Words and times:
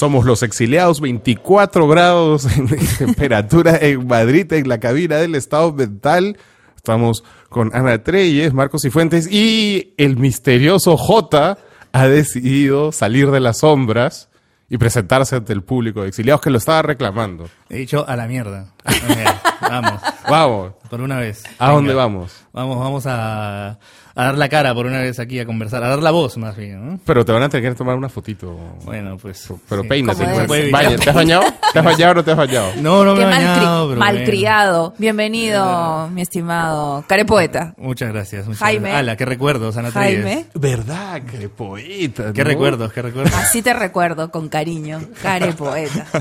Somos 0.00 0.24
los 0.24 0.42
exiliados, 0.42 1.02
24 1.02 1.86
grados 1.86 2.44
de 2.44 2.78
temperatura 2.98 3.76
en 3.76 4.06
Madrid, 4.06 4.50
en 4.54 4.66
la 4.66 4.80
cabina 4.80 5.16
del 5.16 5.34
estado 5.34 5.74
mental. 5.74 6.38
Estamos 6.74 7.22
con 7.50 7.70
Ana 7.74 8.02
Treyes, 8.02 8.54
Marcos 8.54 8.86
y 8.86 8.90
Fuentes 8.90 9.30
y 9.30 9.92
el 9.98 10.16
misterioso 10.16 10.96
J 10.96 11.58
ha 11.92 12.08
decidido 12.08 12.92
salir 12.92 13.30
de 13.30 13.40
las 13.40 13.58
sombras 13.58 14.30
y 14.70 14.78
presentarse 14.78 15.36
ante 15.36 15.52
el 15.52 15.62
público 15.62 16.00
de 16.00 16.08
exiliados 16.08 16.40
que 16.40 16.48
lo 16.48 16.56
estaba 16.56 16.80
reclamando. 16.80 17.50
He 17.68 17.76
dicho 17.76 18.08
a 18.08 18.16
la 18.16 18.26
mierda. 18.26 18.72
vamos. 19.60 20.00
Vamos. 20.26 20.72
Por 20.90 21.00
una 21.00 21.18
vez. 21.20 21.44
¿A 21.58 21.66
Venga. 21.66 21.72
dónde 21.76 21.94
vamos? 21.94 22.32
Vamos, 22.52 22.76
vamos 22.78 23.06
a, 23.06 23.68
a 23.70 23.78
dar 24.24 24.36
la 24.36 24.48
cara 24.48 24.74
por 24.74 24.86
una 24.86 24.98
vez 24.98 25.20
aquí 25.20 25.38
a 25.38 25.46
conversar, 25.46 25.84
a 25.84 25.88
dar 25.88 26.02
la 26.02 26.10
voz 26.10 26.36
más 26.36 26.56
bien, 26.56 26.84
¿no? 26.84 27.00
Pero 27.06 27.24
te 27.24 27.30
van 27.30 27.44
a 27.44 27.48
tener 27.48 27.70
que 27.70 27.78
tomar 27.78 27.94
una 27.96 28.08
fotito. 28.08 28.56
Bueno, 28.84 29.16
pues. 29.16 29.48
Pero 29.68 29.82
sí. 29.82 29.88
peínate. 29.88 30.26
Pues. 30.48 30.72
Baña- 30.72 30.96
¿Te 30.96 31.10
has 31.10 31.14
bañado? 31.14 31.44
¿Te 31.72 31.78
has 31.78 31.84
bañado 31.84 32.10
o 32.10 32.14
no 32.16 32.24
te 32.24 32.30
has 32.32 32.36
bañado? 32.36 32.72
No, 32.80 33.04
no 33.04 33.12
me 33.14 33.20
Qué 33.20 33.22
he 33.22 33.30
bañado, 33.30 33.88
pero 33.88 34.00
bueno. 34.00 34.00
malcriado. 34.00 34.94
Bienvenido, 34.98 36.08
mi 36.08 36.22
estimado 36.22 37.04
carepoeta. 37.06 37.72
Muchas 37.78 38.12
gracias. 38.12 38.46
Muchas 38.46 38.60
Jaime. 38.60 38.80
gracias. 38.88 38.98
Ala, 39.00 39.16
qué 39.16 39.24
recuerdos, 39.26 39.76
Ana 39.76 39.92
Jaime. 39.92 40.46
¿Verdad? 40.54 41.22
Qué 41.22 41.48
poeta. 41.48 42.32
Qué 42.32 42.42
¿no? 42.42 42.48
recuerdos, 42.48 42.92
qué 42.92 43.02
recuerdos. 43.02 43.32
así 43.34 43.62
te 43.62 43.72
recuerdo 43.74 44.32
con 44.32 44.48
cariño. 44.48 45.00
Carepoeta. 45.22 46.06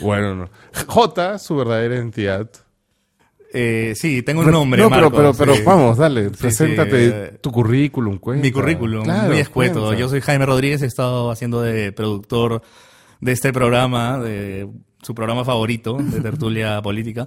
Bueno, 0.00 0.34
no. 0.34 0.48
J, 0.86 1.38
su 1.38 1.56
verdadera 1.56 1.94
identidad. 1.96 2.48
Eh, 3.58 3.94
sí, 3.96 4.22
tengo 4.22 4.42
un 4.42 4.50
nombre, 4.50 4.82
No, 4.82 4.90
pero, 4.90 5.10
pero, 5.10 5.32
pero 5.34 5.54
sí. 5.54 5.62
vamos, 5.64 5.96
dale, 5.96 6.28
Sí, 6.28 6.34
preséntate 6.38 7.06
sí, 7.06 7.12
eh, 7.14 7.38
tu 7.40 7.50
currículum, 7.50 8.18
cuenta. 8.18 8.42
Mi 8.42 8.52
currículum, 8.52 9.04
Claro, 9.04 9.28
muy 9.28 9.38
escueto. 9.38 9.80
cuenta. 9.80 9.98
Yo 9.98 10.08
soy 10.10 10.20
Jaime 10.20 10.44
Rodríguez, 10.44 10.82
he 10.82 10.86
estado 10.86 11.30
haciendo 11.30 11.62
de 11.62 11.90
productor 11.92 12.60
de 13.20 13.32
este 13.32 13.52
programa, 13.52 14.18
de 14.18 14.68
su 15.00 15.14
programa 15.14 15.44
favorito 15.44 15.96
de 15.98 16.20
tertulia 16.20 16.82
política. 16.82 17.26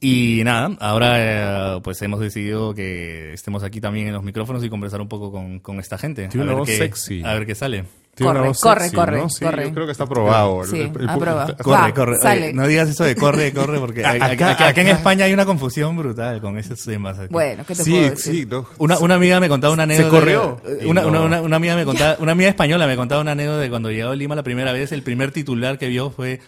Y 0.00 0.42
nada, 0.44 0.76
ahora 0.80 1.76
eh, 1.76 1.80
pues 1.82 2.00
hemos 2.02 2.20
decidido 2.20 2.72
que 2.72 3.32
estemos 3.32 3.64
aquí 3.64 3.80
también 3.80 4.06
en 4.06 4.12
los 4.14 4.22
micrófonos 4.22 4.62
y 4.62 4.68
conversar 4.70 5.00
un 5.00 5.08
poco 5.08 5.32
con, 5.32 5.58
con 5.58 5.80
esta 5.80 5.98
gente. 5.98 6.28
Tiene 6.28 6.42
a 6.42 6.44
una 6.44 6.52
ver 6.52 6.58
voz 6.60 6.68
qué, 6.68 6.76
sexy. 6.76 7.22
A 7.24 7.34
ver 7.34 7.46
qué 7.46 7.54
sale. 7.56 7.84
Tiene 8.14 8.30
una 8.30 8.38
Corre, 8.40 8.48
voz 8.48 8.60
corre, 8.60 8.80
sexy, 8.82 8.96
corre, 8.96 9.16
¿no? 9.18 9.28
Sí, 9.28 9.44
corre. 9.44 9.64
yo 9.68 9.74
creo 9.74 9.86
que 9.86 9.92
está 9.92 10.04
aprobado. 10.04 10.64
Sí, 10.66 10.80
El- 10.80 11.00
el- 11.00 11.08
aprobado. 11.08 11.56
Corre, 11.56 11.80
Va, 11.82 11.94
corre. 11.94 12.16
sale. 12.18 12.42
Oye, 12.46 12.52
no 12.52 12.66
digas 12.68 12.88
eso 12.88 13.02
de 13.04 13.16
corre, 13.16 13.52
corre, 13.52 13.78
porque 13.80 14.04
Acá- 14.06 14.50
acá, 14.68 14.80
en. 14.80 14.88
España 14.88 15.24
hay 15.24 15.32
una 15.32 15.44
confusión 15.46 15.96
brutal 15.96 16.40
con 16.40 16.58
esos 16.58 16.80
temas. 16.84 17.18
aquí. 17.18 17.32
Bueno, 17.32 17.64
¿qué 17.66 17.74
te 17.74 17.82
puedo 17.84 17.96
Sí, 17.96 18.10
decir? 18.10 18.34
sí, 18.34 18.46
no. 18.48 18.66
Una, 18.78 18.98
una 18.98 19.14
amiga 19.16 19.40
me 19.40 19.48
contaba 19.48 19.72
una 19.74 19.84
Se 19.86 19.94
anécdota. 19.94 20.10
corrió. 20.16 20.60
eh, 20.64 20.78
Y 20.82 20.86
Una, 20.86 21.02
no. 21.02 21.08
una, 21.08 21.20
una, 21.22 21.42
una 21.42 21.56
amiga 21.56 21.74
me 21.74 21.84
contaba, 21.84 22.16
una 22.20 22.32
amiga 22.32 22.50
española 22.50 22.86
me 22.86 22.94
contaba 22.96 23.20
una 23.20 23.32
anécdota 23.32 23.58
de 23.60 23.70
cuando 23.70 23.90
llegó 23.90 24.10
a 24.10 24.14
Lima 24.16 24.36
la 24.36 24.44
primera 24.44 24.70
vez, 24.72 24.92
el 24.92 25.02
primer 25.02 25.32
titular 25.32 25.76
que 25.78 25.88
vio 25.88 26.10
fue 26.10 26.40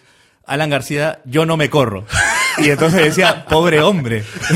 Alan 0.45 0.69
García, 0.69 1.19
yo 1.25 1.45
no 1.45 1.55
me 1.57 1.69
corro. 1.69 2.05
Y 2.57 2.69
entonces 2.69 3.01
decía, 3.03 3.45
pobre 3.45 3.81
hombre. 3.81 4.23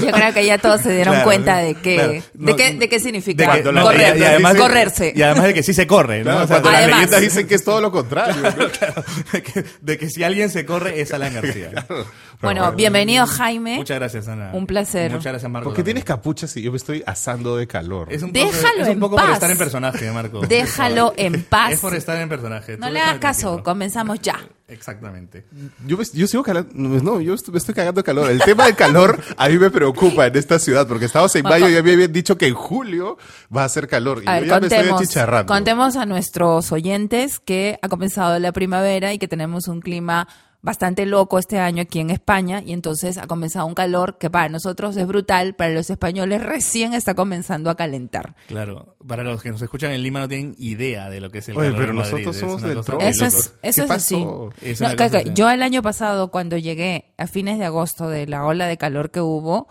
Yo 0.00 0.10
creo 0.12 0.32
que 0.34 0.44
ya 0.46 0.58
todos 0.58 0.80
se 0.80 0.92
dieron 0.92 1.14
Claro, 1.14 1.24
cuenta 1.24 1.56
de 1.58 1.74
qué, 1.74 1.94
claro. 1.96 2.12
de 2.34 2.56
qué, 2.56 2.72
de 2.74 2.88
qué 2.88 2.96
De 2.96 3.00
significa 3.00 3.52
que- 3.62 3.72
no, 3.72 3.82
correr, 3.82 4.16
y- 4.16 4.20
y 4.20 4.24
además- 4.24 4.54
correrse. 4.56 5.12
Y 5.14 5.22
además 5.22 5.44
de 5.44 5.54
que 5.54 5.62
sí 5.62 5.74
se 5.74 5.86
corre, 5.86 6.24
¿no? 6.24 6.36
O 6.38 6.46
sea, 6.46 6.60
cuando 6.60 6.70
las 6.72 6.86
leyendas 6.86 7.20
dicen 7.20 7.46
que 7.46 7.54
es 7.54 7.64
todo 7.64 7.80
lo 7.80 7.90
contrario. 7.90 8.34
¿no? 8.42 8.50
de, 9.32 9.42
que, 9.42 9.64
de 9.80 9.98
que 9.98 10.08
si 10.10 10.22
alguien 10.24 10.50
se 10.50 10.64
corre 10.64 11.00
es 11.00 11.12
Alan 11.12 11.32
García. 11.34 11.70
bueno, 12.40 12.72
bienvenido 12.72 13.26
Jaime. 13.26 13.76
Muchas 13.76 13.98
gracias, 13.98 14.28
Ana. 14.28 14.50
Un 14.52 14.66
placer. 14.66 15.10
Muchas 15.10 15.32
gracias, 15.32 15.50
Marco. 15.50 15.68
¿Por 15.70 15.76
qué 15.76 15.82
tienes 15.82 16.04
capucha 16.04 16.46
si 16.46 16.62
yo 16.62 16.70
me 16.70 16.76
estoy 16.76 17.02
asando 17.06 17.56
de 17.56 17.66
calor? 17.66 18.12
Es 18.12 18.22
un 18.22 18.32
poco, 18.32 18.46
Déjalo 18.46 18.82
es 18.82 18.86
un 18.86 18.92
en 18.92 19.00
poco 19.00 19.16
por 19.16 19.30
estar 19.30 19.50
en 19.50 19.58
personaje, 19.58 20.10
Marco. 20.10 20.40
Déjalo 20.40 21.12
en 21.16 21.42
paz. 21.44 21.72
Es 21.72 21.80
por 21.80 21.94
estar 21.94 22.16
en 22.20 22.28
personaje. 22.28 22.76
No 22.76 22.86
Tú 22.88 22.92
le 22.92 23.00
hagas 23.00 23.18
caso, 23.18 23.62
comenzamos 23.62 24.20
ya. 24.20 24.38
Exactamente. 24.70 25.44
Yo, 25.86 25.98
yo 26.14 26.26
sigo 26.26 26.42
calando. 26.42 26.70
No, 26.74 27.20
yo 27.20 27.34
estoy- 27.34 27.52
me 27.52 27.58
estoy 27.58 27.74
cagando 27.74 28.00
de 28.00 28.04
calor. 28.04 28.30
El 28.30 28.40
tema 28.40 28.66
del 28.66 28.76
calor 28.76 29.20
a 29.36 29.48
mí 29.48 29.58
me 29.58 29.70
preocupa 29.70 30.26
en 30.26 30.36
esta 30.36 30.58
ciudad 30.58 30.86
porque 30.86 31.06
estamos 31.06 31.34
en 31.36 31.42
mayo 31.42 31.68
y 31.68 31.74
ya 31.74 31.82
me 31.82 31.92
habían 31.92 32.12
dicho 32.12 32.38
que 32.38 32.46
en 32.46 32.54
julio 32.54 33.18
va 33.54 33.62
a 33.62 33.64
hacer 33.66 33.88
calor. 33.88 34.22
Y 34.24 34.28
A 34.28 34.36
yo 34.36 34.40
ver, 34.42 34.48
ya 34.50 34.60
me 34.60 34.66
estoy 34.68 34.88
achicharrando. 35.04 35.52
contemos 35.52 35.96
a 35.96 36.06
nuestros 36.06 36.70
oyentes 36.72 37.40
que 37.40 37.78
ha 37.82 37.88
comenzado 37.88 38.38
la 38.38 38.52
primavera 38.52 39.12
y 39.12 39.18
que 39.18 39.28
tenemos 39.28 39.66
un 39.68 39.80
clima 39.80 40.28
bastante 40.62 41.06
loco 41.06 41.38
este 41.38 41.58
año 41.58 41.82
aquí 41.82 42.00
en 42.00 42.10
España 42.10 42.62
y 42.64 42.72
entonces 42.72 43.16
ha 43.18 43.26
comenzado 43.26 43.66
un 43.66 43.74
calor 43.74 44.18
que 44.18 44.28
para 44.28 44.48
nosotros 44.48 44.96
es 44.96 45.06
brutal, 45.06 45.54
para 45.54 45.72
los 45.72 45.88
españoles 45.88 46.42
recién 46.42 46.92
está 46.94 47.14
comenzando 47.14 47.70
a 47.70 47.76
calentar. 47.76 48.34
Claro, 48.46 48.96
para 49.06 49.22
los 49.24 49.42
que 49.42 49.50
nos 49.50 49.62
escuchan 49.62 49.92
en 49.92 50.02
Lima 50.02 50.20
no 50.20 50.28
tienen 50.28 50.54
idea 50.58 51.08
de 51.08 51.20
lo 51.20 51.30
que 51.30 51.38
es 51.38 51.48
el 51.48 51.56
Oye, 51.56 51.68
calor 51.68 51.80
pero 51.80 51.90
en 51.92 51.96
Madrid. 51.98 52.12
nosotros 52.26 52.36
somos 52.36 52.62
del 52.62 52.78
Eso 53.08 53.24
es, 53.26 53.54
eso 53.62 53.82
¿Qué 53.82 53.84
es 53.84 53.90
así. 53.90 54.26
Es 54.60 54.80
No, 54.80 54.88
que- 54.96 55.10
que 55.10 55.30
yo 55.34 55.48
el 55.50 55.62
año 55.62 55.80
pasado, 55.82 56.30
cuando 56.30 56.58
llegué 56.58 57.14
a 57.16 57.26
fines 57.26 57.58
de 57.58 57.64
agosto 57.64 58.08
de 58.08 58.26
la 58.26 58.44
ola 58.44 58.66
de 58.66 58.76
calor 58.76 59.10
que 59.10 59.20
hubo, 59.20 59.68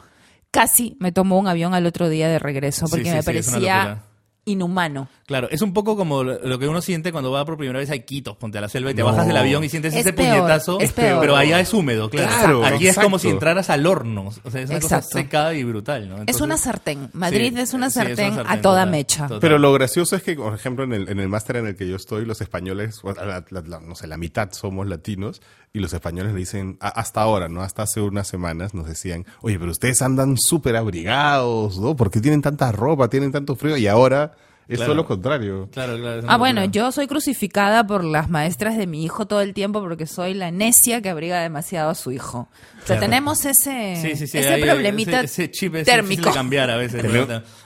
casi 0.51 0.97
me 0.99 1.11
tomó 1.11 1.37
un 1.37 1.47
avión 1.47 1.75
al 1.75 1.85
otro 1.85 2.09
día 2.09 2.27
de 2.27 2.39
regreso 2.39 2.87
porque 2.89 3.05
sí, 3.05 3.11
me 3.11 3.21
sí, 3.21 3.25
parecía. 3.25 4.03
Inhumano. 4.45 5.07
Claro, 5.27 5.47
es 5.51 5.61
un 5.61 5.73
poco 5.73 5.95
como 5.95 6.23
lo 6.23 6.57
que 6.57 6.67
uno 6.67 6.81
siente 6.81 7.11
cuando 7.11 7.31
va 7.31 7.45
por 7.45 7.55
primera 7.57 7.77
vez 7.77 7.91
a 7.91 7.95
Iquitos, 7.95 8.35
ponte 8.37 8.57
a 8.57 8.61
la 8.61 8.69
selva 8.69 8.89
y 8.89 8.95
te 8.95 9.01
No. 9.01 9.07
bajas 9.07 9.27
del 9.27 9.37
avión 9.37 9.63
y 9.63 9.69
sientes 9.69 9.93
Es 9.93 9.99
ese 10.01 10.13
peor, 10.13 10.37
puñetazo, 10.37 10.79
es 10.79 10.91
peor. 10.91 11.19
pero 11.21 11.35
allá 11.35 11.59
es 11.59 11.71
húmedo, 11.71 12.09
claro. 12.09 12.29
Claro, 12.29 12.65
Aquí 12.65 12.87
es 12.87 12.97
como 12.97 13.19
si 13.19 13.29
entraras 13.29 13.69
al 13.69 13.85
horno, 13.85 14.31
o 14.43 14.49
sea, 14.51 14.61
es 14.61 14.69
una 14.71 14.79
cosa 14.79 14.95
Exacto. 14.97 15.17
seca 15.19 15.53
y 15.53 15.63
brutal, 15.63 16.09
¿no? 16.09 16.23
es 16.25 16.41
una 16.41 16.57
sartén. 16.57 17.09
Madrid 17.13 17.53
Sí, 17.55 17.61
es 17.61 17.73
una 17.73 17.89
sí, 17.91 17.99
es 17.99 18.05
una 18.05 18.15
sartén 18.15 18.33
a 18.47 18.61
toda 18.61 18.81
total, 18.85 18.89
mecha. 18.89 19.23
total. 19.27 19.39
Pero 19.39 19.59
lo 19.59 19.71
gracioso 19.73 20.15
es 20.15 20.23
que, 20.23 20.35
por 20.35 20.53
ejemplo, 20.55 20.83
en 20.83 20.93
el, 20.93 21.09
en 21.09 21.19
el 21.19 21.29
máster 21.29 21.57
en 21.57 21.67
el 21.67 21.75
que 21.75 21.87
yo 21.87 21.95
estoy, 21.95 22.25
los 22.25 22.41
españoles, 22.41 23.01
bueno, 23.03 23.23
la- 23.23 23.45
la- 23.51 23.61
la- 23.61 23.79
no 23.81 23.93
sé, 23.93 24.07
la 24.07 24.17
mitad 24.17 24.51
somos 24.51 24.87
latinos, 24.87 25.41
y 25.71 25.77
los 25.79 25.93
españoles 25.93 26.33
le 26.33 26.39
dicen, 26.39 26.77
a- 26.81 26.87
hasta 26.87 27.21
ahora, 27.21 27.47
¿no? 27.49 27.61
Hasta 27.61 27.83
hace 27.83 28.01
unas 28.01 28.27
semanas 28.27 28.73
nos 28.73 28.87
decían, 28.87 29.27
oye, 29.41 29.59
pero 29.59 29.69
ustedes 29.69 30.01
andan 30.01 30.35
súper 30.39 30.75
abrigados, 30.75 31.77
¿no? 31.77 31.95
¿Por 31.95 32.09
qué 32.09 32.19
tienen 32.21 32.41
tanta 32.41 32.71
ropa, 32.71 33.07
tienen 33.09 33.31
tanto 33.31 33.55
frío? 33.55 33.77
Y 33.77 33.85
ahora 33.85 34.31
es 34.69 34.77
Claro. 34.77 34.91
todo 34.93 34.95
lo 34.95 35.05
contrario. 35.05 35.67
Claro, 35.73 35.97
claro. 35.97 36.23
Ah, 36.27 36.37
bueno, 36.37 36.63
yo 36.65 36.91
soy 36.91 37.07
crucificada 37.07 37.85
por 37.85 38.03
las 38.03 38.29
maestras 38.29 38.77
de 38.77 38.87
mi 38.87 39.03
hijo 39.03 39.25
todo 39.27 39.41
el 39.41 39.53
tiempo 39.53 39.81
porque 39.81 40.05
soy 40.05 40.33
la 40.35 40.51
necia 40.51 41.01
que 41.01 41.09
abriga 41.09 41.41
demasiado 41.41 41.89
a 41.89 41.95
su 41.95 42.11
hijo. 42.11 42.47
O 42.49 42.85
sea, 42.85 42.97
Claro. 42.97 43.01
tenemos 43.01 43.43
ese, 43.45 43.97
Sí, 44.01 44.15
sí, 44.15 44.27
sí, 44.27 44.37
ese 44.37 44.47
hay- 44.53 44.63
problemita 44.63 45.21
ese, 45.21 45.43
ese 45.45 45.51
chip 45.51 45.75
es 45.75 45.85
térmico. 45.85 46.09
difícil 46.11 46.25
de 46.25 46.31
cambiar 46.37 46.69
a 46.69 46.77
veces. 46.77 47.03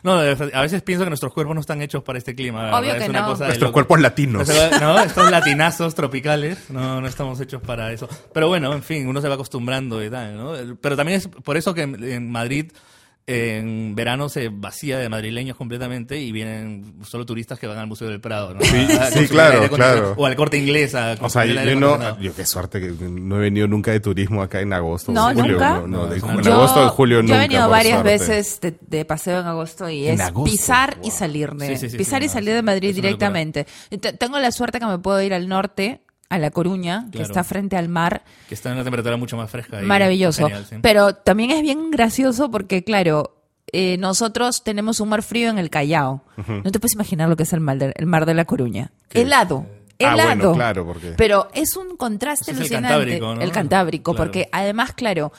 No, 0.02 0.14
a 0.14 0.62
veces 0.62 0.82
pienso 0.82 1.04
que 1.06 1.10
nuestros 1.10 1.34
cuerpos 1.34 1.54
no 1.56 1.62
están 1.62 1.82
hechos 1.82 2.04
para 2.04 2.18
este 2.18 2.34
clima. 2.34 2.70
Obvio 2.70 2.82
verdad, 2.94 2.98
que 2.98 3.04
es 3.04 3.10
una 3.10 3.22
no. 3.22 3.28
cosa 3.28 3.46
Nuestros 3.48 3.72
cuerpos 3.72 4.00
latinos. 4.02 4.50
O 4.50 4.52
sea, 4.52 4.80
No, 4.80 5.00
estos 5.00 5.30
latinazos 5.30 5.94
tropicales, 5.96 6.70
no, 6.70 7.00
no 7.02 7.08
estamos 7.08 7.40
hechos 7.42 7.62
para 7.62 7.92
eso. 7.92 8.08
Pero 8.34 8.48
bueno, 8.48 8.74
en 8.74 8.82
fin, 8.82 9.08
uno 9.08 9.22
se 9.22 9.28
va 9.28 9.36
acostumbrando 9.36 10.04
y 10.04 10.10
tal, 10.10 10.36
¿no? 10.38 10.54
Pero 10.82 10.96
también 10.96 11.18
es 11.20 11.28
por 11.28 11.58
eso 11.58 11.74
que 11.74 11.82
en, 11.84 12.04
en 12.04 12.32
Madrid 12.32 12.72
en 13.26 13.96
verano 13.96 14.28
se 14.28 14.50
vacía 14.50 15.00
de 15.00 15.08
madrileños 15.08 15.56
completamente 15.56 16.20
y 16.20 16.32
vienen 16.34 16.96
solo 17.06 17.26
turistas 17.26 17.58
que 17.58 17.68
van 17.68 17.78
al 17.78 17.88
Museo 17.88 18.10
del 18.10 18.20
Prado, 18.20 18.54
¿no? 18.54 18.60
Sí, 18.62 18.76
A- 18.76 18.82
a 18.82 18.86
sí, 18.86 19.20
consumir 19.20 19.30
claro, 19.30 19.70
claro. 19.70 20.14
O 20.18 20.26
al 20.26 20.36
corte 20.36 20.58
inglés 20.58 20.94
a 20.94 21.16
O 21.22 21.30
sea, 21.30 21.46
yo, 21.46 21.54
yo 21.64 21.80
no, 21.80 22.20
yo 22.20 22.36
qué 22.36 22.46
suerte 22.46 22.82
que 22.82 22.88
no 23.10 23.38
he 23.38 23.40
venido 23.42 23.68
nunca 23.68 23.92
de 23.92 24.02
turismo 24.02 24.42
acá 24.42 24.60
en 24.60 24.74
agosto. 24.74 25.12
No, 25.14 25.28
julio, 25.34 25.54
¿nunca? 25.54 25.70
No, 25.76 25.88
no, 25.88 26.06
de- 26.08 26.20
No, 26.20 26.32
en 26.34 26.42
yo- 26.44 26.54
agosto, 26.54 26.84
en 26.84 26.90
julio 26.90 27.18
yo 27.18 27.22
nunca. 27.24 27.36
he 27.38 27.40
venido 27.48 27.70
varias 27.70 28.02
suerte. 28.02 28.12
veces 28.12 28.60
de, 28.62 28.76
de 28.82 29.06
paseo 29.06 29.40
en 29.40 29.48
agosto 29.48 29.90
y 29.90 30.06
es 30.08 30.20
agosto, 30.20 30.52
pisar 30.52 30.98
y 31.02 31.12
salir 31.12 31.52
de 31.52 31.68
Sí, 31.68 31.78
sí, 31.78 31.90
sí, 31.92 31.98
pisar 31.98 32.20
sí, 32.22 32.26
y 32.26 32.28
no, 32.28 32.34
salir 32.34 32.54
de 32.56 32.62
Madrid 32.62 32.94
directamente. 32.94 33.66
Te- 34.02 34.14
Tengo 34.14 34.38
la 34.40 34.52
suerte 34.52 34.80
que 34.80 34.86
me 34.86 35.00
puedo 35.00 35.22
ir 35.22 35.34
al 35.34 35.48
norte, 35.48 36.02
a 36.34 36.40
La 36.40 36.52
Coruña, 36.52 37.08
que 37.12 37.22
está 37.22 37.44
frente 37.44 37.78
al 37.78 37.90
mar, 37.90 38.24
Que 38.48 38.56
está 38.56 38.70
en 38.70 38.76
una 38.76 38.84
temperatura 38.84 39.18
mucho 39.18 39.38
más 39.38 39.50
fresca. 39.50 39.82
y 39.82 39.86
maravilloso. 39.86 40.44
genial, 40.48 40.66
sí. 40.70 40.76
Pero 40.82 41.14
también 41.16 41.52
es 41.52 41.62
bien 41.62 41.92
gracioso 41.92 42.50
porque, 42.52 42.84
claro, 42.84 43.36
eh, 43.72 43.98
nosotros 43.98 44.64
tenemos 44.64 45.00
un 45.00 45.10
mar 45.10 45.24
frío 45.24 45.50
en 45.50 45.58
el 45.58 45.70
Callao. 45.70 46.24
No 46.64 46.72
te 46.72 46.80
puedes 46.80 46.94
imaginar 46.94 47.30
lo 47.30 47.36
que 47.36 47.44
es 47.44 47.54
el 47.54 47.60
mar 47.60 47.78
de, 47.78 47.94
el 47.96 48.06
mar 48.06 48.26
de 48.26 48.34
la 48.34 48.46
Coruña. 48.46 48.92
Helado. 49.12 49.66
Ah, 50.00 50.14
Helado. 50.14 50.28
bueno, 50.50 50.54
claro, 50.54 50.86
porque- 50.86 51.14
Pero 51.18 51.48
es 51.54 51.76
un 51.78 51.96
contraste 51.98 52.52
es 52.52 52.60
el. 52.60 52.70
Cantábrico, 52.70 53.36
¿no? 53.36 53.42
El 53.42 53.52
Cantábrico, 53.52 54.12
Claro. 54.14 54.26
porque 54.32 54.50
además, 54.52 54.92
claro, 54.94 55.32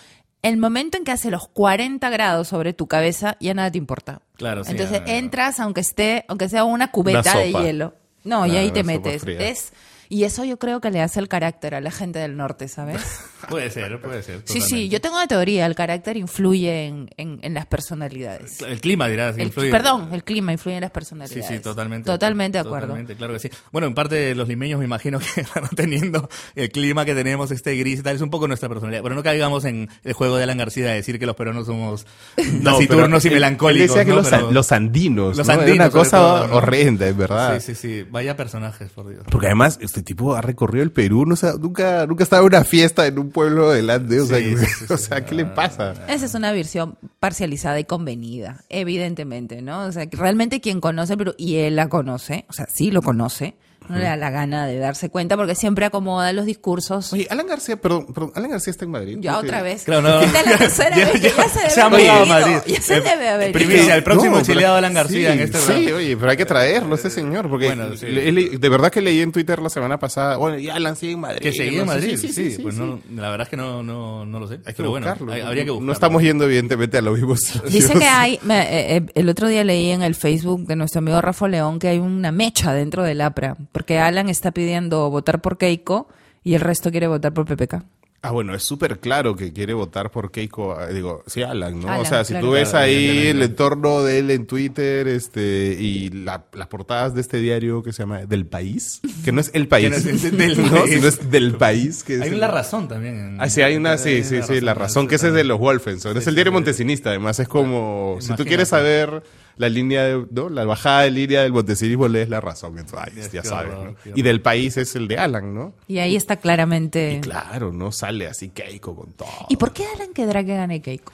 el 0.42 0.56
momento 0.56 0.96
en 0.96 1.04
que 1.04 1.10
hace 1.12 1.30
los 1.30 1.48
40 1.48 2.08
grados 2.10 2.48
sobre 2.48 2.72
tu 2.72 2.86
cabeza, 2.86 3.36
ya 3.40 3.52
nada 3.54 3.70
te 3.70 3.78
importa. 3.78 4.22
Claro, 4.36 4.64
sí, 4.64 4.70
Entonces 4.72 5.00
ya, 5.00 5.06
ya. 5.06 5.16
entras, 5.18 5.60
aunque 5.60 5.80
esté, 5.80 6.24
aunque 6.28 6.48
sea 6.48 6.64
una 6.64 6.90
cubeta 6.90 7.20
Una 7.32 7.40
de 7.40 7.52
hielo. 7.52 7.94
No, 8.24 8.46
y 8.46 8.56
ahí 8.56 8.70
te 8.70 8.84
metes. 8.84 9.22
Es, 9.26 9.72
y 10.08 10.24
eso 10.24 10.44
yo 10.44 10.58
creo 10.58 10.80
que 10.80 10.90
le 10.90 11.00
hace 11.00 11.20
el 11.20 11.28
carácter 11.28 11.74
a 11.74 11.80
la 11.80 11.90
gente 11.90 12.18
del 12.18 12.36
norte, 12.36 12.68
¿sabes? 12.68 13.02
Puede 13.50 13.70
ser, 13.70 14.00
puede 14.00 14.22
ser. 14.22 14.42
Sí, 14.44 14.60
sí, 14.60 14.88
yo 14.88 15.00
tengo 15.00 15.16
una 15.16 15.26
teoría, 15.26 15.66
el 15.66 15.74
carácter 15.74 16.16
influye 16.16 16.86
en, 16.86 17.10
en- 17.16 17.38
en 17.42 17.54
las 17.54 17.66
personalidades. 17.66 18.60
El 18.62 18.80
clima, 18.80 19.08
dirás. 19.08 19.36
El- 19.36 19.44
influye. 19.46 19.70
perdón, 19.70 20.08
el 20.12 20.24
clima 20.24 20.52
influye 20.52 20.76
en 20.76 20.80
las 20.82 20.90
Sí, 20.90 20.94
personalidades. 20.94 21.46
sí, 21.46 21.58
totalmente. 21.60 22.06
Totalmente 22.06 22.58
de 22.58 22.60
acuerdo. 22.60 22.86
Totalmente, 22.88 23.16
claro 23.16 23.32
que 23.34 23.38
sí. 23.40 23.50
Bueno, 23.72 23.86
en 23.86 23.94
parte 23.94 24.34
los 24.34 24.48
limeños 24.48 24.78
me 24.78 24.84
imagino 24.84 25.18
que 25.18 25.44
van 25.54 25.68
teniendo 25.76 26.28
el 26.54 26.70
clima 26.70 27.04
que 27.04 27.14
tenemos, 27.14 27.50
este 27.50 27.74
gris 27.76 28.00
y 28.00 28.02
tal, 28.02 28.16
es 28.16 28.22
un 28.22 28.30
poco 28.30 28.46
nuestra 28.48 28.68
personalidad. 28.68 29.02
Pero 29.02 29.14
no 29.14 29.22
caigamos 29.22 29.64
en 29.64 29.88
el 30.04 30.12
juego 30.12 30.36
de 30.36 30.44
Alan 30.44 30.58
García 30.58 30.86
de 30.86 30.94
decir 30.94 31.18
que 31.18 31.26
los 31.26 31.36
peruanos 31.36 31.66
somos 31.66 32.06
taciturnos 32.64 33.24
y 33.24 33.28
él- 33.28 33.34
él 33.34 33.36
melancólicos. 33.40 33.88
decía 33.88 34.04
que 34.04 34.10
¿no? 34.10 34.16
los, 34.16 34.28
Pero- 34.28 34.50
los 34.52 34.72
andinos. 34.72 35.36
Los 35.36 35.46
¿no? 35.46 35.54
Era 35.54 35.72
una 35.74 35.90
cosa 35.90 36.16
todo, 36.18 36.46
¿no? 36.48 36.54
horrenda, 36.56 37.06
es 37.06 37.16
verdad. 37.16 37.60
Sí, 37.60 37.74
sí, 37.74 38.02
sí. 38.02 38.06
Vaya 38.10 38.36
personajes, 38.36 38.90
por 38.90 39.08
Dios. 39.08 39.22
Porque 39.30 39.46
además, 39.46 39.78
este 39.80 40.02
tipo 40.02 40.34
ha 40.34 40.40
recorrido 40.40 40.82
el 40.82 40.90
Perú, 40.92 41.24
no, 41.26 41.34
nunca, 41.58 42.06
nunca 42.06 42.22
estaba 42.24 42.40
en 42.42 42.46
una 42.46 42.64
fiesta 42.64 43.06
en 43.06 43.18
un 43.18 43.30
pueblo 43.34 43.68
delante. 43.70 44.18
O 44.20 44.24
sea, 44.26 44.38
Sí, 44.38 44.44
que- 44.44 44.56
sí, 44.56 44.66
sí, 44.86 44.86
o 44.92 44.96
sea 44.96 45.22
¿qué 45.26 45.34
le 45.34 45.44
pasa? 45.44 45.92
Esa 46.08 46.24
es 46.24 46.34
una 46.34 46.52
versión 46.52 46.96
parcializada 47.20 47.78
y 47.78 47.84
convenida, 47.84 48.64
evidentemente, 48.70 49.60
¿no? 49.60 49.84
O 49.84 49.92
sea, 49.92 50.06
que 50.06 50.16
realmente 50.16 50.62
quien 50.62 50.80
conoce 50.80 51.12
el 51.12 51.18
Perú, 51.18 51.34
y 51.36 51.56
él 51.56 51.76
la 51.76 51.90
conoce, 51.90 52.46
o 52.48 52.54
sea, 52.54 52.66
sí 52.72 52.90
lo 52.90 53.02
conoce, 53.02 53.56
no 53.88 53.96
le 53.98 54.04
da 54.04 54.16
la 54.16 54.30
gana 54.30 54.66
de 54.66 54.78
darse 54.78 55.10
cuenta 55.10 55.36
porque 55.36 55.54
siempre 55.54 55.84
acomoda 55.84 56.32
los 56.32 56.46
discursos. 56.46 57.12
Oye, 57.12 57.26
Alan 57.30 57.46
García, 57.46 57.76
perdón, 57.76 58.06
perdón, 58.14 58.32
Alan 58.34 58.50
García 58.50 58.70
está 58.70 58.84
en 58.84 58.90
Madrid. 58.90 59.18
ya 59.20 59.38
otra 59.38 59.62
vez. 59.62 59.84
Claro, 59.84 60.02
no. 60.02 60.20
Esta 60.20 60.40
es 60.40 60.46
la 60.46 60.56
tercera 60.58 60.96
Ya- 60.96 61.04
vez 61.06 61.12
que 61.20 61.20
ya- 61.30 61.36
ya 61.36 61.48
se 61.48 61.58
debe 61.60 61.70
se 61.70 61.80
ha 61.80 61.84
haber 61.86 62.00
ido, 62.00 62.26
Madrid. 62.26 62.56
Ya 62.66 62.80
se 62.80 62.96
Eh, 62.96 63.00
debe 63.00 63.28
haber 63.28 63.50
ido. 63.50 63.58
primicia, 63.58 63.94
el 63.96 64.02
próximo 64.02 64.32
pero- 64.32 64.40
exiliado 64.40 64.76
Alan 64.76 64.94
García 64.94 65.32
sí, 65.32 65.38
en 65.38 65.44
este 65.44 65.58
Sí, 65.58 65.64
programa. 65.66 65.96
oye, 65.96 66.16
pero 66.16 66.30
hay 66.30 66.36
que 66.36 66.46
traerlo, 66.46 66.94
ese 66.94 67.10
señor, 67.10 67.48
porque 67.48 67.66
Bueno, 67.66 67.96
sí. 67.96 68.06
le- 68.06 68.32
le- 68.32 68.58
de 68.58 68.68
verdad 68.68 68.90
que 68.90 69.00
leí 69.00 69.20
en 69.20 69.32
Twitter 69.32 69.60
la 69.60 69.68
semana 69.70 69.98
pasada, 69.98 70.36
bueno, 70.36 70.58
ya 70.58 70.74
Alan 70.74 70.96
sigue 70.96 71.12
en 71.12 71.20
Madrid. 71.20 71.40
Que 71.40 71.52
seguía 71.52 71.80
en 71.80 71.86
no 71.86 71.92
Madrid, 71.92 72.16
sí, 72.16 72.28
sí, 72.28 72.32
sí, 72.32 72.50
sí, 72.56 72.62
pues 72.62 72.74
sí. 72.76 72.80
no, 72.80 73.00
la 73.14 73.30
verdad 73.30 73.46
es 73.46 73.50
que 73.50 73.56
no, 73.56 73.82
no, 73.82 74.24
no 74.24 74.40
lo 74.40 74.48
sé. 74.48 74.54
Hay 74.54 74.60
que 74.72 74.74
pero 74.74 74.90
bueno, 74.90 75.06
buscarlo. 75.06 75.32
hay- 75.32 75.42
¿no? 75.42 75.48
habría 75.48 75.64
que 75.64 75.70
buscarlo. 75.70 75.86
No 75.86 75.92
estamos 75.92 76.22
yendo 76.22 76.44
evidentemente 76.44 76.98
a 76.98 77.02
los 77.02 77.14
mismos 77.18 77.40
Dice 77.70 77.92
que 77.98 78.04
hay, 78.08 78.38
me- 78.42 78.62
eh, 78.62 78.96
eh, 78.96 79.06
el 79.14 79.28
otro 79.28 79.48
día 79.48 79.62
leí 79.64 79.90
en 79.90 80.02
el 80.02 80.14
Facebook 80.14 80.66
de 80.66 80.76
nuestro 80.76 81.00
amigo 81.00 81.20
Rafa 81.20 81.48
León 81.48 81.78
que 81.78 81.88
hay 81.88 81.98
una 81.98 82.32
mecha 82.32 82.72
dentro 82.72 83.02
del 83.02 83.20
APRA, 83.20 83.56
porque 83.74 83.98
Alan 83.98 84.28
está 84.30 84.52
pidiendo 84.52 85.10
votar 85.10 85.40
por 85.42 85.58
Keiko 85.58 86.08
y 86.44 86.54
el 86.54 86.60
resto 86.60 86.90
quiere 86.92 87.08
votar 87.08 87.34
por 87.34 87.44
PPK. 87.44 87.82
Ah, 88.22 88.30
bueno, 88.30 88.54
es 88.54 88.62
súper 88.62 89.00
claro 89.00 89.36
que 89.36 89.52
quiere 89.52 89.74
votar 89.74 90.10
por 90.10 90.30
Keiko, 90.30 90.72
ah, 90.78 90.86
digo, 90.86 91.22
sí, 91.26 91.42
Alan, 91.42 91.78
¿no? 91.80 92.00
o 92.00 92.04
sea, 92.06 92.24
si 92.24 92.32
claro. 92.32 92.46
tú 92.46 92.52
ves 92.52 92.70
Claro, 92.70 92.86
ahí 92.86 93.26
el 93.26 93.42
entorno 93.42 94.02
de 94.02 94.18
él 94.20 94.30
en 94.30 94.46
Twitter, 94.46 95.06
este, 95.08 95.76
y 95.78 96.08
la- 96.08 96.46
las 96.54 96.68
portadas 96.68 97.14
de 97.14 97.20
este 97.20 97.36
diario 97.36 97.82
que 97.82 97.92
se 97.92 98.02
llama 98.02 98.20
Del 98.24 98.46
País, 98.46 99.02
que 99.26 99.30
no 99.32 99.42
es 99.42 99.50
El 99.52 99.68
País, 99.68 99.90
Que 100.02 100.10
no 100.12 100.16
es 100.16 100.22
Del 100.38 100.62
¿no? 100.62 100.70
País. 100.70 100.94
sino 100.94 101.06
es 101.08 101.30
Del 101.30 101.54
País. 101.56 102.02
Que 102.02 102.14
es 102.14 102.20
Hay 102.22 102.28
el- 102.30 102.36
una 102.36 102.48
razón 102.48 102.88
también. 102.88 103.14
en- 103.18 103.40
Ah, 103.42 103.50
sí, 103.50 103.60
hay 103.60 103.76
una, 103.76 103.98
sí, 103.98 104.24
sí, 104.24 104.40
sí, 104.42 104.62
la 104.62 104.72
razón, 104.72 105.06
que 105.06 105.16
ese 105.16 105.28
es 105.28 105.34
de 105.34 105.44
los 105.44 105.58
Wolfenson. 105.58 106.12
Sí, 106.14 106.18
es 106.20 106.26
el 106.26 106.34
diario 106.34 106.50
sí. 106.52 106.54
montesinista, 106.54 107.10
además, 107.10 107.38
es 107.40 107.48
como, 107.48 108.16
si 108.20 108.32
tú 108.36 108.46
quieres 108.46 108.68
saber 108.68 109.22
la 109.56 109.68
línea, 109.68 110.02
de, 110.04 110.26
¿no? 110.30 110.48
La 110.48 110.64
bajada 110.64 111.02
de 111.02 111.10
línea 111.10 111.42
del 111.42 111.52
montesinismo, 111.52 112.08
lees 112.08 112.28
la 112.28 112.40
razón, 112.40 112.78
entonces, 112.78 113.12
ay, 113.14 113.20
Es 113.20 113.32
ya 113.32 113.42
sabes, 113.44 113.72
horror, 113.72 113.94
¿no? 114.04 114.12
Y 114.16 114.22
del 114.22 114.40
país 114.40 114.76
es 114.76 114.94
el 114.96 115.06
de 115.08 115.18
Alan, 115.18 115.54
¿no? 115.54 115.74
Y 115.88 115.98
ahí 115.98 116.16
está 116.16 116.36
claramente... 116.36 117.14
Y 117.14 117.20
claro, 117.20 117.72
¿no? 117.72 117.92
Sale 117.92 118.26
así 118.26 118.48
Keiko 118.48 118.94
con 118.96 119.12
todo. 119.12 119.28
¿Y 119.48 119.56
por 119.56 119.72
qué 119.72 119.84
Alan 119.94 120.12
querrá 120.12 120.42
que 120.44 120.56
gane 120.56 120.80
Keiko? 120.82 121.12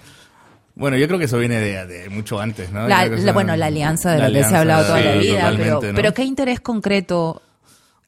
Bueno, 0.75 0.97
yo 0.97 1.07
creo 1.09 1.19
que 1.19 1.27
eso 1.27 1.37
viene 1.39 1.61
de, 1.61 1.87
de 1.87 2.09
mucho 2.09 2.41
antes, 2.41 2.71
¿no? 2.73 2.89
La- 2.89 3.05
la- 3.07 3.33
bueno, 3.33 3.55
la 3.57 3.67
alianza 3.67 4.13
de 4.13 4.19
la 4.19 4.29
la, 4.31 4.39
que 4.43 4.49
se 4.49 4.55
ha 4.55 4.61
hablado 4.61 4.87
toda 4.87 4.99
sí, 4.99 5.05
la 5.05 5.15
vida, 5.17 5.53
pero, 5.57 5.81
pero 5.95 6.15
¿qué 6.15 6.23
interés 6.25 6.61
concreto? 6.61 7.43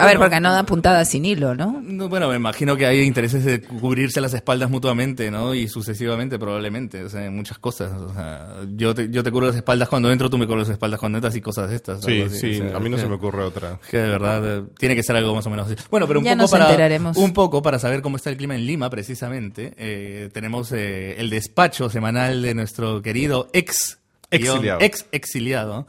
A 0.03 0.07
ver, 0.07 0.19
porque 0.19 0.41
no 0.41 0.53
da 0.53 0.65
puntada 0.65 1.05
sin 1.05 1.25
hilo, 1.25 1.55
¿no? 1.55 1.81
No, 1.83 2.09
bueno, 2.09 2.29
me 2.29 2.37
imagino 2.37 2.77
que 2.77 2.87
hay 2.87 3.01
intereses 3.03 3.45
de 3.45 3.61
cubrirse 3.63 4.21
las 4.21 4.35
espaldas 4.35 4.69
mutuamente, 4.71 5.31
¿no? 5.31 5.55
Y 5.55 5.69
sucesivamente, 5.69 6.39
probablemente. 6.39 7.05
O 7.05 7.09
sea, 7.09 7.25
en 7.25 7.35
muchas 7.37 7.59
cosas. 7.59 7.93
O 7.93 8.13
sea, 8.13 8.57
yo 8.75 8.95
te, 8.95 9.09
yo 9.11 9.23
te 9.23 9.31
cubro 9.31 9.47
las 9.47 9.57
espaldas 9.57 9.89
cuando 9.89 10.11
entro, 10.13 10.29
tú 10.29 10.39
me 10.39 10.47
cubres 10.47 10.69
las 10.69 10.75
espaldas 10.75 10.99
cuando 11.01 11.19
entras 11.19 11.35
y 11.37 11.41
cosas 11.41 11.71
de 11.71 11.77
estas. 11.77 12.05
Sí, 12.05 12.25
sí, 12.31 12.61
O 12.61 12.69
sea, 12.69 12.77
a 12.77 12.81
mí 12.81 12.89
no 12.91 12.97
que- 12.97 13.03
se 13.03 13.09
me 13.09 13.15
ocurre 13.15 13.43
otra. 13.45 13.79
Que 13.91 13.99
de 13.99 14.09
verdad 14.09 14.59
eh, 14.59 14.63
tiene 14.79 14.95
que 14.97 15.03
ser 15.03 15.17
algo 15.17 15.35
más 15.35 15.47
o 15.47 15.51
menos 15.51 15.67
así. 15.71 15.77
Bueno, 15.91 16.07
pero 16.07 16.19
un 16.21 16.25
Ya 16.25 16.33
poco 16.33 16.43
nos 16.43 16.51
para 16.51 16.65
enteraremos. 16.67 17.17
un 17.17 17.33
poco 17.33 17.63
para 17.63 17.79
saber 17.79 18.03
cómo 18.03 18.17
está 18.17 18.31
el 18.31 18.37
clima 18.37 18.55
en 18.55 18.67
Lima, 18.67 18.91
precisamente. 18.91 19.73
eh, 19.77 20.31
tenemos 20.33 20.73
eh, 20.73 21.17
el 21.21 21.31
despacho 21.31 21.89
semanal 21.91 22.43
de 22.43 22.55
nuestro 22.55 23.03
querido 23.03 23.49
ex 23.53 23.99
Exiliado. 24.31 24.61
guion, 24.63 24.79
ex 24.83 25.07
exiliado 25.13 25.87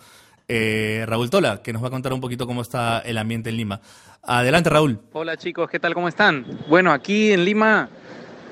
eh, 0.55 1.03
Raúl 1.07 1.31
Tola, 1.31 1.63
que 1.63 1.73
nos 1.73 1.81
va 1.83 1.87
a 1.87 1.89
contar 1.89 2.13
un 2.13 2.21
poquito 2.21 2.45
cómo 2.45 2.61
está 2.61 2.99
el 2.99 3.17
ambiente 3.17 3.49
en 3.49 3.57
Lima. 3.57 3.81
Adelante, 4.21 4.69
Raúl. 4.69 4.99
Hola 5.13 5.35
chicos, 5.35 5.67
¿qué 5.67 5.79
tal? 5.79 5.95
¿Cómo 5.95 6.07
están? 6.07 6.45
Bueno, 6.69 6.91
aquí 6.91 7.31
en 7.31 7.43
Lima 7.43 7.89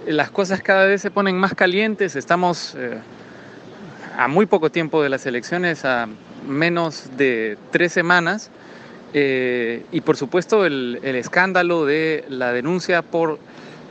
eh, 0.07 0.11
las 0.11 0.31
cosas 0.31 0.63
cada 0.63 0.85
vez 0.85 0.99
se 0.99 1.11
ponen 1.11 1.37
más 1.37 1.53
calientes. 1.53 2.15
Estamos 2.15 2.73
eh, 2.75 2.97
a 4.17 4.27
muy 4.27 4.47
poco 4.47 4.71
tiempo 4.71 5.03
de 5.03 5.09
las 5.09 5.27
elecciones, 5.27 5.85
a 5.85 6.07
menos 6.47 7.15
de 7.17 7.59
tres 7.69 7.93
semanas. 7.93 8.49
Eh, 9.13 9.85
y 9.91 10.01
por 10.01 10.17
supuesto 10.17 10.65
el, 10.65 10.99
el 11.03 11.15
escándalo 11.15 11.85
de 11.85 12.25
la 12.29 12.51
denuncia 12.51 13.03
por 13.03 13.37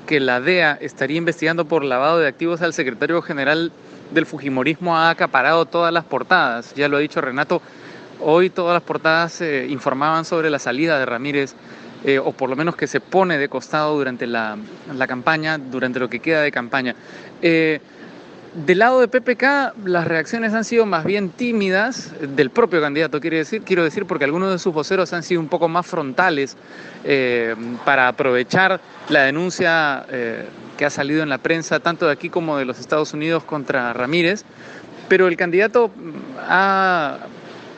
que 0.07 0.19
la 0.19 0.41
DEA 0.41 0.79
estaría 0.81 1.19
investigando 1.19 1.67
por 1.67 1.85
lavado 1.85 2.19
de 2.19 2.27
activos 2.27 2.61
al 2.63 2.73
secretario 2.73 3.23
general 3.23 3.71
del 4.11 4.27
Fujimorismo 4.27 4.97
ha 4.97 5.11
acaparado 5.11 5.67
todas 5.67 5.93
las 5.93 6.05
portadas. 6.05 6.75
Ya 6.75 6.89
lo 6.89 6.97
ha 6.97 7.01
dicho 7.01 7.21
Renato, 7.21 7.63
hoy 8.23 8.51
todas 8.51 8.75
las 8.75 8.83
portadas 8.83 9.41
informaban 9.69 10.25
sobre 10.25 10.51
la 10.51 10.59
salida 10.59 10.99
de 10.99 11.07
Ramírez, 11.07 11.55
eh, 12.03 12.19
o 12.19 12.33
por 12.33 12.49
lo 12.49 12.57
menos 12.57 12.77
que 12.77 12.87
se 12.87 12.99
pone 12.99 13.37
de 13.37 13.49
costado 13.51 13.95
durante 13.95 14.27
la, 14.27 14.57
campaña, 15.07 15.59
durante 15.59 16.01
lo 16.01 16.09
que 16.09 16.21
queda 16.21 16.41
de 16.41 16.51
campaña. 16.51 16.95
Eh, 17.43 17.81
del 18.55 18.79
lado 18.79 19.01
de 19.01 19.09
PPK, 19.09 19.75
las 19.85 20.09
reacciones 20.09 20.55
han 20.55 20.65
sido 20.65 20.87
más 20.87 21.05
bien 21.05 21.29
tímidas, 21.29 22.13
del 22.21 22.51
propio 22.51 22.81
candidato, 22.81 23.21
quiero 23.21 23.37
decir, 23.37 23.63
quiero 23.63 23.85
decir 23.85 24.07
porque 24.07 24.25
algunos 24.25 24.51
de 24.51 24.59
sus 24.59 24.73
voceros 24.73 25.13
han 25.13 25.23
sido 25.23 25.41
un 25.41 25.49
poco 25.49 25.69
más 25.69 25.87
frontales 25.87 26.57
eh, 27.05 27.55
para 27.85 28.09
aprovechar 28.09 28.81
la 29.09 29.23
denuncia 29.23 30.07
que 30.77 30.87
ha 30.87 30.91
salido 30.91 31.23
en 31.23 31.29
la 31.29 31.39
prensa, 31.39 31.81
tanto 31.81 32.07
de 32.07 32.13
aquí 32.13 32.31
como 32.31 32.57
de 32.57 32.65
los 32.65 32.81
Estados 32.81 33.13
Unidos 33.13 33.45
contra 33.45 33.93
Ramírez. 33.93 34.45
Pero 35.09 35.29
el 35.29 35.37
candidato 35.37 35.91
ha 36.49 37.19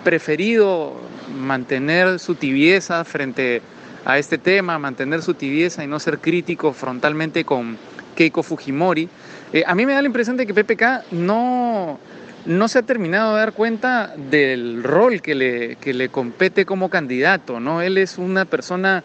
preferido 0.04 0.94
mantener 1.34 2.18
su 2.18 2.34
tibieza 2.34 3.04
frente 3.04 3.62
a 4.04 4.18
este 4.18 4.38
tema, 4.38 4.78
mantener 4.78 5.22
su 5.22 5.34
tibieza 5.34 5.84
y 5.84 5.86
no 5.86 6.00
ser 6.00 6.18
crítico 6.18 6.72
frontalmente 6.72 7.44
con 7.44 7.76
Keiko 8.14 8.42
Fujimori. 8.42 9.08
Eh, 9.52 9.64
a 9.66 9.74
mí 9.74 9.86
me 9.86 9.92
da 9.92 10.02
la 10.02 10.06
impresión 10.06 10.36
de 10.36 10.46
que 10.46 10.54
PPK 10.54 11.12
no, 11.12 11.98
no 12.46 12.68
se 12.68 12.78
ha 12.78 12.82
terminado 12.82 13.34
de 13.34 13.40
dar 13.40 13.52
cuenta 13.52 14.14
del 14.30 14.82
rol 14.82 15.22
que 15.22 15.34
le, 15.34 15.76
que 15.76 15.94
le 15.94 16.08
compete 16.08 16.64
como 16.64 16.90
candidato. 16.90 17.60
¿no? 17.60 17.80
Él 17.82 17.98
es 17.98 18.18
una 18.18 18.44
persona 18.44 19.04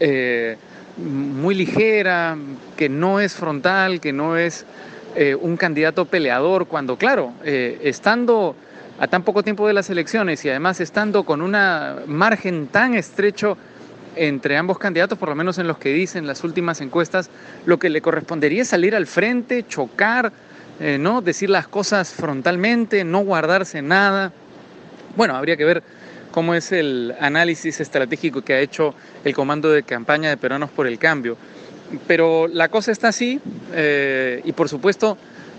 eh, 0.00 0.56
muy 0.96 1.54
ligera, 1.54 2.36
que 2.76 2.88
no 2.88 3.20
es 3.20 3.34
frontal, 3.34 4.00
que 4.00 4.12
no 4.12 4.36
es 4.36 4.64
eh, 5.16 5.34
un 5.34 5.56
candidato 5.56 6.06
peleador, 6.06 6.66
cuando 6.66 6.96
claro, 6.96 7.32
estando 7.44 8.56
a 8.98 9.06
tan 9.06 9.22
poco 9.22 9.42
tiempo 9.42 9.66
de 9.66 9.72
las 9.72 9.90
elecciones 9.90 10.44
y 10.44 10.50
además 10.50 10.80
estando 10.80 11.24
con 11.24 11.42
un 11.42 11.56
margen 12.06 12.66
tan 12.66 12.94
estrecho 12.94 13.56
entre 14.16 14.56
ambos 14.56 14.78
candidatos, 14.78 15.16
por 15.18 15.28
lo 15.28 15.36
menos 15.36 15.58
en 15.58 15.68
los 15.68 15.78
que 15.78 15.92
dicen 15.92 16.26
las 16.26 16.42
últimas 16.42 16.80
encuestas, 16.80 17.30
lo 17.66 17.78
que 17.78 17.88
le 17.88 18.00
correspondería 18.00 18.62
es 18.62 18.68
salir 18.68 18.96
al 18.96 19.06
frente, 19.06 19.64
chocar, 19.68 20.32
eh, 20.80 20.98
¿no? 20.98 21.20
decir 21.20 21.50
las 21.50 21.68
cosas 21.68 22.12
frontalmente, 22.12 23.04
no 23.04 23.20
guardarse 23.20 23.80
nada. 23.80 24.32
Bueno, 25.16 25.36
habría 25.36 25.56
que 25.56 25.64
ver 25.64 25.82
cómo 26.32 26.54
es 26.54 26.72
el 26.72 27.14
análisis 27.20 27.80
estratégico 27.80 28.42
que 28.42 28.54
ha 28.54 28.60
hecho 28.60 28.94
el 29.24 29.34
comando 29.34 29.70
de 29.70 29.84
campaña 29.84 30.30
de 30.30 30.36
Peruanos 30.36 30.70
por 30.70 30.88
el 30.88 30.98
Cambio. 30.98 31.36
Pero 32.06 32.48
la 32.48 32.68
cosa 32.68 32.92
está 32.92 33.08
así 33.08 33.40
eh, 33.72 34.42
y 34.44 34.52
por 34.52 34.68
supuesto 34.68 35.16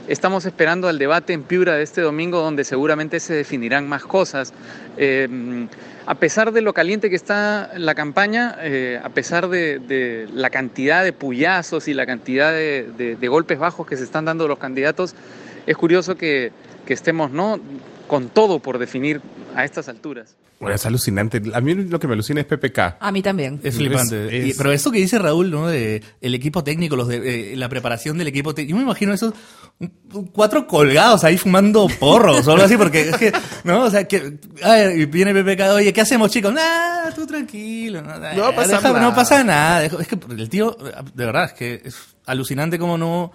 estamos 0.07 0.45
esperando 0.45 0.87
al 0.87 0.97
debate 0.97 1.33
en 1.33 1.43
Piura 1.43 1.75
de 1.75 1.83
este 1.83 2.01
domingo 2.01 2.39
donde 2.41 2.63
seguramente 2.63 3.19
se 3.19 3.33
definirán 3.33 3.87
más 3.87 4.03
cosas. 4.03 4.53
Eh, 4.97 5.67
a 6.05 6.15
pesar 6.15 6.51
de 6.51 6.61
lo 6.61 6.73
caliente 6.73 7.09
que 7.09 7.15
está 7.15 7.71
la 7.75 7.93
campaña, 7.93 8.57
eh, 8.61 8.99
a 9.03 9.09
pesar 9.09 9.47
de, 9.49 10.27
la 10.33 10.49
cantidad 10.49 11.03
de 11.03 11.13
puyazos 11.13 11.87
y 11.87 11.93
la 11.93 12.05
cantidad 12.05 12.51
de 12.51 13.27
golpes 13.27 13.59
bajos 13.59 13.85
que 13.85 13.97
se 13.97 14.03
están 14.03 14.25
dando 14.25 14.47
los 14.47 14.57
candidatos, 14.57 15.13
es 15.67 15.77
curioso 15.77 16.15
que 16.15 16.51
que 16.89 16.95
estemos 16.95 17.29
no 17.29 17.59
con 18.07 18.29
todo 18.29 18.57
por 18.57 18.79
definir 18.79 19.21
a 19.55 19.63
estas 19.63 19.89
alturas. 19.89 20.35
Bueno, 20.59 20.75
es 20.75 20.85
alucinante. 20.85 21.41
A 21.53 21.61
mí 21.61 21.73
lo 21.73 21.99
que 21.99 22.07
me 22.07 22.13
alucina 22.13 22.41
es 22.41 22.47
PPK. 22.47 22.97
A 22.99 23.11
mí 23.13 23.21
también. 23.21 23.61
Es 23.63 23.75
flipante. 23.75 24.27
Es- 24.39 24.45
Y- 24.45 24.49
es- 24.51 24.57
pero 24.57 24.71
eso 24.73 24.91
que 24.91 24.99
dice 24.99 25.17
Raúl, 25.17 25.49
¿no? 25.51 25.67
De 25.67 26.03
el 26.19 26.35
equipo 26.35 26.63
técnico, 26.65 26.97
los 26.97 27.07
de, 27.07 27.53
eh, 27.53 27.55
la 27.55 27.69
preparación 27.69 28.17
del 28.17 28.27
equipo 28.27 28.53
técnico. 28.53 28.71
Yo 28.71 28.77
me 28.77 28.83
imagino 28.83 29.13
esos 29.13 29.33
cuatro 30.33 30.67
colgados 30.67 31.23
ahí 31.23 31.37
fumando 31.37 31.87
porros 31.99 32.45
o 32.47 32.51
algo 32.51 32.65
así, 32.65 32.75
porque 32.75 33.09
es 33.09 33.17
que, 33.17 33.31
¿no? 33.63 33.83
O 33.83 33.89
sea, 33.89 34.03
que 34.05 34.37
ay, 34.61 35.01
y 35.01 35.05
viene 35.05 35.33
PPK, 35.33 35.73
oye, 35.75 35.93
¿qué 35.93 36.01
hacemos, 36.01 36.29
chicos? 36.31 36.53
Nah, 36.53 37.09
tú 37.15 37.25
tranquilo. 37.25 38.01
No, 38.01 38.19
No 38.19 38.41
va 38.41 38.49
a 38.49 38.55
pasar 38.55 38.77
déjame, 38.81 38.95
nada. 38.99 39.09
No 39.09 39.15
pasa 39.15 39.43
nada. 39.43 39.85
Es 39.85 40.07
que 40.07 40.17
el 40.37 40.49
tío, 40.49 40.75
de 41.13 41.25
verdad, 41.25 41.45
es 41.45 41.53
que 41.53 41.81
es 41.85 41.95
alucinante 42.25 42.77
como 42.77 42.97
no 42.97 43.31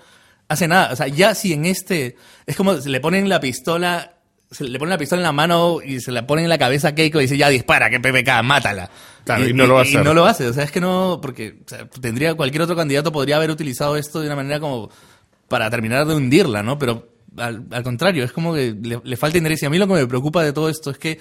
hace 0.49 0.69
nada. 0.69 0.93
O 0.93 0.97
sea, 0.97 1.09
ya 1.09 1.35
si 1.35 1.53
en 1.55 1.65
este, 1.65 2.17
es 2.47 2.55
como 2.57 2.75
le 2.75 3.01
ponen 3.01 3.29
la 3.31 3.41
pistola 3.41 4.14
se 4.55 4.65
le 4.65 4.79
ponen 4.79 4.91
la 4.91 4.99
pistola 4.99 5.21
en 5.21 5.25
la 5.25 5.33
mano 5.33 5.79
y 5.85 6.01
se 6.01 6.13
la 6.13 6.27
ponen 6.27 6.45
en 6.45 6.49
la 6.49 6.59
cabeza 6.59 6.89
a 6.89 6.95
Keiko 6.95 7.19
y 7.19 7.23
dice, 7.23 7.37
ya 7.37 7.49
dispara, 7.49 7.91
que 7.91 8.01
PPK, 8.01 8.43
mátala. 8.43 8.89
Claro, 9.25 9.49
y 9.49 9.53
no 9.53 9.67
lo 9.67 9.79
hacer. 9.79 10.01
Y 10.01 10.05
no 10.05 10.15
lo 10.15 10.25
hace, 10.27 10.47
o 10.49 10.53
sea, 10.53 10.65
es 10.65 10.71
que 10.71 10.81
no, 10.81 11.19
porque 11.21 11.57
o 11.65 11.69
sea, 11.69 11.89
tendría, 11.89 12.35
cualquier 12.35 12.63
otro 12.63 12.77
candidato 12.77 13.11
podría 13.11 13.37
haber 13.37 13.51
utilizado 13.51 13.97
esto 13.97 14.21
de 14.21 14.27
una 14.27 14.37
manera 14.37 14.61
como 14.61 14.91
para 15.49 15.69
terminar 15.71 16.07
de 16.07 16.15
hundirla, 16.15 16.63
¿no? 16.63 16.79
Pero 16.79 17.09
al, 17.37 17.65
al 17.71 17.83
contrario, 17.83 18.25
es 18.25 18.33
como 18.33 18.55
que 18.55 18.77
le, 18.81 19.01
le 19.03 19.17
falta 19.17 19.39
interés. 19.39 19.63
Y 19.63 19.67
a 19.67 19.71
mí 19.71 19.79
lo 19.79 19.87
que 19.87 19.95
me 19.95 20.07
preocupa 20.07 20.43
de 20.43 20.53
todo 20.53 20.69
esto 20.69 20.91
es 20.91 20.99
que 20.99 21.21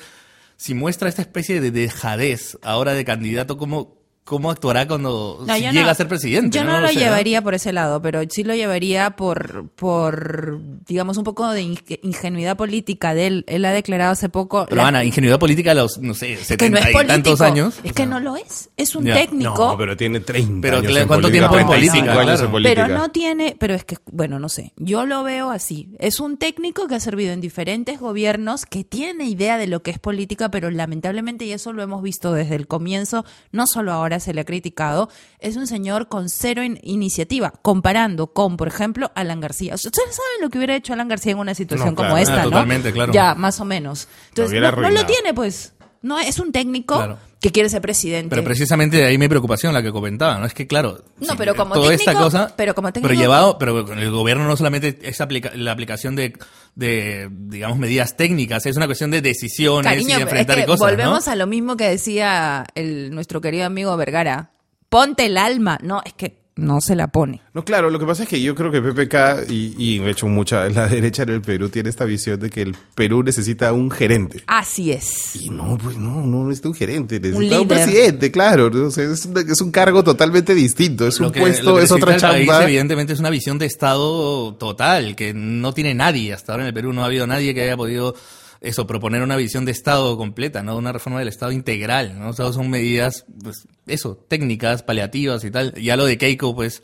si 0.58 0.74
muestra 0.74 1.10
esta 1.10 1.22
especie 1.22 1.60
de 1.60 1.72
dejadez 1.72 2.58
ahora 2.62 2.94
de 2.94 3.04
candidato, 3.04 3.58
¿cómo, 3.58 3.98
cómo 4.24 4.50
actuará 4.52 4.88
cuando 4.88 5.44
No, 5.46 5.54
si 5.56 5.62
llega 5.62 5.84
no- 5.84 5.90
a 5.90 5.96
ser 5.96 6.08
presidente? 6.08 6.58
Yo 6.58 6.64
no, 6.64 6.74
¿no? 6.74 6.80
lo 6.82 6.88
O 6.88 6.90
sea, 6.92 7.00
llevaría 7.02 7.42
por 7.42 7.54
ese 7.56 7.74
lado, 7.74 8.02
pero 8.02 8.22
sí 8.30 8.44
lo 8.44 8.56
llevaría 8.56 9.12
por, 9.18 9.68
por 9.76 10.60
digamos, 10.88 11.18
un 11.18 11.24
poco 11.24 11.50
de 11.52 11.62
inge- 11.64 12.00
ingenuidad 12.04 12.56
política 12.58 13.14
de 13.14 13.28
él. 13.28 13.44
Él 13.48 13.66
ha 13.66 13.72
declarado 13.72 14.12
hace 14.14 14.30
poco... 14.30 14.66
Pero 14.70 14.82
la- 14.82 14.88
Ana, 14.88 15.04
ingenuidad 15.04 15.40
política 15.40 15.72
a 15.72 15.74
los, 15.74 15.98
no 15.98 16.14
sé, 16.14 16.38
setenta 16.38 16.80
es 16.80 16.90
y 17.04 17.08
tantos 17.08 17.42
años. 17.42 17.76
Es 17.84 17.94
que 17.94 18.06
no 18.06 18.20
lo 18.20 18.36
es. 18.36 18.70
Es 18.78 18.96
un 18.96 19.06
Ya. 19.06 19.16
técnico. 19.16 19.68
No, 19.72 19.78
pero 19.78 19.96
tiene 19.98 20.20
30 20.22 20.62
Pero 20.62 20.78
años 20.78 20.98
en 20.98 21.08
¿cuánto 21.08 21.28
política, 21.28 21.50
tiempo 21.50 21.60
en 21.60 21.68
35 21.68 22.06
política? 22.06 22.24
Claro. 22.24 22.46
en 22.46 22.52
política. 22.52 22.84
Pero 22.88 22.98
no 22.98 23.10
tiene, 23.12 23.56
pero 23.60 23.74
es 23.76 23.84
que, 23.86 23.98
bueno, 24.12 24.40
no 24.40 24.50
sé, 24.50 24.74
yo 24.78 25.06
lo 25.06 25.24
veo 25.24 25.52
así. 25.52 25.90
Es 26.00 26.20
un 26.20 26.38
técnico 26.38 26.88
que 26.88 26.96
ha 26.96 27.00
servido 27.00 27.34
en 27.34 27.42
diferentes 27.42 28.00
gobiernos, 28.00 28.66
que 28.66 28.84
tiene 28.84 29.26
idea 29.26 29.58
de 29.58 29.68
lo 29.68 29.82
que 29.84 29.92
es 29.92 30.00
política, 30.00 30.50
pero 30.50 30.72
lamentablemente, 30.72 31.46
y 31.46 31.52
eso 31.52 31.74
lo 31.74 31.84
hemos 31.84 32.02
visto 32.02 32.32
desde 32.34 32.56
el 32.56 32.68
comienzo, 32.68 33.26
no 33.52 33.68
solo 33.68 33.92
ahora 33.92 34.13
se 34.20 34.34
le 34.34 34.42
ha 34.42 34.46
criticado, 34.46 35.10
es 35.40 35.56
un 35.56 35.68
señor 35.68 36.08
con 36.08 36.30
cero 36.30 36.64
in- 36.64 36.80
iniciativa, 36.84 37.52
comparando 37.62 38.28
con, 38.28 38.58
por 38.58 38.68
ejemplo, 38.68 39.12
Alan 39.16 39.40
García. 39.42 39.76
Ustedes 39.76 39.94
saben 39.96 40.42
lo 40.42 40.50
que 40.50 40.58
hubiera 40.58 40.76
hecho 40.76 40.94
Alan 40.94 41.08
García 41.08 41.34
en 41.34 41.40
una 41.40 41.54
situación 41.56 41.90
No, 41.90 41.96
como 41.96 42.18
esta, 42.18 42.34
Ah, 42.42 42.44
¿no? 42.46 42.52
totalmente, 42.52 42.92
claro. 42.94 43.14
Ya, 43.14 43.36
más 43.36 43.60
o 43.60 43.66
menos. 43.66 44.08
Entonces, 44.30 44.60
no, 44.62 44.72
no 44.72 44.90
lo 44.90 45.06
tiene, 45.06 45.34
pues. 45.34 45.73
No, 46.04 46.20
es 46.20 46.38
un 46.38 46.52
técnico 46.52 46.96
Claro. 46.98 47.18
que 47.40 47.52
quiere 47.52 47.70
ser 47.70 47.82
presidente. 47.82 48.30
Pero 48.30 48.44
precisamente 48.44 48.98
de 48.98 49.06
ahí 49.06 49.18
mi 49.18 49.28
preocupación, 49.30 49.74
la 49.74 49.82
que 49.82 49.92
comentaba, 49.92 50.38
¿no? 50.38 50.46
Es 50.46 50.54
que, 50.54 50.68
claro. 50.68 51.04
No, 51.20 51.36
pero 51.38 51.56
como 51.56 51.74
toda 51.74 51.94
esta 51.94 52.12
técnico- 52.12 52.24
cosa. 52.26 52.54
pero 52.56 52.76
como 52.76 52.92
técnico- 52.94 53.08
Pero 53.08 53.20
llevado, 53.20 53.58
pero 53.58 53.86
con 53.86 53.98
el 53.98 54.12
gobierno 54.12 54.46
no 54.46 54.56
solamente 54.58 55.00
es 55.02 55.20
aplica- 55.22 55.52
la 55.56 55.72
aplicación 55.72 56.16
de, 56.16 56.34
de, 56.76 57.30
digamos, 57.32 57.78
medidas 57.80 58.18
técnicas, 58.18 58.66
es 58.66 58.76
una 58.78 58.86
cuestión 58.86 59.12
de 59.12 59.22
decisiones 59.22 59.90
y 59.92 59.96
Cariño, 59.96 60.10
de 60.10 60.14
es 60.16 60.22
enfrentar 60.24 60.58
que 60.58 60.66
cosas. 60.66 60.82
¿no? 60.82 60.86
volvemos 60.88 61.28
a 61.28 61.36
lo 61.38 61.48
mismo 61.48 61.78
que 61.78 61.88
decía 61.90 62.66
el, 62.76 63.12
nuestro 63.16 63.40
querido 63.42 63.66
amigo 63.66 63.96
Vergara. 63.98 64.52
Ponte 64.90 65.26
el 65.26 65.38
alma. 65.38 65.80
No, 65.82 66.02
es 66.06 66.14
que 66.14 66.43
no 66.56 66.82
se 66.82 66.96
la 66.96 67.08
pone. 67.08 67.42
No, 67.54 67.66
claro, 67.66 67.90
lo 67.90 67.98
que 68.00 68.06
pasa 68.06 68.24
es 68.24 68.30
que 68.30 68.40
yo 68.42 68.54
creo 68.54 68.72
que 68.72 68.80
PPK 68.82 69.50
y, 69.50 69.74
y 69.78 70.00
de 70.00 70.12
hecho 70.12 70.28
mucha 70.28 70.70
la 70.70 70.88
derecha 70.88 71.24
en 71.24 71.30
el 71.30 71.42
Perú 71.42 71.70
tiene 71.70 71.90
esta 71.90 72.06
visión 72.06 72.40
de 72.40 72.50
que 72.50 72.62
el 72.62 72.76
Perú 72.96 73.24
necesita 73.24 73.74
un 73.74 73.90
gerente. 73.90 74.44
Así 74.48 74.92
es. 74.92 75.36
Y 75.36 75.50
no, 75.50 75.78
pues 75.82 75.98
no, 75.98 76.26
no 76.26 76.44
necesita 76.46 76.68
un 76.70 76.76
gerente, 76.76 77.20
necesita 77.20 77.38
un, 77.62 77.68
líder. 77.68 77.68
presidente, 77.68 78.32
claro. 78.32 78.70
O 78.86 78.92
sea, 78.92 79.04
es, 79.06 79.26
un, 79.26 79.38
es 79.38 79.62
un 79.62 79.72
cargo 79.72 80.04
totalmente 80.04 80.54
distinto, 80.54 81.08
es 81.08 81.20
Lo 81.20 81.28
un 81.28 81.34
que- 81.34 81.40
puesto, 81.40 81.72
lo 81.72 81.78
que 81.78 81.84
es 81.84 81.92
otra 81.92 82.18
país, 82.18 82.22
chamba. 82.22 82.64
evidentemente 82.64 83.14
es 83.14 83.20
una 83.20 83.30
visión 83.32 83.58
de 83.58 83.66
Estado 83.66 84.54
total, 84.56 85.16
que 85.16 85.34
no 85.34 85.74
tiene 85.74 85.94
nadie. 85.96 86.34
Hasta 86.34 86.52
ahora 86.54 86.64
en 86.66 86.68
el 86.68 86.74
Perú 86.74 86.94
no 86.94 87.02
ha 87.02 87.06
habido 87.08 87.26
nadie 87.26 87.54
que 87.54 87.64
haya 87.64 87.76
podido 87.78 88.16
eso, 88.64 88.88
proponer 88.88 89.22
una 89.22 89.36
visión 89.36 89.66
de 89.66 89.74
Estado 89.74 90.18
completa, 90.18 90.64
¿no? 90.64 90.78
Una 90.78 90.94
reforma 90.94 91.20
del 91.20 91.28
Estado 91.28 91.52
integral, 91.52 92.18
¿no? 92.18 92.30
O 92.30 92.34
sea, 92.34 92.52
son 92.54 92.70
medidas, 92.70 93.26
pues, 93.44 93.68
eso, 93.86 94.26
técnicas, 94.30 94.84
paliativas 94.84 95.44
y 95.44 95.52
tal. 95.52 95.74
Ya 95.76 95.98
lo 95.98 96.06
de 96.06 96.18
Keiko, 96.18 96.56
pues, 96.56 96.82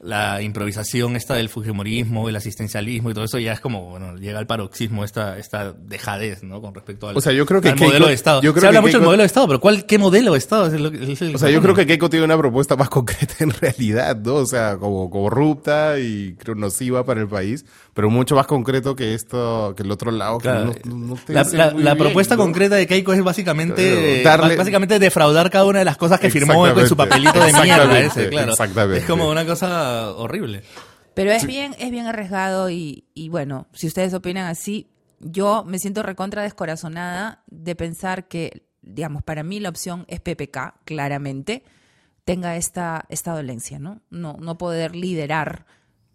la 0.00 0.42
improvisación 0.42 1.16
esta 1.16 1.34
del 1.34 1.48
fujimorismo, 1.48 2.28
el 2.28 2.36
asistencialismo 2.36 3.10
y 3.10 3.14
todo 3.14 3.24
eso 3.24 3.38
ya 3.40 3.52
es 3.52 3.60
como, 3.60 3.90
bueno, 3.90 4.16
llega 4.16 4.38
al 4.38 4.46
paroxismo 4.46 5.02
esta, 5.04 5.38
esta 5.38 5.72
dejadez, 5.72 6.44
¿no? 6.44 6.60
Con 6.60 6.72
respecto 6.72 7.08
al, 7.08 7.16
O 7.16 7.20
sea, 7.20 7.32
yo 7.32 7.44
creo 7.46 7.60
que 7.60 7.70
al 7.70 7.74
Keiko- 7.76 7.86
modelo 7.86 8.06
de 8.06 8.14
Estado. 8.14 8.40
yo 8.40 8.52
creo 8.52 8.60
Se 8.60 8.66
habla 8.68 8.78
que 8.78 8.86
mucho 8.86 8.98
del 8.98 9.04
modelo 9.06 9.22
de 9.22 9.26
Estado, 9.26 9.46
pero 9.48 9.60
¿cuál, 9.60 9.86
qué 9.86 9.98
modelo 9.98 10.32
de 10.32 10.38
Estado? 10.38 10.68
Es 10.68 10.72
el- 10.74 11.10
es 11.10 11.20
el- 11.22 11.34
O 11.34 11.38
sea, 11.38 11.50
yo 11.50 11.60
creo 11.60 11.74
que 11.74 11.84
Keiko 11.84 12.08
tiene 12.08 12.24
una 12.24 12.38
propuesta 12.38 12.76
más 12.76 12.88
concreta 12.90 13.34
en 13.40 13.50
realidad, 13.50 14.16
¿no? 14.16 14.34
O 14.36 14.46
sea, 14.46 14.76
como 14.76 15.10
corrupta 15.10 15.98
y 15.98 16.34
creo 16.38 16.54
nociva 16.54 17.04
para 17.04 17.20
el 17.20 17.26
país, 17.28 17.64
pero 17.92 18.08
mucho 18.08 18.36
más 18.36 18.46
concreto 18.46 18.94
que 18.94 19.14
esto, 19.14 19.74
que 19.76 19.82
el 19.82 19.90
otro 19.90 20.12
lado. 20.12 20.38
que 20.38 20.42
Claro. 20.44 20.74
no- 20.84 20.94
no- 20.96 21.06
no 21.08 21.14
te 21.16 21.32
la 21.32 21.42
la- 21.42 21.70
muy 21.72 21.82
la 21.82 21.94
bien, 21.94 22.04
propuesta 22.04 22.36
¿no? 22.36 22.42
concreta 22.42 22.76
de 22.76 22.86
Keiko 22.86 23.12
es 23.14 23.22
básicamente 23.24 24.20
Claro, 24.22 24.44
darle- 24.44 24.56
básicamente 24.56 24.98
defraudar 25.00 25.50
cada 25.50 25.64
una 25.64 25.80
de 25.80 25.84
las 25.84 25.96
cosas 25.96 26.20
que 26.20 26.30
firmó 26.30 26.72
con 26.72 26.86
su 26.88 26.96
papelito 26.96 27.40
de 27.44 27.52
mierda 27.52 27.98
ese, 27.98 28.28
claro. 28.28 28.52
exactamente. 28.52 29.00
Es 29.00 29.04
como 29.06 29.28
una 29.28 29.44
cosa 29.44 29.87
horrible. 30.16 30.62
Pero 31.14 31.32
es 31.32 31.46
bien, 31.46 31.74
es 31.78 31.90
bien 31.90 32.06
arriesgado 32.06 32.70
y, 32.70 33.04
y 33.14 33.28
bueno, 33.28 33.66
si 33.72 33.88
ustedes 33.88 34.14
opinan 34.14 34.46
así, 34.46 34.88
yo 35.20 35.64
me 35.64 35.78
siento 35.78 36.02
recontra 36.02 36.42
descorazonada 36.42 37.42
de 37.48 37.74
pensar 37.74 38.28
que, 38.28 38.68
digamos, 38.82 39.22
para 39.22 39.42
mí 39.42 39.58
la 39.60 39.68
opción 39.68 40.04
es 40.08 40.20
PPK, 40.20 40.84
claramente, 40.84 41.64
tenga 42.24 42.56
esta, 42.56 43.06
esta 43.08 43.32
dolencia, 43.32 43.78
¿no? 43.78 44.02
No, 44.10 44.36
no 44.38 44.58
poder 44.58 44.94
liderar 44.94 45.66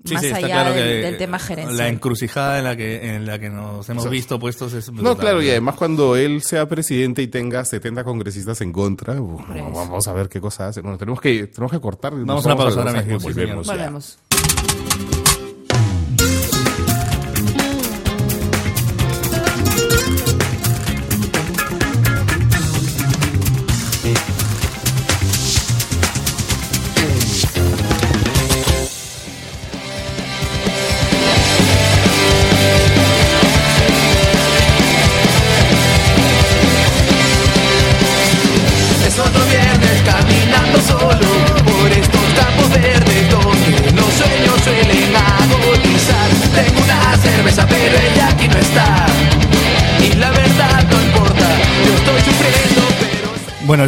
Sí, 0.06 0.14
más 0.16 0.24
sí, 0.24 0.32
allá 0.34 0.46
claro 0.48 0.74
del, 0.74 1.02
del 1.02 1.18
tema 1.18 1.38
La 1.38 1.44
gerencial. 1.44 1.88
encrucijada 1.88 2.58
en 2.60 2.64
la 2.66 2.76
que 2.76 3.16
en 3.16 3.26
la 3.26 3.40
que 3.40 3.50
nos 3.50 3.88
hemos 3.90 4.10
visto 4.10 4.38
puestos 4.40 4.74
es 4.74 4.90
No, 4.92 4.96
brutal. 4.96 5.18
claro, 5.18 5.42
y 5.42 5.50
además 5.50 5.76
cuando 5.76 6.16
él 6.18 6.42
sea 6.42 6.68
presidente 6.68 7.22
y 7.22 7.28
tenga 7.28 7.64
70 7.64 8.04
congresistas 8.04 8.60
en 8.62 8.72
contra, 8.74 9.20
uf, 9.22 9.42
vamos 9.48 10.08
a 10.08 10.14
ver 10.14 10.28
qué 10.30 10.42
cosa 10.42 10.68
hace. 10.68 10.82
Bueno, 10.82 10.98
tenemos 10.98 11.22
que, 11.22 11.48
tenemos 11.48 11.72
que 11.72 11.80
cortar. 11.80 12.14
nos 12.14 12.26
Vamos 12.26 12.46
a 12.46 12.50
una 12.50 12.58
pausa 12.58 12.80
ahora 12.82 13.02
mismo, 13.02 13.20
volvemos. 13.20 13.66
Volvemos. 13.68 14.20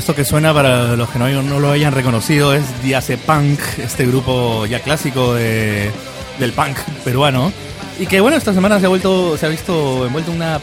Esto 0.05 0.13
que 0.13 0.23
suena 0.23 0.53
para 0.53 0.95
los 0.95 1.09
que 1.09 1.17
no, 1.17 1.59
lo 1.59 1.71
hayan 1.71 1.91
reconocido 1.91 2.53
es 2.53 2.63
Diace 2.83 3.17
Punk, 3.17 3.59
este 3.79 4.05
grupo 4.05 4.67
ya 4.67 4.79
clásico 4.79 5.33
de, 5.33 5.89
del 6.37 6.53
punk 6.53 6.77
peruano. 7.03 7.51
Y 7.97 8.05
que 8.05 8.19
bueno, 8.21 8.37
esta 8.37 8.53
semana 8.53 8.79
se 8.79 8.85
ha 8.85 8.89
vuelto, 8.89 9.35
se 9.35 9.47
ha 9.47 9.49
visto 9.49 10.05
envuelto 10.05 10.29
en 10.29 10.37
una 10.37 10.61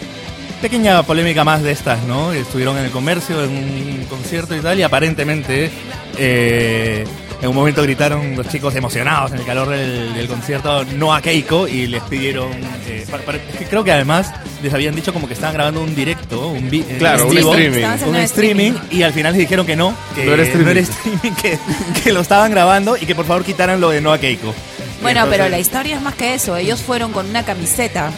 pequeña 0.61 1.03
polémica 1.03 1.43
más 1.43 1.61
de 1.61 1.73
estas, 1.73 2.05
¿no? 2.05 2.33
Estuvieron 2.33 2.79
en 2.79 2.85
el 2.85 2.93
comercio, 2.93 3.43
en 3.43 3.51
un 3.51 4.07
concierto 4.09 4.55
y 4.55 4.61
tal, 4.61 4.79
y 4.79 4.85
aparentemente 4.85 5.73
eh, 6.17 7.05
en 7.43 7.49
un 7.49 7.55
momento 7.57 7.83
gritaron 7.83 8.37
los 8.37 8.49
chicos 8.49 8.75
emocionados 8.77 9.33
en 9.33 9.39
el 9.41 9.45
calor 9.45 9.69
del, 9.69 10.15
del 10.15 10.29
concierto 10.29 10.85
no 10.97 11.13
a 11.13 11.21
Keiko 11.21 11.67
y 11.69 11.89
les 11.89 12.03
pidieron, 12.05 12.49
eh, 12.87 13.05
para- 13.11 13.23
para- 13.25 13.39
creo 13.69 13.83
que 13.85 13.93
además 13.93 14.33
les 14.63 14.73
habían 14.73 14.95
dicho 14.95 15.13
como 15.13 15.27
que 15.27 15.35
estaban 15.35 15.53
grabando 15.55 15.83
un 15.83 15.95
directo, 15.95 16.49
un, 16.49 16.71
vi- 16.71 16.83
Claro, 16.99 17.27
un 17.27 17.35
vivo, 17.35 17.53
streaming. 17.55 17.85
Un 18.07 18.17
streaming 18.17 18.73
y 18.91 19.03
al 19.03 19.13
final 19.13 19.33
les 19.33 19.41
dijeron 19.41 19.67
que 19.67 19.75
no, 19.77 19.95
que 20.15 20.25
No 20.25 20.33
era 20.35 20.45
streaming. 20.45 20.77
streaming, 20.79 21.35
que, 21.43 21.59
que 22.05 22.13
lo 22.13 22.21
estaban 22.21 22.51
grabando 22.53 22.97
y 22.97 23.07
que 23.07 23.15
por 23.15 23.27
favor 23.27 23.45
quitaran 23.45 23.81
lo 23.81 23.91
de 23.91 24.01
no 24.01 24.13
a 24.13 24.19
Keiko. 24.19 24.55
Bueno, 25.03 25.21
entonces- 25.21 25.39
pero 25.39 25.49
la 25.51 25.59
historia 25.59 25.97
es 25.97 26.01
más 26.03 26.15
que 26.15 26.35
eso. 26.35 26.57
Ellos 26.57 26.81
fueron 26.81 27.13
con 27.13 27.29
una 27.29 27.45
camiseta 27.45 28.13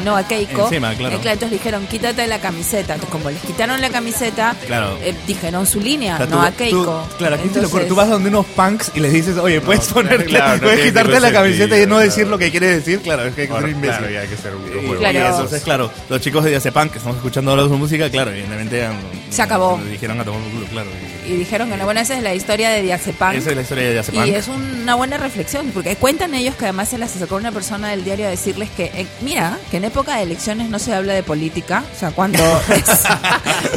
no 0.00 0.16
a 0.16 0.26
Keiko. 0.26 0.64
Encima, 0.64 0.94
claro. 0.94 1.16
Eh, 1.16 1.20
entonces 1.22 1.50
dijeron, 1.50 1.86
quítate 1.86 2.26
la 2.26 2.40
camiseta. 2.40 2.94
Entonces, 2.94 3.10
como 3.10 3.30
les 3.30 3.40
quitaron 3.42 3.80
la 3.80 3.90
camiseta, 3.90 4.56
Claro. 4.66 4.98
eh, 5.02 5.14
dijeron 5.26 5.66
su 5.66 5.80
línea, 5.80 6.14
O 6.14 6.18
sea, 6.18 6.26
no 6.26 6.36
tú- 6.40 6.42
a 6.46 6.50
Keiko. 6.52 6.84
tú- 7.10 7.16
claro, 7.18 7.34
aquí 7.36 7.48
te 7.48 7.60
lo 7.60 7.66
ocurre. 7.68 7.82
Entonces- 7.82 7.88
Tú 7.88 7.94
vas 7.94 8.08
donde 8.08 8.28
unos 8.30 8.46
punks 8.46 8.90
y 8.94 9.00
les 9.00 9.12
dices, 9.12 9.36
oye, 9.36 9.60
puedes 9.60 9.86
poner, 9.88 10.24
claro, 10.24 10.60
puedes 10.62 10.80
quitarte 10.80 11.20
la 11.20 11.32
camiseta 11.32 11.78
y 11.78 11.86
no 11.86 11.98
decir 11.98 12.22
claro. 12.24 12.30
lo 12.30 12.38
que 12.38 12.50
quieres 12.50 12.76
decir. 12.84 13.00
Claro, 13.00 13.24
es 13.26 13.34
que 13.34 13.42
hay 13.42 13.48
que 13.48 13.54
ser 13.54 13.68
imbécil. 13.68 13.98
claro, 13.98 14.20
hay 14.20 14.28
que 14.28 14.36
ser 14.36 14.54
un 14.54 14.62
Y- 14.62 14.70
Claro. 14.70 14.84
y 14.94 15.16
huevones. 15.16 15.24
entonces, 15.34 15.62
claro, 15.62 15.90
los 16.08 16.20
chicos 16.20 16.44
de 16.44 16.50
Diazepam 16.50 16.88
que 16.88 16.98
estamos 16.98 17.16
escuchando 17.18 17.50
ahora 17.50 17.64
su 17.64 17.76
música, 17.76 18.08
claro, 18.10 18.30
evidentemente 18.30 18.84
han- 18.86 19.00
Se 19.30 19.42
acabó. 19.42 19.80
Dijeron 19.90 20.20
a 20.20 20.24
tomar 20.24 20.40
culo, 20.50 20.66
claro. 20.66 20.88
Y 21.26 21.32
dijeron 21.36 21.70
que 21.70 21.76
no, 21.76 21.84
bueno, 21.84 22.00
esa 22.00 22.16
es 22.16 22.22
la 22.22 22.34
historia 22.34 22.70
de 22.70 22.82
Diazepam. 22.82 23.34
Esa 23.36 23.50
es 23.50 23.56
la 23.56 23.62
historia 23.62 23.84
de 23.84 23.92
Diazepam. 23.92 24.26
Y 24.26 24.30
es 24.30 24.48
una 24.48 24.94
buena 24.94 25.16
reflexión, 25.16 25.70
porque 25.72 25.96
cuentan 25.96 26.34
ellos 26.34 26.54
que 26.56 26.64
además 26.66 26.88
se 26.88 26.98
les 26.98 27.14
acercó 27.14 27.36
una 27.36 27.52
persona 27.52 27.88
del 27.90 28.04
diario 28.04 28.26
a 28.26 28.30
decirles 28.30 28.68
que, 28.76 28.86
eh, 28.94 29.06
mira, 29.20 29.58
que 29.70 29.80
en 29.82 29.86
época 29.86 30.16
de 30.16 30.22
elecciones 30.22 30.70
no 30.70 30.78
se 30.78 30.94
habla 30.94 31.12
de 31.12 31.24
política, 31.24 31.82
o 31.94 31.98
sea, 31.98 32.12
cuando 32.12 32.38
es- 32.68 33.04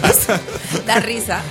es- 0.04 0.86
da 0.86 1.00
risa. 1.00 1.42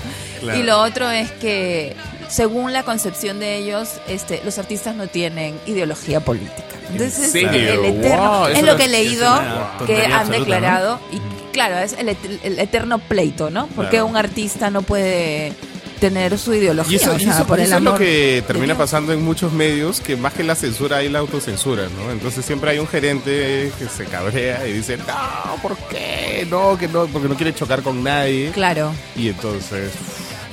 Claro. 0.41 0.59
Y 0.59 0.63
lo 0.63 0.81
otro 0.81 1.11
es 1.11 1.31
que, 1.33 1.97
según 2.29 2.73
la 2.73 2.83
concepción 2.85 3.41
de 3.41 3.57
ellos, 3.57 3.89
este, 4.09 4.41
los 4.45 4.59
artistas 4.59 4.95
no 4.95 5.09
tienen 5.09 5.59
ideología 5.67 6.21
política. 6.21 6.63
Entonces, 6.93 7.33
serio? 7.33 7.51
el 7.51 7.85
eterno, 7.97 8.39
Wow, 8.41 8.47
es 8.49 8.63
lo 8.63 8.77
que 8.77 8.83
he 8.83 8.87
es 8.87 8.93
leído 8.93 9.43
que 9.87 10.05
han 10.05 10.13
absoluta, 10.13 10.39
declarado. 10.39 11.01
Y 11.11 11.19
claro, 11.53 11.79
es 11.79 11.95
el, 11.95 12.11
et- 12.11 12.41
el 12.45 12.59
eterno 12.59 12.99
pleito, 12.99 13.51
¿no? 13.51 13.67
Porque 13.75 13.91
Claro. 13.93 14.07
un 14.07 14.17
artista 14.17 14.71
no 14.71 14.83
puede 14.83 15.53
tener 16.01 16.39
su 16.39 16.53
ideología. 16.55 16.93
Y 16.93 16.97
eso, 16.97 17.13
o 17.13 17.17
y 17.17 17.21
sea, 17.21 17.35
eso- 17.35 17.47
por 17.47 17.59
y 17.59 17.63
el 17.63 17.69
eso 17.69 17.77
es 17.79 17.83
lo 17.83 17.91
amor 17.91 18.01
que 18.01 18.43
termina 18.47 18.77
pasando 18.77 19.13
en 19.13 19.23
muchos 19.23 19.53
medios, 19.53 20.01
que 20.01 20.17
más 20.17 20.33
que 20.35 20.43
la 20.45 20.55
censura 20.55 20.99
hay 20.99 21.09
la 21.09 21.21
autocensura, 21.21 21.85
¿no? 21.89 22.11
Entonces 22.13 22.45
siempre 22.45 22.71
hay 22.71 22.79
un 22.79 22.87
gerente 22.89 23.71
que 23.79 23.87
se 23.89 24.05
cabrea 24.05 24.67
y 24.69 24.73
dice, 24.73 24.97
no, 24.99 25.57
¿por 25.63 25.77
qué? 25.89 26.47
No, 26.51 26.77
que 26.79 26.89
no, 26.89 27.07
porque 27.07 27.29
no 27.29 27.37
quiere 27.37 27.55
chocar 27.55 27.83
con 27.83 28.03
nadie. 28.03 28.51
Claro. 28.53 28.93
Y 29.17 29.29
entonces 29.29 29.93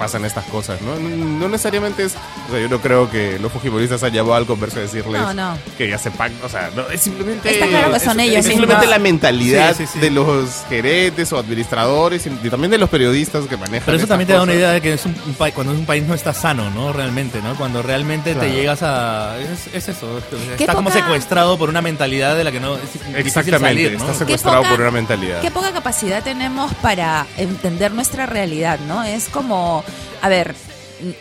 pasan 0.01 0.25
estas 0.25 0.45
cosas, 0.45 0.81
¿no? 0.81 0.95
No, 0.95 1.09
no 1.09 1.49
necesariamente 1.49 2.03
es... 2.03 2.13
O 2.47 2.51
sea, 2.51 2.59
yo 2.59 2.67
no 2.69 2.79
creo 2.81 3.09
que 3.09 3.37
los 3.39 3.51
fujimoristas 3.51 4.01
han 4.03 4.11
llamado 4.13 4.35
al 4.35 4.45
converso 4.45 4.79
a 4.79 4.81
decirles 4.81 5.21
No, 5.21 5.33
no. 5.33 5.57
que 5.77 5.89
ya 5.89 5.97
sepan, 5.97 6.31
o 6.43 6.49
sea, 6.49 6.69
no, 6.75 6.89
es 6.89 7.01
simplemente... 7.01 7.49
Está 7.51 7.67
claro 7.67 7.93
que 7.93 7.99
son 7.99 8.19
es- 8.19 8.27
ellos 8.27 8.39
Es 8.39 8.45
simplemente 8.47 8.87
la 8.87 8.99
mentalidad 8.99 9.75
Sí, 9.75 9.85
sí, 9.85 9.93
sí. 9.93 9.99
de 9.99 10.09
los 10.11 10.63
gerentes 10.69 11.31
o 11.33 11.37
administradores 11.37 12.25
y, 12.27 12.29
y 12.45 12.49
también 12.49 12.71
de 12.71 12.77
los 12.77 12.89
periodistas 12.89 13.45
que 13.45 13.57
manejan 13.57 13.83
Pero 13.85 13.97
eso 13.97 14.07
también 14.07 14.27
te 14.27 14.33
da 14.33 14.41
una 14.41 14.53
idea 14.53 14.71
de 14.71 14.81
que 14.81 14.93
es 14.93 15.05
un, 15.05 15.15
un 15.25 15.33
país, 15.35 15.53
cuando 15.53 15.73
un 15.73 15.85
país 15.85 16.03
no 16.03 16.13
está 16.13 16.33
sano, 16.33 16.69
¿no? 16.71 16.91
Realmente, 16.93 17.41
¿no? 17.41 17.55
Cuando 17.55 17.81
realmente 17.81 18.33
Claro. 18.33 18.47
te 18.47 18.53
llegas 18.55 18.81
a... 18.83 19.37
Es, 19.39 19.67
es 19.73 19.89
eso, 19.89 20.17
es- 20.17 20.59
está 20.61 20.73
como 20.75 20.89
secuestrado 20.91 21.57
por 21.57 21.69
una 21.69 21.81
mentalidad 21.81 22.35
de 22.35 22.43
la 22.43 22.51
que 22.51 22.59
no 22.59 22.75
es 22.75 22.81
Exactamente, 23.25 23.83
salir, 23.83 23.91
¿no? 23.99 24.05
está 24.05 24.13
secuestrado 24.17 24.57
poca- 24.59 24.69
por 24.71 24.81
una 24.81 24.91
mentalidad. 24.91 25.41
Qué 25.41 25.51
poca 25.51 25.71
capacidad 25.71 26.23
tenemos 26.23 26.73
para 26.75 27.25
entender 27.37 27.91
nuestra 27.91 28.25
realidad, 28.25 28.79
¿no? 28.87 29.03
Es 29.03 29.29
como, 29.29 29.83
a 30.21 30.29
ver, 30.29 30.55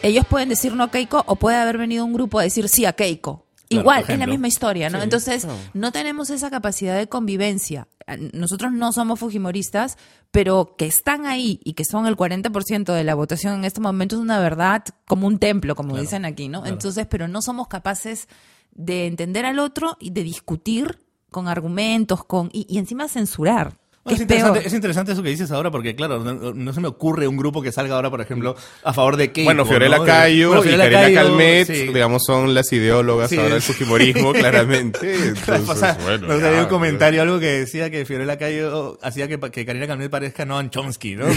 ellos 0.03 0.27
pueden 0.27 0.49
decir 0.49 0.75
no 0.75 0.85
a 0.85 0.91
Keiko 0.91 1.25
o 1.27 1.37
puede 1.37 1.57
haber 1.57 1.79
venido 1.79 2.05
un 2.05 2.13
grupo 2.13 2.39
a 2.39 2.43
decir 2.43 2.69
sí 2.69 2.85
a 2.85 2.93
Keiko. 2.93 3.47
Claro, 3.69 3.83
Igual, 3.83 4.05
es 4.09 4.19
la 4.19 4.27
misma 4.27 4.49
historia, 4.49 4.91
¿no? 4.91 4.99
Sí, 4.99 5.05
Entonces, 5.05 5.47
no 5.75 5.93
tenemos 5.93 6.31
esa 6.31 6.51
capacidad 6.51 6.99
de 6.99 7.09
convivencia. 7.09 7.87
Nosotros 8.33 8.73
no 8.73 8.93
somos 8.93 9.21
fujimoristas, 9.21 9.97
pero 10.33 10.75
que 10.77 10.87
están 10.87 11.25
ahí 11.25 11.61
y 11.63 11.75
que 11.75 11.85
son 11.85 12.09
el 12.09 12.17
40% 12.17 12.93
de 12.93 13.05
la 13.05 13.15
votación 13.15 13.55
en 13.55 13.65
este 13.65 13.81
momento 13.81 14.17
es 14.17 14.23
una 14.23 14.41
verdad 14.41 14.83
como 15.07 15.29
un 15.29 15.39
templo, 15.39 15.77
como 15.77 15.97
dicen 15.97 16.25
aquí, 16.25 16.49
¿no? 16.49 16.67
Entonces, 16.67 17.07
pero 17.09 17.29
no 17.29 17.43
somos 17.43 17.69
capaces 17.69 18.27
de 18.73 19.07
entender 19.07 19.47
al 19.47 19.61
otro 19.61 19.97
y 20.01 20.11
de 20.11 20.25
discutir 20.25 20.99
con 21.31 21.47
argumentos, 21.47 22.25
con 22.25 22.51
y, 22.53 22.67
y 22.69 22.79
encima 22.79 23.07
censurar. 23.07 23.79
Bueno, 24.03 24.15
es, 24.17 24.21
es 24.21 24.23
interesante, 24.23 24.67
es 24.67 24.73
interesante 24.73 25.13
eso 25.13 25.23
que 25.23 25.29
dices 25.29 25.51
ahora 25.51 25.71
porque, 25.71 25.95
claro, 25.95 26.21
no, 26.25 26.55
no 26.55 26.73
se 26.73 26.81
me 26.81 26.89
ocurre 26.89 27.29
un 27.29 27.37
grupo 27.37 27.61
que 27.61 27.71
salga 27.71 27.97
ahora, 27.97 28.09
por 28.09 28.23
ejemplo, 28.23 28.57
a 28.83 28.95
favor 28.95 29.17
de 29.19 29.31
Keiko. 29.31 29.47
Bueno, 29.49 29.67
Fiorella 29.67 29.99
¿no? 29.99 30.05
Cayo 30.07 30.49
Bueno, 30.49 30.63
y 30.65 30.69
Fiorella 30.69 30.91
Karina 30.91 31.03
Cayo, 31.21 31.29
Calmet, 31.29 31.67
sí. 31.67 31.87
digamos, 31.93 32.23
son 32.25 32.55
las 32.55 32.73
ideólogas 32.73 33.29
Sí, 33.29 33.37
ahora 33.37 33.51
del 33.55 33.63
fujimorismo, 33.63 34.33
claramente. 34.35 35.15
Entonces, 35.29 35.69
o 35.69 35.75
sea, 35.77 35.99
bueno, 36.03 36.29
nos 36.29 36.43
había 36.43 36.63
un 36.63 36.69
comentario, 36.69 37.21
algo 37.21 37.39
que 37.39 37.47
decía 37.61 37.91
que 37.91 38.07
Fiorella 38.07 38.39
Cayo 38.39 38.99
hacía 39.03 39.29
que, 39.29 39.39
que 39.39 39.67
Karina 39.67 39.87
Calmet 39.87 40.11
parezca 40.11 40.47
Noam 40.47 40.71
Chomsky, 40.71 41.17
¿no? 41.17 41.27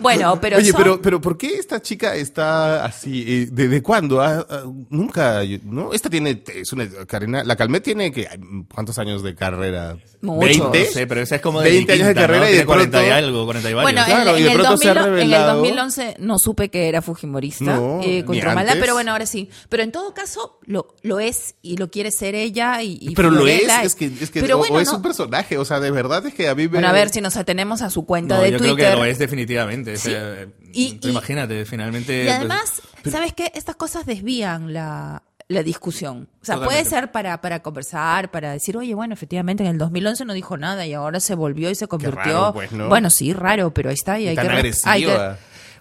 Bueno, 0.00 0.40
pero 0.40 0.56
Oye, 0.58 0.70
son- 0.70 0.80
pero, 0.82 1.02
pero 1.02 1.20
¿por 1.20 1.36
qué 1.36 1.54
esta 1.56 1.80
chica 1.80 2.14
está 2.14 2.84
así? 2.84 3.24
Eh, 3.26 3.48
¿Desde 3.50 3.82
cuándo? 3.82 4.20
Ah, 4.20 4.46
ah, 4.48 4.64
nunca, 4.90 5.40
¿no? 5.64 5.92
Esta 5.92 6.08
tiene, 6.10 6.42
es 6.54 6.72
una, 6.72 6.86
Karina, 7.06 7.44
la 7.44 7.56
Calmet 7.56 7.82
tiene, 7.82 8.12
que 8.12 8.26
¿cuántos 8.72 8.97
años 8.98 9.22
de 9.22 9.34
carrera? 9.34 9.96
Muchos. 10.20 10.50
¿20? 10.56 10.58
No 10.86 10.92
sé, 10.92 11.06
pero 11.06 11.20
esa 11.20 11.36
es 11.36 11.40
como 11.42 11.60
de 11.60 11.70
20 11.70 11.92
años 11.92 12.06
de 12.08 12.14
Quinta, 12.14 12.20
¿no? 12.26 12.26
carrera 12.32 12.50
y 12.50 12.56
de 12.56 12.66
40 12.66 12.98
y 12.98 13.00
pronto- 13.06 13.14
algo, 13.14 13.44
40 13.44 13.70
y 13.70 13.74
varios. 13.74 13.92
Bueno, 13.92 14.04
claro, 14.06 14.30
en, 14.30 14.36
y 14.38 14.42
de 14.42 14.46
en 14.48 14.52
el 14.52 14.60
pronto 14.60 14.76
se 14.78 14.90
ha 14.90 14.94
2000 14.94 15.12
en 15.12 15.20
el 15.20 15.30
revelado- 15.30 15.56
2011 15.58 16.16
no 16.18 16.38
supe 16.38 16.68
que 16.70 16.88
era 16.88 17.02
fujimorista 17.02 17.64
No, 17.64 18.00
eh, 18.02 18.24
con 18.24 18.34
ni 18.34 18.40
Tromala, 18.40 18.72
antes. 18.72 18.76
pero 18.80 18.94
bueno, 18.94 19.12
ahora 19.12 19.26
sí. 19.26 19.48
Pero 19.68 19.82
en 19.84 19.92
todo 19.92 20.12
caso, 20.14 20.58
lo, 20.66 20.96
lo 21.02 21.20
es 21.20 21.54
y 21.62 21.76
lo 21.76 21.90
quiere 21.90 22.10
ser 22.10 22.34
ella 22.34 22.82
y, 22.82 22.98
y 23.00 23.14
Pero 23.14 23.30
lo 23.30 23.46
es, 23.46 23.62
es 23.82 23.94
que, 23.94 24.06
es 24.06 24.30
que 24.30 24.40
Pero 24.40 24.56
o, 24.56 24.58
bueno, 24.58 24.74
o 24.76 24.80
es 24.80 24.88
no- 24.88 24.96
un 24.96 25.02
personaje, 25.02 25.56
o 25.56 25.64
sea, 25.64 25.78
de 25.78 25.90
verdad 25.92 26.26
es 26.26 26.34
que 26.34 26.48
a 26.48 26.54
mí 26.56 26.62
me... 26.64 26.68
Bueno, 26.68 26.88
a 26.88 26.92
ver 26.92 27.10
si 27.10 27.20
nos 27.20 27.36
atenemos 27.36 27.80
a 27.82 27.90
su 27.90 28.04
cuenta 28.04 28.36
No, 28.38 28.42
de 28.42 28.50
yo 28.50 28.58
Twitter. 28.58 28.74
creo 28.76 28.90
que 28.90 28.96
lo 28.96 29.04
es 29.04 29.18
definitivamente. 29.18 29.96
Sí. 29.96 30.08
o 30.08 30.12
sea, 30.12 30.46
Y- 30.72 30.98
y- 31.00 31.08
imagínate, 31.10 31.64
finalmente... 31.64 32.24
Y 32.24 32.28
además, 32.28 32.82
¿sabes 33.08 33.32
qué? 33.34 33.52
Estas 33.54 33.76
cosas 33.76 34.04
desvían 34.04 34.72
la, 34.72 35.22
la 35.48 35.62
discusión. 35.62 36.28
O 36.42 36.44
sea, 36.44 36.56
Totalmente. 36.56 36.66
puede 36.84 36.84
ser 37.00 37.10
para, 37.10 37.40
para 37.40 37.62
conversar, 37.62 38.30
para 38.30 38.52
decir, 38.52 38.76
oye, 38.76 38.94
bueno, 38.94 39.14
efectivamente 39.14 39.62
en 39.64 39.70
el 39.70 39.78
2011 39.78 40.26
no 40.26 40.34
dijo 40.34 40.56
nada 40.58 40.86
y 40.86 40.92
ahora 40.92 41.20
se 41.20 41.34
volvió 41.34 41.70
y 41.70 41.74
se 41.74 41.88
convirtió. 41.88 42.16
raro, 42.22 42.52
pues, 42.52 42.70
¿no? 42.72 42.88
Bueno, 42.88 43.08
sí, 43.08 43.32
raro, 43.32 43.72
pero 43.72 43.88
ahí 43.88 43.94
está. 43.94 44.20
Y 44.20 44.28
hay 44.28 44.36
Tan 44.36 44.46
que, 44.48 44.72
hay 44.84 45.04
que- 45.06 45.16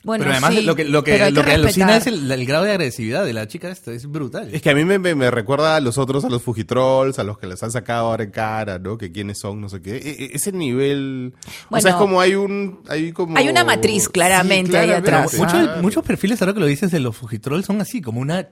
Bueno, 0.04 0.24
pero 0.24 0.32
además 0.32 0.54
sí, 0.54 0.62
lo 0.62 0.74
que, 0.74 0.86
lo 0.86 1.04
que, 1.04 1.32
lo 1.32 1.44
que 1.44 1.52
alucina 1.52 1.88
respetar. 1.88 2.14
es 2.16 2.22
el, 2.24 2.32
el 2.32 2.46
grado 2.46 2.64
de 2.64 2.72
agresividad 2.72 3.26
de 3.26 3.34
la 3.34 3.46
chica 3.50 3.68
esta, 3.70 3.92
es 3.92 4.10
brutal. 4.10 4.48
Es 4.56 4.62
que 4.62 4.70
a 4.70 4.74
mí 4.74 4.86
me, 4.86 5.00
me- 5.00 5.16
me 5.16 5.30
recuerda 5.32 5.76
a 5.76 5.82
los 5.82 5.98
otros, 5.98 6.24
a 6.24 6.30
los 6.30 6.42
Fujitrolls, 6.44 7.20
a 7.20 7.26
los 7.26 7.38
que 7.38 7.48
les 7.48 7.62
han 7.62 7.72
sacado 7.72 8.08
ahora 8.08 8.24
en 8.24 8.32
cara, 8.32 8.80
¿no? 8.80 8.98
Que 8.98 9.12
quiénes 9.12 9.38
son, 9.38 9.60
no 9.60 9.68
sé 9.68 9.82
qué. 9.82 9.98
E- 9.98 10.24
e- 10.24 10.30
ese 10.34 10.54
nivel... 10.54 11.34
o 11.70 11.82
sea, 11.82 11.92
es 11.92 11.98
como 11.98 12.22
hay 12.22 12.36
un... 12.36 12.84
Hay, 12.88 13.12
como... 13.12 13.38
Hay 13.38 13.50
una 13.50 13.66
matriz, 13.66 14.08
claramente, 14.08 14.78
ahí 14.78 14.92
atrás. 14.92 15.34
Muchos, 15.38 15.82
muchos 15.82 16.06
perfiles, 16.06 16.42
ahora 16.42 16.54
que 16.54 16.62
lo 16.62 16.68
dices, 16.68 16.90
de 16.90 17.02
los 17.02 17.18
Fujitrolls 17.18 17.66
son 17.66 17.82
así, 17.82 18.00
como 18.02 18.22
una 18.22 18.48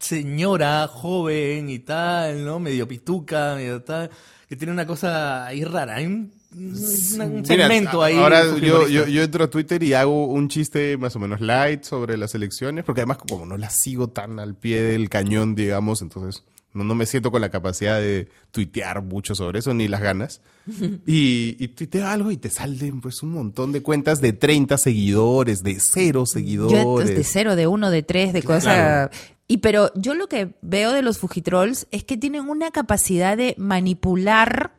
señora 0.00 0.88
joven 0.88 1.68
y 1.70 1.78
tal, 1.80 2.44
¿no? 2.44 2.58
Medio 2.58 2.88
pituca, 2.88 3.54
medio 3.56 3.82
tal, 3.82 4.10
que 4.48 4.56
tiene 4.56 4.72
una 4.72 4.86
cosa 4.86 5.46
ahí 5.46 5.62
rara. 5.64 5.96
Hay 5.96 6.06
un, 6.06 6.32
una- 6.56 7.24
un 7.26 7.34
Mira, 7.42 7.44
segmento 7.44 8.02
ahí. 8.02 8.16
Ahora 8.16 8.44
yo, 8.44 8.52
fujimorista. 8.54 8.88
yo, 8.90 9.06
yo 9.06 9.22
entro 9.22 9.44
a 9.44 9.50
Twitter 9.50 9.82
y 9.82 9.92
hago 9.94 10.26
un 10.26 10.48
chiste 10.48 10.96
más 10.96 11.14
o 11.14 11.18
menos 11.18 11.40
light 11.40 11.84
sobre 11.84 12.16
las 12.16 12.34
elecciones, 12.34 12.84
porque 12.84 13.02
además 13.02 13.18
como 13.18 13.46
no 13.46 13.56
las 13.56 13.76
sigo 13.76 14.08
tan 14.08 14.38
al 14.40 14.54
pie 14.56 14.82
del 14.82 15.08
cañón, 15.08 15.54
digamos, 15.54 16.02
entonces 16.02 16.42
no, 16.72 16.82
no 16.84 16.94
me 16.94 17.04
siento 17.06 17.30
con 17.30 17.40
la 17.40 17.50
capacidad 17.50 18.00
de 18.00 18.28
tuitear 18.52 19.02
mucho 19.02 19.34
sobre 19.34 19.58
eso, 19.58 19.74
ni 19.74 19.86
las 19.86 20.00
ganas. 20.00 20.40
Y, 21.06 21.56
y 21.58 21.68
tuiteo 21.68 22.06
algo 22.06 22.30
y 22.30 22.36
te 22.36 22.48
salen 22.50 23.00
pues 23.00 23.22
un 23.22 23.30
montón 23.32 23.72
de 23.72 23.82
cuentas 23.82 24.20
de 24.20 24.32
30 24.32 24.78
seguidores, 24.78 25.62
de 25.62 25.78
cero 25.80 26.20
Yo 26.22 26.26
seguidores. 26.26 27.08
de 27.16 27.24
cero, 27.24 27.56
de 27.56 27.66
uno, 27.66 27.90
de 27.90 28.02
tres, 28.02 28.32
de 28.32 28.42
cosas. 28.42 29.10
Y 29.50 29.56
pero 29.56 29.90
yo 29.96 30.14
lo 30.14 30.28
que 30.28 30.54
veo 30.62 30.92
de 30.92 31.02
los 31.02 31.18
Fujitrolls 31.18 31.88
es 31.90 32.04
que 32.04 32.16
tienen 32.16 32.48
una 32.48 32.70
capacidad 32.70 33.36
de 33.36 33.56
manipular 33.58 34.76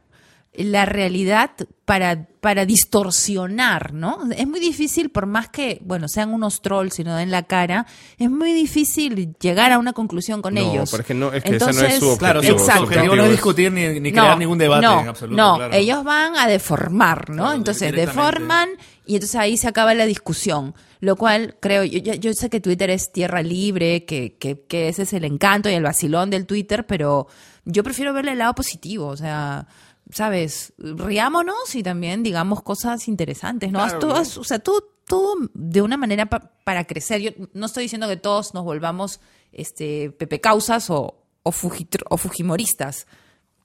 la 0.54 0.86
realidad 0.86 1.52
para, 1.86 2.28
para 2.42 2.66
distorsionar, 2.66 3.94
¿no? 3.94 4.20
Es 4.36 4.48
muy 4.48 4.60
difícil, 4.60 5.10
por 5.10 5.26
más 5.26 5.48
que, 5.50 5.82
bueno, 5.86 6.08
sean 6.08 6.34
unos 6.34 6.62
trolls 6.62 7.00
y 7.00 7.04
no 7.04 7.16
den 7.16 7.32
la 7.32 7.44
cara, 7.44 7.86
es 8.18 8.30
muy 8.30 8.52
difícil 8.54 9.34
llegar 9.40 9.72
a 9.72 9.80
una 9.80 9.94
conclusión 9.94 10.42
con 10.42 10.54
No, 10.56 10.62
ellos. 10.62 10.92
pero 10.92 11.02
es 11.02 11.08
que 11.08 11.14
no- 11.14 11.32
es 11.34 11.44
que 11.44 11.56
ese 11.56 11.66
no 11.66 11.72
es 11.72 11.76
su 11.76 11.84
Entonces, 11.86 12.18
Claro, 12.20 12.42
su, 12.42 12.48
objetivo, 12.48 12.58
su 12.60 12.64
exacto. 12.66 12.84
objetivo 12.84 13.16
no 13.16 13.24
es 13.26 13.32
discutir 13.32 13.72
ni, 13.72 14.00
ni 14.00 14.12
crear 14.12 14.38
ningún 14.38 14.58
debate 14.58 14.86
no, 14.86 15.02
en 15.02 15.08
absoluto. 15.08 15.38
No, 15.42 15.56
claro. 15.56 15.74
ellos 15.74 16.04
van 16.04 16.36
a 16.38 16.48
deformar, 16.48 17.30
¿no? 17.30 17.36
Claro, 17.44 17.54
entonces 17.54 17.92
deforman 17.94 18.70
y 19.06 19.16
entonces 19.16 19.36
ahí 19.36 19.58
se 19.58 19.68
acaba 19.68 19.94
la 19.94 20.06
discusión. 20.06 20.74
Lo 21.00 21.16
cual 21.16 21.56
creo, 21.60 21.84
yo, 21.84 21.98
yo- 22.00 22.14
yo 22.14 22.34
sé 22.34 22.50
que 22.50 22.60
Twitter 22.62 22.90
es 22.90 23.12
tierra 23.12 23.42
libre, 23.42 24.06
que, 24.06 24.36
que, 24.38 24.62
que 24.68 24.88
ese 24.90 25.04
es 25.04 25.14
el 25.14 25.24
encanto 25.24 25.70
y 25.70 25.74
el 25.74 25.84
vacilón 25.84 26.30
del 26.30 26.46
Twitter, 26.46 26.86
pero 26.86 27.28
yo 27.66 27.84
prefiero 27.84 28.14
verle 28.14 28.34
el 28.34 28.38
lado 28.40 28.54
positivo, 28.54 29.08
o 29.08 29.18
sea, 29.18 29.66
¿sabes? 30.12 30.74
Riámonos 30.78 31.76
y 31.76 31.84
también 31.84 32.24
digamos 32.24 32.62
cosas 32.62 33.08
interesantes, 33.08 33.72
¿no? 33.72 33.84
O 33.84 34.44
sea, 34.44 34.60
tú, 34.60 34.84
tú 35.08 35.50
de 35.54 35.82
una 35.82 35.98
manera 35.98 36.28
pa- 36.28 36.52
para 36.64 36.86
crecer. 36.86 37.22
Yo 37.22 37.32
no 37.54 37.66
estoy 37.66 37.84
diciendo 37.84 38.08
que 38.08 38.18
todos 38.18 38.54
nos 38.54 38.64
volvamos 38.64 39.20
este, 39.52 40.12
Pepe 40.12 40.40
Causas 40.40 40.90
o, 40.90 41.24
o, 41.44 41.52
fujitro- 41.52 42.06
o 42.10 42.18
fujimoristas, 42.18 43.08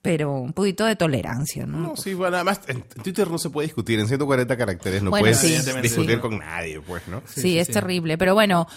pero 0.01 0.31
un 0.33 0.53
poquito 0.53 0.85
de 0.85 0.95
tolerancia, 0.95 1.65
¿no? 1.65 1.79
No, 1.79 1.95
sí, 1.95 2.13
bueno, 2.13 2.35
además 2.37 2.61
en 2.67 2.81
Twitter 2.83 3.29
no 3.29 3.37
se 3.37 3.49
puede 3.49 3.67
discutir, 3.67 3.99
en 3.99 4.07
140 4.07 4.55
caracteres 4.57 5.03
no 5.03 5.09
Bueno, 5.09 5.23
puedes 5.23 5.37
sí, 5.39 5.49
discutir 5.81 6.15
sí. 6.15 6.19
con 6.21 6.37
nadie, 6.39 6.79
pues, 6.81 7.07
¿no? 7.07 7.21
Sí, 7.25 7.59
es 7.59 7.67
terrible. 7.67 8.17
Pero 8.17 8.33
bueno, 8.33 8.67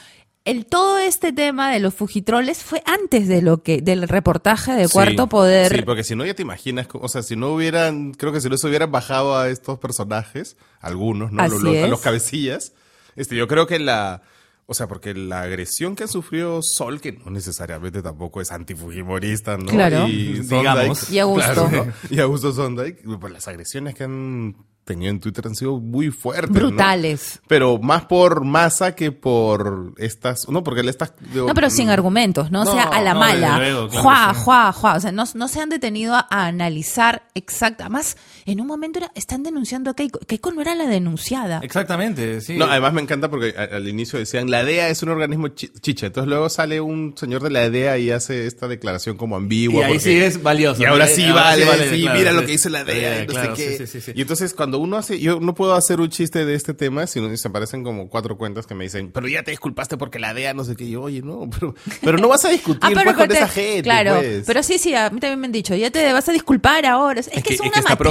el 0.44 0.64
todo 0.66 0.98
este 0.98 1.32
tema 1.32 1.70
de 1.70 1.80
los 1.80 1.94
fujitroles 1.94 2.62
fue 2.62 2.82
antes 2.86 3.28
de 3.28 3.42
lo 3.42 3.62
que 3.62 3.80
del 3.82 4.08
reportaje 4.08 4.72
de 4.72 4.88
Cuarto 4.88 5.24
Sí, 5.24 5.28
Poder. 5.28 5.76
Sí, 5.76 5.82
porque 5.82 6.02
si 6.04 6.16
no 6.16 6.24
ya 6.24 6.34
te 6.34 6.42
imaginas, 6.42 6.86
o 6.92 7.08
sea, 7.08 7.22
si 7.22 7.36
no 7.36 7.48
hubieran, 7.52 8.12
creo 8.12 8.32
que 8.32 8.40
si 8.40 8.48
no 8.48 8.56
se 8.56 8.66
hubieran 8.66 8.90
bajado 8.90 9.36
a 9.36 9.48
estos 9.50 9.78
personajes, 9.78 10.56
algunos, 10.80 11.30
¿no? 11.32 11.42
Así 11.42 11.52
Los- 11.54 11.62
los- 11.62 11.76
a 11.84 11.86
los 11.88 12.00
cabecillas, 12.00 12.72
este, 13.16 13.36
yo 13.36 13.46
creo 13.48 13.66
que 13.66 13.78
la, 13.78 14.22
o 14.66 14.72
sea, 14.74 14.88
porque 14.88 15.12
la 15.14 15.42
agresión 15.42 15.94
que 15.94 16.08
sufrió 16.08 16.60
Sol, 16.62 17.00
que 17.00 17.12
no 17.12 17.30
necesariamente 17.30 18.02
tampoco 18.02 18.40
es 18.40 18.50
antifujimorista, 18.50 19.58
¿no? 19.58 19.66
Claro. 19.66 20.08
Y 20.08 20.40
Digamos. 20.40 21.10
Y 21.10 21.18
Augusto. 21.18 21.66
claro, 21.68 21.84
¿no? 21.86 21.92
Y 22.16 22.20
Augusto 22.20 22.52
Sondheim, 22.52 22.96
pues 23.20 23.32
las 23.32 23.46
agresiones 23.46 23.94
que 23.94 24.04
han 24.04 24.56
tenido 24.84 25.10
en 25.10 25.20
Twitter 25.20 25.46
han 25.46 25.54
sido 25.54 25.78
muy 25.78 26.10
fuertes. 26.10 26.50
¿no? 26.50 26.68
brutales. 26.68 27.40
Pero 27.46 27.78
más 27.78 28.06
por 28.06 28.44
masa 28.44 28.94
que 28.94 29.12
por 29.12 29.94
estas, 29.98 30.48
no, 30.48 30.64
porque 30.64 30.80
estas... 30.88 31.14
No, 31.32 31.54
pero 31.54 31.70
sin 31.70 31.90
argumentos, 31.90 32.50
¿no? 32.50 32.62
O 32.62 32.64
sea, 32.66 32.86
No, 32.86 32.92
a 32.92 33.00
la 33.00 33.14
no, 33.14 33.20
mala. 33.20 33.58
desde 33.58 33.72
luego, 33.72 33.88
claro 33.88 34.02
juá, 34.02 34.34
sí. 34.34 34.40
juá, 34.44 34.72
juá. 34.72 34.94
O 34.96 35.00
sea, 35.00 35.12
no, 35.12 35.24
no 35.34 35.48
se 35.48 35.60
han 35.60 35.68
detenido 35.68 36.14
a, 36.14 36.26
a 36.30 36.46
analizar 36.46 37.22
exacta. 37.34 37.84
Además, 37.84 38.16
en 38.46 38.60
un 38.60 38.66
momento 38.66 38.98
era- 38.98 39.12
están 39.14 39.42
denunciando 39.42 39.90
a 39.90 39.94
Keiko. 39.94 40.18
Keiko 40.20 40.52
no 40.52 40.60
era 40.60 40.74
la 40.74 40.86
denunciada. 40.86 41.60
Exactamente, 41.62 42.40
sí. 42.40 42.56
No, 42.56 42.66
además 42.66 42.92
me 42.92 43.00
encanta 43.02 43.28
porque 43.30 43.54
al 43.56 43.88
inicio 43.88 44.18
decían, 44.18 44.50
la 44.50 44.64
DEA 44.64 44.88
es 44.88 45.02
un 45.02 45.08
organismo 45.10 45.48
chi- 45.48 45.70
chicha. 45.80 46.06
Entonces 46.06 46.28
luego 46.28 46.48
sale 46.48 46.80
un 46.80 47.14
señor 47.16 47.42
de 47.42 47.50
la 47.50 47.68
DEA 47.70 47.98
y 47.98 48.10
hace 48.10 48.46
esta 48.46 48.68
declaración 48.68 49.16
como 49.16 49.36
ambigua. 49.36 49.80
y 49.80 49.82
ahí 49.84 49.92
porque- 49.94 50.00
sí 50.04 50.18
es 50.20 50.42
valioso. 50.42 50.82
Y 50.82 50.84
ahora 50.86 51.06
sí 51.06 51.24
Ahora 51.24 51.42
vale, 51.42 51.90
sí, 51.90 52.02
claro, 52.02 52.18
mira 52.18 52.30
sí. 52.30 52.36
lo 52.36 52.40
que 52.46 52.52
dice 52.52 52.70
la 52.70 52.84
DEA. 52.84 53.22
Y 53.22 53.26
no 53.26 53.32
sé 53.32 53.38
claro, 53.40 53.54
qué. 53.54 53.76
sí, 53.78 53.86
sí, 53.86 54.00
sí. 54.00 54.12
Y 54.14 54.20
entonces 54.22 54.54
cuando 54.54 54.78
uno 54.78 54.96
hace, 54.96 55.18
yo 55.20 55.40
no 55.40 55.54
puedo 55.54 55.74
hacer 55.74 56.00
un 56.00 56.08
chiste 56.08 56.44
de 56.44 56.54
este 56.54 56.74
tema, 56.74 57.06
sino 57.06 57.34
se 57.36 57.48
aparecen 57.48 57.82
como 57.84 58.08
cuatro 58.08 58.36
cuentas 58.36 58.66
que 58.66 58.74
me 58.74 58.84
dicen, 58.84 59.10
pero 59.12 59.28
ya 59.28 59.42
te 59.42 59.50
disculpaste 59.50 59.96
porque 59.96 60.18
la 60.18 60.34
DEA 60.34 60.54
no 60.54 60.64
sé 60.64 60.76
qué. 60.76 60.84
Y 60.84 60.90
yo, 60.92 61.02
oye, 61.02 61.22
no, 61.22 61.48
pero, 61.50 61.74
pero 62.02 62.18
no 62.18 62.28
vas 62.28 62.44
a 62.44 62.48
discutir 62.50 62.92
pues, 62.94 63.14
con 63.16 63.28
te- 63.28 63.34
esa 63.34 63.48
gente. 63.48 63.82
Claro, 63.82 64.16
pues. 64.18 64.44
pero 64.46 64.62
sí, 64.62 64.78
sí, 64.78 64.94
a 64.94 65.10
mí 65.10 65.20
también 65.20 65.40
me 65.40 65.46
han 65.46 65.52
dicho, 65.52 65.74
ya 65.74 65.90
te 65.90 66.12
vas 66.12 66.28
a 66.28 66.32
disculpar 66.32 66.84
ahora. 66.86 67.20
Es, 67.20 67.28
que, 67.28 67.42
que- 67.42 67.54
es 67.54 67.60
que 67.60 67.68
una 67.68 67.78
está 67.78 67.90
matriz. 67.90 68.06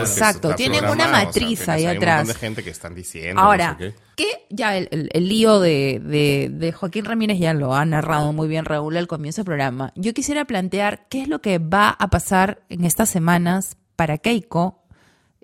Exacto, 0.00 0.54
tienen 0.54 0.78
una 0.78 0.88
programado, 0.88 1.12
o 1.28 1.32
sea, 1.32 1.42
matriz 1.42 1.68
ahí 1.68 1.86
hay 1.86 1.96
atrás. 1.96 2.20
Un 2.22 2.26
montón 2.28 2.34
de 2.40 2.46
gente 2.46 2.64
que 2.64 2.70
están 2.70 2.94
diciendo. 2.94 3.40
Ahora, 3.40 3.72
no 3.72 3.78
sé 3.78 3.94
qué. 4.16 4.24
que 4.24 4.46
ya 4.50 4.76
el, 4.76 4.88
el- 4.90 5.10
el 5.12 5.28
lío 5.28 5.60
de, 5.60 6.00
de- 6.04 6.48
de 6.52 6.72
Joaquín 6.72 7.04
Ramírez 7.04 7.38
ya 7.38 7.52
lo 7.54 7.74
ha 7.74 7.84
narrado 7.84 8.32
muy 8.32 8.48
bien 8.48 8.64
Raúl 8.64 8.96
al 8.96 9.06
comienzo 9.06 9.40
del 9.42 9.46
programa. 9.46 9.92
Yo 9.96 10.12
quisiera 10.14 10.44
plantear 10.44 11.06
qué 11.08 11.22
es 11.22 11.28
lo 11.28 11.40
que 11.40 11.58
va 11.58 11.90
a 11.90 12.08
pasar 12.08 12.62
en 12.68 12.84
estas 12.84 13.08
semanas 13.10 13.76
para 13.96 14.18
Keiko 14.18 14.82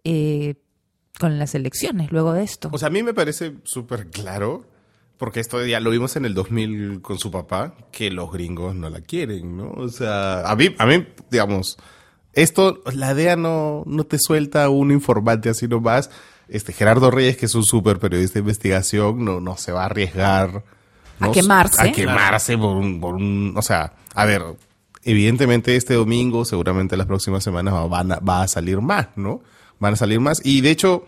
eh, 0.04 0.54
con 1.18 1.38
las 1.38 1.54
elecciones 1.54 2.12
luego 2.12 2.32
de 2.32 2.42
esto. 2.42 2.68
O 2.72 2.78
sea, 2.78 2.88
a 2.88 2.90
mí 2.90 3.02
me 3.02 3.14
parece 3.14 3.54
súper 3.64 4.08
claro, 4.08 4.66
porque 5.16 5.40
esto 5.40 5.64
ya 5.64 5.80
lo 5.80 5.90
vimos 5.90 6.14
en 6.16 6.26
el 6.26 6.34
2000 6.34 7.00
con 7.00 7.18
su 7.18 7.30
papá, 7.30 7.74
que 7.90 8.10
los 8.10 8.30
gringos 8.30 8.74
no 8.74 8.90
la 8.90 9.00
quieren, 9.00 9.56
¿no? 9.56 9.70
O 9.70 9.88
sea, 9.88 10.40
a 10.42 10.54
mí, 10.56 10.74
a 10.78 10.84
mí 10.86 11.06
digamos, 11.30 11.78
esto, 12.36 12.82
la 12.94 13.14
DEA 13.14 13.34
no, 13.36 13.82
no 13.86 14.04
te 14.04 14.18
suelta 14.20 14.68
un 14.68 14.92
informante 14.92 15.48
así 15.48 15.66
nomás. 15.66 16.10
Este, 16.48 16.72
Gerardo 16.72 17.10
Reyes, 17.10 17.36
que 17.36 17.46
es 17.46 17.54
un 17.56 17.64
súper 17.64 17.98
periodista 17.98 18.34
de 18.34 18.40
investigación, 18.40 19.24
no, 19.24 19.40
no 19.40 19.56
se 19.56 19.72
va 19.72 19.82
a 19.82 19.86
arriesgar. 19.86 20.62
A 21.18 21.32
quemarse. 21.32 21.82
A 21.82 21.90
quemarse 21.90 22.56
por 22.56 22.76
un, 22.76 23.00
por 23.00 23.14
un, 23.16 23.52
o 23.56 23.62
sea, 23.62 23.94
a 24.14 24.24
ver, 24.26 24.42
evidentemente 25.02 25.74
este 25.76 25.94
domingo, 25.94 26.44
seguramente 26.44 26.96
las 26.96 27.06
próximas 27.06 27.42
semanas 27.42 27.74
van 27.88 28.12
a- 28.12 28.18
va 28.20 28.42
a 28.42 28.48
salir 28.48 28.80
más, 28.80 29.08
¿no? 29.16 29.40
Van 29.80 29.94
a 29.94 29.96
salir 29.96 30.20
más. 30.20 30.40
Y 30.44 30.60
de 30.60 30.70
hecho, 30.70 31.04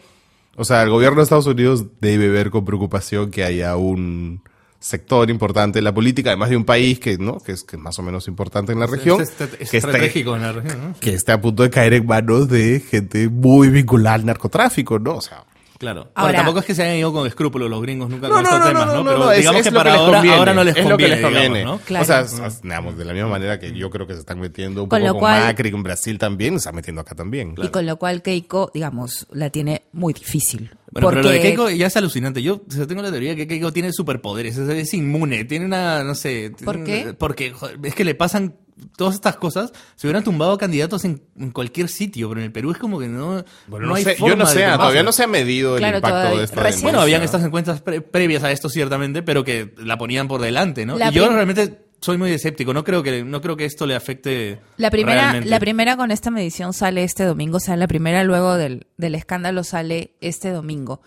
o 0.56 0.64
sea, 0.64 0.82
el 0.82 0.90
gobierno 0.90 1.18
de 1.18 1.22
Estados 1.24 1.46
Unidos 1.46 1.84
debe 2.00 2.28
ver 2.28 2.50
con 2.50 2.64
preocupación 2.64 3.30
que 3.30 3.44
haya 3.44 3.76
un 3.76 4.42
sector 4.80 5.28
importante 5.30 5.78
en 5.78 5.84
la 5.84 5.92
política, 5.92 6.30
además 6.30 6.50
de 6.50 6.56
un 6.56 6.64
país 6.64 7.00
que, 7.00 7.18
¿no? 7.18 7.38
Que 7.40 7.52
es, 7.52 7.64
que 7.64 7.76
es 7.76 7.82
más 7.82 7.98
o 7.98 8.02
menos 8.02 8.28
importante 8.28 8.72
en 8.72 8.78
la 8.80 8.86
región, 8.86 9.20
Es, 9.20 9.30
est- 9.40 9.54
es 9.60 9.70
que, 9.70 9.76
estratégico 9.78 10.36
en 10.36 10.42
la 10.42 10.52
región, 10.52 10.80
¿no? 10.80 10.94
que 11.00 11.14
esté 11.14 11.32
a 11.32 11.40
punto 11.40 11.62
de 11.64 11.70
caer 11.70 11.94
en 11.94 12.06
manos 12.06 12.48
de 12.48 12.80
gente 12.80 13.28
muy 13.28 13.68
vinculada 13.70 14.14
al 14.16 14.26
narcotráfico, 14.26 14.98
¿no? 14.98 15.16
O 15.16 15.20
sea, 15.20 15.44
Claro. 15.78 16.00
Ahora- 16.00 16.12
Ahora, 16.16 16.36
tampoco 16.38 16.58
es 16.58 16.64
que 16.66 16.74
se 16.74 16.82
hayan 16.82 16.96
ido 16.96 17.12
con 17.12 17.26
escrúpulos 17.26 17.70
los 17.70 17.80
gringos 17.80 18.10
nunca 18.10 18.26
No, 18.28 18.34
con 18.34 18.42
no, 18.42 18.48
estos 18.48 18.60
no, 18.60 18.66
temas, 18.66 18.86
no, 18.86 18.92
¿no? 18.92 18.98
no, 18.98 19.04
Pero 19.04 19.18
no, 19.18 19.30
es- 19.32 19.38
digamos 19.38 19.60
es 19.60 19.66
que 19.68 19.72
para 19.72 19.90
que 19.90 19.96
les 19.96 20.00
ahora, 20.00 20.18
conviene, 20.18 20.36
ahora 20.38 20.54
no 20.54 20.64
les 20.64 20.76
es 20.76 20.82
lo 20.82 20.88
que 20.88 20.90
conviene, 20.90 21.14
les 21.14 21.24
conviene. 21.24 21.58
digamos. 21.60 21.80
Claro. 21.82 22.02
O 22.02 22.06
sea, 22.06 22.50
digamos, 22.62 22.98
de 22.98 23.04
la 23.04 23.12
misma 23.12 23.28
manera 23.28 23.58
que 23.60 23.72
yo 23.72 23.88
creo 23.90 24.06
que 24.06 24.14
se 24.14 24.20
están 24.20 24.40
metiendo 24.40 24.82
un 24.82 24.88
Con 24.88 24.98
poco 24.98 25.06
lo 25.06 25.12
con 25.14 25.20
cual- 25.20 25.42
Macri, 25.44 25.70
con 25.70 25.82
Brasil 25.84 26.18
también, 26.18 26.54
se 26.54 26.56
están 26.58 26.74
metiendo 26.74 27.00
acá 27.00 27.14
también. 27.14 27.54
Y 27.62 27.68
con 27.68 27.86
lo 27.86 27.96
cual 27.96 28.22
Keiko, 28.22 28.70
digamos, 28.74 29.26
la 29.30 29.50
tiene 29.50 29.82
muy 29.92 30.12
difícil. 30.14 30.70
Bueno, 30.90 31.10
pero 31.10 31.22
lo 31.22 31.28
de 31.28 31.36
Porque- 31.36 31.48
Keiko 31.48 31.70
ya 31.70 31.86
es 31.86 31.96
alucinante. 31.96 32.42
Yo 32.42 32.56
o 32.56 32.72
sea, 32.72 32.86
tengo 32.86 33.02
la 33.02 33.10
teoría 33.10 33.30
de 33.30 33.36
que 33.36 33.46
Keiko 33.46 33.72
tiene 33.72 33.92
superpoderes, 33.92 34.56
es, 34.56 34.68
es 34.68 34.94
inmune, 34.94 35.44
tiene 35.44 35.64
una, 35.66 36.02
no 36.02 36.14
sé... 36.16 36.52
¿Por 36.64 36.82
qué? 36.82 37.14
Porque 37.16 37.52
joder, 37.52 37.78
es 37.84 37.94
que 37.94 38.04
le 38.04 38.14
pasan 38.16 38.56
todas 38.96 39.14
estas 39.14 39.36
cosas, 39.36 39.72
se 39.96 40.06
hubieran 40.06 40.24
tumbado 40.24 40.56
candidatos 40.58 41.04
en, 41.04 41.22
en 41.36 41.50
cualquier 41.50 41.88
sitio, 41.88 42.28
pero 42.28 42.40
en 42.40 42.46
el 42.46 42.52
Perú 42.52 42.70
es 42.72 42.78
como 42.78 42.98
que 42.98 43.08
no, 43.08 43.44
Bueno, 43.66 43.86
no 43.86 43.92
no 43.92 43.94
hay 43.96 44.04
sé, 44.04 44.14
forma 44.16 44.34
yo 44.34 44.36
no 44.36 44.46
sé, 44.46 44.64
todavía 44.64 45.02
no 45.02 45.12
se 45.12 45.24
ha 45.24 45.26
medido 45.26 45.74
el 45.76 45.80
Claro, 45.80 45.98
impacto 45.98 46.16
todavía- 46.18 46.38
de 46.38 46.44
esta 46.44 46.62
recién- 46.62 46.82
Bueno, 46.82 47.00
habían 47.00 47.22
estas 47.22 47.42
encuestas 47.44 47.80
pre- 47.80 48.00
previas 48.00 48.42
a 48.44 48.52
esto 48.52 48.68
ciertamente, 48.68 49.22
pero 49.22 49.44
que 49.44 49.74
la 49.78 49.98
ponían 49.98 50.28
por 50.28 50.40
delante, 50.40 50.84
¿no? 50.86 50.96
La 50.98 51.10
y 51.10 51.12
yo 51.12 51.28
realmente 51.28 51.86
soy 52.00 52.16
muy 52.18 52.30
escéptico, 52.30 52.72
no 52.72 52.84
creo 52.84 53.02
que 53.02 53.24
no 53.24 53.40
creo 53.40 53.56
que 53.56 53.64
esto 53.64 53.84
le 53.86 53.96
afecte 53.96 54.60
La 54.76 54.90
primera, 54.90 55.20
realmente. 55.22 55.48
la 55.50 55.58
primera 55.58 55.96
con 55.96 56.10
esta 56.12 56.30
medición 56.30 56.72
sale 56.72 57.02
este 57.02 57.24
domingo, 57.24 57.56
o 57.56 57.60
sea, 57.60 57.76
la 57.76 57.88
primera 57.88 58.22
luego 58.22 58.54
del, 58.56 58.86
del 58.96 59.14
escándalo 59.16 59.64
sale 59.64 60.12
este 60.20 60.50
domingo. 60.50 61.00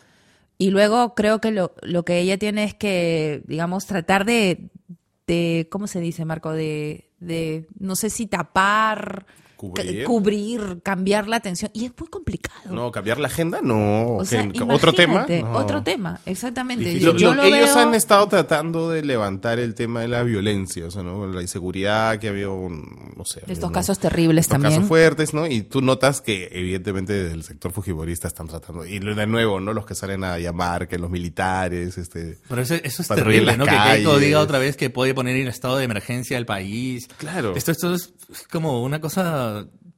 Y 0.57 0.69
luego 0.69 1.15
creo 1.15 1.39
que 1.41 1.51
lo, 1.51 1.73
lo 1.81 2.03
que 2.05 2.19
ella 2.19 2.37
tiene 2.37 2.65
es 2.65 2.73
que, 2.75 3.41
digamos, 3.47 3.85
tratar 3.87 4.25
de, 4.25 4.69
de 5.27 5.67
¿cómo 5.71 5.87
se 5.87 5.99
dice, 6.01 6.25
Marco? 6.25 6.51
De, 6.51 7.09
de 7.21 7.67
no 7.79 7.95
sé 7.95 8.09
si 8.09 8.27
tapar, 8.27 9.25
Cubrir. 9.61 9.99
ca- 10.01 10.07
cubrir, 10.07 10.81
cambiar 10.83 11.27
la 11.27 11.35
atención. 11.35 11.69
Y 11.73 11.85
es 11.85 11.91
muy 11.99 12.09
complicado. 12.09 12.73
No, 12.73 12.91
cambiar 12.91 13.19
la 13.19 13.27
agenda, 13.27 13.59
no. 13.61 14.15
o 14.17 14.25
sea, 14.25 14.47
otro 14.69 14.91
tema. 14.93 15.25
no. 15.29 15.51
Otro 15.53 15.83
tema, 15.83 16.19
exactamente. 16.25 16.85
Difícil. 16.85 17.05
Yo, 17.07 17.13
Lo- 17.13 17.19
yo 17.19 17.35
lo- 17.35 17.43
lo 17.43 17.55
ellos 17.55 17.75
veo- 17.75 17.79
han 17.79 17.93
estado 17.93 18.27
tratando 18.27 18.89
de 18.89 19.03
levantar 19.03 19.59
el 19.59 19.75
tema 19.75 20.01
de 20.01 20.07
la 20.07 20.23
violencia, 20.23 20.85
o 20.85 20.91
sea, 20.91 21.03
¿no? 21.03 21.27
La 21.27 21.41
inseguridad 21.41 22.17
que 22.19 22.29
había, 22.29 22.49
un, 22.49 23.13
no 23.15 23.23
sé. 23.25 23.41
de 23.45 23.53
estos 23.53 23.71
casos 23.71 23.99
terribles 23.99 24.43
estos 24.45 24.55
también. 24.55 24.73
casos 24.73 24.87
fuertes, 24.87 25.33
¿no? 25.33 25.45
Y 25.45 25.61
tú 25.61 25.81
notas 25.81 26.21
que 26.21 26.49
evidentemente 26.51 27.13
desde 27.13 27.35
el 27.35 27.43
sector 27.43 27.71
fujimorista 27.71 28.27
están 28.27 28.47
tratando, 28.47 28.85
y 28.85 28.99
de 28.99 29.27
nuevo, 29.27 29.59
¿no? 29.59 29.73
Los 29.73 29.85
que 29.85 29.93
salen 29.95 30.23
a 30.23 30.39
llamar, 30.39 30.87
que 30.87 30.97
los 30.97 31.09
militares, 31.09 31.97
este... 31.97 32.39
Pero 32.47 32.61
eso, 32.61 32.75
eso 32.75 33.01
es 33.01 33.07
terrible, 33.07 33.45
las 33.45 33.57
¿no? 33.57 33.65
Que 33.65 33.71
Keiko 33.95 34.17
diga 34.17 34.39
otra 34.39 34.57
vez 34.59 34.75
que 34.77 34.89
puede 34.89 35.13
poner 35.13 35.35
en 35.35 35.47
estado 35.47 35.77
de 35.77 35.85
emergencia 35.85 36.37
el 36.37 36.45
país. 36.45 37.07
Claro. 37.17 37.55
Esto, 37.55 37.71
esto 37.71 37.93
es 37.93 38.13
como 38.49 38.81
una 38.83 39.01
cosa 39.01 39.50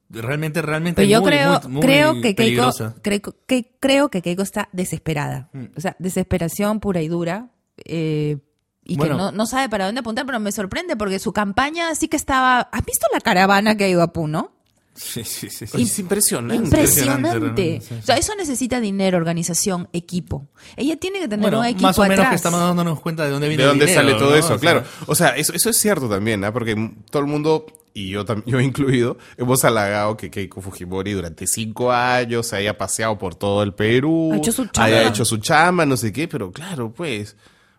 realmente, 0.10 0.62
realmente 0.62 1.02
Pero 1.02 1.10
yo 1.10 1.22
muy, 1.22 1.32
creo, 1.32 1.60
muy- 1.63 1.72
muy 1.72 1.82
creo 1.82 2.22
que 2.22 2.36
Keiko, 2.36 2.72
creo, 3.02 3.22
que, 3.48 3.72
creo 3.80 4.10
que 4.10 4.22
Keiko 4.22 4.44
está 4.44 4.70
desesperada. 4.72 5.50
O 5.76 5.82
sea, 5.82 5.96
desesperación 6.00 6.80
pura 6.80 7.02
y 7.02 7.08
dura. 7.08 7.50
eh, 7.86 8.38
y 8.86 8.98
Bueno. 8.98 9.16
que 9.16 9.24
no, 9.24 9.32
no 9.32 9.46
sabe 9.46 9.70
para 9.70 9.86
dónde 9.86 10.02
apuntar, 10.02 10.26
pero 10.26 10.39
me 10.42 10.52
sorprende 10.52 10.96
porque 10.98 11.18
su 11.18 11.32
campaña 11.34 11.96
sí 11.96 12.08
que 12.10 12.18
estaba. 12.18 12.60
¿Has 12.72 12.86
visto 12.86 13.08
la 13.13 13.22
caravana 13.22 13.78
que 13.78 13.86
ha 13.86 13.88
ido 13.88 14.02
a 14.04 14.12
Puno? 14.12 14.52
Sí, 14.94 15.24
sí, 15.24 15.50
sí. 15.50 15.66
sí. 15.66 15.82
Es 15.82 15.98
impresionante. 16.00 16.56
Impresionante, 16.66 17.28
Impresionante. 17.30 17.62
realmente, 17.63 17.82
sí, 17.82 17.96
O 18.00 18.06
sea, 18.06 18.18
eso 18.18 18.36
necesita 18.36 18.80
dinero, 18.80 19.18
organización, 19.18 19.88
equipo. 19.94 20.48
Ella 20.76 20.98
tiene 20.98 21.20
que 21.20 21.28
tener 21.28 21.42
Bueno, 21.42 21.62
un 21.62 21.66
equipo 21.66 21.88
más 21.88 21.98
o 21.98 22.02
menos 22.04 22.20
atrás. 22.20 22.30
que 22.30 22.36
estamos 22.36 22.60
dándonos 22.60 23.00
cuenta 23.00 23.24
de 23.24 23.32
dónde 23.32 23.48
viene 23.48 23.63
de 23.63 23.70
dónde 23.70 23.86
el 23.86 23.89
dinero, 23.89 24.08
sale 24.10 24.20
todo 24.20 24.30
¿no? 24.32 24.36
eso, 24.36 24.48
O 24.48 24.50
sea, 24.50 24.58
claro. 24.60 24.84
O 25.08 25.16
sea, 25.16 25.30
eso, 25.30 25.54
eso 25.54 25.70
es 25.72 25.78
cierto 25.78 26.08
también, 26.10 26.44
¿ah? 26.44 26.52
Porque 26.54 26.76
todo 27.10 27.22
el 27.24 27.28
mundo, 27.30 27.66
y 27.94 28.10
yo, 28.10 28.26
tam- 28.26 28.44
yo 28.46 28.60
incluido, 28.60 29.18
hemos 29.38 29.64
halagado 29.66 30.18
que 30.18 30.32
Keiko 30.32 30.62
Fujimori 30.62 31.12
durante 31.14 31.46
cinco 31.48 31.92
años 31.92 32.48
se 32.48 32.56
haya 32.58 32.78
paseado 32.78 33.18
por 33.18 33.36
todo 33.36 33.62
el 33.64 33.74
Perú, 33.74 34.32
Ha 34.34 34.38
hecho 34.38 34.52
su 34.52 34.66
chamba. 34.66 34.86
haya 34.86 35.08
hecho 35.08 35.26
su 35.26 35.38
chamba, 35.38 35.86
no 35.86 35.96
sé 35.98 36.12
qué, 36.12 36.28
pero 36.28 36.52
claro, 36.52 36.92
pues... 36.92 37.36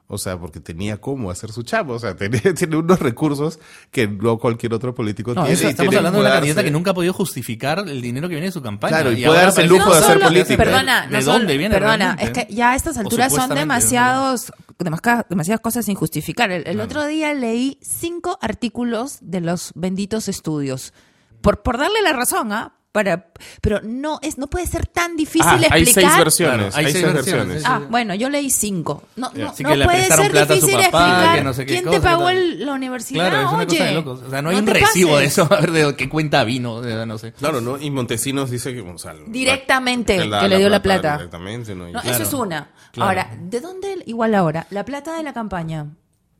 O 0.07 0.19
sea, 0.19 0.37
porque 0.39 0.61
tenía 0.61 0.99
cómo 0.99 1.31
hacer 1.31 1.51
su 1.51 1.63
chamba. 1.63 1.95
O 1.95 1.99
sea, 1.99 2.15
tenía, 2.17 2.53
tiene 2.55 2.77
unos 2.77 3.01
recursos 3.01 3.59
que 3.91 4.07
no 4.07 4.37
cualquier 4.39 4.75
otro 4.75 4.95
político 4.95 5.33
No, 5.33 5.45
tiene. 5.45 5.55
eso 5.59 5.67
estamos 5.67 5.89
tiene- 5.91 5.97
hablando 5.97 6.19
de 6.21 6.27
una 6.27 6.35
candidata 6.35 6.63
que 6.63 6.71
nunca 6.71 6.91
ha 6.91 6.95
podido 6.95 7.15
justificar 7.15 7.79
el 7.79 8.03
dinero 8.03 8.29
que 8.29 8.35
viene 8.35 8.49
de 8.49 8.53
su 8.53 8.61
campaña. 8.61 8.97
Claro, 9.01 9.13
y 9.13 9.25
puede 9.25 9.41
darse 9.41 9.63
el 9.63 9.69
lujo 9.69 9.91
de 9.95 9.99
hacer 10.01 10.21
política. 10.21 10.57
Perdona, 10.63 11.07
¿De 11.07 11.19
no 11.19 11.25
dónde 11.25 11.47
solo- 11.47 11.59
viene 11.59 11.75
Perdona, 11.75 11.97
realmente? 12.17 12.41
es 12.41 12.47
que 12.47 12.55
ya 12.55 12.73
a 12.73 12.77
estas 12.77 12.99
alturas 12.99 13.35
son 13.35 13.55
demasiados, 13.55 14.53
demasiadas, 14.79 15.27
demasiadas 15.29 15.61
cosas 15.61 15.85
sin 15.87 15.95
justificar. 15.95 16.51
El, 16.51 16.67
el 16.67 16.81
otro 16.81 17.07
día 17.07 17.35
leí 17.35 17.79
cinco 17.83 18.39
artículos 18.41 19.19
de 19.21 19.41
los 19.41 19.73
benditos 19.75 20.29
estudios. 20.29 20.93
Por, 21.41 21.63
por 21.63 21.79
darle 21.79 22.01
la 22.03 22.13
razón, 22.13 22.53
¿ah? 22.53 22.79
Para, 22.95 23.27
pero 23.61 23.81
no 23.83 24.21
es, 24.23 24.39
no 24.39 24.47
puede 24.47 24.69
ser 24.69 24.87
tan 24.87 25.17
difícil 25.17 25.43
Ah, 25.45 25.59
hay 25.69 25.83
explicar. 25.83 26.13
seis 26.13 26.17
versiones. 26.25 26.73
Claro, 26.73 26.87
hay, 26.87 26.93
seis 26.93 27.13
versiones. 27.13 27.63
sí, 27.63 27.69
Ah, 27.69 27.83
bueno, 27.91 28.15
yo 28.15 28.31
leí 28.31 28.51
cinco. 28.51 29.03
No, 29.17 29.33
Ya. 29.35 29.47
no, 29.47 29.51
no 29.51 29.55
que 29.57 29.65
puede 29.85 30.05
ser 30.05 30.31
plata 30.31 30.55
difícil 30.55 30.77
papá, 30.77 31.09
explicar 31.09 31.45
no 31.45 31.55
sé 31.55 31.67
qué 31.67 31.73
quién 31.73 31.85
cosa, 31.87 31.97
te 31.99 32.05
pagó 32.05 32.29
el- 32.29 32.65
la 32.65 32.73
universidad. 32.73 33.31
Claro, 33.31 33.47
es 33.49 33.53
una 33.53 33.65
cosa 33.67 33.77
Oye, 33.83 33.85
de 33.85 33.95
locos. 33.97 34.21
O 34.25 34.31
sea, 34.31 34.43
no 34.43 34.51
hay 34.51 34.55
no 34.55 34.61
un 34.63 34.67
recibo 34.69 35.09
de 35.19 35.25
pases. 35.25 35.33
eso, 35.39 35.49
a 35.53 35.61
ver 35.61 35.73
de 35.73 35.97
qué 35.97 36.09
cuenta 36.09 36.45
vino, 36.45 36.81
de- 36.83 37.05
no 37.05 37.19
sé. 37.19 37.33
Claro, 37.33 37.61
¿no? 37.61 37.79
Y 37.81 37.91
Montesinos 37.91 38.49
dice 38.51 38.73
que... 38.73 38.81
o 38.83 38.97
sea, 38.97 39.13
Directamente, 39.27 40.15
él 40.15 40.31
da 40.31 40.43
que 40.43 40.49
le 40.51 40.59
dio 40.59 40.69
la 40.69 40.81
plata. 40.81 41.17
Directamente, 41.17 41.75
¿no? 41.75 41.91
Claro, 41.91 42.09
eso 42.09 42.23
es 42.23 42.33
una. 42.33 42.71
claro. 42.93 43.09
Ahora, 43.11 43.37
¿de 43.41 43.61
dónde, 43.61 44.05
igual 44.07 44.37
ahora, 44.37 44.69
la 44.71 44.85
plata 44.85 45.17
de 45.17 45.25
la 45.25 45.33
campaña? 45.33 45.87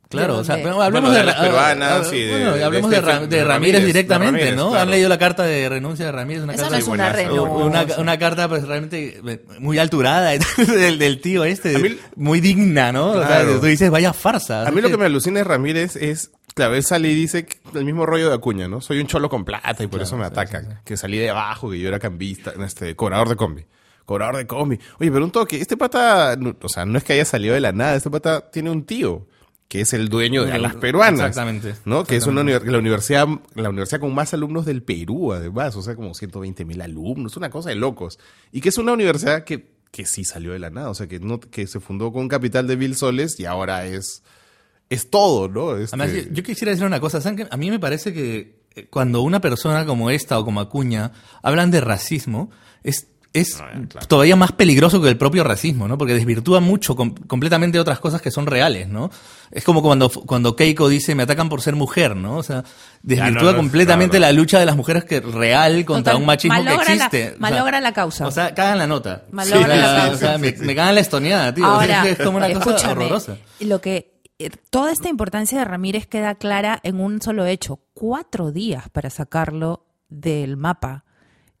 Claro, 0.09 0.35
¿De 0.35 0.39
o 0.41 0.43
sea, 0.43 0.55
hablemos 0.55 0.91
Bueno, 0.91 1.11
de, 1.11 1.17
de 1.17 1.23
las 1.23 1.35
peruanas, 1.35 2.07
sí, 2.09 2.19
de- 2.21 2.31
bueno, 2.31 2.53
de 2.55 2.63
hablemos 2.63 2.91
de, 2.91 3.01
Ra- 3.01 3.19
Fe- 3.21 3.27
de 3.27 3.43
Ramírez, 3.43 3.47
Ramírez, 3.47 3.81
de 3.81 3.87
directamente, 3.87 4.31
Ramírez, 4.39 4.55
¿no? 4.55 4.69
claro. 4.69 4.83
Han 4.83 4.91
leído 4.91 5.09
la 5.09 5.17
carta 5.17 5.43
de 5.43 5.67
renuncia 5.69 6.05
de 6.05 6.11
Ramírez, 6.11 6.43
una 6.43 6.53
Eso 6.53 6.61
carta 6.63 6.75
no 6.75 6.81
es 6.81 6.87
una 6.87 7.31
una, 7.65 7.85
una 7.97 8.19
carta 8.19 8.47
pues 8.47 8.67
realmente 8.67 9.19
eh, 9.25 9.45
muy 9.59 9.79
alturada 9.79 10.29
del, 10.57 10.99
del 10.99 11.21
tío 11.21 11.43
este, 11.43 11.77
mí- 11.79 11.97
muy 12.15 12.39
digna, 12.39 12.91
¿no? 12.91 13.11
O 13.11 13.25
sea, 13.25 13.43
tú 13.45 13.59
dices, 13.65 13.89
vaya 13.89 14.13
farsa. 14.13 14.67
A 14.67 14.71
mí 14.71 14.79
lo 14.81 14.89
que 14.89 14.97
me 14.97 15.05
alucina 15.05 15.39
de 15.39 15.43
Ramírez 15.43 15.95
es, 15.95 16.31
claro, 16.53 16.75
él 16.75 16.83
sale 16.83 17.09
y 17.09 17.15
dice 17.15 17.47
el 17.73 17.83
mismo 17.83 18.05
rollo 18.05 18.29
de 18.29 18.35
Acuña, 18.35 18.67
¿no? 18.67 18.81
Soy 18.81 18.99
un 18.99 19.07
cholo 19.07 19.27
con 19.29 19.43
plata 19.43 19.83
y 19.83 19.87
por 19.87 20.01
eso 20.01 20.15
me 20.17 20.25
atacan. 20.25 20.81
Que 20.85 20.97
salí 20.97 21.17
de 21.17 21.31
abajo, 21.31 21.71
que 21.71 21.79
yo 21.79 21.87
era 21.87 21.97
cambista, 21.99 22.53
este, 22.63 22.95
cobrador 22.95 23.27
de 23.29 23.35
combi. 23.35 23.65
Cobrador 24.05 24.37
de 24.37 24.45
combi. 24.45 24.79
Oye, 24.99 25.11
pero 25.11 25.25
un 25.25 25.31
toque, 25.31 25.59
este 25.59 25.77
pata, 25.77 26.35
no- 26.37 26.55
o 26.61 26.69
sea, 26.69 26.85
no 26.85 26.97
es 26.99 27.03
que 27.03 27.13
haya 27.13 27.25
salido 27.25 27.55
de 27.55 27.59
la 27.61 27.71
nada, 27.71 27.95
este 27.95 28.11
pata 28.11 28.51
tiene 28.51 28.69
un 28.69 28.85
tío 28.85 29.25
que 29.67 29.81
es 29.81 29.93
el 29.93 30.09
dueño 30.09 30.45
de 30.45 30.57
las 30.59 30.75
peruanas. 30.75 31.21
Exactamente. 31.21 31.75
¿No? 31.85 32.03
Que 32.03 32.15
es 32.17 32.27
una 32.27 32.43
la 32.43 32.77
universidad, 32.77 33.27
la 33.55 33.69
universidad 33.69 33.99
con 33.99 34.13
más 34.13 34.33
alumnos 34.33 34.65
del 34.65 34.83
Perú, 34.83 35.33
además, 35.33 35.75
o 35.75 35.81
sea, 35.81 35.95
como 35.95 36.13
120 36.13 36.65
mil 36.65 36.81
alumnos, 36.81 37.35
una 37.37 37.49
cosa 37.49 37.69
de 37.69 37.75
locos. 37.75 38.19
Y 38.51 38.61
que 38.61 38.69
es 38.69 38.77
una 38.77 38.93
universidad 38.93 39.43
que, 39.43 39.71
que 39.91 40.05
sí 40.05 40.23
salió 40.23 40.53
de 40.53 40.59
la 40.59 40.69
nada, 40.69 40.89
o 40.89 40.93
sea, 40.93 41.07
que 41.07 41.19
no, 41.19 41.39
que 41.39 41.65
se 41.67 41.79
fundó 41.79 42.11
con 42.11 42.23
un 42.23 42.27
capital 42.27 42.67
de 42.67 42.77
mil 42.77 42.95
soles 42.95 43.39
y 43.39 43.45
ahora 43.45 43.85
es, 43.87 44.21
es 44.89 45.09
todo, 45.09 45.47
¿no? 45.47 45.77
Este- 45.77 45.95
Además, 45.95 46.15
yo, 46.15 46.31
yo 46.31 46.43
quisiera 46.43 46.71
decir 46.71 46.85
una 46.85 46.99
cosa, 46.99 47.19
¿saben 47.21 47.37
qué? 47.37 47.47
A 47.49 47.57
mí 47.57 47.71
me 47.71 47.79
parece 47.79 48.13
que 48.13 48.59
eh, 48.75 48.87
cuando 48.89 49.21
una 49.23 49.41
persona 49.41 49.85
como 49.85 50.11
esta 50.11 50.37
o 50.37 50.45
como 50.45 50.59
Acuña 50.61 51.11
hablan 51.41 51.71
de 51.71 51.81
racismo, 51.81 52.51
es, 52.83 53.07
es 53.39 53.59
Ah, 53.61 53.69
claro. 53.89 54.07
todavía 54.07 54.35
más 54.35 54.51
peligroso 54.51 55.01
que 55.01 55.09
el 55.09 55.17
propio 55.17 55.43
racismo, 55.43 55.87
¿no? 55.87 55.97
Porque 55.97 56.13
desvirtúa 56.13 56.59
mucho 56.59 56.95
com- 56.95 57.13
completamente 57.27 57.79
otras 57.79 57.99
cosas 57.99 58.21
que 58.21 58.31
son 58.31 58.47
reales, 58.47 58.87
¿no? 58.87 59.11
Es 59.51 59.63
como 59.63 59.81
cuando, 59.81 60.09
cuando 60.09 60.55
Keiko 60.55 60.89
dice, 60.89 61.13
me 61.15 61.23
atacan 61.23 61.49
por 61.49 61.61
ser 61.61 61.75
mujer, 61.75 62.15
¿no? 62.15 62.37
O 62.37 62.43
sea, 62.43 62.63
desvirtúa 63.03 63.43
no, 63.43 63.51
no, 63.51 63.57
completamente 63.57 64.17
no, 64.17 64.21
no. 64.21 64.27
la 64.27 64.31
lucha 64.33 64.59
de 64.59 64.65
las 64.65 64.75
mujeres 64.75 65.05
que 65.05 65.19
real 65.21 65.85
contra 65.85 66.13
Total, 66.13 66.21
un 66.21 66.25
machismo 66.27 66.57
que 66.57 66.63
la- 66.63 66.73
existe. 66.75 67.25
O 67.27 67.29
sea, 67.31 67.39
malogra 67.39 67.79
la 67.81 67.93
causa. 67.93 68.27
O 68.27 68.31
sea, 68.31 68.53
cagan 68.55 68.77
la 68.79 68.87
nota. 68.87 69.23
Malogra 69.31 69.75
Sí, 69.75 69.81
la 69.81 69.93
o 69.93 69.97
causa. 70.07 70.17
sea, 70.17 70.37
me, 70.37 70.51
me 70.51 70.75
cagan 70.75 70.95
la 70.95 71.01
estoneada, 71.01 71.53
tío. 71.53 71.65
Ahora, 71.65 72.07
es 72.07 72.17
como 72.17 72.37
una 72.37 72.47
cosa 72.51 72.59
escúchame, 72.71 73.05
horrorosa. 73.05 73.37
Lo 73.59 73.79
que 73.81 74.19
eh, 74.39 74.49
toda 74.69 74.91
esta 74.91 75.07
importancia 75.07 75.57
de 75.59 75.63
Ramírez 75.65 76.07
queda 76.07 76.35
clara 76.35 76.79
en 76.83 76.99
un 76.99 77.21
solo 77.21 77.45
hecho: 77.45 77.79
cuatro 77.93 78.51
días 78.51 78.89
para 78.89 79.09
sacarlo 79.09 79.85
del 80.09 80.57
mapa. 80.57 81.04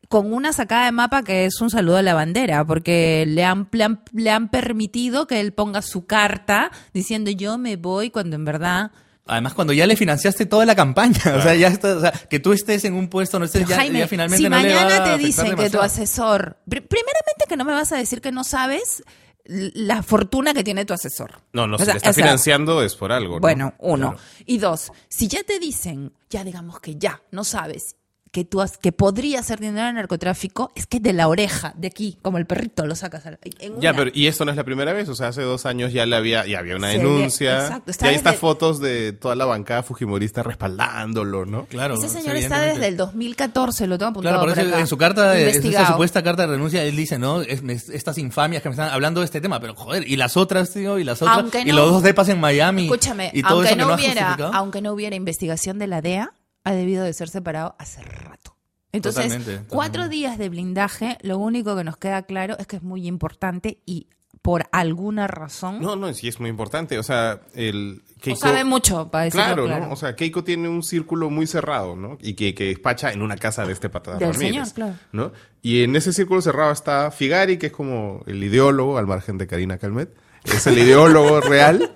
Con 0.09 0.33
una 0.33 0.53
sacada 0.53 0.85
de 0.85 0.91
mapa 0.91 1.23
que 1.23 1.45
es 1.45 1.59
un 1.61 1.69
saludo 1.69 1.97
a 1.97 2.01
la 2.01 2.13
bandera, 2.13 2.63
porque 2.65 3.25
le 3.27 3.43
han, 3.43 3.67
le 3.71 3.83
han, 3.83 4.01
le 4.13 4.29
han 4.31 4.49
permitido 4.49 5.27
que 5.27 5.39
él 5.39 5.51
ponga 5.53 5.81
su 5.81 6.05
carta 6.05 6.71
diciendo 6.93 7.31
yo 7.31 7.57
me 7.57 7.75
voy 7.75 8.11
cuando 8.11 8.35
en 8.35 8.45
verdad 8.45 8.91
Además, 9.27 9.55
cuando 9.55 9.73
ya 9.73 9.87
le 9.87 9.95
financiaste 9.95 10.45
toda 10.45 10.67
la 10.67 10.75
campaña, 10.75 11.19
o 11.35 11.41
sea, 11.41 11.55
ya 11.55 11.69
está, 11.69 11.97
o 11.97 11.99
sea, 11.99 12.11
que 12.11 12.39
tú 12.39 12.53
estés 12.53 12.85
en 12.85 12.93
un 12.93 13.09
puesto, 13.09 13.39
no 13.39 13.45
estés, 13.45 13.61
Pero, 13.63 13.71
ya, 13.71 13.77
Jaime, 13.77 13.99
ya 13.99 14.07
finalmente 14.07 14.37
si 14.43 14.47
no 14.47 14.59
le 14.59 14.75
va 14.75 14.81
mañana 14.83 15.03
a 15.03 15.03
te 15.03 15.17
dicen 15.17 15.55
que 15.55 15.69
tu 15.71 15.79
asesor, 15.81 16.57
pri- 16.69 16.81
primeramente 16.81 17.45
que 17.49 17.57
no 17.57 17.65
me 17.65 17.73
vas 17.73 17.91
a 17.91 17.97
decir 17.97 18.21
que 18.21 18.31
no 18.31 18.43
sabes 18.43 19.01
la 19.45 20.03
fortuna 20.03 20.53
que 20.53 20.63
tiene 20.63 20.85
tu 20.85 20.93
asesor. 20.93 21.41
No, 21.53 21.65
no, 21.65 21.75
O 21.75 21.79
si 21.79 21.85
sea, 21.85 21.95
le 21.95 21.97
está 21.97 22.09
o 22.11 22.13
sea, 22.13 22.23
financiando 22.23 22.83
es 22.83 22.95
por 22.95 23.11
algo, 23.11 23.35
¿no? 23.35 23.39
Bueno, 23.41 23.73
uno. 23.79 24.11
Claro. 24.11 24.23
Y 24.45 24.59
dos, 24.59 24.91
si 25.07 25.27
ya 25.27 25.41
te 25.43 25.57
dicen, 25.59 26.13
ya 26.29 26.43
digamos 26.43 26.79
que 26.79 26.95
ya, 26.95 27.21
no 27.31 27.43
sabes 27.43 27.95
que 28.35 28.43
tú 28.43 28.59
has- 28.59 28.77
que 28.77 28.91
podría 28.91 29.41
ser 29.43 29.61
dinero 29.61 29.87
de 29.87 29.93
narcotráfico, 29.93 30.69
es 30.75 30.87
que 30.87 30.99
de 30.99 31.13
la 31.13 31.29
oreja, 31.29 31.73
de 31.77 31.87
aquí, 31.87 32.17
como 32.21 32.37
el 32.37 32.45
perrito, 32.45 32.85
lo 32.85 32.93
sacas. 32.93 33.25
a- 33.25 33.29
en 33.59 33.79
Ya, 33.79 33.91
una- 33.91 33.97
pero 33.97 34.11
y 34.13 34.27
esto 34.27 34.43
no 34.43 34.51
es 34.51 34.57
la 34.57 34.65
primera 34.65 34.91
vez, 34.91 35.07
o 35.07 35.15
sea, 35.15 35.29
hace 35.29 35.41
dos 35.41 35.65
años 35.65 35.93
ya 35.93 36.05
le 36.05 36.17
había, 36.17 36.45
ya 36.45 36.59
había 36.59 36.75
una 36.75 36.91
Se 36.91 36.97
denuncia, 36.97 37.55
ve- 37.57 37.63
exacto, 37.63 37.91
está 37.91 38.05
y 38.07 38.09
hay 38.09 38.15
estas 38.15 38.33
desde- 38.33 38.41
fotos 38.41 38.81
de 38.81 39.13
toda 39.13 39.35
la 39.35 39.45
bancada 39.45 39.83
fujimorista 39.83 40.43
respaldándolo, 40.43 41.45
¿no? 41.45 41.65
Claro. 41.67 41.95
Ese 41.95 42.09
señor 42.09 42.35
está 42.35 42.59
desde 42.59 42.87
el 42.87 42.97
2014, 42.97 43.87
lo 43.87 43.97
tengo 43.97 44.09
apuntado 44.11 44.35
Claro, 44.35 44.51
por 44.51 44.59
eso 44.59 44.69
acá. 44.69 44.79
en 44.81 44.87
su 44.87 44.97
carta, 44.97 45.39
Investigado. 45.39 45.87
supuesta 45.93 46.21
carta 46.21 46.41
de 46.45 46.49
renuncia, 46.53 46.83
él 46.83 46.95
dice, 46.97 47.17
¿no? 47.17 47.41
Es- 47.41 47.63
estas 47.89 48.17
infamias 48.17 48.61
que 48.61 48.67
me 48.69 48.73
están 48.73 48.89
hablando 48.89 49.21
de 49.21 49.25
este 49.25 49.39
tema, 49.39 49.61
pero 49.61 49.75
joder, 49.75 50.05
y 50.07 50.17
las 50.17 50.35
otras, 50.35 50.73
tío, 50.73 50.99
y 50.99 51.05
las 51.05 51.21
otras, 51.21 51.37
Aunque 51.37 51.61
y 51.61 51.65
no- 51.65 51.75
los 51.75 51.89
dos 51.91 52.03
depas 52.03 52.27
en 52.29 52.39
Miami, 52.41 52.83
Escúchame, 52.85 53.31
y 53.33 53.41
todo 53.43 53.53
aunque, 53.53 53.67
eso 53.69 53.75
que 53.77 53.81
no 53.81 53.87
no 53.87 53.95
hubiera, 53.95 54.33
aunque 54.53 54.81
no 54.81 54.91
hubiera 54.91 55.15
investigación 55.15 55.79
de 55.79 55.87
la 55.87 56.01
DEA, 56.01 56.33
ha 56.65 56.73
debido 56.73 57.03
de 57.05 57.13
ser 57.13 57.29
separado 57.29 57.75
hace 57.79 58.01
rato. 58.03 58.57
Entonces, 58.91 59.23
Totalmente, 59.23 59.45
totalmente. 59.51 59.73
cuatro 59.75 60.09
días 60.09 60.37
de 60.37 60.49
blindaje, 60.49 61.17
lo 61.21 61.37
único 61.37 61.75
que 61.75 61.83
nos 61.83 61.97
queda 61.97 62.23
claro 62.23 62.57
es 62.59 62.67
que 62.67 62.75
es 62.77 62.83
muy 62.83 63.07
importante 63.07 63.79
y 63.85 64.07
por 64.41 64.67
alguna 64.71 65.25
razón 65.25 65.81
No, 65.81 65.95
no, 65.95 66.13
sí 66.13 66.27
es 66.27 66.39
muy 66.39 66.51
importante, 66.51 66.99
o 66.99 67.03
sea, 67.03 67.41
el 67.55 67.95
no 67.95 68.01
Keiko... 68.21 68.39
sabe 68.39 68.63
mucho 68.63 69.09
para 69.09 69.25
decirlo 69.25 69.43
Claro, 69.45 69.65
claro. 69.65 69.85
¿no? 69.87 69.93
O 69.93 69.95
sea, 69.95 70.15
Keiko 70.15 70.43
tiene 70.43 70.69
un 70.69 70.83
círculo 70.83 71.29
muy 71.31 71.47
cerrado, 71.47 71.95
¿no? 71.95 72.17
Y 72.21 72.35
que, 72.35 72.53
que 72.53 72.65
despacha 72.65 73.11
en 73.11 73.21
una 73.23 73.37
casa 73.37 73.65
de 73.65 73.73
este 73.73 73.89
patada 73.89 74.17
Del 74.17 74.35
señor, 74.35 74.71
claro. 74.73 74.93
¿no? 75.11 75.31
Y 75.63 75.83
en 75.83 75.95
ese 75.95 76.13
círculo 76.13 76.41
cerrado 76.41 76.71
está 76.71 77.09
Figari, 77.11 77.57
que 77.57 77.67
es 77.67 77.71
como 77.71 78.21
el 78.27 78.43
ideólogo, 78.43 78.97
al 78.99 79.07
margen 79.07 79.37
de 79.39 79.47
Karina 79.47 79.77
Calmet. 79.79 80.15
Es 80.43 80.67
el 80.67 80.77
ideólogo 80.77 81.41
real. 81.41 81.95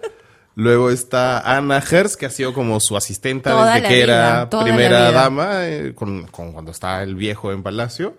Luego 0.55 0.89
está 0.89 1.39
Ana 1.39 1.79
Hertz, 1.79 2.17
que 2.17 2.25
ha 2.25 2.29
sido 2.29 2.53
como 2.53 2.79
su 2.79 2.97
asistenta 2.97 3.51
Toda 3.51 3.75
desde 3.75 3.87
que 3.87 3.93
vida, 3.93 4.03
era 4.03 4.49
primera 4.49 5.11
dama, 5.11 5.67
eh, 5.67 5.93
con, 5.95 6.27
con 6.27 6.51
cuando 6.51 6.71
estaba 6.71 7.01
el 7.03 7.15
viejo 7.15 7.51
en 7.51 7.63
Palacio. 7.63 8.17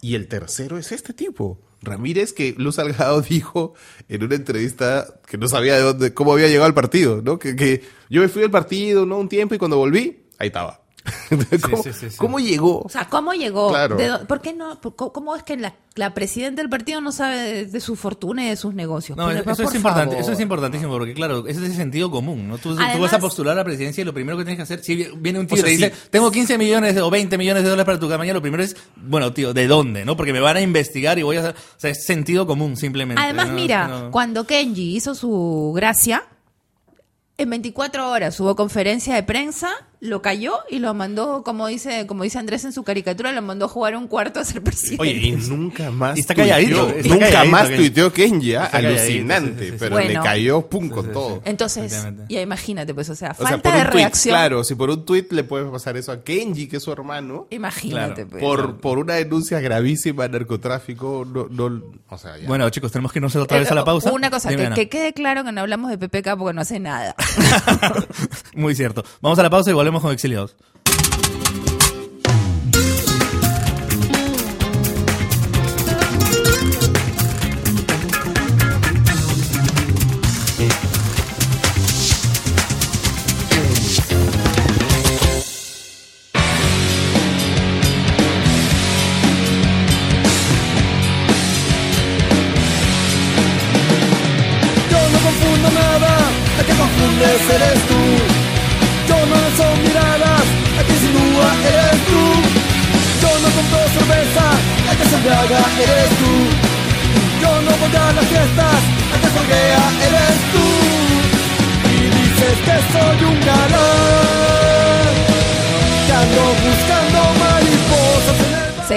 Y 0.00 0.14
el 0.14 0.28
tercero 0.28 0.78
es 0.78 0.92
este 0.92 1.12
tipo, 1.12 1.60
Ramírez, 1.80 2.32
que 2.32 2.54
Luz 2.56 2.76
Salgado 2.76 3.20
dijo 3.28 3.74
en 4.08 4.22
una 4.24 4.34
entrevista 4.34 5.06
que 5.26 5.38
no 5.38 5.48
sabía 5.48 5.76
de 5.76 5.82
dónde, 5.82 6.14
cómo 6.14 6.32
había 6.32 6.48
llegado 6.48 6.66
al 6.66 6.74
partido, 6.74 7.20
¿no? 7.22 7.38
Que, 7.38 7.56
que 7.56 7.82
yo 8.10 8.20
me 8.20 8.28
fui 8.28 8.42
al 8.42 8.50
partido, 8.50 9.06
¿no? 9.06 9.18
Un 9.18 9.28
tiempo 9.28 9.54
y 9.54 9.58
cuando 9.58 9.76
volví, 9.76 10.24
ahí 10.38 10.48
estaba. 10.48 10.81
¿Cómo, 11.62 11.82
sí, 11.82 11.92
sí, 11.92 12.10
sí. 12.10 12.16
cómo 12.16 12.38
llegó? 12.38 12.80
O 12.82 12.88
sea, 12.88 13.08
¿cómo 13.08 13.32
llegó? 13.32 13.70
Claro. 13.70 13.96
¿De 13.96 14.08
dó- 14.08 14.26
¿Por 14.26 14.40
qué 14.40 14.52
no? 14.52 14.80
por- 14.80 14.94
¿Cómo 14.94 15.34
es 15.34 15.42
que 15.42 15.56
la, 15.56 15.74
la 15.96 16.14
presidenta 16.14 16.62
del 16.62 16.68
partido 16.70 17.00
no 17.00 17.10
sabe 17.10 17.36
de, 17.38 17.66
de 17.66 17.80
su 17.80 17.96
fortuna 17.96 18.44
y 18.44 18.50
de 18.50 18.56
sus 18.56 18.72
negocios? 18.74 19.18
No, 19.18 19.26
Pero, 19.26 19.40
eso, 19.40 19.50
es 19.50 19.68
por 19.68 19.74
importante, 19.76 20.10
favor. 20.14 20.22
eso 20.22 20.32
es 20.32 20.40
importantísimo, 20.40 20.92
porque 20.92 21.12
claro, 21.14 21.46
ese 21.48 21.60
es 21.64 21.70
el 21.70 21.74
sentido 21.76 22.10
común, 22.10 22.46
¿no? 22.46 22.58
Tú, 22.58 22.76
tú 22.76 22.80
Además- 22.82 23.00
vas 23.00 23.12
a 23.14 23.18
postular 23.18 23.54
a 23.54 23.56
la 23.60 23.64
presidencia 23.64 24.02
y 24.02 24.04
lo 24.04 24.14
primero 24.14 24.38
que 24.38 24.44
tienes 24.44 24.58
que 24.58 24.62
hacer, 24.62 24.84
si 24.84 24.94
viene 25.16 25.40
un 25.40 25.46
tío 25.48 25.54
O 25.54 25.60
sea, 25.60 25.72
y 25.72 25.76
te 25.78 25.86
dice, 25.86 25.96
sí. 25.96 26.08
tengo 26.10 26.30
15 26.30 26.56
millones 26.58 26.96
o 26.98 27.10
20 27.10 27.36
millones 27.38 27.62
de 27.64 27.68
dólares 27.70 27.86
para 27.86 27.98
tu 27.98 28.08
campaña, 28.08 28.32
lo 28.32 28.42
primero 28.42 28.62
es, 28.62 28.76
bueno, 28.96 29.32
tío, 29.32 29.52
¿de 29.52 29.66
dónde? 29.66 30.04
¿No? 30.04 30.16
Porque 30.16 30.32
me 30.32 30.40
van 30.40 30.56
a 30.56 30.60
investigar 30.60 31.18
y 31.18 31.22
voy 31.22 31.36
a 31.36 31.40
hacer, 31.40 31.54
o 31.56 31.80
sea, 31.80 31.90
es 31.90 32.04
sentido 32.04 32.46
común 32.46 32.76
simplemente. 32.76 33.20
Además, 33.20 33.48
¿no? 33.48 33.54
mira, 33.54 33.88
No- 33.88 34.10
cuando 34.12 34.46
Kenji 34.46 34.94
hizo 34.96 35.14
su 35.16 35.72
gracia, 35.74 36.22
en 37.38 37.50
24 37.50 38.08
horas 38.10 38.38
hubo 38.38 38.54
conferencia 38.54 39.14
de 39.16 39.22
prensa, 39.24 39.70
lo 40.04 40.20
cayó 40.20 40.58
y 40.68 40.80
lo 40.80 40.92
mandó, 40.94 41.44
como 41.44 41.68
dice, 41.68 42.08
como 42.08 42.24
dice 42.24 42.36
Andrés 42.36 42.64
en 42.64 42.72
su 42.72 42.82
caricatura, 42.82 43.30
lo 43.30 43.40
mandó 43.40 43.66
a 43.66 43.68
jugar 43.68 43.94
un 43.94 44.08
cuarto 44.08 44.40
a 44.40 44.44
ser 44.44 44.60
presidente. 44.60 45.00
Oye, 45.00 45.12
y 45.12 45.30
nunca 45.30 45.92
más 45.92 46.16
Y 46.16 46.20
está 46.22 46.34
calladito, 46.34 46.88
tuiteó- 46.88 46.96
está 46.96 47.08
nunca 47.14 47.26
calladito, 47.26 47.52
más 47.52 47.70
tuiteó 47.70 48.12
Kenji, 48.12 48.54
¿ah? 48.56 48.64
Alucinante, 48.72 49.50
sí, 49.52 49.58
sí, 49.58 49.64
sí, 49.66 49.70
sí. 49.70 49.76
pero 49.78 50.00
le 50.00 50.14
cayó 50.14 50.62
pum 50.68 50.88
con 50.88 51.12
todo. 51.12 51.40
Entonces, 51.44 52.04
ya 52.28 52.40
imagínate, 52.40 52.92
pues, 52.94 53.10
o 53.10 53.14
sea, 53.14 53.30
O 53.30 53.34
sea, 53.34 53.46
falta 53.46 53.62
por 53.70 53.78
de 53.80 53.86
un 53.86 53.92
reacción. 53.92 54.32
claro, 54.34 54.64
si 54.64 54.74
por 54.74 54.90
un 54.90 55.04
tuit 55.04 55.30
le 55.30 55.44
puede 55.44 55.66
pasar 55.66 55.96
eso 55.96 56.10
a 56.10 56.20
Kenji, 56.24 56.66
que 56.66 56.78
es 56.78 56.82
su 56.82 56.90
hermano, 56.90 57.46
Imagínate, 57.50 58.26
Claro, 58.26 58.28
pues. 58.28 58.42
por, 58.42 58.80
por 58.80 58.98
una 58.98 59.14
denuncia 59.14 59.60
gravísima 59.60 60.24
de 60.26 60.30
narcótico, 60.40 61.24
no, 61.24 61.46
no, 61.48 61.80
o 62.08 62.18
sea, 62.18 62.36
ya. 62.38 62.48
Bueno, 62.48 62.68
chicos, 62.70 62.90
tenemos 62.90 63.12
que 63.12 63.20
irnos 63.20 63.36
otra 63.36 63.58
vez 63.60 63.70
a 63.70 63.74
la 63.76 63.82
Eh, 63.82 63.84
pausa. 63.84 64.10
Una 64.10 64.30
cosa, 64.30 64.48
que 64.74 64.88
quede 64.88 65.12
claro 65.12 65.44
que 65.44 65.52
no 65.52 65.60
hablamos 65.60 65.90
de 65.90 65.96
PPK 65.98 66.36
porque 66.36 66.54
no 66.54 66.60
hace 66.62 66.80
nada. 66.80 67.14
Muy 68.54 68.74
cierto. 68.74 69.04
Vamos 69.20 69.38
a 69.38 69.42
la 69.44 69.50
pausa 69.50 69.70
y 69.70 69.74
volvemos 69.74 69.91
con 70.00 70.12
Exiliados. 70.12 70.56
Yo 94.90 95.08
no 95.10 95.18
confundo 95.18 95.70
nada, 95.70 96.18
la 96.56 96.64
que 96.64 96.72
confundes 96.72 97.50
eres 97.50 97.81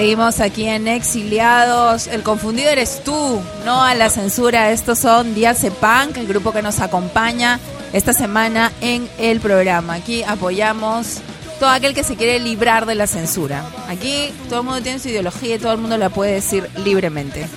Seguimos 0.06 0.38
aquí 0.38 0.66
en 0.66 0.86
Exiliados. 0.86 2.06
El 2.06 2.22
confundido 2.22 2.70
eres 2.70 3.02
tú, 3.02 3.42
no 3.64 3.82
a 3.82 3.92
la 3.96 4.08
censura. 4.08 4.70
Estos 4.70 5.00
son 5.00 5.34
Diace 5.34 5.72
Punk, 5.72 6.16
el 6.16 6.28
grupo 6.28 6.52
que 6.52 6.62
nos 6.62 6.78
acompaña 6.78 7.58
esta 7.92 8.12
semana 8.12 8.70
en 8.80 9.08
el 9.18 9.40
programa. 9.40 9.94
Aquí 9.94 10.22
apoyamos 10.22 11.18
todo 11.58 11.70
aquel 11.70 11.92
que 11.92 12.04
se 12.04 12.14
quiere 12.14 12.38
librar 12.38 12.86
de 12.86 12.94
la 12.94 13.08
censura. 13.08 13.64
Aquí 13.88 14.32
todo 14.48 14.60
el 14.60 14.66
mundo 14.66 14.80
tiene 14.80 15.00
su 15.00 15.08
ideología 15.08 15.56
y 15.56 15.58
todo 15.58 15.72
el 15.72 15.78
mundo 15.78 15.98
la 15.98 16.08
puede 16.08 16.34
decir 16.34 16.70
libremente. 16.84 17.48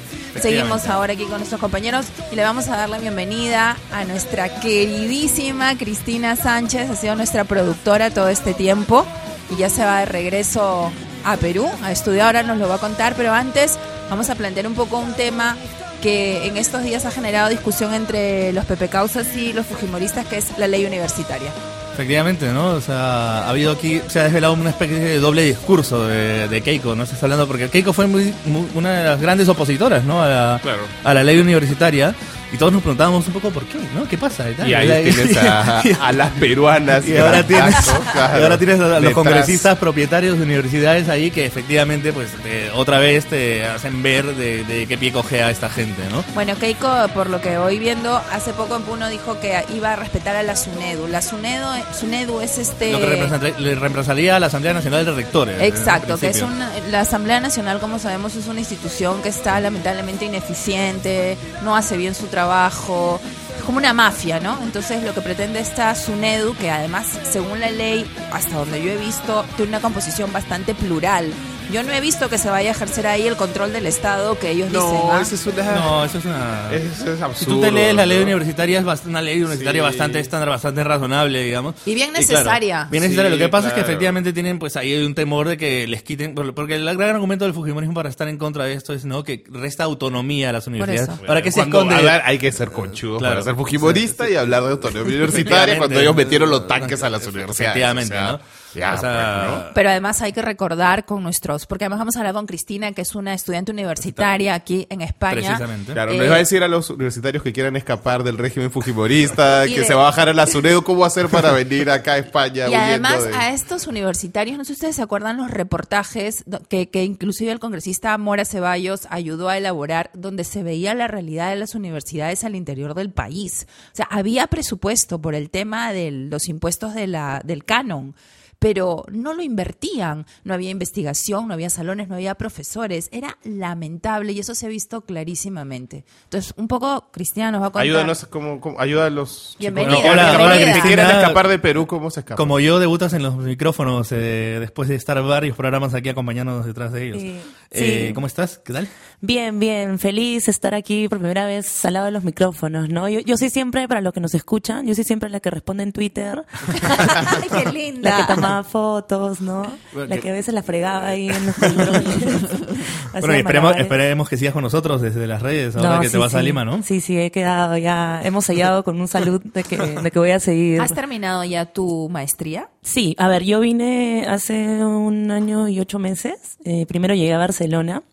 Seguimos 0.41 0.87
ahora 0.87 1.13
aquí 1.13 1.25
con 1.25 1.37
nuestros 1.37 1.61
compañeros 1.61 2.07
y 2.31 2.35
le 2.35 2.41
vamos 2.41 2.67
a 2.67 2.77
dar 2.77 2.89
la 2.89 2.97
bienvenida 2.97 3.77
a 3.93 4.05
nuestra 4.05 4.59
queridísima 4.59 5.77
Cristina 5.77 6.35
Sánchez, 6.35 6.89
ha 6.89 6.95
sido 6.95 7.15
nuestra 7.15 7.43
productora 7.43 8.09
todo 8.09 8.27
este 8.27 8.55
tiempo 8.55 9.05
y 9.51 9.57
ya 9.57 9.69
se 9.69 9.85
va 9.85 9.99
de 9.99 10.07
regreso 10.07 10.91
a 11.25 11.37
Perú 11.37 11.67
a 11.83 11.91
estudiar, 11.91 12.27
ahora 12.35 12.43
nos 12.43 12.57
lo 12.57 12.67
va 12.69 12.75
a 12.75 12.79
contar, 12.79 13.13
pero 13.15 13.33
antes 13.33 13.77
vamos 14.09 14.29
a 14.29 14.35
plantear 14.35 14.67
un 14.67 14.73
poco 14.75 14.97
un 14.99 15.13
tema 15.13 15.55
que 16.01 16.47
en 16.47 16.55
estos 16.57 16.81
días 16.83 17.05
ha 17.05 17.11
generado 17.11 17.49
discusión 17.49 17.93
entre 17.93 18.53
los 18.53 18.65
Pepe 18.65 18.87
Causas 18.87 19.35
y 19.35 19.51
los 19.53 19.65
Fujimoristas, 19.65 20.25
que 20.27 20.37
es 20.37 20.57
la 20.57 20.67
ley 20.67 20.85
universitaria. 20.85 21.49
Efectivamente, 21.93 22.45
¿no? 22.53 22.67
O 22.75 22.81
sea, 22.81 23.39
ha 23.43 23.49
habido 23.49 23.73
aquí, 23.73 24.01
se 24.07 24.21
ha 24.21 24.23
desvelado 24.23 24.53
una 24.53 24.69
especie 24.69 24.97
de 24.97 25.19
doble 25.19 25.43
discurso 25.43 26.07
de, 26.07 26.47
de 26.47 26.61
Keiko, 26.61 26.95
¿no? 26.95 27.05
Se 27.05 27.15
está 27.15 27.25
hablando 27.25 27.45
porque 27.45 27.69
Keiko 27.69 27.91
fue 27.91 28.07
muy, 28.07 28.33
muy- 28.45 28.67
una 28.75 28.93
de 28.93 29.03
las 29.03 29.19
grandes 29.19 29.49
opositoras, 29.49 30.05
¿no? 30.05 30.23
A 30.23 30.27
la, 30.29 30.59
Claro. 30.63 30.83
a 31.03 31.13
la 31.13 31.23
ley 31.25 31.37
universitaria. 31.39 32.15
Y 32.51 32.57
todos 32.57 32.73
nos 32.73 32.81
preguntábamos 32.81 33.27
un 33.27 33.33
poco 33.33 33.51
por 33.51 33.63
qué, 33.65 33.77
¿no? 33.93 34.07
¿Qué 34.07 34.17
pasa? 34.17 34.45
tal. 34.57 34.67
Y 34.67 34.73
ahí 34.73 35.11
tienes 35.13 35.37
a, 35.43 35.79
a 35.79 36.11
las 36.11 36.31
peruanas. 36.31 37.07
Y 37.07 37.15
ahora 37.17 37.45
tienes, 37.45 37.65
grandazo, 37.71 38.01
claro, 38.11 38.39
y 38.39 38.43
ahora 38.43 38.57
tienes 38.57 38.79
a 38.79 38.83
los 38.83 38.93
detrás. 38.95 39.13
congresistas 39.13 39.77
propietarios 39.77 40.37
de 40.37 40.43
universidades 40.45 41.09
ahí 41.09 41.29
que 41.29 41.45
efectivamente, 41.45 42.11
pues, 42.11 42.29
te- 42.41 42.71
otra 42.71 42.97
vez 42.99 43.25
te 43.27 43.65
hacen 43.65 44.01
ver 44.01 44.25
de, 44.35 44.63
de 44.63 44.87
qué 44.87 44.97
pie 44.97 45.11
cojea 45.11 45.51
esta 45.51 45.69
gente, 45.69 46.01
¿no? 46.11 46.23
Bueno, 46.33 46.55
Keiko, 46.59 46.89
por 47.13 47.29
lo 47.29 47.39
que 47.39 47.57
voy 47.59 47.77
viendo, 47.77 48.19
hace 48.31 48.51
poco 48.53 48.75
en 48.77 48.81
Puno 48.81 49.09
dijo 49.09 49.39
que 49.39 49.63
iba 49.75 49.93
a 49.93 49.95
respetar 49.95 50.35
a 50.35 50.41
la 50.41 50.55
SUNEDU. 50.55 51.07
La 51.07 51.21
SUNEDU, 51.21 51.67
SUNEDU 51.99 52.41
es 52.41 52.57
este... 52.57 52.91
Lo 52.93 52.99
que 52.99 53.53
le 53.59 53.75
reemplazaría 53.75 54.35
a 54.35 54.39
la 54.39 54.47
Asamblea 54.47 54.73
Nacional 54.73 55.05
de 55.05 55.11
Rectores. 55.11 55.61
Exacto, 55.61 56.17
que 56.17 56.29
es 56.29 56.41
una, 56.41 56.71
la 56.89 57.01
Asamblea 57.01 57.39
Nacional, 57.39 57.79
como 57.79 57.99
sabemos, 57.99 58.35
es 58.35 58.47
una 58.47 58.59
institución 58.59 59.21
que 59.21 59.29
está 59.29 59.59
lamentablemente 59.61 60.25
ineficiente, 60.25 61.37
no 61.63 61.75
hace 61.75 61.95
bien 61.97 62.15
su 62.15 62.23
trabajo, 62.25 62.38
es 62.39 63.65
como 63.65 63.77
una 63.77 63.93
mafia, 63.93 64.39
¿no? 64.39 64.57
Entonces 64.63 65.03
lo 65.03 65.13
que 65.13 65.21
pretende 65.21 65.59
esta 65.59 65.93
SUNEDU, 65.93 66.55
que 66.55 66.71
además, 66.71 67.19
según 67.23 67.59
la 67.59 67.69
ley, 67.69 68.09
hasta 68.31 68.55
donde 68.55 68.81
yo 68.83 68.91
he 68.91 68.97
visto, 68.97 69.45
tiene 69.55 69.69
una 69.69 69.81
composición 69.81 70.31
bastante 70.31 70.73
plural. 70.73 71.31
Yo 71.71 71.83
no 71.83 71.93
he 71.93 72.01
visto 72.01 72.29
que 72.29 72.37
se 72.39 72.49
vaya 72.49 72.69
a 72.69 72.71
ejercer 72.71 73.05
ahí 73.05 73.27
el 73.27 73.35
control 73.35 73.71
del 73.71 73.85
Estado 73.85 74.39
que 74.39 74.49
ellos 74.51 74.69
dicen. 74.69 74.81
No, 74.81 75.11
¿ah? 75.13 75.21
es 75.21 75.45
una. 75.45 75.75
No, 75.75 76.03
eso 76.05 76.17
es 76.17 76.25
una... 76.25 76.69
Eso 76.73 77.13
es 77.13 77.21
absurdo. 77.21 77.35
Si 77.35 77.45
tú 77.45 77.61
te 77.61 77.71
lees 77.71 77.93
la 77.93 78.05
ley 78.07 78.17
¿no? 78.17 78.23
universitaria, 78.23 78.79
es 78.79 78.85
bast- 78.85 79.05
una 79.05 79.21
ley 79.21 79.37
universitaria 79.37 79.81
Sí. 79.81 79.85
bastante 79.87 80.19
estándar, 80.19 80.49
bastante 80.49 80.83
razonable, 80.83 81.43
digamos. 81.43 81.75
Y 81.85 81.93
bien 81.93 82.09
claro, 82.09 82.21
necesaria. 82.27 82.87
bien 82.89 83.03
necesaria. 83.03 83.29
Sí, 83.31 83.37
Lo 83.37 83.45
que 83.45 83.49
pasa 83.49 83.67
es 83.67 83.73
que 83.75 83.81
efectivamente 83.81 84.33
tienen, 84.33 84.57
pues 84.57 84.75
ahí 84.77 84.93
hay 84.93 85.03
un 85.03 85.13
temor 85.13 85.47
de 85.47 85.57
que 85.57 85.85
les 85.87 86.01
quiten, 86.01 86.33
por- 86.33 86.53
porque 86.55 86.75
el 86.75 86.97
gran 86.97 87.15
argumento 87.15 87.45
del 87.45 87.53
Fujimorismo 87.53 87.93
para 87.93 88.09
estar 88.09 88.27
en 88.27 88.37
contra 88.39 88.63
de 88.65 88.73
esto 88.73 88.93
es, 88.93 89.05
¿no? 89.05 89.23
Que 89.23 89.43
resta 89.49 89.83
autonomía 89.83 90.49
a 90.49 90.53
las 90.53 90.65
universidades. 90.65 91.09
eso. 91.09 91.21
¿Para 91.27 91.41
qué 91.43 91.51
se 91.51 91.59
Cuando 91.59 91.77
esconde? 91.81 91.95
hablar, 91.95 92.23
hay 92.25 92.39
que 92.39 92.51
ser 92.51 92.71
conchudo 92.71 93.19
Claro. 93.19 93.35
para 93.35 93.43
ser 93.43 93.55
fujimorista 93.55 94.27
y 94.27 94.35
hablar 94.35 94.63
de 94.63 94.71
autonomía 94.71 95.03
universitaria 95.03 95.77
cuando 95.77 95.99
ellos 95.99 96.15
metieron 96.15 96.49
los 96.49 96.67
tanques 96.67 97.03
a 97.03 97.09
las 97.11 97.27
universidades. 97.27 97.59
Efectivamente, 97.75 98.15
O 98.15 98.17
sea, 98.17 98.31
¿no? 98.33 98.39
Ya, 98.75 98.93
O 98.93 98.97
sea, 98.97 99.43
pues, 99.47 99.51
¿no? 99.67 99.73
Pero 99.73 99.89
además 99.89 100.21
hay 100.21 100.31
que 100.33 100.41
recordar 100.41 101.05
con 101.05 101.23
nuestros, 101.23 101.65
porque 101.65 101.85
además 101.85 101.99
vamos 101.99 102.15
a 102.15 102.19
hablar 102.19 102.33
con 102.33 102.45
Cristina, 102.45 102.91
que 102.91 103.01
es 103.01 103.15
una 103.15 103.33
estudiante 103.33 103.71
universitaria 103.71 104.53
aquí 104.53 104.85
en 104.89 105.01
España. 105.01 105.33
Precisamente. 105.41 105.93
Claro, 105.93 106.11
Eh, 106.11 106.17
les 106.19 106.29
va 106.31 106.35
a 106.35 106.39
decir 106.39 106.63
a 106.63 106.67
los 106.67 106.89
universitarios 106.89 107.41
que 107.43 107.51
quieran 107.53 107.75
escapar 107.75 108.23
del 108.23 108.37
régimen 108.37 108.71
fujimorista, 108.71 109.63
que 109.67 109.79
de- 109.79 109.85
se 109.85 109.93
va 109.93 110.01
a 110.01 110.05
bajar 110.05 110.29
a 110.29 110.33
la 110.33 110.45
SUNEDU, 110.47 110.83
¿cómo 110.83 111.05
hacer 111.05 111.27
para 111.29 111.51
venir 111.51 111.89
acá 111.89 112.13
a 112.13 112.17
España? 112.19 112.67
Y 112.69 112.73
además 112.75 113.23
de- 113.25 113.33
a 113.33 113.53
estos 113.53 113.87
universitarios, 113.87 114.57
no 114.57 114.63
sé 114.63 114.69
si 114.69 114.73
ustedes 114.73 114.95
se 114.97 115.01
acuerdan 115.01 115.37
los 115.37 115.49
reportajes 115.51 116.43
que, 116.67 116.89
que 116.89 117.03
inclusive 117.03 117.51
el 117.51 117.59
congresista 117.59 118.17
Mora 118.17 118.45
Ceballos 118.45 119.07
ayudó 119.09 119.49
a 119.49 119.57
elaborar, 119.57 120.11
donde 120.13 120.43
se 120.43 120.63
veía 120.63 120.93
la 120.93 121.07
realidad 121.07 121.49
de 121.49 121.55
las 121.55 121.75
universidades 121.75 122.43
al 122.43 122.55
interior 122.55 122.93
del 122.93 123.09
país. 123.11 123.67
O 123.93 123.95
sea, 123.95 124.07
había 124.11 124.47
presupuesto 124.47 125.19
por 125.19 125.35
el 125.35 125.49
tema 125.49 125.91
de 125.93 126.11
los 126.11 126.47
impuestos 126.49 126.93
de 126.93 127.07
la, 127.07 127.41
del 127.43 127.65
canon. 127.65 128.15
Pero 128.59 129.05
no 129.09 129.33
lo 129.33 129.41
invertían, 129.41 130.25
no 130.43 130.53
había 130.53 130.69
investigación, 130.69 131.47
no 131.47 131.53
había 131.53 131.69
salones, 131.69 132.09
no 132.09 132.15
había 132.15 132.35
profesores. 132.35 133.07
Era 133.13 133.37
lamentable 133.43 134.33
y 134.33 134.39
eso 134.39 134.53
se 134.53 134.65
ha 134.65 134.69
visto 134.69 135.01
clarísimamente. 135.01 136.03
Entonces, 136.25 136.53
un 136.57 136.67
poco 136.67 137.09
Cristina 137.11 137.51
nos 137.51 137.61
va 137.61 137.67
a 137.67 137.69
contar. 137.69 137.83
Ayúdanos, 137.83 138.25
como, 138.25 138.59
como- 138.59 138.79
ayuda 138.81 139.05
a 139.05 139.09
los 139.09 139.51
chicos 139.51 139.59
Bienvenida, 139.59 139.95
que 139.95 140.01
quieran 140.01 140.13
Hola, 140.19 140.27
escapar- 140.31 140.45
hola, 140.45 140.57
que 140.57 140.63
Cristina. 140.63 140.85
quieran 140.87 141.11
escapar 141.21 141.47
de 141.47 141.59
Perú, 141.59 141.87
¿cómo 141.87 142.09
se 142.11 142.19
escapa? 142.19 142.35
Como 142.35 142.59
yo 142.59 142.79
debutas 142.79 143.13
en 143.13 143.23
los 143.23 143.35
micrófonos 143.37 144.11
eh, 144.11 144.57
después 144.59 144.89
de 144.89 144.95
estar 144.95 145.21
varios 145.23 145.55
programas 145.55 145.93
aquí 145.93 146.09
acompañándonos 146.09 146.65
detrás 146.65 146.91
de 146.91 147.05
ellos. 147.07 147.21
Sí. 147.21 147.39
Eh, 147.71 148.05
Sí. 148.09 148.13
¿Cómo 148.13 148.27
estás? 148.27 148.57
¿Qué 148.65 148.73
tal? 148.73 148.87
Bien, 149.21 149.59
bien, 149.59 149.99
feliz 149.99 150.47
estar 150.47 150.73
aquí 150.73 151.07
por 151.07 151.19
primera 151.19 151.45
vez 151.45 151.85
al 151.85 151.93
lado 151.93 152.07
de 152.07 152.11
los 152.11 152.23
micrófonos, 152.23 152.89
¿no? 152.89 153.07
Yo, 153.07 153.19
yo 153.19 153.37
soy 153.37 153.49
siempre, 153.51 153.87
para 153.87 154.01
los 154.01 154.11
que 154.11 154.19
nos 154.19 154.33
escuchan, 154.33 154.85
yo 154.87 154.95
soy 154.95 155.03
siempre 155.03 155.29
la 155.29 155.39
que 155.39 155.49
responde 155.51 155.83
en 155.83 155.91
Twitter, 155.93 156.43
¡Ay, 156.83 157.63
qué 157.63 157.71
linda! 157.71 158.09
la 158.11 158.17
que 158.27 158.33
tomaba 158.49 158.63
fotos, 158.63 159.41
¿no? 159.41 159.63
Bueno, 159.93 160.09
La 160.09 160.15
que- 160.15 160.21
que 160.21 160.29
a 160.29 160.33
veces 160.33 160.53
la 160.53 160.63
fregaba 160.63 161.07
ahí 161.07 161.29
en 161.29 161.45
los 161.45 161.55
Bueno, 163.19 163.33
y 163.35 163.37
esperemos, 163.39 163.75
esperemos 163.77 164.29
que 164.29 164.37
sigas 164.37 164.53
con 164.53 164.63
nosotros 164.63 165.01
desde 165.01 165.25
las 165.27 165.41
redes 165.41 165.75
ahora 165.75 165.95
No, 165.95 166.01
que 166.01 166.07
te 166.07 166.11
sí, 166.11 166.17
vas 166.17 166.35
a 166.35 166.39
sí. 166.39 166.45
Lima, 166.45 166.65
¿no? 166.65 166.83
Sí, 166.83 167.01
sí, 167.01 167.17
he 167.17 167.31
quedado 167.31 167.77
ya, 167.77 168.21
hemos 168.23 168.45
sellado 168.45 168.83
con 168.83 168.99
un 168.99 169.07
salud 169.07 169.41
de 169.41 169.63
que, 169.63 169.77
de 169.77 170.11
que 170.11 170.19
voy 170.19 170.31
a 170.31 170.39
seguir. 170.39 170.81
¿Has 170.81 170.93
terminado 170.93 171.43
ya 171.43 171.65
tu 171.65 172.09
maestría? 172.09 172.69
Sí, 172.81 173.15
a 173.17 173.27
ver, 173.27 173.43
yo 173.43 173.59
vine 173.59 174.25
hace 174.27 174.83
un 174.83 175.31
año 175.31 175.67
y 175.67 175.79
ocho 175.79 175.99
meses. 175.99 176.57
Eh, 176.65 176.85
primero 176.87 177.13
llegué 177.15 177.33
a 177.33 177.37
Barcelona 177.37 178.03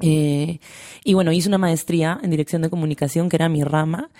eh, 0.00 0.60
y 1.04 1.14
bueno, 1.14 1.32
hice 1.32 1.48
una 1.48 1.58
maestría 1.58 2.18
en 2.22 2.30
dirección 2.30 2.62
de 2.62 2.70
comunicación, 2.70 3.28
que 3.28 3.36
era 3.36 3.48
mi 3.48 3.64
rama. 3.64 4.10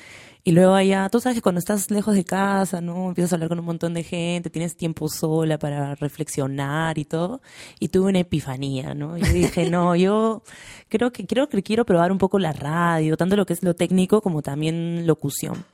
Y 0.44 0.52
luego 0.52 0.74
allá, 0.74 1.08
tú 1.10 1.20
sabes 1.20 1.36
que 1.36 1.42
cuando 1.42 1.58
estás 1.58 1.90
lejos 1.90 2.14
de 2.14 2.24
casa, 2.24 2.80
¿no? 2.80 3.08
Empiezas 3.08 3.32
a 3.32 3.36
hablar 3.36 3.48
con 3.48 3.58
un 3.58 3.64
montón 3.64 3.94
de 3.94 4.02
gente, 4.02 4.50
tienes 4.50 4.76
tiempo 4.76 5.08
sola 5.08 5.58
para 5.58 5.94
reflexionar 5.96 6.98
y 6.98 7.04
todo. 7.04 7.42
Y 7.80 7.88
tuve 7.88 8.08
una 8.08 8.20
epifanía, 8.20 8.94
¿no? 8.94 9.18
Y 9.18 9.22
dije, 9.22 9.68
no, 9.70 9.94
yo 9.96 10.42
creo 10.88 11.12
que, 11.12 11.26
creo 11.26 11.48
que 11.48 11.62
quiero 11.62 11.84
probar 11.84 12.12
un 12.12 12.18
poco 12.18 12.38
la 12.38 12.52
radio, 12.52 13.16
tanto 13.16 13.36
lo 13.36 13.46
que 13.46 13.52
es 13.52 13.62
lo 13.62 13.74
técnico 13.74 14.22
como 14.22 14.42
también 14.42 15.06
locución. 15.06 15.64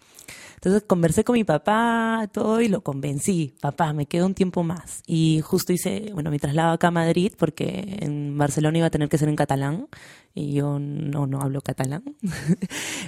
Entonces 0.55 0.83
conversé 0.87 1.25
con 1.25 1.35
mi 1.35 1.45
papá, 1.45 2.29
todo, 2.33 2.61
y 2.61 2.69
lo 2.69 2.83
convencí. 2.83 3.55
Papá, 3.61 3.93
me 3.93 4.07
quedo 4.07 4.27
un 4.27 4.35
tiempo 4.35 4.63
más. 4.63 5.03
Y 5.07 5.41
justo 5.43 5.73
hice, 5.73 6.11
bueno, 6.15 6.31
mi 6.31 6.39
traslado 6.39 6.73
acá 6.73 6.89
a 6.89 6.91
Madrid, 6.91 7.33
porque 7.39 7.99
en 8.01 8.37
Barcelona 8.39 8.79
iba 8.79 8.87
a 8.87 8.91
tener 8.91 9.09
que 9.09 9.19
ser 9.19 9.29
en 9.29 9.37
catalán, 9.37 9.89
y 10.37 10.53
yo 10.55 10.79
no, 10.81 11.27
no 11.27 11.41
hablo 11.41 11.61
catalán. 11.61 12.03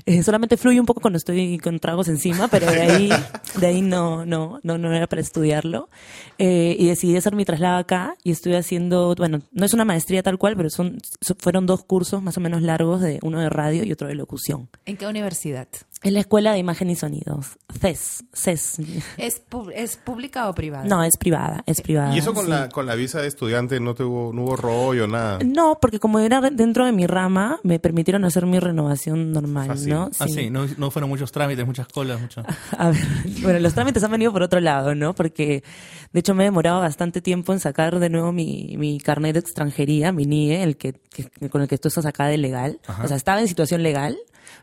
Eh, 0.05 0.23
solamente 0.23 0.57
fluye 0.57 0.79
un 0.79 0.87
poco 0.87 1.01
cuando 1.01 1.17
estoy 1.17 1.59
con 1.59 1.81
tragos 1.81 2.07
encima, 2.09 2.47
pero 2.49 2.71
de 2.71 2.81
ahí, 2.83 3.09
de 3.61 3.67
ahí 3.67 3.83
no, 3.83 4.25
no, 4.25 4.61
no, 4.63 4.79
no 4.79 4.93
era 4.95 5.09
para 5.09 5.21
estudiarlo. 5.21 5.89
Eh, 6.39 6.77
y 6.79 6.87
decidí 6.87 7.17
hacer 7.17 7.35
mi 7.35 7.45
traslado 7.45 7.79
acá, 7.79 8.15
y 8.23 8.31
estoy 8.31 8.55
haciendo, 8.55 9.15
bueno, 9.17 9.41
no 9.53 9.65
es 9.65 9.75
una 9.75 9.85
maestría 9.85 10.23
tal 10.23 10.39
cual, 10.39 10.57
pero 10.57 10.71
son, 10.71 10.99
so- 11.21 11.35
fueron 11.39 11.67
dos 11.67 11.83
cursos 11.85 12.23
más 12.23 12.37
o 12.37 12.41
menos 12.41 12.63
largos, 12.63 13.01
de 13.01 13.19
uno 13.23 13.41
de 13.41 13.49
radio 13.49 13.83
y 13.85 13.91
otro 13.91 14.07
de 14.07 14.15
locución. 14.15 14.69
¿En 14.85 14.97
qué 14.97 15.07
universidad? 15.07 15.67
En 16.07 16.15
la 16.15 16.21
Escuela 16.21 16.53
de 16.53 16.59
Imagen 16.59 16.89
y 16.91 16.95
Sonidos. 16.97 17.59
CES. 17.81 18.25
CES. 18.33 18.79
¿Es, 19.17 19.43
pu- 19.51 19.73
es 19.75 19.97
pública 19.97 20.49
o 20.49 20.55
privada? 20.55 20.85
No, 20.85 21.03
es 21.03 21.17
privada, 21.17 21.63
es 21.67 21.81
privada. 21.81 22.15
¿Y 22.15 22.19
eso 22.19 22.33
con, 22.33 22.45
sí. 22.45 22.51
la, 22.51 22.69
con 22.69 22.87
la 22.87 22.95
visa 22.95 23.21
de 23.21 23.29
estudiante 23.29 23.81
no, 23.81 23.95
tuvo, 23.95 24.33
no 24.33 24.43
hubo 24.45 24.57
rollo, 24.57 25.07
nada? 25.09 25.39
No, 25.45 25.79
porque 25.81 25.99
como 25.99 26.19
era 26.21 26.41
dentro 26.41 26.87
de 26.87 26.93
mi 26.93 27.07
rama, 27.07 27.59
me 27.65 27.79
permitieron 27.79 28.25
hacer 28.25 28.47
mi 28.47 28.59
renovación 28.59 29.33
normal, 29.33 29.67
Fácil. 29.69 29.91
¿no? 29.91 30.11
Ah, 30.19 30.29
sí, 30.29 30.49
no, 30.51 30.67
no 30.79 30.91
fueron 30.91 31.11
muchos 31.11 31.33
trámites, 31.33 31.67
muchas 31.67 31.89
colas, 31.89 32.21
mucho. 32.21 32.43
A 32.79 32.91
ver, 32.91 33.01
bueno, 33.43 33.59
los 33.59 33.75
trámites 33.75 34.03
han 34.05 34.11
venido 34.13 34.33
por 34.33 34.43
otro 34.43 34.61
lado, 34.61 34.95
¿no? 34.95 35.15
Porque 35.15 35.63
de 36.13 36.21
hecho 36.21 36.35
me 36.35 36.45
he 36.45 36.47
demorado 36.47 36.81
bastante 36.81 37.21
tiempo 37.21 37.53
en 37.53 37.61
sacar 37.61 37.99
de 37.99 38.09
nuevo 38.11 38.33
mi, 38.33 38.77
mi 38.79 38.99
carnet 39.01 39.35
de 39.35 39.41
extranjería, 39.41 40.13
mi 40.13 40.25
NIE, 40.25 40.63
el 40.63 40.77
que, 40.77 40.95
que- 41.13 41.49
con 41.51 41.63
el 41.63 41.69
que 41.69 41.79
tú 41.79 41.89
estás 41.89 42.07
acá 42.07 42.27
de 42.27 42.39
legal. 42.39 42.79
O 43.03 43.09
sea, 43.09 43.17
estaba 43.17 43.41
en 43.41 43.49
situación 43.49 43.83
legal, 43.83 44.17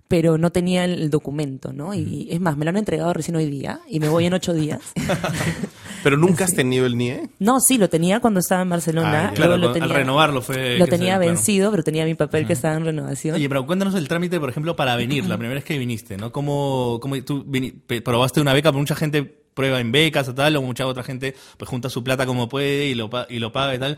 pero 0.07 0.37
no 0.37 0.51
tenía 0.51 0.85
el, 0.85 1.09
documento, 1.09 1.73
¿no? 1.73 1.93
Y 1.93 2.27
es 2.31 2.39
más, 2.39 2.57
me 2.57 2.65
lo 2.65 2.69
han 2.69 2.77
entregado 2.77 3.13
recién 3.13 3.35
hoy 3.35 3.45
día 3.45 3.79
y 3.87 3.99
me 3.99 4.09
voy 4.09 4.25
en 4.25 4.33
ocho 4.33 4.53
días. 4.53 4.79
¿Pero 6.03 6.17
nunca 6.17 6.43
has 6.45 6.53
tenido 6.53 6.85
el 6.85 6.97
NIE? 6.97 7.29
No, 7.39 7.59
sí, 7.59 7.77
lo 7.77 7.89
tenía 7.89 8.19
cuando 8.19 8.39
estaba 8.39 8.61
en 8.61 8.69
Barcelona. 8.69 9.29
Ah, 9.29 9.33
Claro, 9.33 9.57
lo 9.57 9.71
tenía, 9.71 9.85
al 9.87 9.93
renovarlo 9.95 10.41
fue... 10.41 10.77
Lo 10.77 10.87
tenía 10.87 11.15
claro. 11.17 11.31
vencido, 11.31 11.71
pero 11.71 11.83
tenía 11.83 12.05
mi 12.05 12.15
papel 12.15 12.45
que 12.45 12.53
estaba 12.53 12.75
en 12.75 12.85
renovación. 12.85 13.35
Oye, 13.35 13.47
pero 13.49 13.65
cuéntanos 13.65 13.95
el 13.95 14.07
trámite, 14.07 14.39
por 14.39 14.49
ejemplo, 14.49 14.75
para 14.75 14.95
venir, 14.95 15.25
la 15.25 15.37
primera 15.37 15.55
vez 15.55 15.63
que 15.63 15.77
viniste, 15.77 16.17
¿no? 16.17 16.31
¿Cómo, 16.31 16.99
cómo 17.01 17.21
tú 17.23 17.45
probaste 18.03 18.41
una 18.41 18.53
beca? 18.53 18.71
Mucha 18.71 18.95
gente 18.95 19.23
prueba 19.53 19.79
en 19.79 19.91
becas 19.91 20.27
o 20.29 20.33
tal, 20.33 20.55
o 20.55 20.61
mucha 20.61 20.85
otra 20.87 21.03
gente 21.03 21.35
pues 21.57 21.69
junta 21.69 21.89
su 21.89 22.03
plata 22.03 22.25
como 22.25 22.49
puede 22.49 22.87
y 22.87 22.95
lo, 22.95 23.09
pa- 23.09 23.27
y 23.29 23.39
lo 23.39 23.51
paga 23.51 23.75
y 23.75 23.79
tal. 23.79 23.97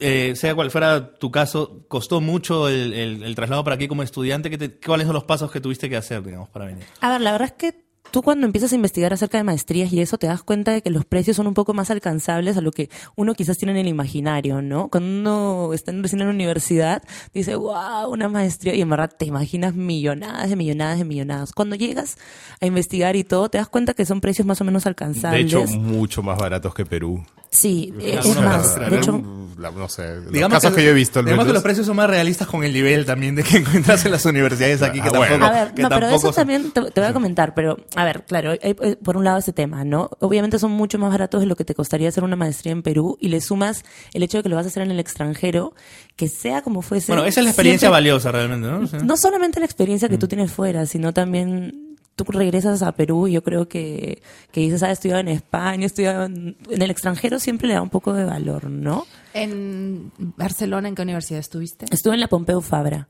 Eh, 0.00 0.34
sea 0.36 0.54
cual 0.54 0.70
fuera 0.72 1.14
tu 1.14 1.30
caso, 1.30 1.84
¿costó 1.88 2.20
mucho 2.20 2.68
el, 2.68 2.92
el- 2.92 3.22
el 3.22 3.34
traslado 3.34 3.62
para 3.62 3.76
aquí 3.76 3.86
como 3.88 4.02
estudiante? 4.02 4.50
¿Qué 4.50 4.58
te- 4.58 4.74
¿Cuáles 4.80 5.06
son 5.06 5.14
los 5.14 5.24
pasos 5.24 5.50
que 5.52 5.60
tuviste 5.60 5.88
que 5.88 5.96
hacer, 5.96 6.22
digamos, 6.24 6.48
para 6.48 6.64
venir? 6.66 6.84
A 7.00 7.10
ver, 7.10 7.20
la 7.20 7.30
verdad 7.32 7.46
es 7.48 7.52
que 7.72 7.84
tú 8.10 8.22
cuando 8.22 8.46
empiezas 8.46 8.72
a 8.72 8.76
investigar 8.76 9.12
acerca 9.12 9.38
de 9.38 9.44
maestrías 9.44 9.92
y 9.92 10.00
eso 10.00 10.18
te 10.18 10.26
das 10.28 10.42
cuenta 10.42 10.72
de 10.72 10.82
que 10.82 10.90
los 10.90 11.04
precios 11.04 11.36
son 11.36 11.46
un 11.48 11.54
poco 11.54 11.74
más 11.74 11.90
alcanzables 11.90 12.56
a 12.56 12.60
lo 12.60 12.70
que 12.70 12.88
uno 13.16 13.34
quizás 13.34 13.56
tiene 13.56 13.72
en 13.72 13.78
el 13.78 13.88
imaginario, 13.88 14.62
¿no? 14.62 14.88
Cuando 14.88 15.08
uno 15.62 15.74
está 15.74 15.90
en- 15.92 16.02
recién 16.02 16.20
en 16.22 16.28
la 16.28 16.34
universidad, 16.34 17.02
dice, 17.32 17.54
wow, 17.56 18.08
una 18.10 18.28
maestría, 18.28 18.74
y 18.74 18.80
en 18.80 18.90
verdad 18.90 19.10
te 19.16 19.24
imaginas 19.26 19.74
millonadas 19.74 20.48
de 20.50 20.56
millonadas 20.56 20.98
de 20.98 21.04
millonadas. 21.04 21.52
Cuando 21.52 21.76
llegas 21.76 22.16
a 22.60 22.66
investigar 22.66 23.14
y 23.16 23.22
todo, 23.24 23.48
te 23.48 23.58
das 23.58 23.68
cuenta 23.68 23.94
que 23.94 24.04
son 24.04 24.20
precios 24.20 24.46
más 24.46 24.60
o 24.60 24.64
menos 24.64 24.84
De 24.84 24.88
alcanzables. 24.90 25.44
hecho, 25.46 25.64
mucho 25.78 26.22
más 26.22 26.36
baratos 26.38 26.74
que 26.74 26.84
Perú. 26.84 27.24
Sí, 27.54 27.92
es 28.00 28.18
algunos 28.18 28.44
más, 28.44 28.90
de 28.90 28.96
hecho, 28.98 29.22
La- 29.56 29.70
no 29.70 29.88
sé, 29.88 30.16
los 30.16 30.32
Digamos 30.32 30.56
casos 30.58 30.74
que, 30.76 30.82
yo 30.84 30.90
he 30.90 30.92
visto. 30.94 31.20
al 31.20 31.24
Digamos 31.26 31.46
que 31.46 31.52
los 31.52 31.62
precios 31.62 31.86
son 31.86 31.94
más 31.96 32.10
realistas 32.10 32.48
con 32.48 32.64
el 32.64 32.72
nivel 32.72 33.04
también 33.06 33.36
de 33.36 33.44
que 33.44 33.56
encuentras 33.58 34.04
en 34.04 34.10
las 34.10 34.24
universidades 34.26 34.82
aquí, 34.82 35.00
que 35.00 35.08
Ah, 35.08 35.12
bueno. 35.16 35.38
tampoco, 35.38 35.52
A 35.52 35.64
ver, 35.64 35.74
que 35.74 35.82
no, 35.82 35.88
pero 35.90 36.08
eso 36.08 36.18
son- 36.18 36.34
también 36.34 36.70
te, 36.72 36.90
te 36.90 37.00
voy 37.00 37.08
a 37.08 37.12
comentar, 37.12 37.54
pero 37.54 37.76
a 37.94 38.04
ver, 38.04 38.24
claro, 38.26 38.50
hay, 38.50 38.58
eh, 38.62 38.96
por 39.02 39.16
un 39.16 39.22
lado 39.24 39.38
ese 39.38 39.52
tema, 39.52 39.84
¿no? 39.84 40.10
Obviamente 40.18 40.58
son 40.58 40.72
mucho 40.72 40.98
más 40.98 41.10
baratos 41.12 41.40
de 41.40 41.46
lo 41.46 41.54
que 41.56 41.64
te 41.64 41.74
costaría 41.74 42.08
hacer 42.08 42.24
una 42.24 42.34
maestría 42.36 42.72
en 42.72 42.82
Perú 42.82 43.16
y 43.20 43.28
le 43.28 43.40
sumas 43.40 43.84
el 44.12 44.22
hecho 44.24 44.38
de 44.38 44.42
que 44.42 44.48
lo 44.48 44.56
vas 44.56 44.66
a 44.66 44.68
hacer 44.68 44.82
en 44.82 44.90
el 44.90 44.98
extranjero, 44.98 45.72
que 46.16 46.28
sea 46.28 46.62
como 46.62 46.82
fuese. 46.82 47.12
Bueno, 47.12 47.24
esa 47.24 47.40
es 47.40 47.44
la 47.44 47.50
experiencia 47.50 47.86
siempre- 47.88 47.94
valiosa 47.96 48.32
realmente, 48.32 48.66
¿no? 48.68 48.80
O 48.80 48.86
sea, 48.88 48.98
No 49.00 49.16
solamente 49.16 49.60
la 49.60 49.66
experiencia 49.66 50.08
Mm. 50.08 50.10
que 50.10 50.18
tú 50.18 50.26
tienes 50.28 50.50
fuera, 50.52 50.84
sino 50.86 51.12
también 51.14 51.93
tú 52.14 52.24
regresas 52.24 52.82
a 52.82 52.92
Perú 52.92 53.28
y 53.28 53.32
yo 53.32 53.42
creo 53.42 53.68
que, 53.68 54.22
que 54.52 54.60
dices, 54.60 54.82
ah, 54.82 54.90
he 54.90 54.92
estudiado 54.92 55.20
en 55.20 55.28
España, 55.28 55.82
he 55.82 55.86
estudiado 55.86 56.24
en, 56.24 56.56
en 56.68 56.82
el 56.82 56.90
extranjero, 56.90 57.38
siempre 57.38 57.68
le 57.68 57.74
da 57.74 57.82
un 57.82 57.90
poco 57.90 58.12
de 58.12 58.24
valor, 58.24 58.70
¿no? 58.70 59.06
En 59.32 60.12
Barcelona, 60.18 60.88
¿en 60.88 60.94
qué 60.94 61.02
universidad 61.02 61.40
estuviste? 61.40 61.86
Estuve 61.90 62.14
en 62.14 62.20
la 62.20 62.28
Pompeu 62.28 62.60
Fabra. 62.60 63.08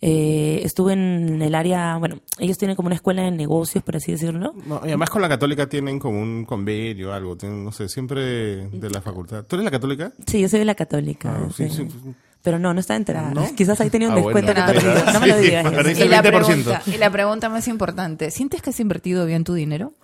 Eh, 0.00 0.60
estuve 0.64 0.92
en 0.92 1.40
el 1.40 1.54
área, 1.54 1.96
bueno, 1.96 2.20
ellos 2.38 2.58
tienen 2.58 2.76
como 2.76 2.88
una 2.88 2.94
escuela 2.96 3.22
de 3.22 3.30
negocios, 3.30 3.82
por 3.82 3.96
así 3.96 4.12
decirlo. 4.12 4.52
No, 4.66 4.80
y 4.84 4.88
además 4.88 5.08
con 5.08 5.22
la 5.22 5.30
católica 5.30 5.66
tienen 5.66 5.98
como 5.98 6.20
un 6.20 6.44
convenio 6.44 7.10
o 7.10 7.12
algo, 7.12 7.36
tienen, 7.36 7.64
no 7.64 7.72
sé, 7.72 7.88
siempre 7.88 8.68
de 8.68 8.90
la 8.90 9.00
facultad. 9.00 9.44
¿Tú 9.44 9.56
eres 9.56 9.64
la 9.64 9.70
católica? 9.70 10.12
Sí, 10.26 10.42
yo 10.42 10.48
soy 10.48 10.58
de 10.58 10.64
la 10.66 10.74
católica. 10.74 11.34
Ah, 11.34 11.48
sí, 11.56 11.70
sí. 11.70 11.88
sí. 11.88 12.14
Pero 12.44 12.60
no, 12.60 12.72
no 12.72 12.78
estaba 12.78 12.96
enterada. 12.98 13.32
¿No? 13.32 13.52
Quizás 13.56 13.80
ahí 13.80 13.90
tenía 13.90 14.06
un 14.08 14.12
Ah, 14.14 14.16
descuento 14.18 14.52
bueno. 14.54 14.70
que 14.72 14.78
he 14.78 14.80
perdido. 14.80 15.12
No 15.12 15.20
me 15.20 15.26
lo 15.26 15.38
digas. 15.38 15.64
Y 15.98 16.04
la, 16.08 16.22
20%. 16.22 16.44
pregunta, 16.44 16.82
y 16.86 16.96
la 16.98 17.10
pregunta 17.10 17.48
más 17.48 17.66
importante, 17.66 18.30
¿sientes 18.30 18.62
que 18.62 18.70
has 18.70 18.78
invertido 18.78 19.26
bien 19.26 19.42
tu 19.42 19.54
dinero? 19.54 19.94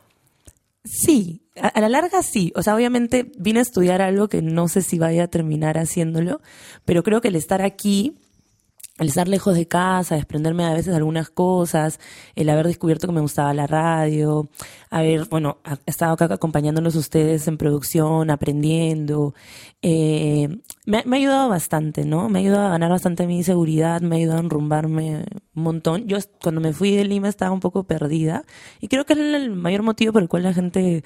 Sí, 0.85 1.43
a, 1.61 1.69
a 1.69 1.81
la 1.81 1.89
larga 1.91 2.23
sí. 2.23 2.53
O 2.57 2.63
sea, 2.63 2.75
obviamente 2.75 3.31
vine 3.39 3.59
a 3.59 3.63
estudiar 3.63 4.01
algo 4.03 4.29
que 4.29 4.41
no 4.43 4.67
sé 4.69 4.81
si 4.83 4.99
vaya 4.99 5.25
a 5.25 5.29
terminar 5.29 5.77
haciéndolo, 5.79 6.41
pero 6.87 7.03
creo 7.03 7.21
que 7.21 7.29
el 7.29 7.37
estar 7.37 7.61
aquí, 7.63 8.17
el 9.01 9.09
estar 9.09 9.27
lejos 9.29 9.55
de 9.57 9.67
casa, 9.67 10.15
desprenderme 10.15 10.65
a 10.65 10.71
veces 10.73 10.89
de 10.89 10.97
algunas 10.97 11.31
cosas, 11.31 11.99
el 12.37 12.49
haber 12.51 12.67
descubierto 12.67 13.07
que 13.09 13.13
me 13.15 13.21
gustaba 13.21 13.53
la 13.55 13.67
radio, 13.67 14.49
haber, 14.91 15.25
bueno, 15.29 15.59
he 15.87 15.91
estado 15.91 16.13
acá 16.13 16.27
acompañándolos 16.27 16.95
ustedes 16.95 17.49
en 17.49 17.57
producción, 17.59 18.31
aprendiendo, 18.31 19.35
eh, 19.83 20.49
me, 20.87 20.99
ha- 20.99 21.03
me 21.07 21.17
ha 21.17 21.19
ayudado 21.19 21.49
bastante, 21.49 22.05
¿no? 22.05 22.29
Me 22.29 22.39
ha 22.39 22.43
ayudado 22.43 22.67
a 22.67 22.71
ganar 22.71 22.91
bastante 22.91 23.27
mi 23.27 23.43
seguridad, 23.43 24.01
me 24.03 24.17
ha 24.17 24.19
ayudado 24.19 24.39
a 24.39 24.43
enrumbarme 24.43 25.25
un 25.55 25.63
montón. 25.63 26.07
Yo 26.07 26.19
cuando 26.43 26.61
me 26.61 26.73
fui 26.73 26.95
de 26.95 27.05
Lima 27.05 27.29
estaba 27.29 27.53
un 27.53 27.61
poco 27.61 27.85
perdida 27.85 28.45
y 28.81 28.89
creo 28.89 29.07
que 29.07 29.15
es 29.15 29.19
el 29.19 29.51
mayor 29.51 29.83
motivo 29.83 30.13
por 30.13 30.23
el 30.23 30.29
cual 30.29 30.43
la 30.45 30.53
gente 30.53 31.03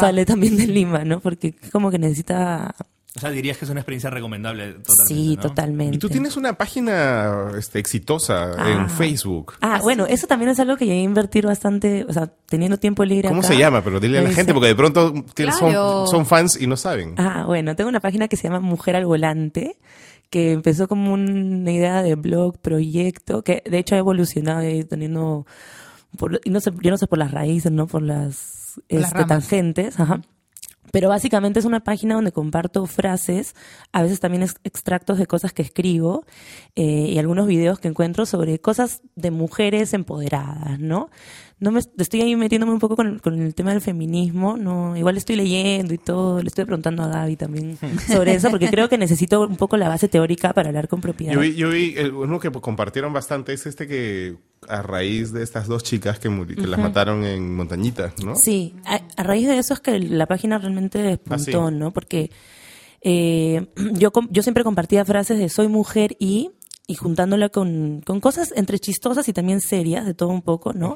sale 0.00 0.24
también 0.24 0.56
de 0.56 0.66
Lima, 0.66 1.04
¿no? 1.04 1.20
Porque 1.20 1.54
como 1.72 1.90
que 1.90 1.98
necesita... 1.98 2.74
O 3.16 3.20
sea, 3.20 3.30
dirías 3.30 3.56
que 3.56 3.64
es 3.64 3.70
una 3.70 3.78
experiencia 3.78 4.10
recomendable 4.10 4.72
totalmente. 4.72 5.04
sí, 5.14 5.36
¿no? 5.36 5.42
totalmente. 5.42 5.96
Y 5.96 5.98
tú 6.00 6.08
tienes 6.08 6.36
una 6.36 6.54
página 6.54 7.52
este, 7.56 7.78
exitosa 7.78 8.50
Ah. 8.58 8.70
en 8.72 8.90
Facebook. 8.90 9.54
Ah, 9.60 9.78
bueno, 9.82 10.04
eso 10.06 10.26
también 10.26 10.50
es 10.50 10.58
algo 10.58 10.76
que 10.76 10.84
llegué 10.84 10.98
a 10.98 11.04
invertir 11.04 11.46
bastante, 11.46 12.04
o 12.08 12.12
sea, 12.12 12.26
teniendo 12.46 12.76
tiempo 12.78 13.04
libre 13.04 13.28
¿Cómo 13.28 13.40
acá. 13.40 13.48
se 13.48 13.56
llama? 13.58 13.82
Pero 13.84 14.00
dile 14.00 14.18
a 14.18 14.22
la 14.22 14.28
Me 14.30 14.34
gente, 14.34 14.52
porque 14.52 14.66
de 14.68 14.74
pronto 14.74 15.14
Claro. 15.34 15.56
son, 15.56 16.08
son 16.08 16.26
fans 16.26 16.60
y 16.60 16.66
no 16.66 16.76
saben. 16.76 17.14
Ah, 17.16 17.44
bueno, 17.46 17.76
tengo 17.76 17.88
una 17.88 18.00
página 18.00 18.26
que 18.26 18.36
se 18.36 18.44
llama 18.48 18.58
Mujer 18.58 18.96
al 18.96 19.06
Volante, 19.06 19.78
que 20.28 20.50
empezó 20.50 20.88
como 20.88 21.12
una 21.14 21.70
idea 21.70 22.02
de 22.02 22.16
blog, 22.16 22.58
proyecto, 22.58 23.42
que 23.44 23.62
de 23.64 23.78
hecho 23.78 23.94
ha 23.94 23.98
evolucionado 23.98 24.60
y 24.64 24.66
ha 24.66 24.70
ido 24.72 24.88
teniendo, 24.88 25.46
por, 26.18 26.40
y 26.42 26.50
no 26.50 26.58
sé, 26.58 26.72
yo 26.82 26.90
no 26.90 26.98
sé 26.98 27.06
por 27.06 27.18
las 27.20 27.30
raíces, 27.30 27.70
no 27.70 27.86
por 27.86 28.02
las, 28.02 28.80
las 28.88 29.04
este, 29.12 29.24
tangentes, 29.24 30.00
ajá. 30.00 30.20
Pero 30.94 31.08
básicamente 31.08 31.58
es 31.58 31.64
una 31.66 31.80
página 31.80 32.14
donde 32.14 32.30
comparto 32.30 32.86
frases, 32.86 33.54
a 33.92 34.02
veces 34.02 34.20
también 34.20 34.44
ex- 34.44 34.60
extractos 34.62 35.18
de 35.18 35.26
cosas 35.26 35.52
que 35.52 35.62
escribo 35.62 36.24
eh, 36.76 37.10
y 37.10 37.18
algunos 37.18 37.48
videos 37.48 37.80
que 37.80 37.88
encuentro 37.88 38.26
sobre 38.26 38.60
cosas 38.60 39.02
de 39.16 39.32
mujeres 39.32 39.92
empoderadas, 39.92 40.78
¿no? 40.78 41.10
No 41.58 41.70
me 41.70 41.80
estoy 41.80 42.20
ahí 42.20 42.36
metiéndome 42.36 42.72
un 42.72 42.78
poco 42.78 42.94
con 42.94 43.06
el, 43.06 43.20
con 43.22 43.40
el 43.40 43.54
tema 43.54 43.70
del 43.72 43.80
feminismo, 43.80 44.56
no, 44.56 44.96
igual 44.96 45.16
estoy 45.16 45.34
leyendo 45.36 45.94
y 45.94 45.98
todo, 45.98 46.40
le 46.42 46.48
estoy 46.48 46.64
preguntando 46.64 47.02
a 47.02 47.08
Gaby 47.08 47.36
también 47.36 47.78
sobre 48.06 48.34
eso 48.34 48.50
porque 48.50 48.68
creo 48.68 48.88
que 48.88 48.98
necesito 48.98 49.40
un 49.40 49.56
poco 49.56 49.76
la 49.76 49.88
base 49.88 50.08
teórica 50.08 50.52
para 50.52 50.68
hablar 50.68 50.88
con 50.88 51.00
propiedad. 51.00 51.32
Yo 51.34 51.40
vi, 51.40 51.54
yo 51.54 51.70
vi 51.70 51.94
eh, 51.96 52.10
uno 52.10 52.38
que 52.38 52.50
compartieron 52.50 53.12
bastante, 53.12 53.52
es 53.52 53.66
este 53.66 53.86
que 53.86 54.36
a 54.68 54.82
raíz 54.82 55.32
de 55.32 55.42
estas 55.42 55.66
dos 55.66 55.82
chicas 55.82 56.18
que, 56.18 56.28
que 56.46 56.66
las 56.66 56.78
mataron 56.80 57.24
en 57.24 57.54
Montañita, 57.54 58.12
¿no? 58.24 58.34
Sí, 58.36 58.74
a, 58.84 59.00
a 59.16 59.22
raíz 59.22 59.46
de 59.48 59.58
eso 59.58 59.74
es 59.74 59.80
que 59.80 59.98
la 59.98 60.26
página 60.26 60.58
realmente 60.58 61.02
despuntó, 61.02 61.66
Ah, 61.66 61.70
sí. 61.70 61.76
¿no? 61.76 61.92
Porque 61.92 62.30
eh, 63.02 63.66
yo, 63.92 64.12
yo 64.30 64.42
siempre 64.42 64.64
compartía 64.64 65.04
frases 65.04 65.38
de 65.38 65.48
soy 65.48 65.68
mujer 65.68 66.16
y, 66.18 66.50
y 66.86 66.96
juntándola 66.96 67.48
con, 67.48 68.02
con 68.04 68.20
cosas 68.20 68.52
entre 68.56 68.78
chistosas 68.78 69.26
y 69.28 69.32
también 69.32 69.60
serias, 69.62 70.04
de 70.04 70.12
todo 70.12 70.28
un 70.28 70.42
poco, 70.42 70.74
¿no? 70.74 70.94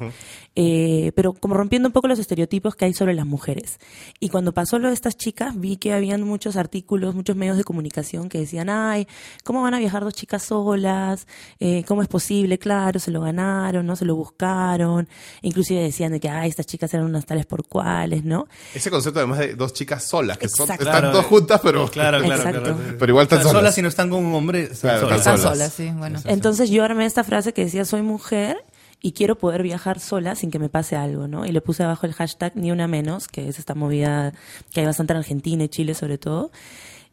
Eh, 0.55 1.13
pero 1.15 1.33
como 1.33 1.55
rompiendo 1.55 1.89
un 1.89 1.93
poco 1.95 2.09
los 2.09 2.19
estereotipos 2.19 2.75
que 2.75 2.85
hay 2.85 2.93
sobre 2.93 3.15
las 3.15 3.25
mujeres. 3.25 3.79
Y 4.21 4.29
cuando 4.29 4.53
pasó 4.53 4.79
lo 4.79 4.89
de 4.89 4.95
estas 4.95 5.17
chicas, 5.17 5.59
vi 5.59 5.77
que 5.79 5.95
habían 5.95 6.23
muchos 6.25 6.57
artículos, 6.57 7.15
muchos 7.15 7.37
medios 7.37 7.57
de 7.57 7.65
comunicación 7.65 8.29
que 8.29 8.39
decían, 8.39 8.69
ay, 8.69 9.09
¿cómo 9.45 9.63
van 9.63 9.73
a 9.73 9.79
viajar 9.79 10.05
dos 10.05 10.13
chicas 10.13 10.43
solas? 10.43 11.27
Eh, 11.59 11.85
¿Cómo 11.89 12.03
es 12.03 12.09
posible? 12.09 12.59
Claro, 12.59 13.01
se 13.01 13.11
lo 13.11 13.23
ganaron, 13.23 13.87
¿no? 13.87 13.97
Se 13.97 14.05
lo 14.05 14.15
buscaron. 14.15 15.09
Inclusive 15.41 15.81
decían 15.83 16.13
de 16.13 16.21
que, 16.21 16.29
ay, 16.29 16.51
estas 16.51 16.67
chicas 16.67 16.93
eran 16.93 17.07
unas 17.07 17.25
tales 17.25 17.47
por 17.47 17.67
cuales, 17.67 18.25
¿no? 18.25 18.47
Ese 18.75 18.91
concepto 18.91 19.21
además 19.21 19.39
de 19.39 19.55
dos 19.55 19.73
chicas 19.73 20.05
solas, 20.07 20.37
que 20.37 20.49
son, 20.51 20.71
están 20.71 20.77
Claro, 20.87 21.13
dos 21.13 21.25
juntas, 21.25 21.61
pero... 21.63 21.89
Claro, 21.89 22.21
claro, 22.23 22.43
claro. 22.43 22.77
Pero 22.99 23.11
igual 23.11 23.23
están 23.25 23.39
O 23.39 23.43
sea, 23.43 23.53
solas. 23.53 23.75
si 23.75 23.81
no 23.81 23.89
están 23.89 24.11
con 24.11 24.25
un 24.25 24.35
hombre, 24.35 24.65
están 24.65 24.79
Claro, 24.99 25.01
solas. 25.07 25.19
están 25.21 25.35
Están 25.37 25.53
solas. 25.55 25.78
Solas, 25.79 25.93
sí, 25.93 25.99
bueno. 25.99 26.21
Entonces 26.27 26.71
yo 26.71 26.85
armé 26.85 27.05
esta 27.07 27.25
frase 27.25 27.53
que 27.53 27.65
decía 27.65 27.85
soy 27.85 28.03
mujer 28.03 28.57
y 29.01 29.13
quiero 29.13 29.39
poder 29.39 29.63
viajar 29.63 30.01
sola 30.01 30.35
sin 30.35 30.51
que 30.51 30.59
me 30.59 30.69
pase 30.69 30.97
algo, 30.97 31.29
¿no? 31.29 31.47
Y 31.47 31.53
le 31.53 31.61
puse 31.61 31.85
abajo 31.85 32.07
el 32.07 32.13
hashtag 32.15 32.57
ni 32.57 32.73
una 32.73 32.89
menos, 32.89 33.29
que 33.29 33.49
es 33.49 33.59
esta 33.59 33.75
movida 33.75 34.33
que 34.73 34.81
hay 34.81 34.87
bastante 34.87 35.13
en 35.13 35.19
Argentina 35.19 35.65
y 35.65 35.69
Chile 35.69 35.95
sobre 35.95 36.19
todo. 36.19 36.51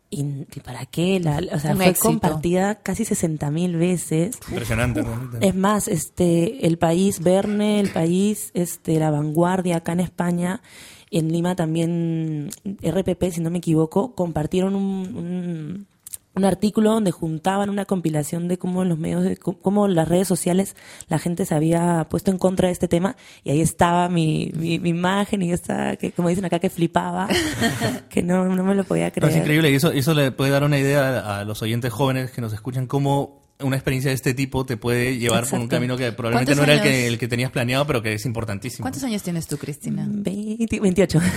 Y, 0.10 0.22
y 0.22 0.60
para 0.64 0.86
qué, 0.86 1.20
la, 1.20 1.42
o 1.52 1.60
sea, 1.60 1.72
Un 1.72 1.78
fue 1.78 1.88
éxito. 1.90 2.08
compartida 2.10 2.76
casi 2.76 3.06
60 3.06 3.52
mil 3.52 3.76
veces. 3.76 4.38
Impresionante. 4.50 5.02
realmente. 5.02 5.48
Es 5.48 5.56
más, 5.56 5.88
este, 5.88 6.66
el 6.68 6.78
país, 6.78 7.20
Verne, 7.22 7.80
el 7.80 7.90
país, 7.90 8.52
este, 8.54 8.98
la 9.00 9.10
vanguardia 9.12 9.78
acá 9.78 9.92
en 9.94 10.00
España, 10.02 10.62
en 11.12 11.32
Lima 11.32 11.56
también, 11.56 12.50
RPP, 12.82 13.32
si 13.32 13.42
no 13.42 13.50
me 13.50 13.58
equivoco, 13.58 14.14
compartieron 14.16 14.76
un, 14.76 15.16
un, 15.16 15.88
un 16.36 16.46
artículo 16.46 16.92
donde 16.92 17.12
juntaban 17.12 17.70
una 17.70 17.86
compilación 17.86 18.48
de 18.48 18.58
cómo 18.58 18.84
los 18.84 18.98
medios, 18.98 19.24
de, 19.24 19.38
cómo 19.38 19.88
las 19.88 20.08
redes 20.08 20.28
sociales, 20.28 20.76
la 21.08 21.20
gente 21.20 21.46
se 21.46 21.56
había 21.56 22.08
puesto 22.10 22.32
en 22.32 22.38
contra 22.38 22.68
de 22.68 22.74
este 22.74 22.88
tema, 22.88 23.16
y 23.44 23.52
ahí 23.52 23.62
estaba 23.62 24.10
mi, 24.10 24.52
mi, 24.56 24.80
mi 24.80 24.90
imagen, 24.90 25.42
y 25.42 25.48
yo 25.48 25.56
estaba, 25.56 25.96
que, 25.96 26.12
como 26.12 26.30
dicen 26.30 26.46
acá, 26.46 26.60
que 26.60 26.70
flipaba, 26.70 27.28
que 28.10 28.22
no, 28.24 28.46
no 28.46 28.64
me 28.64 28.76
lo 28.76 28.84
podía 28.84 29.06
No, 29.08 29.12
creer. 29.14 29.32
es 29.32 29.38
increíble 29.38 29.72
y 29.72 29.76
eso, 29.76 29.92
eso 29.92 30.14
le 30.14 30.32
puede 30.32 30.52
dar 30.52 30.64
una 30.64 30.78
idea 30.78 31.20
a, 31.20 31.40
a 31.40 31.44
los 31.46 31.62
oyentes 31.62 31.92
jóvenes 31.94 32.32
que 32.32 32.42
nos 32.42 32.54
escuchan 32.54 32.88
cómo 32.88 33.45
una 33.62 33.78
experiencia 33.78 34.10
de 34.12 34.16
este 34.16 34.34
tipo 34.34 34.66
te 34.66 34.76
puede 34.76 35.18
llevar 35.18 35.48
por 35.48 35.60
un 35.60 35.68
camino 35.70 35.96
que 35.96 36.12
probablemente 36.12 36.52
no 36.56 36.58
¿Cuántos 36.64 36.76
era 36.76 36.84
el 36.84 36.92
que, 36.92 37.08
el 37.08 37.18
que 37.18 37.28
tenías 37.30 37.52
planeado, 37.52 37.88
pero 37.88 38.02
que 38.02 38.14
es 38.14 38.26
importantísimo. 38.26 38.84
¿Cuántos 38.84 39.04
años 39.04 39.24
tienes 39.24 39.48
tú, 39.48 39.58
Cristina? 39.58 40.06
20 40.10 40.80
28. 40.80 41.20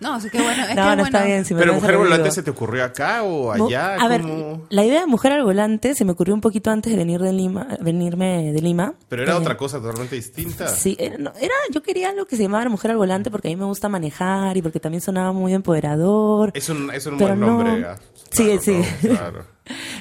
No, 0.00 0.20
sí, 0.20 0.28
qué 0.30 0.42
bueno. 0.42 0.62
Es 0.64 0.68
no, 0.70 0.74
que 0.74 0.80
no 0.80 0.84
bueno. 0.86 1.04
está 1.04 1.24
bien. 1.24 1.44
si 1.44 1.54
me 1.54 1.60
Pero 1.60 1.74
Mujer 1.74 1.96
Volante 1.96 2.30
se 2.32 2.42
te 2.42 2.50
ocurrió 2.50 2.84
acá 2.84 3.22
o 3.22 3.52
allá? 3.52 3.94
A 3.94 4.08
ver, 4.08 4.22
la 4.68 4.84
idea 4.84 5.00
de 5.00 5.06
mujer 5.06 5.32
al 5.32 5.44
volante 5.44 5.94
se 5.94 6.04
me 6.04 6.12
ocurrió 6.12 6.34
un 6.34 6.40
poquito 6.40 6.70
antes 6.70 6.90
de 6.92 6.98
venir 6.98 7.20
de 7.20 7.32
Lima, 7.32 7.68
venirme 7.80 8.52
de 8.52 8.60
Lima. 8.60 8.94
Pero 9.08 9.22
era 9.22 9.32
Eh, 9.34 9.36
otra 9.36 9.56
cosa 9.56 9.80
totalmente 9.80 10.16
distinta. 10.16 10.68
Sí, 10.68 10.96
era, 10.98 11.16
no, 11.18 11.32
era- 11.40 11.54
yo 11.72 11.82
quería 11.82 12.10
algo 12.10 12.26
que 12.26 12.36
se 12.36 12.42
llamara 12.42 12.68
mujer 12.68 12.90
al 12.90 12.96
volante 12.96 13.30
porque 13.30 13.48
a 13.48 13.50
mí 13.52 13.56
me 13.56 13.64
gusta 13.64 13.88
manejar 13.88 14.56
y 14.56 14.62
porque 14.62 14.80
también 14.80 15.00
sonaba 15.00 15.32
muy 15.32 15.54
empoderador. 15.54 16.50
Es 16.54 16.68
un, 16.68 16.90
es 16.92 17.06
un 17.06 17.16
buen 17.16 17.38
no. 17.40 17.46
nombre. 17.46 17.86
ah, 17.86 17.96
Sí, 18.32 18.44
claro, 18.44 18.60
sí. 18.62 18.82
no, 19.02 19.08
claro. 19.16 19.44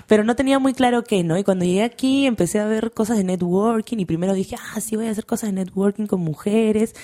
Pero 0.07 0.24
no 0.24 0.36
tenía 0.36 0.59
muy 0.59 0.74
claro 0.74 1.03
qué, 1.03 1.24
¿no? 1.24 1.38
Y 1.38 1.43
cuando 1.43 1.66
llegué 1.66 1.84
aquí 1.84 2.26
empecé 2.26 2.59
a 2.59 2.66
ver 2.66 2.91
cosas 2.91 3.18
de 3.18 3.24
networking 3.24 3.97
y 3.99 4.05
primero 4.05 4.34
dije, 4.34 4.55
ah, 4.76 4.82
sí, 4.82 4.95
voy 4.95 5.07
a 5.07 5.12
hacer 5.12 5.26
cosas 5.26 5.49
de 5.49 5.53
networking 5.53 6.07
con 6.07 6.22
mujeres. 6.22 6.95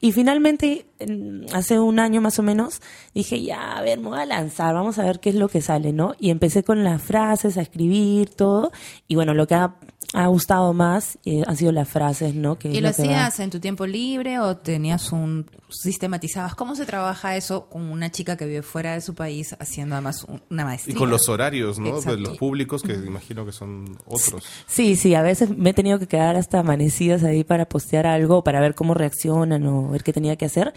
Y 0.00 0.12
finalmente 0.12 0.86
en- 0.98 1.46
hace 1.52 1.78
un 1.78 1.98
año 1.98 2.20
más 2.20 2.38
o 2.38 2.42
menos, 2.42 2.80
dije, 3.14 3.42
ya, 3.42 3.76
a 3.76 3.82
ver, 3.82 4.00
me 4.00 4.08
voy 4.08 4.18
a 4.20 4.26
lanzar, 4.26 4.74
vamos 4.74 4.98
a 4.98 5.04
ver 5.04 5.20
qué 5.20 5.28
es 5.30 5.34
lo 5.36 5.48
que 5.48 5.60
sale, 5.60 5.92
¿no? 5.92 6.14
Y 6.18 6.30
empecé 6.30 6.62
con 6.64 6.84
las 6.84 7.02
frases, 7.02 7.56
a 7.58 7.62
escribir, 7.62 8.30
todo. 8.30 8.72
Y 9.08 9.14
bueno, 9.14 9.34
lo 9.34 9.46
que 9.46 9.54
ha, 9.54 9.76
ha 10.18 10.26
gustado 10.28 10.72
más 10.72 11.18
eh, 11.26 11.42
han 11.46 11.56
sido 11.58 11.72
las 11.72 11.88
frases, 11.88 12.34
¿no? 12.34 12.58
Que 12.58 12.68
¿Y 12.68 12.80
lo 12.80 12.90
que 12.92 13.02
va- 13.02 13.08
hacías 13.24 13.40
en 13.40 13.50
tu 13.50 13.60
tiempo 13.60 13.86
libre 13.86 14.38
o 14.40 14.56
tenías 14.56 15.12
un 15.12 15.44
sistematizabas? 15.68 16.54
¿Cómo 16.54 16.74
se 16.74 16.86
trabaja 16.86 17.36
eso 17.36 17.68
con 17.68 17.82
una 17.82 18.10
chica 18.10 18.36
que 18.36 18.46
vive 18.46 18.62
fuera 18.62 18.94
de 18.94 19.00
su 19.02 19.14
país 19.14 19.54
haciendo 19.58 19.94
además 19.94 20.24
un- 20.24 20.42
una 20.50 20.62
Y 20.62 20.64
maestría? 20.64 20.96
con 20.96 21.10
los 21.10 21.28
horarios, 21.28 21.78
¿no? 21.78 22.00
De 22.00 22.16
los 22.16 22.38
públicos, 22.38 22.82
que 22.82 22.94
imagino 22.94 23.44
que 23.44 23.52
son 23.52 23.98
otros. 24.06 24.42
Sí, 24.66 24.96
sí, 24.96 25.14
a 25.14 25.22
veces 25.22 25.50
me 25.56 25.70
he 25.70 25.74
tenido 25.74 25.98
que 25.98 26.06
quedar 26.06 26.36
hasta 26.36 26.60
amanecidas 26.60 27.22
ahí 27.22 27.44
para 27.44 27.66
postear 27.68 28.06
algo, 28.06 28.42
para 28.42 28.60
ver 28.60 28.74
cómo 28.74 28.94
reaccionan 28.94 29.66
o 29.66 29.90
ver 29.90 30.02
qué 30.02 30.12
tenía 30.12 30.36
que 30.36 30.46
hacer. 30.46 30.72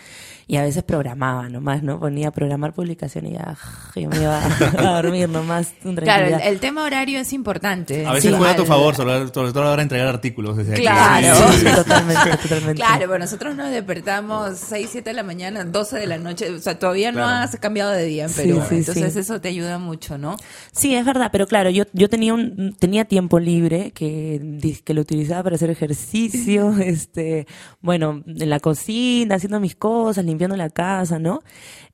Y 0.52 0.58
a 0.58 0.64
veces 0.64 0.82
programaba 0.82 1.48
nomás, 1.48 1.84
¿no? 1.84 2.00
Ponía 2.00 2.30
a 2.30 2.32
programar 2.32 2.74
publicación 2.74 3.28
y 3.28 3.34
ya, 3.34 3.56
yo 3.96 4.10
me 4.10 4.18
iba 4.18 4.44
a 4.44 4.82
dormir 5.02 5.30
nomás. 5.30 5.74
Claro, 5.84 6.40
el, 6.44 6.60
tema 6.60 6.84
horario 6.86 7.20
es 7.20 7.34
importante. 7.34 8.04
A 8.04 8.14
veces 8.14 8.32
Sí. 8.32 8.36
juega 8.36 8.54
a 8.54 8.56
tu 8.56 8.66
favor, 8.66 8.96
sobre, 8.96 9.28
todo 9.30 9.46
a 9.46 9.52
la 9.54 9.60
hora 9.62 9.76
de 9.76 9.84
entregar 9.84 10.08
artículos. 10.08 10.58
desde 10.58 10.72
aquí. 10.74 10.82
Claro. 10.82 11.36
Sí, 11.52 11.58
sí, 11.60 11.66
totalmente, 11.76 12.38
totalmente. 12.42 12.74
Claro, 12.82 13.00
pero 13.06 13.20
nosotros 13.20 13.56
nos 13.56 13.70
despertamos 13.70 14.58
6, 14.58 14.90
7 14.92 15.12
de 15.12 15.14
la 15.14 15.22
mañana, 15.22 15.64
12 15.66 16.00
de 16.00 16.08
la 16.08 16.18
noche, 16.18 16.50
o 16.50 16.58
sea, 16.58 16.80
todavía 16.80 17.12
no 17.12 17.24
has 17.28 17.56
cambiado 17.58 17.92
de 17.92 18.06
día 18.06 18.24
en 18.24 18.30
Sí, 18.30 18.42
Perú. 18.42 18.64
sí, 18.68 18.76
Entonces 18.78 19.14
sí. 19.14 19.20
eso 19.20 19.40
te 19.40 19.50
ayuda 19.50 19.78
mucho, 19.78 20.18
¿no? 20.18 20.36
Sí, 20.72 20.96
es 20.96 21.06
verdad, 21.06 21.30
pero 21.32 21.46
claro, 21.46 21.70
yo, 21.70 21.84
yo 21.94 22.10
tenía 22.10 22.34
un, 22.34 22.76
tenía 22.80 23.06
tiempo 23.06 23.40
libre 23.40 23.92
que, 23.92 24.82
que 24.84 24.94
lo 24.96 25.02
utilizaba 25.02 25.44
para 25.44 25.58
hacer 25.58 25.70
ejercicio, 25.70 26.76
este, 26.80 27.46
bueno, 27.82 28.24
en 28.26 28.50
la 28.50 28.60
cocina, 28.60 29.36
haciendo 29.36 29.60
mis 29.60 29.76
cosas, 29.76 30.26
limpiando 30.26 30.39
la 30.48 30.70
casa, 30.70 31.20
¿no? 31.20 31.42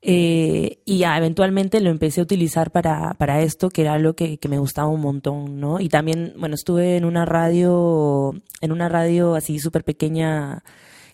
Eh, 0.02 0.78
y 0.84 0.98
ya 0.98 1.16
eventualmente 1.16 1.80
lo 1.80 1.90
empecé 1.90 2.20
a 2.20 2.24
utilizar 2.24 2.70
para, 2.70 3.14
para 3.14 3.40
esto, 3.40 3.70
que 3.70 3.82
era 3.82 3.94
algo 3.94 4.14
que, 4.14 4.38
que 4.38 4.48
me 4.48 4.58
gustaba 4.58 4.88
un 4.88 5.00
montón, 5.00 5.58
¿no? 5.60 5.80
Y 5.80 5.88
también, 5.88 6.34
bueno, 6.38 6.54
estuve 6.54 6.96
en 6.96 7.04
una 7.04 7.24
radio, 7.24 8.34
en 8.60 8.72
una 8.72 8.88
radio 8.88 9.34
así 9.34 9.58
súper 9.58 9.84
pequeña, 9.84 10.62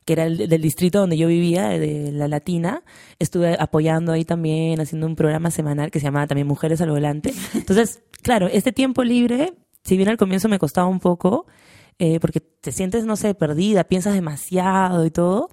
que 0.05 0.12
era 0.14 0.24
el 0.24 0.49
del 0.49 0.61
distrito 0.61 1.01
donde 1.01 1.16
yo 1.16 1.28
vivía, 1.28 1.68
de 1.68 2.11
la 2.12 2.28
Latina, 2.28 2.83
estuve 3.18 3.57
apoyando 3.59 4.12
ahí 4.12 4.24
también, 4.24 4.80
haciendo 4.80 5.07
un 5.07 5.16
programa 5.16 5.51
semanal 5.51 5.91
que 5.91 6.01
se 6.01 6.07
llamaba 6.07 6.26
también 6.26 6.47
Mujeres 6.47 6.80
al 6.80 6.91
Volante. 6.91 7.33
Entonces, 7.55 8.03
claro, 8.22 8.49
este 8.49 8.72
tiempo 8.72 9.05
libre, 9.05 9.55
si 9.85 9.97
bien 9.97 10.09
al 10.09 10.16
comienzo 10.16 10.49
me 10.49 10.59
costaba 10.59 10.89
un 10.89 11.01
poco, 11.01 11.47
eh, 11.99 12.18
porque 12.20 12.41
te 12.41 12.72
sientes, 12.72 13.05
no 13.05 13.16
sé, 13.16 13.35
perdida, 13.35 13.85
piensas 13.85 14.14
demasiado 14.14 15.07
y 15.07 15.11
todo, 15.11 15.51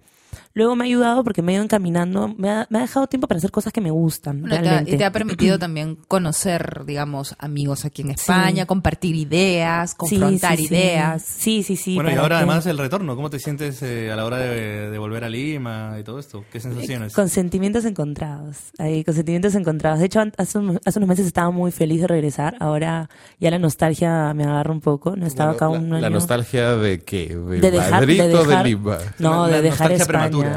luego 0.59 0.75
me 0.75 0.83
ha 0.83 0.87
ayudado 0.87 1.23
porque 1.23 1.41
me 1.41 1.51
he 1.51 1.55
ido 1.55 1.63
encaminando, 1.63 2.33
me 2.37 2.49
ha, 2.51 2.67
me 2.69 2.77
ha 2.77 2.81
dejado 2.81 3.07
tiempo 3.07 3.27
para 3.27 3.39
hacer 3.39 3.49
cosas 3.51 3.73
que 3.73 3.81
me 3.81 3.89
gustan, 3.91 4.41
Bueno, 4.41 4.55
y 4.55 4.59
te 4.59 4.67
ha- 4.67 4.69
realmente. 4.71 4.95
y 4.95 4.97
te 4.97 5.05
ha 5.05 5.11
permitido 5.11 5.57
también 5.57 5.97
conocer, 6.07 6.83
digamos, 6.85 7.35
amigos 7.39 7.85
aquí 7.85 8.03
en 8.03 8.11
España, 8.11 8.65
compartir 8.65 9.15
ideas, 9.15 9.95
confrontar 9.95 10.57
sí, 10.57 10.67
sí. 10.67 10.73
ideas. 10.75 11.23
Sí, 11.23 11.63
sí, 11.63 11.75
sí. 11.75 11.95
bueno, 11.95 12.11
y 12.11 12.13
ahora 12.15 12.35
que- 12.35 12.43
además 12.43 12.65
el 12.67 12.77
retorno. 12.77 13.15
¿Cómo 13.15 13.29
te 13.29 13.39
sientes 13.39 13.81
eh, 13.81 14.11
a 14.11 14.15
la 14.15 14.25
hora 14.25 14.37
de, 14.37 14.89
de 14.91 14.97
volver 14.99 15.23
a 15.23 15.29
Lima 15.29 15.95
y 15.99 16.03
todo 16.03 16.19
esto? 16.19 16.43
¿Qué 16.51 16.59
sensaciones? 16.59 17.13
Con 17.13 17.29
sentimientos 17.29 17.85
encontrados. 17.85 18.57
Ahí, 18.77 19.03
con 19.03 19.13
sentimientos 19.15 19.55
encontrados. 19.55 19.99
De 19.99 20.05
hecho, 20.05 20.21
hace, 20.37 20.57
un- 20.59 20.79
hace 20.85 20.99
unos 20.99 21.09
meses 21.09 21.25
estaba 21.25 21.49
muy 21.51 21.71
feliz 21.71 22.01
de 22.01 22.07
regresar. 22.07 22.55
Ahora 22.59 23.09
ya 23.39 23.49
la 23.51 23.59
nostalgia 23.59 24.33
me 24.33 24.43
agarra 24.43 24.71
un 24.71 24.81
poco. 24.81 25.15
No 25.15 25.25
estaba 25.25 25.51
acá 25.53 25.65
la, 25.65 25.71
un 25.79 25.89
la 25.89 25.97
año. 25.97 26.09
nostalgia 26.09 26.75
de 26.75 26.99
qué? 26.99 27.27
¿De, 27.35 27.59
De 27.61 27.71
dejar- 27.71 28.05
de 28.05 28.13
dejar- 28.15 28.65
Lima? 28.65 28.97
No, 29.19 29.47
de 29.47 29.61
dejar 29.61 29.91
España. 29.91 30.07
prematura. 30.29 30.48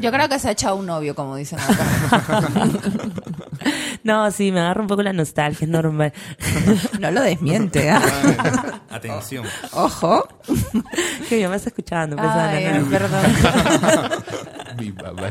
Yo 0.00 0.12
creo 0.12 0.28
que 0.28 0.38
se 0.38 0.48
ha 0.48 0.50
echado 0.52 0.76
un 0.76 0.86
novio, 0.86 1.14
como 1.14 1.36
dicen 1.36 1.58
acá. 1.58 2.48
No, 4.04 4.30
sí, 4.30 4.52
me 4.52 4.60
agarra 4.60 4.82
un 4.82 4.86
poco 4.86 5.02
la 5.02 5.12
nostalgia, 5.12 5.64
es 5.64 5.68
normal. 5.70 6.12
no 7.00 7.10
lo 7.10 7.22
desmiente, 7.22 7.90
¿ah? 7.90 8.00
Atención. 8.90 9.44
Ojo. 9.72 10.28
que 11.28 11.36
mi 11.38 11.42
mamá 11.42 11.56
está 11.56 11.70
escuchando, 11.70 12.14
pues, 12.16 12.28
Ay, 12.30 12.66
Ana, 12.66 12.78
no. 12.78 12.86
perdón. 12.88 13.22
Mi 14.78 14.92
mamá. 14.92 15.30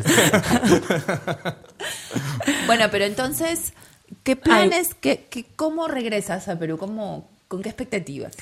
Bueno, 2.65 2.85
pero 2.91 3.05
entonces, 3.05 3.73
¿qué 4.23 4.35
planes, 4.35 4.93
qué, 4.99 5.25
qué- 5.29 5.45
cómo 5.55 5.87
regresas 5.87 6.47
a 6.47 6.57
Perú? 6.59 6.77
¿Cómo, 6.77 7.29
¿Con 7.47 7.61
qué 7.61 7.69
expectativas? 7.69 8.35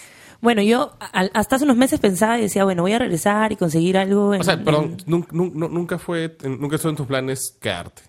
Bueno, 0.44 0.62
yo 0.62 0.92
al- 1.14 1.32
hasta 1.34 1.56
hace 1.56 1.64
unos 1.66 1.78
meses 1.78 2.00
pensaba 2.00 2.38
y 2.38 2.42
decía, 2.44 2.64
bueno, 2.66 2.82
voy 2.84 2.92
a 2.94 3.00
regresar 3.00 3.52
y 3.52 3.56
conseguir 3.56 3.98
algo. 3.98 4.34
En, 4.34 4.42
O 4.42 4.44
sea, 4.44 4.62
perdón, 4.64 4.98
en- 5.00 5.12
nun- 5.12 5.28
nun- 5.32 5.54
nun- 5.54 5.72
nunca 5.72 5.98
fue, 5.98 6.38
nunca 6.44 6.76
estuvo 6.76 6.90
en 6.92 6.96
tus 6.98 7.08
planes 7.08 7.58
quedarte. 7.62 8.02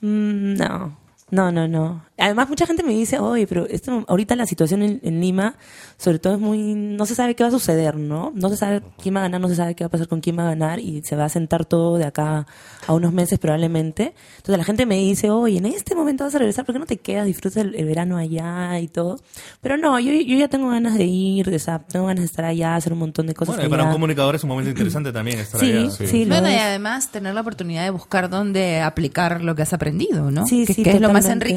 Mm, 0.00 0.54
no, 0.54 0.96
no, 1.30 1.50
no, 1.50 1.66
no. 1.66 2.04
Además, 2.16 2.48
mucha 2.48 2.64
gente 2.66 2.84
me 2.84 2.92
dice, 2.92 3.18
oye, 3.18 3.46
pero 3.46 3.66
esto, 3.66 4.04
ahorita 4.06 4.36
la 4.36 4.46
situación 4.46 4.82
en, 4.82 5.00
en 5.02 5.20
Lima, 5.20 5.56
sobre 5.96 6.20
todo 6.20 6.34
es 6.34 6.38
muy, 6.40 6.74
no 6.74 7.06
se 7.06 7.14
sabe 7.16 7.34
qué 7.34 7.42
va 7.42 7.48
a 7.48 7.52
suceder, 7.52 7.96
¿no? 7.96 8.30
No 8.36 8.48
se 8.50 8.56
sabe 8.56 8.82
quién 9.02 9.16
va 9.16 9.20
a 9.20 9.22
ganar, 9.24 9.40
no 9.40 9.48
se 9.48 9.56
sabe 9.56 9.74
qué 9.74 9.82
va 9.82 9.88
a 9.88 9.90
pasar 9.90 10.06
con 10.06 10.20
quién 10.20 10.38
va 10.38 10.42
a 10.44 10.50
ganar 10.50 10.78
y 10.78 11.02
se 11.02 11.16
va 11.16 11.24
a 11.24 11.28
sentar 11.28 11.64
todo 11.64 11.98
de 11.98 12.04
acá 12.04 12.46
a 12.86 12.92
unos 12.92 13.12
meses 13.12 13.40
probablemente. 13.40 14.14
Entonces 14.36 14.58
la 14.58 14.64
gente 14.64 14.86
me 14.86 14.96
dice, 14.96 15.30
oye, 15.30 15.58
en 15.58 15.66
este 15.66 15.96
momento 15.96 16.22
vas 16.22 16.34
a 16.36 16.38
regresar, 16.38 16.64
¿por 16.64 16.74
qué 16.74 16.78
no 16.78 16.86
te 16.86 16.98
quedas? 16.98 17.26
Disfrutas 17.26 17.56
el, 17.56 17.74
el 17.74 17.84
verano 17.84 18.16
allá 18.16 18.78
y 18.78 18.86
todo. 18.86 19.18
Pero 19.60 19.76
no, 19.76 19.98
yo, 19.98 20.12
yo 20.12 20.36
ya 20.38 20.46
tengo 20.48 20.68
ganas 20.70 20.96
de 20.96 21.04
ir, 21.06 21.50
de, 21.50 21.56
o 21.56 21.58
sea, 21.58 21.80
tengo 21.80 22.06
ganas 22.06 22.20
de 22.22 22.26
estar 22.26 22.44
allá, 22.44 22.76
hacer 22.76 22.92
un 22.92 23.00
montón 23.00 23.26
de 23.26 23.34
cosas 23.34 23.56
Bueno, 23.56 23.66
y 23.66 23.70
para 23.70 23.84
un 23.84 23.92
comunicador 23.92 24.36
es 24.36 24.44
un 24.44 24.50
momento 24.50 24.70
interesante 24.70 25.12
también 25.12 25.40
estar 25.40 25.58
Sí, 25.60 25.72
allá. 25.72 25.90
sí, 25.90 26.24
lo 26.26 26.34
Bueno, 26.34 26.48
y 26.50 26.54
además 26.54 27.10
tener 27.10 27.34
la 27.34 27.40
oportunidad 27.40 27.82
de 27.82 27.90
buscar 27.90 28.30
dónde 28.30 28.80
aplicar 28.80 29.42
lo 29.42 29.54
que 29.56 29.62
has 29.62 29.72
aprendido, 29.72 30.30
¿no? 30.30 30.46
Sí, 30.46 30.64
que, 30.64 30.74
sí, 30.74 30.82
que 30.84 30.90
es 30.92 31.00
lo 31.00 31.12
más 31.12 31.24
totalmente. 31.24 31.54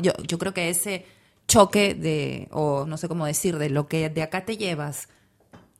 Yo, 0.00 0.12
yo 0.26 0.38
creo 0.38 0.54
que 0.54 0.68
ese 0.68 1.04
choque 1.48 1.94
de, 1.94 2.48
o 2.50 2.86
no 2.86 2.96
sé 2.96 3.08
cómo 3.08 3.26
decir, 3.26 3.58
de 3.58 3.70
lo 3.70 3.88
que 3.88 4.08
de 4.10 4.22
acá 4.22 4.44
te 4.44 4.56
llevas 4.56 5.08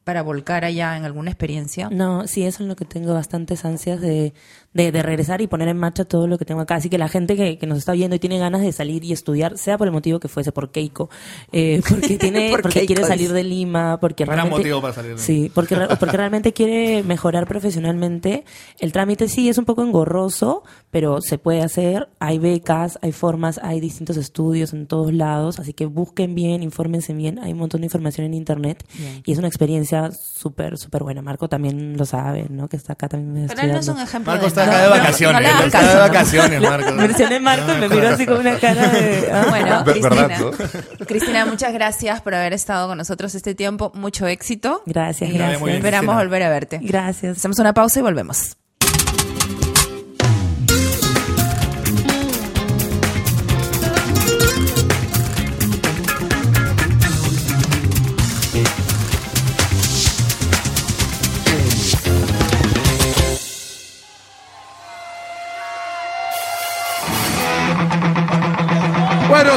para 0.06 0.22
volcar 0.22 0.64
allá 0.64 0.96
en 0.96 1.04
alguna 1.04 1.32
experiencia. 1.32 1.88
No, 1.90 2.28
sí, 2.28 2.44
eso 2.44 2.62
es 2.62 2.68
lo 2.68 2.76
que 2.76 2.84
tengo 2.84 3.12
bastantes 3.12 3.64
ansias 3.64 4.00
de, 4.00 4.34
de, 4.72 4.92
de 4.92 5.02
regresar 5.02 5.40
y 5.40 5.48
poner 5.48 5.66
en 5.66 5.76
marcha 5.78 6.04
todo 6.04 6.28
lo 6.28 6.38
que 6.38 6.44
tengo 6.44 6.60
acá. 6.60 6.76
Así 6.76 6.88
que 6.88 6.96
la 6.96 7.08
gente 7.08 7.34
que, 7.34 7.58
que 7.58 7.66
nos 7.66 7.78
está 7.78 7.90
viendo 7.90 8.14
y 8.14 8.20
tiene 8.20 8.38
ganas 8.38 8.60
de 8.60 8.70
salir 8.70 9.02
y 9.02 9.10
estudiar, 9.12 9.58
sea 9.58 9.76
por 9.76 9.88
el 9.88 9.92
motivo 9.92 10.20
que 10.20 10.28
fuese, 10.28 10.52
por 10.52 10.70
Keiko, 10.70 11.10
eh, 11.50 11.82
porque 11.88 12.18
tiene, 12.18 12.50
Por 12.52 12.62
porque 12.62 12.78
Keiko, 12.78 12.94
quiere 12.94 13.08
salir 13.08 13.32
de 13.32 13.42
Lima, 13.42 13.98
porque 14.00 14.24
Gran 14.24 14.36
realmente... 14.36 14.58
motivo 14.58 14.80
para 14.80 14.94
salir 14.94 15.16
de- 15.16 15.18
Sí, 15.18 15.50
porque, 15.52 15.74
re- 15.74 15.96
porque 15.98 16.16
realmente 16.16 16.52
quiere 16.52 17.02
mejorar 17.02 17.48
profesionalmente. 17.48 18.44
El 18.78 18.92
trámite 18.92 19.26
sí 19.28 19.48
es 19.48 19.58
un 19.58 19.64
poco 19.64 19.82
engorroso, 19.82 20.62
pero 20.92 21.20
se 21.20 21.36
puede 21.38 21.62
hacer. 21.62 22.08
Hay 22.20 22.38
becas, 22.38 22.96
hay 23.02 23.10
formas, 23.10 23.58
hay 23.60 23.80
distintos 23.80 24.16
estudios 24.16 24.72
en 24.72 24.86
todos 24.86 25.12
lados. 25.12 25.58
Así 25.58 25.72
que 25.72 25.86
busquen 25.86 26.36
bien, 26.36 26.62
infórmense 26.62 27.12
bien. 27.12 27.40
Hay 27.40 27.52
un 27.52 27.58
montón 27.58 27.80
de 27.80 27.86
información 27.86 28.24
en 28.26 28.34
internet 28.34 28.84
Bien. 28.96 29.22
y 29.26 29.32
es 29.32 29.38
una 29.38 29.48
experiencia 29.48 29.95
súper, 30.12 30.78
súper 30.78 31.02
buena. 31.02 31.22
Marco 31.22 31.48
también 31.48 31.96
lo 31.96 32.04
sabe, 32.06 32.46
¿no? 32.48 32.68
Que 32.68 32.76
está 32.76 32.94
acá 32.94 33.08
también 33.08 33.46
Pero 33.48 33.60
él 33.62 33.68
no 33.68 33.74
es 33.74 33.80
estudiando. 33.80 34.02
un 34.02 34.08
ejemplo 34.08 34.32
Marco 34.32 34.42
de 34.44 34.48
está 34.48 34.62
acá 34.64 34.76
de 34.78 34.82
No, 34.88 34.94
no, 34.94 35.00
vacaciones. 35.00 35.42
no 35.54 35.64
está 35.64 35.88
de 35.94 36.00
vacaciones, 36.00 36.60
Marco. 36.60 36.92
Mencioné 36.94 37.40
Marco 37.40 37.72
y 37.72 37.76
me 37.80 37.88
miró 37.88 38.08
así 38.08 38.26
con 38.26 38.38
una 38.38 38.58
cara 38.58 38.88
de... 38.88 39.30
ah. 39.32 39.46
Bueno, 39.48 39.84
Cristina, 39.84 40.26
¿verdad, 40.26 41.06
Cristina, 41.06 41.46
muchas 41.46 41.72
gracias 41.72 42.20
por 42.20 42.34
haber 42.34 42.52
estado 42.52 42.88
con 42.88 42.98
nosotros 42.98 43.34
este 43.34 43.54
tiempo. 43.54 43.92
Mucho 43.94 44.26
éxito. 44.26 44.82
Gracias, 44.86 45.30
gracias. 45.32 45.62
Esperamos 45.62 45.82
Cristina. 45.82 46.14
volver 46.16 46.42
a 46.42 46.48
verte. 46.50 46.78
Gracias. 46.82 47.38
Hacemos 47.38 47.58
una 47.58 47.72
pausa 47.74 47.98
y 48.00 48.02
volvemos. 48.02 48.56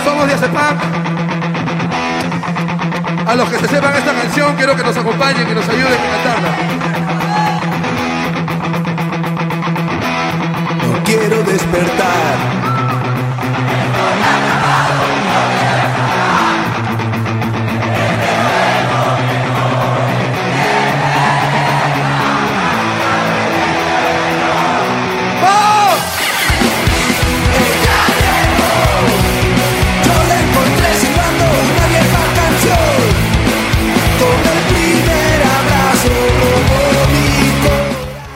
Somos 0.04 0.28
de 0.28 0.34
Acepam. 0.34 0.78
A 3.28 3.36
los 3.36 3.50
que 3.50 3.58
se 3.58 3.68
sepan 3.68 3.96
esta 3.96 4.14
canción, 4.14 4.56
quiero 4.56 4.76
que 4.76 4.84
nos 4.84 4.96
acompañen, 4.96 5.48
que 5.48 5.56
nos 5.56 5.68
ayuden 5.68 5.94
a 5.94 6.08
cantarla. 6.14 6.50
No 10.84 11.04
quiero 11.04 11.44
despertar. 11.44 12.69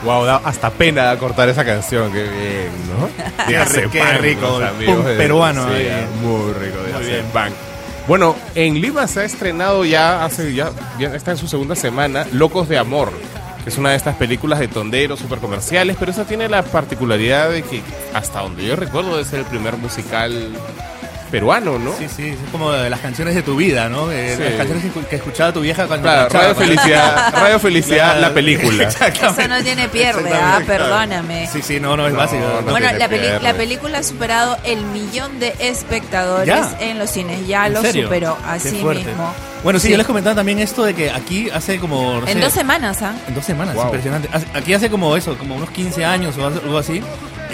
Wow, 0.04 0.24
da 0.26 0.36
hasta 0.44 0.70
pena 0.70 1.16
cortar 1.18 1.48
esa 1.48 1.64
canción, 1.64 2.12
qué 2.12 2.22
bien, 2.24 2.70
¿no? 2.98 3.08
Qué 3.46 3.52
Dígase 3.52 3.86
ri- 3.86 3.90
qué 3.90 3.98
pan, 4.00 4.18
rico, 4.20 4.56
amigos 4.56 5.06
de- 5.06 5.14
peruano 5.16 5.66
sí, 5.68 5.74
ahí. 5.74 6.06
muy 6.22 6.52
rico, 6.52 6.78
dígase 6.86 7.06
bien. 7.06 7.24
pan. 7.32 7.52
Bueno, 8.06 8.36
en 8.54 8.80
Lima 8.82 9.06
se 9.06 9.20
ha 9.20 9.24
estrenado 9.24 9.84
ya 9.86 10.24
hace 10.24 10.52
ya, 10.54 10.70
ya 10.98 11.14
está 11.14 11.30
en 11.30 11.38
su 11.38 11.48
segunda 11.48 11.74
semana 11.74 12.26
Locos 12.32 12.68
de 12.68 12.76
Amor, 12.76 13.10
que 13.62 13.70
es 13.70 13.78
una 13.78 13.90
de 13.90 13.96
estas 13.96 14.14
películas 14.16 14.58
de 14.60 14.68
tonderos 14.68 15.20
super 15.20 15.38
comerciales, 15.38 15.96
pero 15.98 16.10
esa 16.10 16.24
tiene 16.26 16.50
la 16.50 16.62
particularidad 16.62 17.48
de 17.48 17.62
que 17.62 17.80
hasta 18.12 18.40
donde 18.40 18.66
yo 18.66 18.76
recuerdo 18.76 19.18
es 19.18 19.32
el 19.32 19.44
primer 19.44 19.78
musical 19.78 20.50
peruano, 21.34 21.78
¿no? 21.78 21.92
Sí, 21.98 22.06
sí, 22.14 22.28
es 22.28 22.50
como 22.52 22.70
de 22.70 22.88
las 22.88 23.00
canciones 23.00 23.34
de 23.34 23.42
tu 23.42 23.56
vida, 23.56 23.88
¿no? 23.88 24.10
Eh, 24.12 24.34
Sí. 24.36 24.42
Las 24.44 24.56
canciones 24.66 24.84
que, 25.10 25.16
escuchaba 25.16 25.52
tu 25.52 25.60
vieja 25.60 25.86
cuando 25.86 26.04
Claro, 26.08 26.28
Radio. 26.28 26.54
Felicidad, 26.54 27.32
Radio 27.34 27.58
Felicidad, 27.58 28.04
Claro. 28.12 28.20
la 28.20 28.34
película. 28.34 28.82
Exactamente. 28.84 29.42
Eso 29.42 29.48
no 29.48 29.62
tiene 29.62 29.88
pierde, 29.88 30.30
ah, 30.32 30.60
perdóname. 30.66 31.48
Sí, 31.52 31.60
sí, 31.62 31.80
no, 31.80 31.96
no 31.96 32.06
es 32.06 32.12
No, 32.12 32.18
básico. 32.20 32.42
no 32.42 32.60
¿no? 32.62 32.70
Bueno, 32.70 32.86
la, 32.96 33.08
peli- 33.08 33.42
la 33.42 33.54
película 33.54 33.98
ha 33.98 34.02
superado 34.04 34.56
el 34.64 34.84
millón 34.86 35.40
de 35.40 35.54
espectadores 35.58 36.46
Ya. 36.46 36.76
en 36.80 36.98
los 36.98 37.10
cines. 37.10 37.46
Ya 37.46 37.66
¿En 37.66 37.74
lo 37.74 37.80
serio? 37.82 38.04
superó 38.04 38.36
Qué 38.36 38.48
así 38.48 38.76
fuerte. 38.80 39.04
mismo. 39.04 39.32
Bueno, 39.62 39.78
sí, 39.78 39.86
Sí. 39.86 39.92
yo 39.92 39.96
les 39.98 40.06
comentaba 40.06 40.36
también 40.36 40.58
esto 40.58 40.84
de 40.84 40.94
que 40.94 41.10
aquí 41.10 41.48
hace 41.50 41.78
como... 41.78 42.20
no 42.20 42.26
En 42.28 42.34
sé, 42.34 42.40
dos 42.40 42.52
semanas, 42.52 43.02
¿ah? 43.02 43.14
En 43.26 43.34
dos 43.34 43.44
semanas, 43.44 43.74
Wow. 43.74 43.84
impresionante. 43.86 44.28
Aquí 44.54 44.74
hace 44.74 44.90
como 44.90 45.16
eso, 45.16 45.36
como 45.38 45.56
unos 45.56 45.70
15 45.70 46.04
años 46.04 46.36
o 46.38 46.46
algo 46.46 46.76
así, 46.78 47.02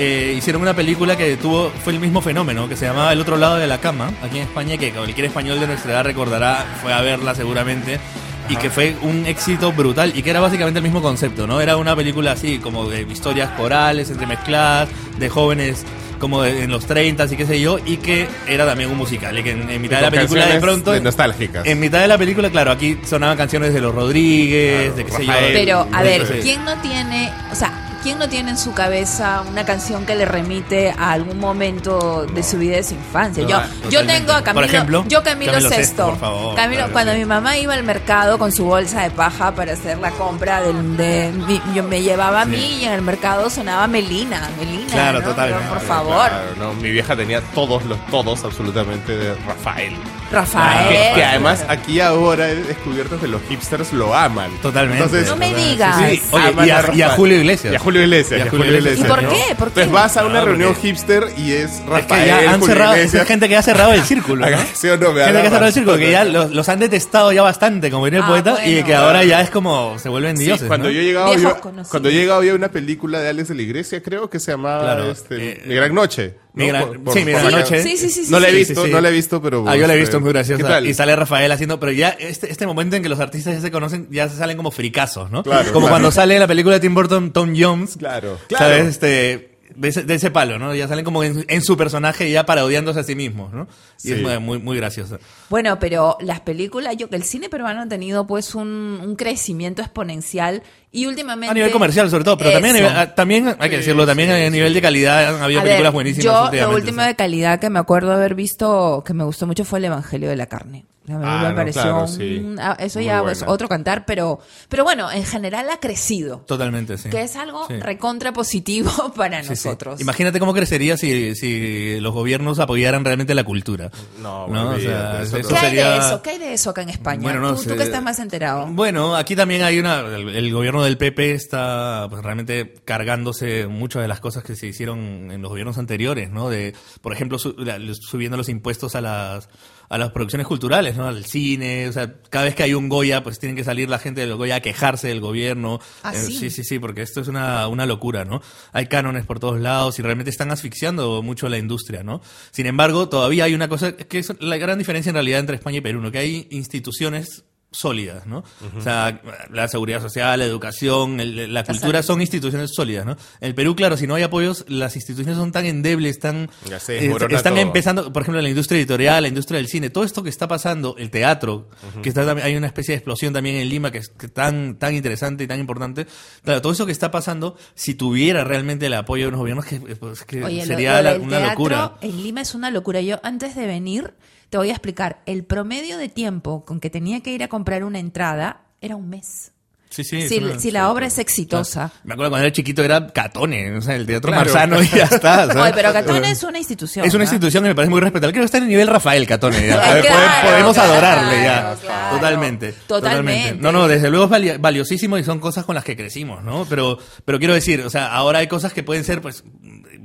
eh, 0.01 0.35
hicieron 0.37 0.63
una 0.63 0.75
película 0.75 1.17
que 1.17 1.37
tuvo 1.37 1.71
fue 1.85 1.93
el 1.93 2.01
mismo 2.01 2.21
fenómeno, 2.23 2.69
que 2.69 2.75
se 2.77 2.87
llamaba 2.87 3.13
El 3.13 3.21
otro 3.21 3.37
lado 3.37 3.57
de 3.57 3.67
la 3.67 3.79
cama, 3.79 4.11
aquí 4.23 4.39
en 4.39 4.45
España, 4.45 4.77
que 4.79 4.91
cualquier 4.93 5.27
español 5.27 5.61
de 5.61 5.67
nuestra 5.67 5.93
edad 5.93 6.05
recordará, 6.05 6.65
fue 6.83 6.93
a 6.93 7.01
verla 7.03 7.35
seguramente. 7.35 8.01
Y 8.49 8.57
que 8.57 8.69
fue 8.69 8.97
un 9.03 9.27
éxito 9.27 9.71
brutal 9.71 10.13
y 10.17 10.23
que 10.25 10.31
era 10.31 10.41
básicamente 10.41 10.79
el 10.79 10.83
mismo 10.83 11.01
concepto, 11.01 11.47
¿no? 11.47 11.61
Era 11.61 11.77
una 11.77 11.95
película 11.95 12.33
así, 12.33 12.59
como 12.59 12.89
de 12.89 13.03
historias 13.03 13.49
corales, 13.51 14.11
entremezcladas, 14.11 14.89
de 15.19 15.29
jóvenes 15.29 15.85
como 16.19 16.43
de- 16.43 16.65
en 16.65 16.71
los 16.73 16.85
30 16.85 17.27
y 17.31 17.37
qué 17.37 17.47
sé 17.47 17.61
yo, 17.61 17.79
y 17.87 17.99
que 17.99 18.27
era 18.49 18.67
también 18.67 18.91
un 18.91 18.97
musical. 18.99 19.39
Y 19.39 19.45
que 19.45 19.53
en, 19.53 19.71
en 19.71 19.81
mitad 19.81 19.99
de 19.99 20.03
la 20.03 20.11
película 20.11 20.41
de 20.47 20.51
canciones 20.53 20.63
pronto... 20.65 20.91
de 20.93 21.01
nostálgicas. 21.01 21.65
En 21.65 21.79
mitad 21.79 22.01
de 22.01 22.09
la 22.09 22.19
película, 22.19 22.51
claro, 22.51 22.73
aquí 22.73 22.99
sonaban 23.07 23.37
canciones 23.37 23.73
de 23.73 23.81
los 23.81 23.95
Rodríguez, 23.95 24.97
de 24.97 25.05
qué 25.05 25.13
sé 25.13 25.27
yo. 25.27 25.33
Rafael. 25.33 25.53
Pero, 25.53 25.87
a 25.93 26.03
ver. 26.03 26.41
¿quién 26.43 26.65
no 26.65 26.75
tiene, 26.81 27.31
o 27.53 27.55
sea, 27.55 27.73
quién 28.03 28.19
no 28.19 28.29
tiene 28.29 28.51
en 28.51 28.59
su 28.59 28.73
cabeza 28.73 29.43
una 29.49 29.65
canción 29.65 30.07
que 30.07 30.15
le 30.15 30.25
remite 30.25 30.91
a 30.97 31.13
algún 31.13 31.39
momento 31.39 32.27
de 32.27 32.43
su 32.43 32.59
vida 32.59 32.77
de 32.77 32.83
su 32.85 32.95
infancia? 32.95 33.45
Yo, 33.47 33.61
yo 33.91 34.07
tengo 34.07 34.33
a 34.33 34.43
Camilo, 34.43 34.55
Por 34.55 34.65
ejemplo, 34.65 35.05
yo 35.09 35.23
Camilo, 35.23 35.53
Camilo 35.53 35.69
Sesto. 35.69 35.85
Sesto, 35.85 36.07
por 36.11 36.19
favor, 36.19 36.55
Camilo, 36.57 36.79
claro, 36.81 36.93
cuando 36.93 37.13
sí. 37.13 37.19
mi 37.19 37.25
mamá 37.25 37.57
iba 37.59 37.75
al 37.75 37.83
mercado 37.83 38.39
con 38.39 38.53
su 38.53 38.65
bolsa 38.65 39.03
de 39.03 39.11
paja 39.11 39.55
para 39.55 39.73
hacer 39.75 39.99
la 39.99 40.11
compra 40.13 40.61
del, 40.63 40.97
de, 40.97 41.31
mi- 41.47 41.63
yo 41.75 41.83
me 41.83 42.03
llevaba 42.03 42.43
a 42.43 42.45
mí 42.45 42.79
y 42.81 42.85
en 42.85 42.93
el 42.93 43.03
mercado 43.03 43.51
sonaba 43.51 43.87
Melina, 43.87 44.49
Melina, 44.59 44.93
Claro, 44.93 45.21
¿no? 45.21 45.29
totalmente. 45.29 45.65
Pero, 45.67 45.75
por 45.79 45.87
favor, 45.87 46.29
Claro, 46.29 46.47
no, 46.59 46.73
mi 46.75 46.91
vieja 46.91 47.15
tenía 47.17 47.41
todos 47.55 47.85
los 47.85 47.99
todos 48.07 48.45
absolutamente 48.45 49.17
de 49.17 49.35
Rafael. 49.47 49.95
Rafael. 50.31 50.89
Que, 50.89 51.15
que 51.17 51.25
además 51.25 51.65
aquí 51.69 52.01
ahora 52.01 52.51
he 52.51 52.57
descubierto 52.57 53.19
que 53.21 53.27
los 53.29 53.41
hipsters 53.49 53.93
lo 53.93 54.15
aman. 54.15 54.51
Totalmente. 54.63 55.03
Entonces, 55.05 55.29
No 55.29 55.37
me 55.37 55.53
digas. 55.55 55.97
sí. 55.99 56.23
Oye, 56.31 56.55
y 56.67 56.71
a, 56.71 56.91
y 56.95 57.03
a. 57.03 57.11
Julio 57.11 57.39
Iglesias. 57.39 57.73
Y 57.73 57.77
a 57.77 57.79
Julio 57.79 58.03
Iglesias. 58.03 58.39
Y 58.39 58.43
a 58.43 58.45
y 58.45 58.49
a 58.49 58.51
Julio 58.51 58.67
Iglesias. 58.77 58.99
¿Y 59.07 59.09
por 59.11 59.23
¿no? 59.23 59.29
qué? 59.31 59.37
¿Por 59.57 59.71
qué? 59.73 59.81
Entonces 59.83 59.93
vas 59.93 60.17
a 60.17 60.25
una 60.27 60.41
Ah, 60.41 60.45
reunión 60.45 60.73
porque- 60.75 60.89
hipster 60.89 61.25
y 61.37 61.53
es 61.53 61.71
Es 61.81 61.87
Rafael. 61.87 62.07
que 62.23 62.27
ya 62.29 62.39
han 62.39 62.61
Julio 62.61 62.67
cerrado, 62.67 62.97
Iglesias. 62.97 63.23
es 63.23 63.29
gente 63.29 63.49
que 63.49 63.57
ha 63.57 63.63
cerrado 63.63 63.93
el 63.93 64.03
círculo. 64.03 64.49
¿no? 64.51 64.57
¿Sí 64.75 64.89
o 64.89 64.97
no? 64.97 65.13
Me 65.13 65.25
Gente 65.25 65.41
que 65.41 65.47
ha 65.47 65.51
cerrado 65.51 65.67
el 65.67 65.73
círculo, 65.73 65.97
que 65.99 66.11
ya 66.11 66.25
los, 66.25 66.51
los 66.53 66.69
han 66.69 66.79
detestado 66.79 67.33
ya 67.33 67.43
bastante, 67.43 67.91
como 67.91 68.05
diría 68.05 68.21
el 68.21 68.25
Ah, 68.25 68.29
poeta, 68.29 68.57
y 68.65 68.73
bueno. 68.73 68.87
que 68.87 68.95
ahora 68.95 69.25
ya 69.25 69.41
es 69.41 69.51
como 69.51 69.99
se 69.99 70.09
vuelven 70.09 70.37
Sí, 70.37 70.45
dioses. 70.45 70.69
cuando 70.69 70.89
¿no? 70.89 70.93
yo 70.95 71.03
llegaba 71.03 71.35
yo, 71.37 71.57
cuando 71.61 72.09
yo 72.09 72.19
llegaba 72.21 72.39
había 72.39 72.55
una 72.55 72.69
película 72.71 73.21
de 73.21 73.29
Alex 73.31 73.49
de 73.49 73.55
la 73.57 73.63
Iglesia, 73.63 74.03
creo 74.03 74.31
que 74.31 74.39
se 74.39 74.53
llamaba 74.53 74.83
Claro, 74.83 75.11
este, 75.11 75.53
eh, 75.53 75.63
Mi 75.67 75.75
Gran 75.75 75.95
Noche. 75.95 76.35
Mi 76.53 76.67
¿no? 76.67 76.73
Gran- 76.73 76.87
Por- 76.89 77.05
por- 77.05 77.15
sí, 77.15 77.25
Mi 77.25 77.33
por 77.33 77.41
Gran 77.43 77.53
la- 77.53 77.59
Noche. 77.61 77.83
Sí, 77.83 77.97
sí, 77.97 78.11
sí, 78.11 78.25
sí, 78.25 78.31
No 78.33 78.41
la 78.41 78.49
he 78.49 78.51
sí, 78.51 78.57
visto, 78.57 78.75
sí, 78.83 78.87
sí. 78.89 78.93
no 78.93 79.01
la 79.01 79.09
he 79.09 79.13
visto, 79.13 79.41
pero 79.43 79.65
Ah, 79.69 79.77
yo 79.77 79.87
la 79.87 79.95
he 79.95 79.97
este, 79.97 80.01
visto, 80.01 80.17
es 80.17 80.23
muy 80.23 80.33
graciosa. 80.33 80.63
¿Qué 80.63 80.69
tal? 80.69 80.87
Y 80.87 80.95
sale 80.95 81.15
Rafael 81.17 81.51
haciendo, 81.53 81.79
pero 81.81 81.93
ya 81.93 82.11
este, 82.11 82.51
este 82.51 82.67
momento 82.67 82.97
en 82.97 83.03
que 83.03 83.09
los 83.09 83.21
artistas 83.21 83.55
ya 83.55 83.61
se 83.61 83.71
conocen, 83.71 84.09
ya 84.11 84.29
se 84.29 84.37
salen 84.37 84.57
como 84.57 84.71
fricazos, 84.71 85.31
¿no? 85.31 85.43
Claro, 85.43 85.67
como 85.73 85.87
claro. 85.87 85.93
cuando 85.93 86.11
sale 86.11 86.35
en 86.35 86.41
la 86.41 86.49
película 86.49 86.75
de 86.75 86.81
Tim 86.81 86.95
Burton, 86.95 87.33
Tom 87.33 87.55
Jones. 87.57 87.97
Claro, 87.99 88.39
¿Sabes? 88.57 88.87
Este, 88.87 89.51
de 89.77 89.89
ese, 89.89 90.03
de 90.03 90.15
ese 90.15 90.33
palo, 90.33 90.59
¿no? 90.59 90.75
Ya 90.75 90.89
salen 90.89 91.05
como 91.05 91.23
en, 91.23 91.45
en 91.49 91.63
su 91.63 91.77
personaje 91.77 92.29
ya 92.31 92.45
parodiándose 92.45 92.99
a 92.99 93.03
sí 93.05 93.15
mismos, 93.15 93.53
¿no? 93.53 93.69
Y 94.03 94.09
Sí. 94.09 94.13
es 94.15 94.21
muy, 94.21 94.39
muy, 94.41 94.59
muy 94.59 94.77
gracioso. 94.77 95.19
Bueno, 95.49 95.79
pero 95.79 96.17
las 96.21 96.41
películas, 96.41 96.97
yo 96.97 97.09
que 97.09 97.15
el 97.17 97.23
cine 97.23 97.49
peruano 97.49 97.83
ha 97.83 97.87
tenido 97.89 98.27
pues 98.27 98.57
un, 98.57 98.67
un 99.01 99.15
crecimiento 99.15 99.81
exponencial 99.81 100.63
y 100.93 101.07
últimamente... 101.07 101.51
A 101.51 101.55
nivel 101.55 101.71
comercial, 101.71 102.11
sobre 102.11 102.25
todo, 102.25 102.37
pero 102.39 102.53
también, 102.53 102.77
nivel- 102.77 102.97
a- 102.97 103.15
también 103.15 103.55
hay 103.59 103.71
que 103.71 103.77
decirlo, 103.79 104.07
también 104.07 104.31
a 104.31 104.51
nivel 104.51 104.75
de 104.75 104.83
calidad 104.83 105.37
han 105.37 105.43
habido 105.43 105.61
A 105.61 105.63
películas 105.65 105.91
ver, 105.91 105.95
buenísimas. 105.95 106.25
Yo, 106.25 106.33
lo 106.33 106.45
últimamente, 106.47 106.75
último 106.81 107.03
sí. 107.03 107.09
de 107.09 107.17
calidad 107.17 107.61
que 107.61 107.71
me 107.71 107.79
acuerdo 107.79 108.13
haber 108.13 108.35
visto, 108.35 109.03
que 109.07 109.15
me 109.15 109.25
gustó 109.25 109.47
mucho, 109.47 109.65
fue 109.65 109.79
El 109.79 109.87
Evangelio 109.87 110.29
de 110.29 110.37
la 110.37 110.47
Carne. 110.47 110.85
A 111.09 111.13
mí 111.15 111.25
Ah, 111.27 111.41
me 111.43 111.49
no, 111.49 111.55
pareció 111.57 111.83
claro, 111.83 112.07
sí. 112.07 112.55
ah, 112.61 112.77
eso 112.79 112.99
Muy 113.01 113.07
ya 113.07 113.21
buena. 113.23 113.33
es 113.33 113.43
otro 113.45 113.69
cantar, 113.69 114.05
pero, 114.07 114.39
pero 114.69 114.85
bueno, 114.85 115.11
en 115.11 115.25
general 115.25 115.69
ha 115.71 115.79
crecido, 115.81 116.45
Totalmente, 116.47 116.99
sí. 116.99 117.09
que 117.09 117.23
es 117.23 117.35
algo 117.35 117.67
Sí. 117.67 117.81
recontra 117.81 118.33
positivo 118.33 118.91
para 119.17 119.43
Sí, 119.43 119.57
sí. 119.57 119.67
nosotros. 119.67 120.01
Imagínate 120.01 120.39
cómo 120.39 120.55
crecería 120.55 120.97
si, 120.97 121.35
si 121.35 121.99
los 121.99 122.13
gobiernos 122.15 122.61
apoyaran 122.61 123.05
realmente 123.05 123.35
la 123.35 123.43
cultura. 123.43 123.91
No, 124.23 124.45
O 124.45 124.51
olvídate, 124.53 124.83
sea, 124.83 125.23
eso 125.23 125.37
eso 125.39 125.49
¿Qué 125.49 125.57
hay 125.57 125.63
de 125.63 125.69
sería- 125.83 125.97
eso? 125.97 126.23
¿Qué 126.23 126.31
hay 126.31 126.39
de 126.39 126.53
eso 126.53 126.71
acá 126.71 126.83
en 126.83 126.91
España? 126.91 127.23
Bueno, 127.23 127.41
no 127.41 127.55
¿Tú, 127.57 127.63
tú 127.65 127.71
sé. 127.71 127.77
que 127.77 127.83
estás 127.83 128.03
más 128.05 128.19
enterado. 128.21 128.67
Bueno, 128.69 129.17
aquí 129.17 129.35
también 129.35 129.63
hay 129.63 129.81
una. 129.81 130.01
El, 130.01 130.29
el 130.29 130.53
gobierno 130.53 130.80
del 130.85 130.99
PP 130.99 131.33
está 131.33 132.07
pues, 132.11 132.23
realmente 132.23 132.75
cargándose 132.85 133.67
muchas 133.67 134.03
de 134.03 134.09
las 134.09 134.21
cosas 134.21 134.43
que 134.45 134.57
se 134.57 134.67
hicieron 134.67 135.31
en 135.31 135.43
los 135.43 135.49
gobiernos 135.51 135.79
anteriores, 135.79 136.31
¿no? 136.31 136.49
De, 136.51 136.75
por 137.01 137.13
ejemplo, 137.13 137.39
su- 137.39 137.55
la- 137.59 137.79
subiendo 137.95 138.37
los 138.37 138.49
impuestos 138.49 138.95
a 138.95 139.01
las 139.01 139.49
a 139.89 139.99
las 139.99 140.13
producciones 140.13 140.47
culturales, 140.47 140.97
¿no? 140.97 141.09
Al 141.09 141.25
cine, 141.25 141.89
o 141.89 141.93
sea, 141.93 142.15
cada 142.31 142.45
vez 142.45 142.55
que 142.55 142.63
hay 142.63 142.75
un 142.75 142.89
Goya, 142.89 143.25
pues 143.25 143.41
tienen 143.41 143.57
que 143.57 143.65
salir 143.65 143.89
la 143.91 143.99
gente 143.99 144.21
del 144.21 144.37
Goya 144.37 144.55
a 144.55 144.61
quejarse 144.61 145.09
del 145.09 145.21
gobierno. 145.21 145.81
¿Ah, 146.05 146.13
Eh, 146.15 146.17
sí? 146.17 146.33
sí, 146.39 146.51
sí, 146.51 146.63
sí, 146.63 146.79
porque 146.79 147.03
esto 147.03 147.21
es 147.21 147.27
una, 147.27 147.67
una 147.67 147.87
locura, 147.87 148.25
¿no? 148.25 148.41
Hay 148.73 148.87
cánones 148.87 149.27
por 149.27 149.41
todos 149.41 149.59
lados 149.61 149.99
y 149.99 150.03
realmente 150.03 150.31
están 150.31 150.53
asfixiando 150.53 151.23
mucho 151.25 151.49
la 151.49 151.59
industria, 151.59 152.05
¿no? 152.05 152.21
Sin 152.53 152.67
embargo, 152.67 153.09
todavía 153.09 153.43
hay 153.47 153.55
una 153.55 153.67
cosa 153.69 153.97
que 153.97 154.21
es 154.21 154.33
la 154.41 154.59
gran 154.59 154.79
diferencia 154.79 155.11
en 155.11 155.15
realidad 155.15 155.41
entre 155.41 155.57
España 155.57 155.79
y 155.79 155.81
Perú, 155.81 156.01
¿no? 156.01 156.13
Que 156.13 156.19
hay 156.19 156.47
instituciones 156.53 157.43
sólidas, 157.73 158.27
¿no? 158.27 158.43
O 158.77 158.81
sea, 158.81 159.21
la 159.51 159.69
seguridad 159.69 160.01
social, 160.03 160.39
la 160.41 160.45
educación, 160.45 161.21
el- 161.21 161.55
la 161.55 161.63
cultura 161.65 162.03
son 162.03 162.21
instituciones 162.21 162.73
sólidas, 162.75 163.07
¿no? 163.07 163.13
En 163.41 163.49
el 163.49 163.55
Perú, 163.55 163.77
claro, 163.77 163.97
si 163.97 164.07
no 164.09 164.17
hay 164.17 164.23
apoyos, 164.25 164.65
las 164.69 164.97
instituciones 164.97 165.37
son 165.37 165.53
tan 165.53 165.67
endebles, 165.67 166.19
tan... 166.19 166.51
Ya 166.69 166.81
se 166.81 166.99
eh, 167.07 167.13
están 167.31 167.53
todo. 167.55 167.63
empezando, 167.63 168.13
por 168.13 168.23
ejemplo, 168.23 168.43
la 168.43 168.49
industria 168.49 168.79
editorial, 168.79 169.23
la 169.23 169.29
industria 169.29 169.59
del 169.59 169.69
cine, 169.69 169.89
todo 169.91 170.03
esto 170.05 170.23
que 170.23 170.31
está 170.31 170.49
pasando, 170.49 170.97
el 170.99 171.11
teatro, 171.11 171.69
que 172.03 172.09
está 172.09 172.27
también, 172.27 172.47
hay 172.47 172.57
una 172.57 172.67
especie 172.67 172.93
de 172.93 172.97
explosión 172.97 173.33
también 173.33 173.57
en 173.57 173.69
Lima 173.69 173.91
que 173.93 173.99
es 173.99 174.09
que 174.09 174.29
tan, 174.29 174.77
tan 174.79 174.95
interesante 174.95 175.45
y 175.45 175.47
tan 175.47 175.61
importante. 175.61 176.07
Claro, 176.43 176.61
todo 176.63 176.73
eso 176.73 176.87
que 176.87 176.93
está 176.93 177.11
pasando, 177.13 177.57
si 177.75 177.95
tuviera 177.95 178.43
realmente 178.43 178.87
el 178.87 178.95
apoyo 178.95 179.27
de 179.27 179.31
los 179.31 179.39
gobiernos, 179.41 179.65
que, 179.65 179.79
pues, 179.81 180.25
que 180.25 180.43
Oye, 180.43 180.67
sería 180.67 180.97
lo 180.97 181.03
la- 181.03 181.13
del 181.13 181.21
una 181.23 181.31
teatro 181.39 181.51
locura. 181.51 181.93
En 182.01 182.23
Lima 182.23 182.41
es 182.41 182.55
una 182.55 182.71
locura. 182.73 183.01
Yo 183.01 183.21
antes 183.23 183.55
de 183.55 183.67
venir 183.67 184.15
te 184.51 184.59
voy 184.59 184.69
a 184.69 184.73
explicar. 184.73 185.23
El 185.27 185.45
promedio 185.45 185.97
de 185.97 186.09
tiempo 186.09 186.65
con 186.65 186.81
que 186.81 186.91
tenía 186.91 187.21
que 187.21 187.31
ir 187.31 187.43
a 187.43 187.49
comprar 187.49 187.85
una 187.85 188.01
entrada 188.01 188.67
era 188.81 188.97
un 188.97 189.09
mes. 189.09 189.53
Sí, 189.91 190.05
sí. 190.05 190.29
si, 190.29 190.39
una- 190.39 190.59
si 190.59 190.71
la 190.71 190.89
obra 190.91 191.07
es 191.07 191.19
exitosa. 191.19 191.91
Me 192.05 192.15
acuerdo 192.15 192.31
cuando 192.31 192.47
era 192.47 192.53
chiquito 192.55 192.83
era 192.85 193.09
Catone, 193.09 193.77
o 193.77 193.83
sea, 193.83 193.97
el 193.97 194.07
Teatro 194.07 194.31
Claro. 194.31 194.45
Marzano 194.45 194.81
y 194.83 194.87
ya 194.89 195.05
está. 195.05 195.47
¿sabes? 195.49 195.57
Oye, 195.57 195.73
pero 195.75 195.93
Catón 195.93 196.25
es 196.25 196.43
una 196.45 196.59
institución. 196.59 197.05
Es 197.05 197.13
una 197.13 197.25
¿no? 197.25 197.25
institución 197.25 197.65
que 197.65 197.71
me 197.71 197.75
parece 197.75 197.91
muy 197.91 198.01
respetable. 198.01 198.33
Creo 198.33 198.43
que 198.43 198.47
está 198.47 198.59
en 198.59 198.65
el 198.65 198.69
nivel 198.71 198.87
Rafael 198.87 199.27
Catone. 199.27 199.67
ya. 199.67 199.81
Claro, 199.81 200.03
Pode- 200.03 200.51
Podemos 200.51 200.75
claro, 200.75 200.93
adorarle 200.93 201.43
ya. 201.45 201.77
claro. 201.81 202.17
Totalmente. 202.17 202.73
Totalmente. 202.87 203.55
No, 203.61 203.73
no, 203.73 203.89
desde 203.89 204.11
luego 204.11 204.27
es 204.27 204.31
vali- 204.31 204.57
valiosísimo 204.61 205.19
y 205.19 205.25
son 205.25 205.41
cosas 205.41 205.65
con 205.65 205.75
las 205.75 205.85
que 205.85 205.97
crecimos, 205.97 206.43
¿no? 206.45 206.67
Pero, 206.69 206.99
pero 207.25 207.39
quiero 207.39 207.55
decir, 207.55 207.81
o 207.83 207.91
sea, 207.91 208.13
ahora 208.15 208.39
hay 208.39 208.47
cosas 208.47 208.73
que 208.73 208.83
pueden 208.85 209.03
ser, 209.05 209.21
pues, 209.21 209.43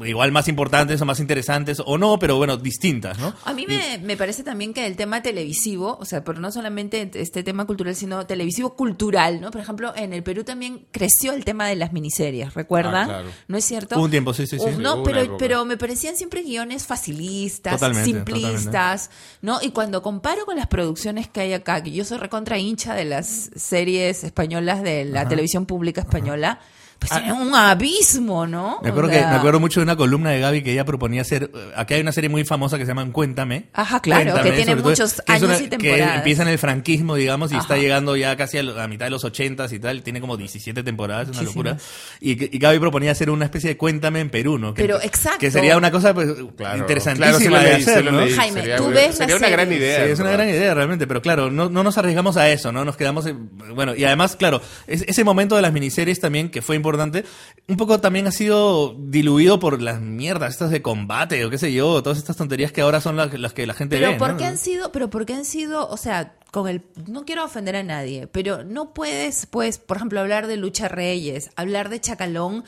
igual 0.06 0.32
más 0.34 0.48
importantes 0.50 1.00
o 1.02 1.06
más 1.06 1.20
interesantes 1.22 1.82
o 1.86 1.98
no, 1.98 2.20
pero 2.20 2.36
bueno, 2.38 2.58
distintas, 2.58 3.18
¿no? 3.18 3.34
A 3.46 3.54
mí 3.54 3.66
me, 3.68 3.98
me 4.00 4.18
parece 4.18 4.44
también 4.44 4.74
que 4.74 4.86
el 4.88 4.98
tema 4.98 5.22
televisivo, 5.22 5.98
o 6.02 6.06
sea, 6.06 6.24
pero 6.24 6.40
no 6.40 6.52
solamente 6.52 7.10
este 7.14 7.44
tema 7.44 7.66
cultural, 7.66 7.96
sino 7.96 8.26
televisivo 8.26 8.76
cultural, 8.76 9.40
¿no? 9.40 9.52
Por 9.52 9.62
ejemplo, 9.62 9.75
en 9.96 10.14
el 10.14 10.24
Perú 10.24 10.44
también 10.44 10.86
creció 10.92 11.34
el 11.34 11.46
tema 11.46 11.68
de 11.68 11.76
las 11.76 11.94
miniseries, 11.94 12.54
¿recuerdan? 12.54 13.10
Ah, 13.10 13.14
claro. 13.14 13.30
¿No 13.48 13.58
es 13.58 13.66
cierto? 13.66 14.00
Un 14.00 14.12
tiempo, 14.12 14.34
sí, 14.34 14.48
sí, 14.48 14.58
sí. 14.60 14.66
No, 14.78 15.04
pero, 15.04 15.22
época. 15.22 15.38
pero 15.38 15.66
me 15.66 15.78
parecían 15.78 16.16
siempre 16.16 16.44
guiones 16.44 16.86
facilistas, 16.86 17.74
Totalmente, 17.74 18.12
simplistas, 18.12 19.10
¿no? 19.42 19.60
Y 19.62 19.72
cuando 19.72 20.02
comparo 20.02 20.46
con 20.46 20.56
las 20.56 20.68
producciones 20.68 21.28
que 21.28 21.42
hay 21.42 21.54
acá, 21.54 21.82
que 21.84 21.92
yo 21.92 22.06
soy 22.06 22.18
recontra 22.18 22.58
hincha 22.58 22.94
de 22.94 23.06
las 23.06 23.52
series 23.56 24.24
españolas 24.24 24.84
de 24.84 25.06
la 25.06 25.28
televisión 25.28 25.66
pública 25.66 26.02
española, 26.02 26.60
Pues 27.00 27.12
era 27.12 27.34
un 27.36 27.54
abismo, 27.54 28.48
¿no? 28.48 28.80
Me 28.82 28.90
acuerdo, 28.90 29.10
O 29.10 29.12
que, 29.14 29.20
me 29.20 29.26
acuerdo 29.36 29.60
mucho 29.60 29.80
de 29.80 29.84
una 29.84 29.96
columna 29.96 30.32
de 30.32 30.40
Gaby 30.40 30.64
que 30.64 30.72
ella 30.72 30.86
proponía 30.86 31.22
hacer. 31.22 31.52
eh, 31.54 31.72
Aquí 31.76 31.94
hay 31.94 32.02
una 32.02 32.12
serie 32.12 32.30
muy 32.30 32.44
famosa 32.46 32.78
que 32.78 32.86
se 32.86 32.90
llama 32.92 33.06
Cuéntame. 33.12 33.66
Ajá, 33.74 34.00
claro, 34.00 34.34
que 34.42 34.52
tiene 34.52 34.66
sobre 34.66 34.76
todo, 34.82 34.90
muchos 34.92 35.22
que 35.26 35.32
años 35.34 35.62
y 35.62 35.68
temporadas. 35.68 36.12
Que 36.12 36.18
empieza 36.18 36.42
en 36.44 36.48
el 36.48 36.58
franquismo, 36.58 37.16
digamos, 37.16 37.52
y 37.52 37.58
está 37.58 37.76
Ajá. 37.76 37.84
llegando 37.84 38.16
ya 38.16 38.36
casi 38.38 38.58
a 38.58 38.64
la 38.64 38.88
mitad 38.88 39.06
de 39.06 39.12
los 39.12 39.24
ochentas 39.24 39.72
y 39.74 39.80
tal. 39.80 40.02
Tiene 40.02 40.20
como 40.22 40.36
17 40.38 40.82
temporadas, 40.84 41.30
es 41.30 41.36
una 41.38 41.44
locura. 41.44 41.78
Y, 42.22 42.56
y 42.56 42.58
Gaby 42.58 42.80
proponía 42.80 43.12
hacer 43.12 43.30
una 43.30 43.46
especie 43.46 43.70
de 43.72 43.78
Cuéntame 43.78 44.22
en 44.22 44.30
Perú, 44.30 44.58
¿no? 44.58 44.74
Que, 44.74 44.82
Pero, 44.84 45.00
exacto. 45.02 45.40
Que 45.40 45.52
sería 45.52 45.78
una 45.78 45.92
cosa 45.92 46.14
pues, 46.14 46.30
Claro, 46.58 46.78
interesantísima 46.80 47.28
claro, 47.28 47.40
sí 47.40 47.48
lo 47.50 47.58
de 47.60 47.64
leí, 47.76 47.84
sí 47.84 47.90
hacer, 47.92 48.06
lo 48.06 48.12
¿no? 48.14 48.22
leí. 48.26 48.34
Jaime, 48.34 48.62
Sería 48.62 48.78
tú 48.78 48.88
ves 48.88 48.96
la 49.08 49.12
Sería 49.14 49.36
una 49.36 49.40
serie. 49.48 49.56
gran 49.56 49.74
idea. 49.74 50.06
Sí, 50.06 50.12
es 50.12 50.20
una 50.20 50.32
gran 50.32 50.50
idea 50.50 50.74
realmente, 50.74 51.06
pero 51.08 51.22
claro, 51.22 51.52
no, 51.52 51.70
no 51.70 51.84
nos 51.84 51.98
arriesgamos 51.98 52.38
a 52.38 52.50
eso, 52.50 52.72
¿no? 52.72 52.84
Nos 52.86 52.98
quedamos, 52.98 53.26
en- 53.28 53.50
bueno, 53.76 53.94
y 53.96 54.04
además, 54.06 54.36
claro, 54.36 54.62
es- 54.88 55.04
ese 55.08 55.24
momento 55.24 55.56
de 55.56 55.62
las 55.62 55.74
miniseries 55.74 56.20
también, 56.20 56.50
que 56.50 56.62
fue 56.62 56.76
importante, 56.86 57.26
un 57.68 57.78
poco 57.78 58.00
también 58.00 58.28
ha 58.28 58.32
sido 58.32 58.96
diluido 58.98 59.60
por 59.60 59.82
las 59.82 60.00
mierdas 60.00 60.52
estas 60.52 60.70
de 60.70 60.82
combate 60.82 61.44
o 61.44 61.50
qué 61.50 61.58
sé 61.58 61.74
yo, 61.74 62.04
todas 62.04 62.20
estas 62.20 62.38
tonterías 62.38 62.72
que 62.72 62.82
ahora 62.82 63.02
son 63.02 63.16
las, 63.16 63.34
las 63.40 63.54
que 63.54 63.66
la 63.66 63.74
gente 63.74 63.98
Pero 63.98 64.12
ve, 64.12 64.18
¿por 64.18 64.32
¿no? 64.32 64.38
qué 64.38 64.46
han 64.46 64.58
sido, 64.58 64.92
pero 64.92 65.10
por 65.10 65.26
qué 65.26 65.34
han 65.34 65.46
sido, 65.46 65.90
o 65.90 65.98
sea, 65.98 66.36
con 66.52 66.68
el, 66.68 66.84
no 67.08 67.26
quiero 67.26 67.44
ofender 67.44 67.76
a 67.76 67.84
nadie, 67.84 68.28
pero 68.28 68.64
no 68.64 68.94
puedes, 68.94 69.48
pues, 69.48 69.80
por 69.80 69.98
ejemplo, 69.98 70.20
hablar 70.20 70.48
de 70.48 70.58
Lucha 70.58 70.88
Reyes, 70.88 71.50
hablar 71.56 71.90
de 71.90 72.00
Chacalón 72.00 72.64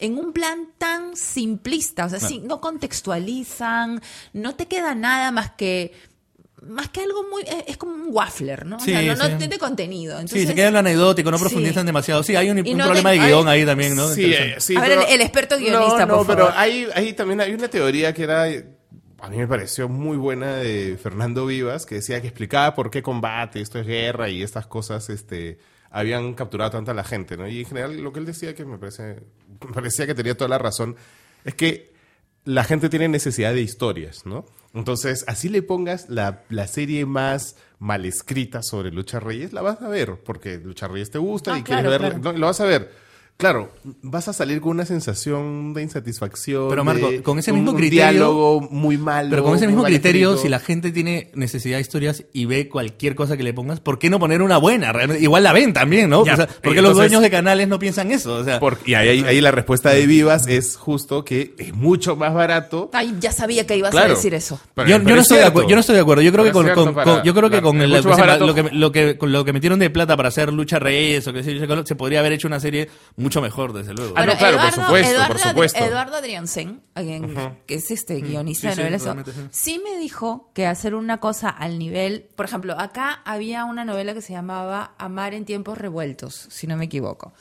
en 0.00 0.18
un 0.18 0.32
plan 0.32 0.68
tan 0.78 1.14
simplista, 1.14 2.06
o 2.06 2.08
sea, 2.08 2.18
sí, 2.18 2.40
no 2.44 2.60
contextualizan, 2.60 4.00
no 4.32 4.54
te 4.54 4.66
queda 4.66 4.94
nada 4.94 5.30
más 5.30 5.52
que 5.52 5.92
más 6.68 6.88
que 6.90 7.00
algo 7.00 7.24
muy 7.30 7.42
es, 7.42 7.64
es 7.68 7.76
como 7.76 7.92
un 7.94 8.06
waffler, 8.10 8.66
¿no? 8.66 8.76
O 8.76 8.80
Sí, 8.80 8.90
sea, 8.92 9.02
no, 9.02 9.14
no 9.16 9.26
sí. 9.30 9.34
tiene 9.38 9.58
contenido. 9.58 10.16
Sí, 10.16 10.20
Entonces, 10.22 10.48
se 10.48 10.54
queda 10.54 10.68
en 10.68 10.72
lo 10.74 10.78
anecdótico, 10.80 11.30
no 11.30 11.38
Sí. 11.38 11.44
profundizan 11.44 11.86
demasiado. 11.86 12.22
Sí, 12.22 12.36
hay 12.36 12.50
un, 12.50 12.58
Y 12.66 12.72
un 12.72 12.78
no 12.78 12.84
problema 12.84 13.10
te- 13.12 13.18
de 13.20 13.26
guion 13.26 13.48
hay- 13.48 13.60
ahí 13.60 13.66
también, 13.66 13.96
¿no? 13.96 14.08
Sí, 14.08 14.32
eh, 14.34 14.56
sí, 14.58 14.76
A 14.76 14.80
ver, 14.80 14.90
pero- 14.90 15.02
el- 15.06 15.14
el 15.14 15.20
experto 15.22 15.56
guionista, 15.58 16.06
No, 16.06 16.06
no, 16.06 16.16
por 16.18 16.26
pero 16.26 16.46
favor. 16.46 16.54
hay, 16.60 16.86
hay 16.94 17.12
también 17.14 17.40
hay 17.40 17.52
una 17.54 17.68
teoría 17.68 18.12
que 18.12 18.22
era, 18.24 18.44
a 18.44 19.28
mí 19.30 19.36
me 19.36 19.46
pareció 19.46 19.88
muy 19.88 20.16
buena 20.16 20.56
de 20.56 20.98
Fernando 21.02 21.46
Vivas, 21.46 21.86
que 21.86 21.96
decía 21.96 22.20
que 22.20 22.28
explicaba 22.28 22.74
por 22.74 22.90
qué 22.90 23.02
combate, 23.02 23.60
esto 23.60 23.78
es 23.78 23.86
guerra 23.86 24.28
y 24.28 24.42
estas 24.42 24.66
cosas, 24.66 25.08
este, 25.10 25.58
habían 25.90 26.34
capturado 26.34 26.70
tanta 26.70 26.94
la 26.94 27.04
gente, 27.04 27.36
¿no? 27.36 27.48
Y 27.48 27.60
en 27.60 27.66
general 27.66 27.96
lo 28.00 28.12
que 28.12 28.20
él 28.20 28.26
decía 28.26 28.54
que 28.54 28.64
me 28.64 28.78
parece, 28.78 29.20
me 29.66 29.72
parecía 29.72 30.06
que 30.06 30.14
tenía 30.14 30.36
toda 30.36 30.48
la 30.48 30.58
razón, 30.58 30.96
es 31.44 31.54
que 31.54 31.92
la 32.44 32.64
gente 32.64 32.88
tiene 32.88 33.08
necesidad 33.08 33.52
de 33.54 33.60
historias, 33.62 34.24
¿no? 34.26 34.44
Entonces, 34.72 35.24
así 35.26 35.48
le 35.48 35.62
pongas 35.62 36.08
la, 36.08 36.42
la 36.48 36.66
serie 36.68 37.04
más 37.06 37.56
mal 37.80 38.04
escrita 38.04 38.62
sobre 38.62 38.90
Lucha 38.92 39.18
Reyes, 39.18 39.52
la 39.52 39.62
vas 39.62 39.82
a 39.82 39.88
ver, 39.88 40.20
porque 40.24 40.58
Lucha 40.58 40.86
Reyes 40.86 41.10
te 41.10 41.18
gusta 41.18 41.54
Ah, 41.54 41.58
y 41.58 41.62
claro, 41.62 41.88
quieres 41.88 42.00
verla, 42.00 42.20
claro. 42.20 42.32
no, 42.34 42.38
lo 42.38 42.46
vas 42.46 42.60
a 42.60 42.66
ver. 42.66 42.90
Claro, 43.40 43.70
vas 44.02 44.28
a 44.28 44.32
salir 44.32 44.60
con 44.60 44.70
una 44.72 44.84
sensación 44.84 45.74
de 45.74 45.82
insatisfacción. 45.82 46.68
Pero, 46.68 46.84
Marco, 46.84 47.10
de 47.10 47.22
con 47.22 47.38
ese 47.38 47.50
un- 47.52 47.58
mismo 47.58 47.70
un 47.72 47.76
criterio- 47.78 48.10
diálogo 48.12 48.60
muy 48.70 48.98
malo. 48.98 49.30
Pero 49.30 49.42
con 49.42 49.56
ese 49.56 49.66
mismo 49.66 49.82
criterio, 49.82 50.36
si 50.36 50.48
la 50.48 50.60
gente 50.60 50.92
tiene 50.92 51.30
necesidad 51.34 51.76
de 51.78 51.80
historias 51.80 52.24
y 52.32 52.44
ve 52.44 52.68
cualquier 52.68 53.14
cosa 53.14 53.36
que 53.36 53.42
le 53.42 53.52
pongas, 53.54 53.80
¿por 53.80 53.98
qué 53.98 54.10
no 54.10 54.18
poner 54.18 54.42
una 54.42 54.58
buena? 54.58 54.92
Realmente, 54.92 55.22
igual 55.22 55.42
la 55.42 55.52
ven 55.52 55.72
también, 55.72 56.10
¿no? 56.10 56.24
Ya, 56.24 56.34
O 56.34 56.36
sea, 56.36 56.46
¿Por 56.46 56.54
qué 56.54 56.68
entonces- 56.68 56.82
los 56.84 56.96
dueños 56.96 57.22
de 57.22 57.30
canales 57.30 57.66
no 57.66 57.78
piensan 57.78 58.10
eso? 58.12 58.34
O 58.36 58.44
sea, 58.44 58.60
Por- 58.60 58.78
y 58.84 58.94
ahí, 58.94 59.08
ahí- 59.08 59.24
ahí 59.24 59.40
la 59.40 59.50
respuesta 59.50 59.90
de 59.90 60.06
Vivas 60.06 60.46
es 60.46 60.76
justo 60.76 61.24
que 61.24 61.54
es 61.58 61.74
mucho 61.74 62.16
más 62.16 62.34
barato. 62.34 62.90
Ay, 62.92 63.16
ya 63.20 63.32
sabía 63.32 63.66
que 63.66 63.76
ibas 63.76 63.88
a 63.88 63.92
Claro. 63.92 64.14
decir 64.14 64.34
eso. 64.34 64.60
Pero- 64.74 64.88
yo, 64.88 64.96
pero 64.98 65.08
yo 65.08 65.14
no 65.14 65.20
es 65.22 65.30
estoy 65.30 65.38
de 65.38 65.68
yo 65.68 65.74
no 65.74 65.80
estoy 65.80 65.94
de 65.96 66.00
acuerdo. 66.02 66.22
Yo 66.22 66.32
creo 66.32 66.44
que 66.44 66.50
Pero 66.50 66.58
con, 66.60 66.68
es 66.68 66.74
con- 66.74 66.84
con- 66.84 66.94
para- 66.94 67.22
yo 67.22 67.34
creo 67.34 67.48
que 67.50 67.62
con, 67.62 67.80
el- 67.80 67.90
lo, 67.90 68.02
que, 68.02 68.38
lo 68.46 68.54
que 68.54 68.62
lo 68.72 68.92
que 68.92 69.16
con 69.18 69.32
lo 69.32 69.44
que 69.44 69.52
metieron 69.54 69.78
de 69.78 69.88
plata 69.90 70.16
para 70.16 70.28
hacer 70.28 70.52
lucha 70.52 70.78
reyes 70.78 71.26
o 71.26 71.32
qué 71.32 71.42
sé 71.42 71.54
yo, 71.58 71.86
se 71.86 71.94
podría 71.94 72.20
haber 72.20 72.32
hecho 72.32 72.46
una 72.46 72.60
serie 72.60 72.88
mucho 73.16 73.29
mejor, 73.40 73.72
desde 73.72 73.94
luego. 73.94 74.14
Ah, 74.16 74.26
no, 74.26 74.36
claro, 74.36 74.58
por 74.58 74.72
supuesto, 74.72 74.90
por 75.14 75.14
Eduardo, 75.14 75.38
supuesto. 75.38 75.78
Eduardo 75.78 76.16
Adriansen, 76.16 76.82
alguien 76.94 77.34
que 77.66 77.74
es 77.74 77.90
este 77.90 78.20
guionista 78.20 78.70
Sí, 78.72 78.76
de 78.76 78.90
novelas, 78.90 79.02
sí. 79.02 79.40
sí 79.50 79.82
me 79.84 79.98
dijo 79.98 80.50
que 80.54 80.66
hacer 80.66 80.94
una 80.94 81.18
cosa 81.18 81.48
al 81.50 81.78
nivel, 81.78 82.26
por 82.34 82.46
ejemplo, 82.46 82.78
acá 82.78 83.20
había 83.24 83.64
una 83.64 83.84
novela 83.84 84.14
que 84.14 84.22
se 84.22 84.32
llamaba 84.32 84.94
Amar 84.98 85.34
en 85.34 85.44
tiempos 85.44 85.78
revueltos, 85.78 86.48
si 86.50 86.66
no 86.66 86.76
me 86.76 86.86
equivoco, 86.86 87.32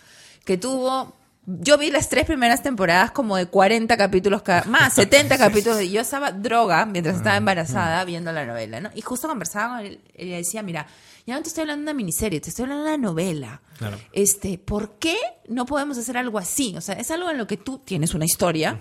que 0.45 0.57
tuvo 0.57 1.13
yo 1.45 1.77
vi 1.77 1.89
las 1.89 2.09
tres 2.09 2.25
primeras 2.25 2.61
temporadas 2.61 3.11
como 3.11 3.35
de 3.35 3.47
40 3.47 3.97
capítulos 3.97 4.41
cada, 4.41 4.63
más 4.65 4.93
70 4.93 5.37
capítulos. 5.39 5.81
y 5.81 5.91
Yo 5.91 6.01
estaba 6.01 6.31
droga 6.31 6.85
mientras 6.85 7.17
estaba 7.17 7.37
embarazada 7.37 8.03
viendo 8.05 8.31
la 8.31 8.45
novela, 8.45 8.79
¿no? 8.79 8.89
Y 8.93 9.01
justo 9.01 9.27
conversaba 9.27 9.77
con 9.77 9.85
él 9.85 9.99
y 10.15 10.25
le 10.25 10.37
decía, 10.37 10.61
mira, 10.61 10.85
ya 11.25 11.35
no 11.35 11.41
te 11.41 11.49
estoy 11.49 11.61
hablando 11.61 11.81
de 11.81 11.91
una 11.91 11.97
miniserie, 11.97 12.39
te 12.39 12.49
estoy 12.49 12.63
hablando 12.63 12.85
de 12.85 12.95
una 12.95 12.97
novela. 12.97 13.61
Claro. 13.77 13.97
Este, 14.11 14.57
¿por 14.57 14.97
qué 14.99 15.17
no 15.47 15.65
podemos 15.65 15.97
hacer 15.97 16.17
algo 16.17 16.37
así? 16.37 16.75
O 16.77 16.81
sea, 16.81 16.95
es 16.95 17.09
algo 17.11 17.29
en 17.29 17.37
lo 17.37 17.47
que 17.47 17.57
tú 17.57 17.79
tienes 17.79 18.13
una 18.13 18.25
historia, 18.25 18.79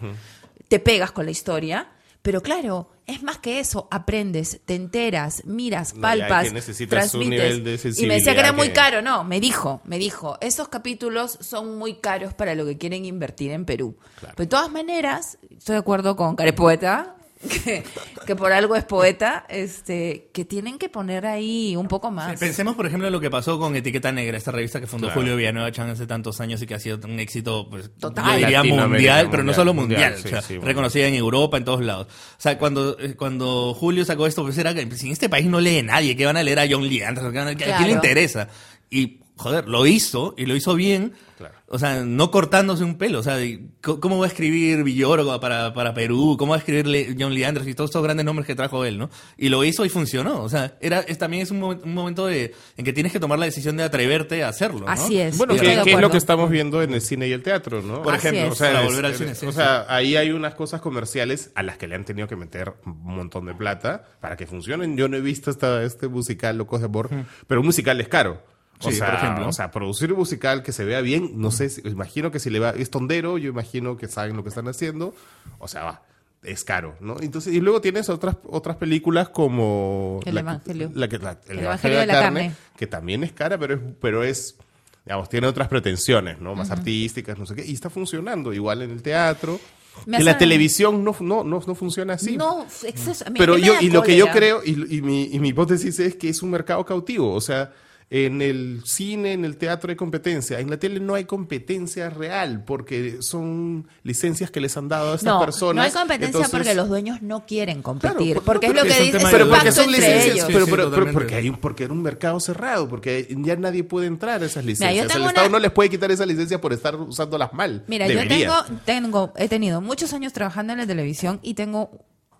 te 0.68 0.78
pegas 0.78 1.12
con 1.12 1.24
la 1.24 1.30
historia, 1.30 1.88
pero 2.28 2.42
claro, 2.42 2.90
es 3.06 3.22
más 3.22 3.38
que 3.38 3.58
eso, 3.58 3.88
aprendes, 3.90 4.60
te 4.66 4.74
enteras, 4.74 5.46
miras, 5.46 5.94
No, 5.94 6.02
palpas, 6.02 6.52
necesitas 6.52 7.14
un 7.14 7.20
transmites. 7.22 7.56
nivel 7.56 7.64
de 7.64 7.94
y 7.96 8.06
me 8.06 8.16
decía 8.16 8.34
que 8.34 8.40
era 8.40 8.52
muy 8.52 8.68
caro, 8.68 9.00
no, 9.00 9.24
me 9.24 9.40
dijo, 9.40 9.80
me 9.86 9.96
dijo, 9.98 10.36
esos 10.42 10.68
capítulos 10.68 11.38
son 11.40 11.78
muy 11.78 11.94
caros 11.94 12.34
para 12.34 12.54
lo 12.54 12.66
que 12.66 12.76
quieren 12.76 13.06
invertir 13.06 13.50
en 13.52 13.64
Perú. 13.64 13.96
Pero 14.20 14.34
de 14.36 14.46
todas 14.46 14.70
maneras, 14.70 15.38
estoy 15.48 15.76
de 15.76 15.78
acuerdo 15.78 16.16
con 16.16 16.36
Carepoeta, 16.36 17.16
que, 17.64 17.84
que 18.26 18.36
por 18.36 18.52
algo 18.52 18.74
es 18.76 18.84
poeta, 18.84 19.44
este, 19.48 20.30
que 20.32 20.44
tienen 20.44 20.78
que 20.78 20.88
poner 20.88 21.26
ahí 21.26 21.76
un 21.76 21.86
poco 21.88 22.10
más. 22.10 22.38
Pensemos, 22.38 22.74
por 22.74 22.86
ejemplo, 22.86 23.06
en 23.08 23.12
lo 23.12 23.20
que 23.20 23.30
pasó 23.30 23.58
con 23.58 23.76
Etiqueta 23.76 24.10
Negra, 24.12 24.36
esta 24.36 24.50
revista 24.50 24.80
que 24.80 24.86
fundó 24.86 25.06
Claro. 25.08 25.20
Julio 25.20 25.36
Villanueva 25.36 25.70
Chan 25.72 25.88
hace 25.90 26.06
tantos 26.06 26.40
años 26.40 26.60
y 26.62 26.66
que 26.66 26.74
ha 26.74 26.80
sido 26.80 26.98
un 27.04 27.20
éxito, 27.20 27.68
pues, 27.70 27.90
Total. 27.98 28.32
yo 28.40 28.46
diría 28.46 28.64
mundial, 28.64 29.28
pero 29.30 29.42
no 29.44 29.52
solo 29.54 29.74
mundial, 29.74 30.12
mundial, 30.12 30.26
o 30.26 30.28
sea, 30.28 30.40
sí, 30.42 30.48
sí, 30.48 30.52
mundial. 30.54 30.68
reconocida 30.68 31.06
en 31.06 31.14
Europa, 31.14 31.56
en 31.56 31.64
todos 31.64 31.82
lados. 31.84 32.06
O 32.08 32.40
sea, 32.40 32.58
cuando, 32.58 32.98
eh, 32.98 33.14
cuando 33.14 33.74
Julio 33.74 34.04
sacó 34.04 34.26
esto, 34.26 34.42
pues 34.42 34.58
era 34.58 34.74
que 34.74 34.86
pues, 34.86 35.00
si 35.00 35.06
en 35.06 35.12
este 35.12 35.28
país 35.28 35.46
no 35.46 35.60
lee 35.60 35.82
nadie, 35.82 36.16
¿qué 36.16 36.26
van 36.26 36.36
a 36.36 36.42
leer 36.42 36.58
a 36.58 36.66
John 36.68 36.88
Lee 36.88 37.02
a- 37.02 37.08
¿A 37.10 37.14
quién 37.14 37.56
Claro. 37.56 37.86
le 37.86 37.92
interesa? 37.92 38.48
Y, 38.90 39.20
joder, 39.36 39.68
lo 39.68 39.86
hizo, 39.86 40.34
y 40.36 40.46
lo 40.46 40.56
hizo 40.56 40.74
bien. 40.74 41.12
Claro. 41.36 41.54
O 41.70 41.78
sea, 41.78 42.02
no 42.02 42.30
cortándose 42.30 42.82
un 42.82 42.96
pelo. 42.96 43.18
O 43.18 43.22
sea, 43.22 43.36
¿cómo 43.82 44.18
va 44.18 44.24
a 44.24 44.28
escribir 44.28 44.82
Villoro 44.84 45.38
para, 45.38 45.74
para 45.74 45.92
Perú? 45.92 46.36
¿Cómo 46.38 46.50
va 46.52 46.56
a 46.56 46.58
escribir 46.60 47.14
John 47.18 47.34
Lee 47.34 47.44
Anderson 47.44 47.70
y 47.70 47.74
todos 47.74 47.90
estos 47.90 48.02
grandes 48.02 48.24
nombres 48.24 48.46
que 48.46 48.54
trajo 48.54 48.86
él, 48.86 48.96
no? 48.96 49.10
Y 49.36 49.50
lo 49.50 49.62
hizo 49.64 49.84
y 49.84 49.90
funcionó. 49.90 50.42
O 50.42 50.48
sea, 50.48 50.78
era, 50.80 51.00
es, 51.00 51.18
también 51.18 51.42
es 51.42 51.50
un, 51.50 51.60
momen- 51.60 51.80
un 51.84 51.92
momento 51.92 52.26
de, 52.26 52.54
en 52.78 52.84
que 52.86 52.94
tienes 52.94 53.12
que 53.12 53.20
tomar 53.20 53.38
la 53.38 53.44
decisión 53.44 53.76
de 53.76 53.82
atreverte 53.82 54.42
a 54.44 54.48
hacerlo, 54.48 54.80
¿no? 54.86 54.88
Así 54.88 55.20
es. 55.20 55.36
Bueno, 55.36 55.54
que, 55.56 55.72
es 55.92 56.00
lo 56.00 56.10
que 56.10 56.16
estamos 56.16 56.48
viendo 56.48 56.82
en 56.82 56.94
el 56.94 57.02
cine 57.02 57.28
y 57.28 57.32
el 57.32 57.42
teatro, 57.42 57.82
¿no? 57.82 58.02
Por 58.02 58.14
Así 58.14 58.28
ejemplo, 58.28 58.52
o 58.52 58.56
sea, 58.56 58.68
para 58.68 58.80
es- 58.80 58.86
volver 58.88 59.04
al 59.04 59.12
es- 59.12 59.18
cine, 59.18 59.34
sí, 59.34 59.44
o 59.46 59.52
sea, 59.52 59.84
ahí 59.88 60.16
hay 60.16 60.30
unas 60.30 60.54
cosas 60.54 60.80
comerciales 60.80 61.50
a 61.54 61.62
las 61.62 61.76
que 61.76 61.86
le 61.86 61.94
han 61.96 62.04
tenido 62.06 62.28
que 62.28 62.36
meter 62.36 62.72
un 62.86 63.14
montón 63.14 63.44
de 63.44 63.54
plata 63.54 64.04
para 64.20 64.36
que 64.38 64.46
funcionen. 64.46 64.96
Yo 64.96 65.08
no 65.08 65.18
he 65.18 65.20
visto 65.20 65.50
esta, 65.50 65.82
este 65.82 66.08
musical 66.08 66.56
Locos 66.56 66.80
de 66.80 66.86
Amor, 66.86 67.10
pero 67.46 67.60
un 67.60 67.66
musical 67.66 68.00
es 68.00 68.08
caro. 68.08 68.42
O 68.82 68.90
Sí, 68.90 68.96
sea, 68.96 69.06
por 69.06 69.14
ejemplo. 69.16 69.48
o 69.48 69.52
sea, 69.52 69.70
producir 69.70 70.12
un 70.12 70.18
musical 70.20 70.62
que 70.62 70.72
se 70.72 70.84
vea 70.84 71.00
bien, 71.00 71.32
no 71.40 71.50
sé, 71.50 71.68
si- 71.68 71.80
imagino 71.88 72.30
que 72.30 72.38
si 72.38 72.48
le 72.50 72.60
va, 72.60 72.70
es 72.70 72.90
tondero, 72.90 73.36
yo 73.38 73.48
imagino 73.50 73.96
que 73.96 74.06
saben 74.08 74.36
lo 74.36 74.42
que 74.44 74.50
están 74.50 74.68
haciendo, 74.68 75.14
o 75.58 75.66
sea, 75.66 75.82
va, 75.84 76.02
es 76.44 76.62
caro, 76.62 76.94
¿no? 77.00 77.16
Entonces, 77.20 77.52
y 77.52 77.60
luego 77.60 77.80
tienes 77.80 78.08
otras, 78.08 78.36
otras 78.48 78.76
películas 78.76 79.30
como... 79.30 80.20
El 80.24 80.36
la- 80.36 80.40
Evangelio. 80.42 80.90
la 80.94 81.08
que- 81.08 81.18
la- 81.18 81.38
El 81.48 81.58
Evangelio 81.58 81.98
de 81.98 82.06
la 82.06 82.12
carne. 82.20 82.52
que 82.76 82.86
también 82.86 83.24
es 83.24 83.32
cara, 83.32 83.58
pero 83.58 83.74
es, 83.74 83.80
pero 84.00 84.22
es 84.22 84.56
digamos, 85.04 85.28
tiene 85.30 85.46
otras 85.46 85.68
pretensiones, 85.68 86.38
¿no? 86.38 86.54
Más 86.54 86.70
artísticas, 86.70 87.38
no 87.38 87.46
sé 87.46 87.54
qué, 87.56 87.64
y 87.66 87.72
está 87.72 87.88
funcionando, 87.90 88.52
igual 88.52 88.82
en 88.82 88.90
el 88.90 89.02
teatro. 89.02 89.58
En 90.06 90.24
la 90.24 90.38
televisión 90.38 91.02
no, 91.02 91.16
no, 91.18 91.42
no, 91.42 91.60
no 91.66 91.74
funciona 91.74 92.12
así. 92.12 92.36
No, 92.36 92.64
exceso- 92.84 93.24
pero 93.36 93.56
yo, 93.58 93.74
y 93.80 93.90
lo 93.90 94.02
que 94.02 94.16
yo 94.16 94.28
creo, 94.30 94.60
y, 94.64 94.96
y 94.98 95.02
mi, 95.02 95.24
y 95.32 95.40
mi 95.40 95.48
hipótesis 95.48 95.98
es 95.98 96.14
que 96.14 96.28
es 96.28 96.42
un 96.42 96.50
mercado 96.50 96.84
cautivo, 96.84 97.32
o 97.34 97.40
sea, 97.40 97.72
en 98.10 98.40
el 98.40 98.80
cine, 98.86 99.34
en 99.34 99.44
el 99.44 99.58
teatro 99.58 99.90
hay 99.90 99.96
competencia, 99.96 100.60
en 100.60 100.70
la 100.70 100.78
tele 100.78 100.98
no 100.98 101.14
hay 101.14 101.26
competencia 101.26 102.08
real, 102.08 102.64
porque 102.64 103.18
son 103.20 103.86
licencias 104.02 104.50
que 104.50 104.60
les 104.60 104.74
han 104.78 104.88
dado 104.88 105.12
a 105.12 105.16
estas 105.16 105.34
no, 105.34 105.40
personas. 105.44 105.74
no 105.76 105.82
hay 105.82 105.90
competencia 105.90 106.26
Entonces- 106.28 106.50
porque 106.50 106.74
los 106.74 106.88
dueños 106.88 107.20
no 107.20 107.44
quieren 107.44 107.82
competir. 107.82 108.16
Claro, 108.32 108.42
porque 108.46 108.66
es 108.68 108.72
no, 108.72 108.78
lo 108.80 108.82
que 108.84 108.88
es 108.92 108.98
un 108.98 109.04
dice, 109.06 109.18
tema 109.18 109.30
es 109.30 109.36
de 109.36 109.42
un 109.42 109.48
pero 109.50 109.58
porque 109.60 109.72
son 109.72 109.92
licencias, 109.92 110.46
pero, 110.46 110.66
pero- 110.66 110.90
pero 110.90 111.12
porque 111.12 111.34
hay 111.34 111.48
un, 111.50 111.56
porque 111.56 111.84
era 111.84 111.92
un 111.92 112.00
mercado 112.02 112.40
cerrado, 112.40 112.88
porque 112.88 113.28
ya 113.42 113.56
nadie 113.56 113.84
puede 113.84 114.06
entrar 114.06 114.42
a 114.42 114.46
esas 114.46 114.64
licencias. 114.64 115.14
El 115.14 115.22
Estado 115.22 115.28
una- 115.44 115.48
no 115.50 115.58
les 115.58 115.70
puede 115.72 115.90
quitar 115.90 116.10
esas 116.10 116.26
licencias 116.26 116.58
por 116.60 116.72
estar 116.72 116.96
usándolas 116.96 117.52
mal. 117.52 117.84
Mira, 117.88 118.08
Debería. 118.08 118.38
yo 118.46 118.64
tengo, 118.64 118.82
tengo, 118.86 119.32
he 119.36 119.48
tenido 119.48 119.82
muchos 119.82 120.14
años 120.14 120.32
trabajando 120.32 120.72
en 120.72 120.78
la 120.78 120.86
televisión 120.86 121.40
y 121.42 121.52
tengo 121.52 121.90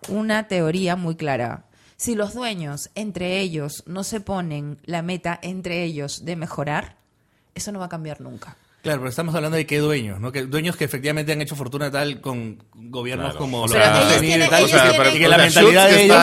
una 0.07 0.47
teoría 0.47 0.95
muy 0.95 1.15
clara. 1.15 1.65
Si 1.99 2.15
los 2.15 2.33
dueños 2.33 2.89
entre 2.95 3.41
ellos 3.41 3.83
no 3.85 4.05
se 4.05 4.21
ponen 4.21 4.77
la 4.85 5.01
meta 5.01 5.37
entre 5.41 5.83
ellos 5.83 6.23
de 6.23 6.37
mejorar, 6.37 6.95
eso 7.55 7.73
no 7.73 7.79
va 7.79 7.85
a 7.87 7.89
cambiar 7.89 8.21
nunca. 8.21 8.55
Claro, 8.81 8.99
pero 9.01 9.09
estamos 9.09 9.35
hablando 9.35 9.57
de 9.57 9.65
qué 9.65 9.79
dueños, 9.79 10.21
¿no? 10.21 10.31
Que 10.31 10.43
dueños 10.43 10.77
que 10.77 10.85
efectivamente 10.85 11.33
han 11.33 11.41
hecho 11.41 11.57
fortuna 11.57 11.91
tal 11.91 12.21
con 12.21 12.63
gobiernos 12.73 13.35
como 13.35 13.63
los 13.67 13.71
tenido 13.73 14.15
y 14.15 14.19
tienen- 14.21 14.49
tal. 14.49 14.63
ellos 14.63 14.81
tienen- 14.81 15.15
y 15.15 15.19
que 15.19 15.25
o 15.25 15.29
la 15.29 15.35
sea, 15.35 15.45
mentalidad 15.45 15.89
de 15.89 16.03
ellos... 16.05 16.17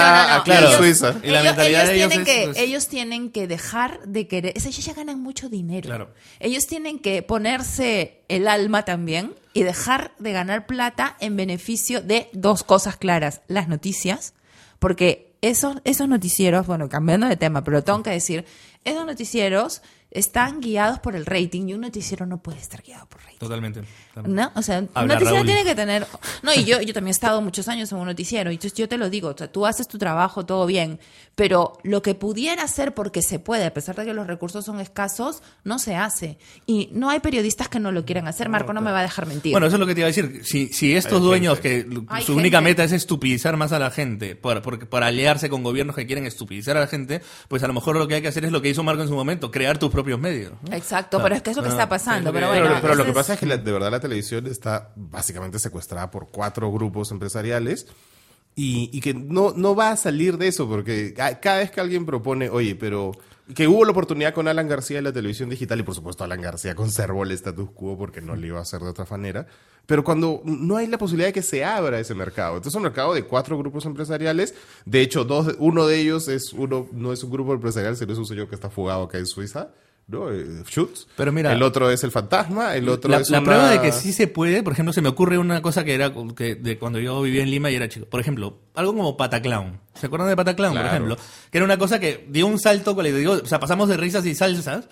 Ellos- 0.46 0.76
Suiza. 0.78 1.14
Y 1.22 1.28
la 1.28 1.42
mentalidad 1.42 1.84
de 1.86 1.94
ellos 1.96 2.08
tienen 2.08 2.26
es- 2.26 2.34
que, 2.34 2.50
es- 2.52 2.56
ellos 2.56 2.88
tienen 2.88 3.30
que 3.30 3.46
dejar 3.46 4.00
de 4.08 4.26
querer, 4.26 4.52
es, 4.56 4.64
ellos 4.64 4.82
ya 4.82 4.94
ganan 4.94 5.20
mucho 5.20 5.50
dinero. 5.50 5.86
Claro. 5.86 6.14
Ellos 6.40 6.66
tienen 6.66 6.98
que 6.98 7.22
ponerse 7.22 8.22
el 8.28 8.48
alma 8.48 8.86
también 8.86 9.34
y 9.52 9.62
dejar 9.62 10.12
de 10.18 10.32
ganar 10.32 10.64
plata 10.66 11.18
en 11.20 11.36
beneficio 11.36 12.00
de 12.00 12.30
dos 12.32 12.62
cosas 12.62 12.96
claras, 12.96 13.42
las 13.48 13.68
noticias, 13.68 14.32
porque 14.78 15.25
esos, 15.40 15.76
esos 15.84 16.08
noticieros, 16.08 16.66
bueno, 16.66 16.88
cambiando 16.88 17.26
de 17.28 17.36
tema, 17.36 17.62
pero 17.62 17.82
tengo 17.84 18.02
que 18.02 18.10
decir, 18.10 18.44
esos 18.84 19.06
noticieros 19.06 19.82
están 20.10 20.60
guiados 20.60 20.98
por 21.00 21.16
el 21.16 21.26
rating 21.26 21.68
y 21.68 21.74
un 21.74 21.82
noticiero 21.82 22.26
no 22.26 22.42
puede 22.42 22.58
estar 22.58 22.82
guiado 22.82 23.06
por 23.08 23.22
rating. 23.22 23.38
Totalmente. 23.38 23.82
¿No? 24.24 24.50
O 24.54 24.62
sea, 24.62 24.78
un 24.80 24.88
noticiero 24.94 25.34
Raúl. 25.36 25.46
tiene 25.46 25.64
que 25.64 25.74
tener. 25.74 26.06
No, 26.42 26.52
y 26.54 26.64
yo, 26.64 26.80
yo 26.80 26.94
también 26.94 27.08
he 27.08 27.10
estado 27.10 27.40
muchos 27.42 27.68
años 27.68 27.90
en 27.92 27.98
un 27.98 28.06
noticiero, 28.06 28.50
y 28.50 28.54
entonces 28.54 28.76
yo 28.78 28.88
te 28.88 28.96
lo 28.98 29.10
digo, 29.10 29.28
o 29.28 29.36
sea, 29.36 29.50
tú 29.50 29.66
haces 29.66 29.88
tu 29.88 29.98
trabajo, 29.98 30.46
todo 30.46 30.66
bien, 30.66 30.98
pero 31.34 31.78
lo 31.82 32.02
que 32.02 32.14
pudiera 32.14 32.62
hacer 32.62 32.94
porque 32.94 33.20
se 33.22 33.38
puede, 33.38 33.64
a 33.66 33.74
pesar 33.74 33.94
de 33.96 34.04
que 34.06 34.14
los 34.14 34.26
recursos 34.26 34.64
son 34.64 34.80
escasos, 34.80 35.42
no 35.64 35.78
se 35.78 35.96
hace. 35.96 36.38
Y 36.66 36.88
no 36.92 37.10
hay 37.10 37.20
periodistas 37.20 37.68
que 37.68 37.78
no 37.78 37.92
lo 37.92 38.04
quieran 38.04 38.26
hacer. 38.26 38.48
Marco 38.48 38.72
no 38.72 38.80
me 38.80 38.90
va 38.90 39.00
a 39.00 39.02
dejar 39.02 39.26
mentir. 39.26 39.52
Bueno, 39.52 39.66
eso 39.66 39.76
es 39.76 39.80
lo 39.80 39.86
que 39.86 39.94
te 39.94 40.00
iba 40.00 40.06
a 40.06 40.12
decir. 40.12 40.40
Si, 40.44 40.68
si 40.72 40.96
estos 40.96 41.20
Hay 41.20 41.26
dueños 41.26 41.60
gente. 41.60 41.90
que 41.96 42.02
Hay 42.08 42.22
su 42.24 42.34
única 42.34 42.58
gente. 42.58 42.70
meta 42.70 42.84
es 42.84 42.92
estupidizar 42.92 43.56
más 43.56 43.72
a 43.72 43.78
la 43.78 43.90
gente, 43.90 44.34
por, 44.36 44.62
por, 44.62 44.88
por 44.88 45.02
aliarse 45.02 45.50
con 45.50 45.62
gobiernos 45.62 45.94
que 45.94 46.06
quieren 46.06 46.24
estupidizar 46.26 46.76
a 46.76 46.80
la 46.80 46.86
gente, 46.86 47.20
pues 47.48 47.62
a 47.62 47.66
lo 47.66 47.74
mejor 47.74 47.96
lo 47.96 48.08
que 48.08 48.14
hay 48.14 48.22
que 48.22 48.28
hacer 48.28 48.44
es 48.46 48.52
lo 48.52 48.62
que 48.62 48.70
hizo 48.70 48.82
Marco 48.82 49.02
en 49.02 49.08
su 49.08 49.14
momento, 49.14 49.50
crear 49.50 49.78
tus 49.78 49.90
propios 49.90 50.18
medios. 50.18 50.52
¿no? 50.68 50.74
Exacto, 50.74 51.20
pero 51.22 51.34
es 51.34 51.42
que 51.42 51.50
es 51.50 51.56
lo 51.56 51.62
que 51.62 51.68
Ah, 51.68 51.72
está 51.72 51.88
pasando. 51.88 52.32
Pero 52.32 52.48
bueno, 52.48 52.66
pero, 52.66 52.80
pero 52.80 52.94
lo 52.94 53.04
que 53.04 53.12
pasa 53.12 53.34
es 53.34 53.40
que 53.40 53.46
la- 53.46 53.56
de 53.58 53.72
verdad 53.72 53.90
la 53.90 54.00
televisión 54.06 54.46
está 54.46 54.92
básicamente 54.96 55.58
secuestrada 55.58 56.10
por 56.10 56.28
cuatro 56.30 56.70
grupos 56.72 57.10
empresariales 57.10 57.86
y, 58.54 58.88
y 58.92 59.00
que 59.00 59.12
no, 59.14 59.52
no 59.56 59.74
va 59.74 59.90
a 59.90 59.96
salir 59.96 60.38
de 60.38 60.48
eso 60.48 60.68
porque 60.68 61.12
ca- 61.14 61.38
cada 61.40 61.58
vez 61.58 61.70
que 61.70 61.80
alguien 61.80 62.06
propone, 62.06 62.48
oye, 62.48 62.74
pero 62.74 63.12
que 63.54 63.68
hubo 63.68 63.84
la 63.84 63.92
oportunidad 63.92 64.34
con 64.34 64.48
Alan 64.48 64.66
García 64.66 64.98
en 64.98 65.04
la 65.04 65.12
televisión 65.12 65.48
digital 65.50 65.78
y 65.78 65.82
por 65.84 65.94
supuesto 65.94 66.24
Alan 66.24 66.40
García 66.40 66.74
conservó 66.74 67.22
el 67.22 67.30
status 67.32 67.70
quo 67.70 67.96
porque 67.96 68.20
no 68.20 68.34
le 68.34 68.48
iba 68.48 68.58
a 68.58 68.62
hacer 68.62 68.80
de 68.80 68.88
otra 68.88 69.06
manera, 69.10 69.46
pero 69.86 70.02
cuando 70.02 70.40
no 70.44 70.76
hay 70.78 70.88
la 70.88 70.98
posibilidad 70.98 71.28
de 71.28 71.32
que 71.32 71.42
se 71.42 71.64
abra 71.64 72.00
ese 72.00 72.14
mercado. 72.14 72.56
Entonces 72.56 72.72
es 72.72 72.76
un 72.76 72.82
mercado 72.82 73.14
de 73.14 73.22
cuatro 73.24 73.56
grupos 73.56 73.84
empresariales, 73.86 74.54
de 74.84 75.00
hecho 75.00 75.24
dos, 75.24 75.54
uno 75.60 75.86
de 75.86 76.00
ellos 76.00 76.26
es 76.26 76.52
uno 76.52 76.88
no 76.92 77.12
es 77.12 77.22
un 77.22 77.30
grupo 77.30 77.52
empresarial, 77.52 77.96
sino 77.96 78.12
es 78.12 78.18
un 78.18 78.26
señor 78.26 78.48
que 78.48 78.54
está 78.56 78.68
fugado 78.70 79.02
acá 79.04 79.18
en 79.18 79.26
Suiza. 79.26 79.68
¿No? 80.08 80.30
Eh, 80.32 80.62
Schutz. 80.68 81.06
Pero 81.16 81.32
mira- 81.32 81.52
el 81.52 81.62
otro 81.62 81.90
es 81.90 82.04
el 82.04 82.10
fantasma, 82.10 82.76
el 82.76 82.88
otro 82.88 83.10
La, 83.10 83.18
es 83.18 83.30
la 83.30 83.38
una- 83.40 83.44
prueba 83.44 83.70
de 83.70 83.80
que 83.80 83.92
sí 83.92 84.12
se 84.12 84.28
puede, 84.28 84.62
por 84.62 84.72
ejemplo, 84.72 84.92
se 84.92 85.02
me 85.02 85.08
ocurre 85.08 85.38
una 85.38 85.60
cosa 85.62 85.84
que 85.84 85.94
era 85.94 86.12
que 86.36 86.54
de 86.54 86.78
cuando 86.78 86.98
yo 87.00 87.20
vivía 87.22 87.42
en 87.42 87.50
Lima 87.50 87.70
y 87.70 87.74
era 87.74 87.88
chico. 87.88 88.06
Por 88.06 88.20
ejemplo, 88.20 88.58
algo 88.74 88.94
como 88.94 89.16
Pataclown. 89.16 89.80
¿Se 89.94 90.06
acuerdan 90.06 90.28
de 90.28 90.36
Pataclown, 90.36 90.72
por 90.74 90.82
Claro. 90.82 90.96
ejemplo? 90.96 91.16
Que 91.50 91.58
era 91.58 91.64
una 91.64 91.78
cosa 91.78 91.98
que 91.98 92.26
dio 92.30 92.46
un 92.46 92.58
salto, 92.58 92.94
digo, 93.18 93.32
o 93.32 93.46
sea, 93.46 93.58
pasamos 93.60 93.88
de 93.88 93.96
risas 93.96 94.24
y 94.26 94.34
salsas 94.34 94.88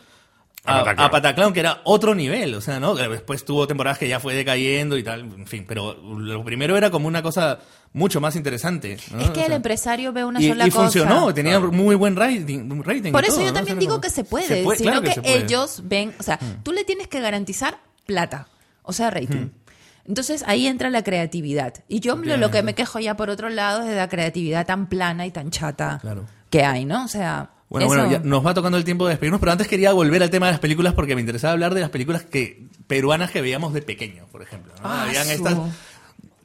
A 0.66 0.78
a, 0.80 0.84
Pataclown. 0.84 1.06
a 1.06 1.10
Pataclown, 1.10 1.52
que 1.52 1.60
era 1.60 1.80
otro 1.84 2.14
nivel, 2.14 2.54
o 2.54 2.60
sea, 2.60 2.80
¿no? 2.80 2.94
Que 2.94 3.06
Después 3.08 3.44
tuvo 3.44 3.66
temporadas 3.66 3.98
que 3.98 4.08
ya 4.08 4.18
fue 4.20 4.34
decayendo 4.34 4.96
y 4.96 5.02
tal, 5.02 5.20
en 5.20 5.46
fin, 5.46 5.64
pero 5.68 5.94
lo 5.94 6.42
primero 6.44 6.76
era 6.76 6.90
como 6.90 7.06
una 7.08 7.22
cosa 7.22 7.58
mucho 7.92 8.20
más 8.20 8.34
interesante. 8.34 8.96
¿no? 9.12 9.20
es 9.20 9.30
que 9.30 9.42
O 9.42 9.46
el 9.46 9.52
empresario 9.52 10.12
ve 10.12 10.24
una 10.24 10.40
y, 10.40 10.48
sola 10.48 10.66
y 10.66 10.70
cosa. 10.70 10.82
funcionó, 10.82 11.32
tenía 11.34 11.60
muy 11.60 11.94
buen 11.94 12.16
rating. 12.16 12.68
rating 12.82 13.08
y 13.08 13.12
Por 13.12 13.24
eso 13.24 13.34
todo, 13.36 13.42
yo 13.44 13.48
¿no? 13.52 13.54
también 13.54 13.76
O 13.78 13.80
sea, 13.80 13.88
digo 13.88 14.00
que 14.00 14.10
se 14.10 14.24
puede, 14.24 14.46
se 14.46 14.62
puede, 14.64 14.78
sino 14.78 14.90
claro 14.92 15.02
que, 15.14 15.20
puede. 15.20 15.36
ellos 15.44 15.82
ven, 15.84 16.14
o 16.18 16.22
sea, 16.22 16.38
tú 16.62 16.72
le 16.72 16.84
tienes 16.84 17.08
que 17.08 17.20
garantizar 17.20 17.78
plata, 18.06 18.48
o 18.82 18.92
sea, 18.92 19.10
rating. 19.10 19.50
Entonces 20.06 20.44
ahí 20.46 20.66
entra 20.66 20.90
la 20.90 21.02
creatividad. 21.02 21.74
Y 21.88 22.00
yo 22.00 22.16
lo, 22.16 22.36
lo 22.36 22.50
que 22.50 22.62
me 22.62 22.74
quejo 22.74 22.98
ya 23.00 23.16
por 23.16 23.30
otro 23.30 23.48
lado 23.48 23.82
es 23.82 23.88
de 23.88 23.96
la 23.96 24.08
creatividad 24.08 24.66
tan 24.66 24.86
plana 24.88 25.24
y 25.26 25.30
tan 25.30 25.50
chata 25.50 25.98
Claro. 26.00 26.24
que 26.50 26.62
hay, 26.64 26.84
¿no? 26.84 27.04
O 27.04 27.08
sea, 27.08 27.50
Bueno, 27.68 27.86
eso- 27.86 27.94
bueno, 27.96 28.10
ya 28.10 28.18
nos 28.20 28.44
va 28.46 28.54
tocando 28.54 28.78
el 28.78 28.84
tiempo 28.84 29.06
de 29.06 29.12
despedirnos, 29.12 29.40
pero 29.40 29.52
antes 29.52 29.66
quería 29.68 29.92
volver 29.92 30.22
al 30.22 30.30
tema 30.30 30.46
de 30.46 30.52
las 30.52 30.60
películas 30.60 30.92
porque 30.94 31.14
me 31.14 31.20
interesaba 31.20 31.52
hablar 31.52 31.74
de 31.74 31.80
las 31.80 31.90
películas 31.90 32.22
que 32.22 32.66
peruanas 32.86 33.30
que 33.30 33.40
veíamos 33.40 33.72
de 33.72 33.82
pequeño, 33.82 34.26
por 34.30 34.42
ejemplo. 34.42 34.72
¿no? 34.76 34.80
Ah, 34.88 35.04
Habían 35.04 35.24
su- 35.24 35.30
estas 35.32 35.54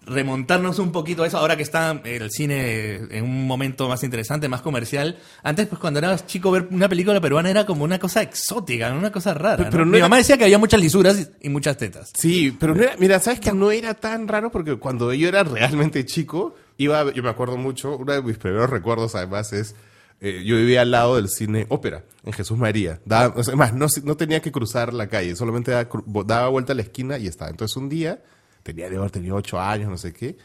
remontarnos 0.06 0.80
un 0.80 0.92
poquito 0.92 1.22
a 1.24 1.28
eso 1.28 1.38
ahora 1.38 1.56
que 1.56 1.62
está 1.62 2.02
el 2.04 2.32
cine 2.32 2.96
en 3.12 3.24
un 3.24 3.46
momento 3.46 3.88
más 3.88 4.04
interesante, 4.04 4.50
más 4.50 4.62
comercial. 4.62 5.20
Antes, 5.44 5.68
pues 5.68 5.80
cuando 5.80 6.00
eras 6.00 6.26
chico, 6.26 6.50
ver 6.50 6.68
una 6.72 6.90
película 6.90 7.22
peruana 7.22 7.50
era 7.52 7.66
como 7.66 7.84
una 7.84 8.00
cosa 8.00 8.24
exótica, 8.24 8.92
una 8.92 9.12
cosa 9.12 9.36
rara. 9.36 9.58
Pero- 9.58 9.66
¿no? 9.68 9.72
pero 9.72 9.86
no 9.86 9.92
Mi 9.92 9.98
era- 9.98 10.06
mamá 10.06 10.18
decía 10.18 10.38
que 10.38 10.46
había 10.46 10.58
muchas 10.58 10.80
lisuras 10.82 11.30
y 11.42 11.50
muchas 11.50 11.78
tetas. 11.78 12.12
Sí, 12.18 12.56
pero 12.60 12.74
no 12.74 12.82
era- 12.82 12.96
mira, 12.98 13.20
¿sabes 13.20 13.40
que 13.40 13.52
no 13.54 13.70
era 13.72 13.94
tan 13.94 14.28
raro? 14.28 14.52
Porque 14.52 14.78
cuando 14.78 15.14
yo 15.14 15.28
era 15.28 15.44
realmente 15.44 16.04
chico, 16.06 16.56
iba, 16.78 17.02
a- 17.02 17.14
yo 17.14 17.22
me 17.22 17.30
acuerdo 17.30 17.58
mucho, 17.58 17.96
uno 17.96 18.14
de 18.14 18.24
mis 18.24 18.38
primeros 18.38 18.70
recuerdos 18.70 19.14
además 19.14 19.54
es, 19.54 19.76
eh, 20.22 20.44
yo 20.46 20.56
vivía 20.58 20.82
al 20.82 20.92
lado 20.92 21.16
del 21.16 21.30
cine 21.30 21.66
ópera, 21.70 22.04
en 22.26 22.34
Jesús 22.34 22.58
María. 22.58 23.00
Daba, 23.06 23.34
o 23.38 23.44
sea, 23.44 23.56
más, 23.56 23.74
no, 23.74 23.88
no 24.04 24.18
tenía 24.18 24.42
que 24.42 24.52
cruzar 24.52 24.94
la 24.94 25.08
calle, 25.08 25.36
solamente 25.36 25.72
daba, 25.72 25.90
daba 26.26 26.50
vuelta 26.50 26.74
a 26.74 26.76
la 26.76 26.82
esquina 26.82 27.18
y 27.18 27.28
estaba. 27.28 27.50
Entonces 27.52 27.76
un 27.78 27.90
día, 27.90 28.22
tenía 28.64 28.90
de 28.90 28.98
haber 28.98 29.12
tenido 29.12 29.36
ocho 29.36 29.60
años, 29.60 29.90
no 29.90 29.98
sé 29.98 30.14
qué, 30.14 30.38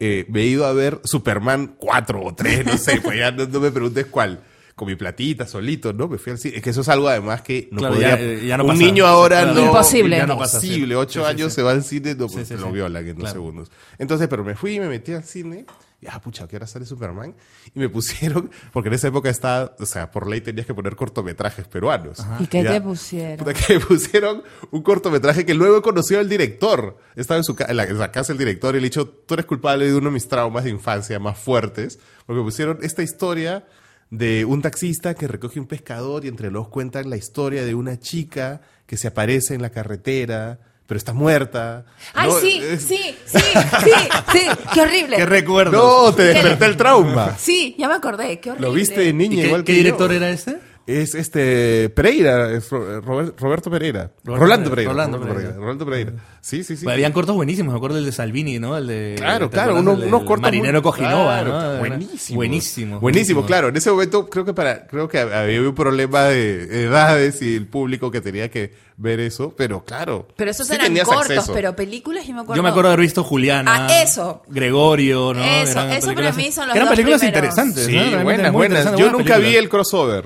eh, 0.00 0.24
me 0.28 0.40
he 0.42 0.46
ido 0.46 0.66
a 0.66 0.72
ver 0.72 1.00
Superman 1.04 1.74
4 1.78 2.22
o 2.24 2.34
3, 2.34 2.66
no 2.66 2.76
sé, 2.78 3.00
pues 3.02 3.18
ya 3.18 3.30
no, 3.30 3.46
no 3.46 3.60
me 3.60 3.70
preguntes 3.70 4.06
cuál. 4.06 4.42
Con 4.74 4.88
mi 4.88 4.96
platita, 4.96 5.46
solito, 5.46 5.92
¿no? 5.92 6.08
Me 6.08 6.16
fui 6.16 6.32
al 6.32 6.38
cine. 6.38 6.56
Es 6.56 6.62
que 6.62 6.70
eso 6.70 6.80
es 6.80 6.88
algo 6.88 7.06
además 7.06 7.42
que 7.42 7.68
no 7.70 7.80
Claro, 7.80 7.94
podría... 7.96 8.16
ya- 8.16 8.22
eh, 8.22 8.46
ya 8.46 8.56
no 8.56 8.64
un 8.64 8.70
pasa. 8.70 8.82
niño 8.82 9.06
ahora 9.06 9.42
Claro. 9.42 9.54
no... 9.60 9.66
Imposible. 9.66 10.16
Ya 10.16 10.26
no. 10.26 10.32
Imposible, 10.32 10.96
ocho 10.96 11.20
Sí, 11.20 11.26
sí, 11.26 11.30
años 11.30 11.52
sí. 11.52 11.56
se 11.56 11.62
va 11.62 11.72
al 11.72 11.84
cine, 11.84 12.14
no, 12.14 12.28
Sí, 12.30 12.34
pues, 12.36 12.48
sí, 12.48 12.54
lo 12.54 12.66
sí. 12.68 12.72
violan 12.72 13.02
en 13.06 13.08
dos 13.14 13.18
Claro. 13.24 13.34
segundos. 13.34 13.70
Entonces, 13.98 14.26
pero 14.28 14.42
me 14.42 14.54
fui 14.54 14.76
y 14.76 14.80
me 14.80 14.88
metí 14.88 15.12
al 15.12 15.24
cine. 15.24 15.66
Y, 16.02 16.06
ah, 16.08 16.18
pucha, 16.20 16.48
¿qué 16.48 16.56
hora 16.56 16.66
sale 16.66 16.86
Superman? 16.86 17.34
Y 17.74 17.78
me 17.78 17.88
pusieron, 17.90 18.50
porque 18.72 18.88
en 18.88 18.94
esa 18.94 19.08
época 19.08 19.28
estaba, 19.28 19.76
o 19.78 19.84
sea, 19.86 20.10
por 20.10 20.26
ley 20.28 20.40
tenías 20.40 20.66
que 20.66 20.72
poner 20.74 20.96
cortometrajes 20.96 21.68
peruanos. 21.68 22.24
¿Y 22.38 22.46
qué 22.46 22.62
Ya. 22.62 22.72
te 22.72 22.80
pusieron? 22.80 23.36
Puta, 23.38 23.52
que 23.52 23.74
me 23.78 23.80
pusieron 23.84 24.42
un 24.70 24.82
cortometraje 24.82 25.44
que 25.44 25.54
luego 25.54 25.78
he 25.78 25.82
conocido 25.82 26.20
al 26.20 26.28
director. 26.28 26.96
Estaba 27.16 27.38
en, 27.38 27.44
su 27.44 27.54
en, 27.68 27.76
la, 27.76 27.84
en 27.84 27.98
la 27.98 28.10
casa 28.12 28.32
del 28.32 28.38
director 28.38 28.74
y 28.74 28.80
le 28.80 28.86
he 28.86 28.90
dicho, 28.90 29.06
tú 29.08 29.34
eres 29.34 29.46
culpable 29.46 29.86
de 29.86 29.94
uno 29.94 30.06
de 30.06 30.12
mis 30.14 30.26
traumas 30.28 30.64
de 30.64 30.70
infancia 30.70 31.18
más 31.18 31.38
fuertes. 31.38 31.98
Porque 32.26 32.38
me 32.38 32.44
pusieron 32.44 32.78
esta 32.82 33.02
historia 33.02 33.66
de 34.08 34.44
un 34.44 34.62
taxista 34.62 35.14
que 35.14 35.28
recoge 35.28 35.60
un 35.60 35.66
pescador 35.66 36.24
y 36.24 36.28
entre 36.28 36.50
los 36.50 36.68
cuentan 36.68 37.10
la 37.10 37.16
historia 37.16 37.64
de 37.64 37.74
una 37.74 37.98
chica 38.00 38.60
que 38.86 38.96
se 38.96 39.06
aparece 39.08 39.54
en 39.54 39.62
la 39.62 39.70
carretera, 39.70 40.58
pero 40.90 40.98
está 40.98 41.12
muerta. 41.12 41.84
Ay, 42.14 42.28
¿no? 42.30 42.38
sí, 42.40 42.60
sí, 42.80 43.14
sí, 43.24 43.38
sí, 43.38 43.90
sí, 44.32 44.40
qué 44.74 44.80
horrible. 44.80 45.18
¿Qué 45.18 45.24
recuerdos? 45.24 45.72
No, 45.72 46.12
te 46.12 46.24
desperté 46.24 46.64
el 46.64 46.76
trauma. 46.76 47.36
Sí, 47.38 47.76
ya 47.78 47.86
me 47.86 47.94
acordé, 47.94 48.40
qué 48.40 48.50
horrible. 48.50 48.66
Lo 48.66 48.74
viste 48.74 48.98
de 48.98 49.10
¿Y 49.10 49.12
niña 49.12 49.42
qué, 49.42 49.46
igual 49.46 49.62
qué 49.62 49.66
que 49.66 49.72
yo. 49.74 49.84
director 49.84 50.12
era 50.12 50.30
este? 50.30 50.58
Es 50.90 51.14
este 51.14 51.88
Pereira, 51.90 52.52
es 52.52 52.68
Ro- 52.70 53.00
Robert- 53.00 53.38
Roberto 53.40 53.70
Pereira. 53.70 54.10
Roberto 54.24 54.42
Rolando 54.44 54.70
Pereira. 54.70 54.90
Rolando 54.92 55.18
Rolando 55.18 55.34
Pereira. 55.34 55.50
Pereira. 55.50 55.60
Rolando 55.60 55.84
Pereira. 55.86 56.12
Sí, 56.40 56.64
sí, 56.64 56.76
sí. 56.76 56.84
Pues 56.84 56.94
habían 56.94 57.12
cortos 57.12 57.36
buenísimos, 57.36 57.72
me 57.72 57.76
acuerdo 57.76 57.98
el 57.98 58.04
de 58.06 58.12
Salvini, 58.12 58.58
¿no? 58.58 58.76
El 58.76 58.86
de 58.86 59.14
Claro, 59.18 59.48
¿te 59.50 59.54
claro, 59.54 59.76
unos, 59.76 59.94
El 59.94 60.00
del 60.00 60.08
unos 60.08 60.22
cortos. 60.24 60.42
Marinero 60.42 60.82
Cojinova, 60.82 61.42
claro, 61.44 61.72
¿no? 61.74 61.78
Buenísimo. 61.78 62.36
Buenísimo. 62.36 63.00
Buenísimo, 63.00 63.46
claro. 63.46 63.68
En 63.68 63.76
ese 63.76 63.90
momento 63.90 64.28
creo 64.28 64.44
que 64.44 64.54
para, 64.54 64.86
creo 64.86 65.08
que 65.08 65.18
había 65.18 65.60
un 65.60 65.74
problema 65.74 66.24
de 66.24 66.84
edades 66.84 67.40
y 67.42 67.54
el 67.56 67.66
público 67.66 68.10
que 68.10 68.20
tenía 68.20 68.50
que 68.50 68.72
ver 68.96 69.20
eso, 69.20 69.54
pero 69.56 69.84
claro. 69.84 70.26
Pero 70.36 70.50
esos 70.50 70.66
sí 70.66 70.74
eran 70.74 70.94
cortos, 70.98 71.20
acceso. 71.30 71.52
pero 71.54 71.76
películas 71.76 72.26
yo 72.26 72.34
me 72.34 72.40
acuerdo. 72.40 72.56
Yo 72.56 72.62
me 72.62 72.68
acuerdo 72.70 72.88
de 72.88 72.94
haber 72.94 73.04
visto 73.06 73.22
Juliana. 73.22 73.86
Ah, 73.86 74.02
eso. 74.02 74.42
Gregorio, 74.48 75.34
¿no? 75.34 75.42
Eso, 75.44 75.72
Eran 75.80 75.90
eso 75.92 76.14
para 76.14 76.32
mí 76.32 76.50
son 76.52 76.66
los 76.68 76.72
que 76.74 76.78
Eran 76.78 76.88
dos 76.88 76.96
películas 76.96 77.20
primeros. 77.20 77.22
interesantes, 77.22 77.84
Sí, 77.86 77.92
buenas, 77.94 78.22
buenas. 78.24 78.52
interesantes, 78.54 78.98
Yo 79.00 79.10
buenas 79.10 79.12
nunca 79.26 79.38
vi 79.38 79.56
el 79.56 79.68
crossover. 79.68 80.24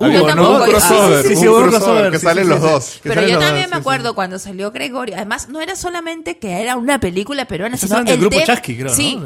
Había 0.00 0.22
un 0.22 0.30
Ah, 0.30 0.64
sí, 0.64 0.70
crossover, 0.70 1.26
sí, 1.26 1.36
sí, 1.36 1.46
un 1.46 1.62
un 1.62 1.68
crossover 1.68 2.10
que 2.10 2.18
salen 2.18 2.48
los 2.48 2.60
dos. 2.60 3.00
Pero 3.02 3.26
yo 3.26 3.38
también 3.38 3.68
me 3.70 3.76
acuerdo 3.76 4.14
cuando 4.14 4.38
salió 4.38 4.70
Gregorio. 4.70 5.16
Además, 5.16 5.48
no 5.48 5.60
era 5.60 5.76
solamente 5.76 6.38
que 6.38 6.60
era 6.62 6.76
una 6.76 6.98
película 6.98 7.44
peruana, 7.46 7.76
sino 7.76 7.98
el 7.98 8.18
grupo. 8.18 8.38
Sí, 8.88 9.18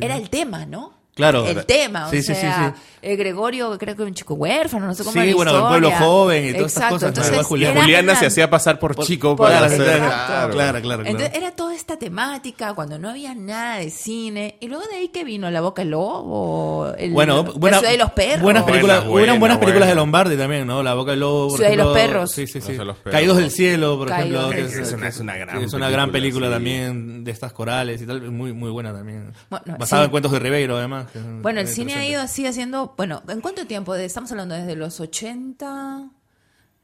era 0.00 0.16
el 0.16 0.30
tema, 0.30 0.66
¿no? 0.66 1.03
Claro. 1.14 1.46
El 1.46 1.64
tema, 1.64 2.08
o 2.08 2.10
Sí, 2.10 2.22
sí, 2.22 2.34
sí, 2.34 2.40
sea, 2.40 2.74
sí. 2.76 2.82
eh, 3.02 3.14
Gregorio, 3.14 3.78
creo 3.78 3.94
que 3.94 4.02
un 4.02 4.14
chico 4.14 4.34
huérfano, 4.34 4.86
no 4.86 4.94
sé 4.94 5.04
cómo 5.04 5.12
Sí, 5.12 5.18
era 5.20 5.34
bueno, 5.36 5.50
el 5.52 5.56
historia. 5.58 5.68
pueblo 5.68 5.90
joven 6.04 6.44
y 6.44 6.52
todas 6.54 6.66
estas 6.66 6.76
Exacto, 6.82 6.94
cosas, 6.96 7.08
entonces 7.28 7.46
Juliana. 7.46 8.16
se 8.16 8.26
hacía 8.26 8.50
pasar 8.50 8.80
por, 8.80 8.96
chico 9.04 9.36
por- 9.36 9.46
para 9.46 9.66
hacer. 9.66 9.78
claro, 9.98 10.52
claro. 10.52 10.80
claro. 10.82 11.02
Entonces 11.06 11.30
era 11.34 11.52
toda 11.52 11.74
esta 11.76 11.96
temática 11.98 12.74
cuando 12.74 12.98
no 12.98 13.10
había 13.10 13.32
nada 13.34 13.76
de 13.78 13.90
cine. 13.90 14.56
Y 14.60 14.66
luego 14.66 14.84
de 14.88 14.96
ahí 14.96 15.08
que 15.08 15.22
vino 15.22 15.48
La 15.52 15.60
Boca 15.60 15.82
del 15.82 15.90
Lobo, 15.92 16.92
el, 16.98 17.12
Bueno, 17.12 17.44
La 17.44 17.50
buena- 17.52 17.78
Ciudad 17.78 17.92
de 17.92 17.98
los 17.98 18.10
Perros. 18.10 18.42
Buenas 18.42 18.64
películas, 18.64 18.98
Buena, 19.06 19.10
buenas 19.12 19.38
buena, 19.38 19.60
películas 19.60 19.88
de. 19.88 19.94
Lombardi 19.94 20.36
también, 20.36 20.66
¿no? 20.66 20.82
La 20.82 20.94
Boca 20.94 21.12
del 21.12 21.20
Lobo, 21.20 21.50
Ciudad 21.56 21.70
de 21.70 21.76
los. 21.76 21.94
Perros. 21.94 22.32
Sí, 22.32 22.46
sí, 22.48 22.60
sí. 22.60 22.74
Los. 22.74 22.96
Caídos 22.98 23.36
del 23.36 23.52
cielo, 23.52 23.96
por 23.98 24.08
Caídos 24.08 24.52
ejemplo. 24.52 24.82
Es 24.82 24.92
una- 24.92 25.08
es 25.08 25.20
una 25.20 25.36
gran 25.36 25.62
es 25.62 25.72
una 25.72 25.90
gran 25.90 26.10
película 26.10 26.24
película, 26.24 26.46
sí. 26.48 26.52
también 26.54 27.22
de 27.24 27.30
estas 27.30 27.52
corales 27.52 28.02
y 28.02 28.06
tal. 28.06 28.20
Muy, 28.32 28.52
muy 28.52 28.70
buena 28.70 28.92
también. 28.92 29.32
Bueno, 29.48 29.76
Basada 29.78 30.02
sí. 30.02 30.04
en 30.06 30.10
cuentos 30.10 30.32
de 30.32 30.38
Ribeiro, 30.40 30.76
además. 30.76 31.03
Bueno, 31.42 31.60
el 31.60 31.68
cine 31.68 31.94
ha 31.94 32.06
ido 32.06 32.20
así 32.20 32.46
haciendo. 32.46 32.94
Bueno, 32.96 33.22
¿en 33.28 33.40
cuánto 33.40 33.66
tiempo? 33.66 33.94
De- 33.94 34.04
Estamos 34.04 34.30
hablando 34.32 34.54
desde 34.54 34.76
los 34.76 35.00
80. 35.00 36.08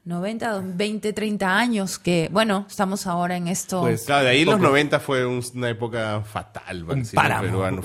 90, 0.03 0.63
20, 0.65 1.13
30 1.13 1.57
años 1.59 1.99
que, 1.99 2.27
bueno, 2.31 2.65
estamos 2.67 3.05
ahora 3.05 3.37
en 3.37 3.47
esto. 3.47 3.81
Pues, 3.81 4.05
Claro, 4.05 4.23
de 4.23 4.29
ahí 4.31 4.43
los 4.45 4.55
Poco. 4.55 4.65
90 4.69 4.99
fue 4.99 5.27
un- 5.27 5.43
una 5.53 5.69
época 5.69 6.21
fatal 6.21 6.81
para 6.81 6.93
Un 6.93 6.99
el 7.01 7.05
cine 7.05 7.21
páramo. 7.21 7.43
peruano. 7.43 7.81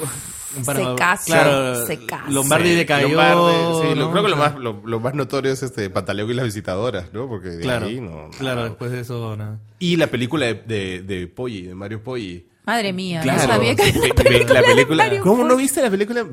Un 0.57 0.65
páramo. 0.65 0.91
Secazo, 0.97 1.25
Claro, 1.27 1.87
secazo. 1.87 2.31
Lombardi 2.33 2.69
Sí, 2.71 2.75
decayó. 2.75 3.09
Lombardi, 3.09 3.89
sí, 3.89 3.95
lo- 3.95 4.07
¿no? 4.07 4.11
creo 4.13 4.23
que 4.25 4.31
lo 4.31 4.37
más, 4.39 4.55
lo, 4.57 4.81
lo 4.87 4.99
más 5.01 5.13
notorio 5.15 5.53
es 5.53 5.63
este 5.63 5.91
Pantaleón 5.91 6.31
y 6.31 6.35
las 6.35 6.47
visitadoras, 6.47 7.13
¿no? 7.13 7.29
Porque 7.29 7.49
de 7.51 7.61
Claro, 7.61 7.85
ahí 7.85 8.01
no. 8.01 8.31
claro, 8.39 8.57
nada. 8.61 8.69
después 8.71 8.91
de 8.93 9.01
eso, 9.01 9.37
nada. 9.37 9.59
Y 9.79 9.97
la 9.97 10.07
película 10.07 10.47
de, 10.47 10.55
de, 10.55 11.03
de 11.03 11.27
Poggi, 11.27 11.63
de 11.67 11.75
Mario 11.75 12.03
Poggi. 12.03 12.47
Madre 12.67 12.93
mía, 12.93 13.21
Claro, 13.23 13.43
no 13.43 13.47
sabía 13.55 13.77
que 13.77 13.83
había 13.83 14.03
una 14.03 14.15
película 14.25 14.55
la 14.55 14.61
de 14.61 14.67
película. 14.75 15.05
Mario 15.05 15.23
¿Cómo 15.23 15.45
no 15.45 15.57
viste 15.57 15.81
la 15.81 15.89
película 15.89 16.21
al, 16.23 16.27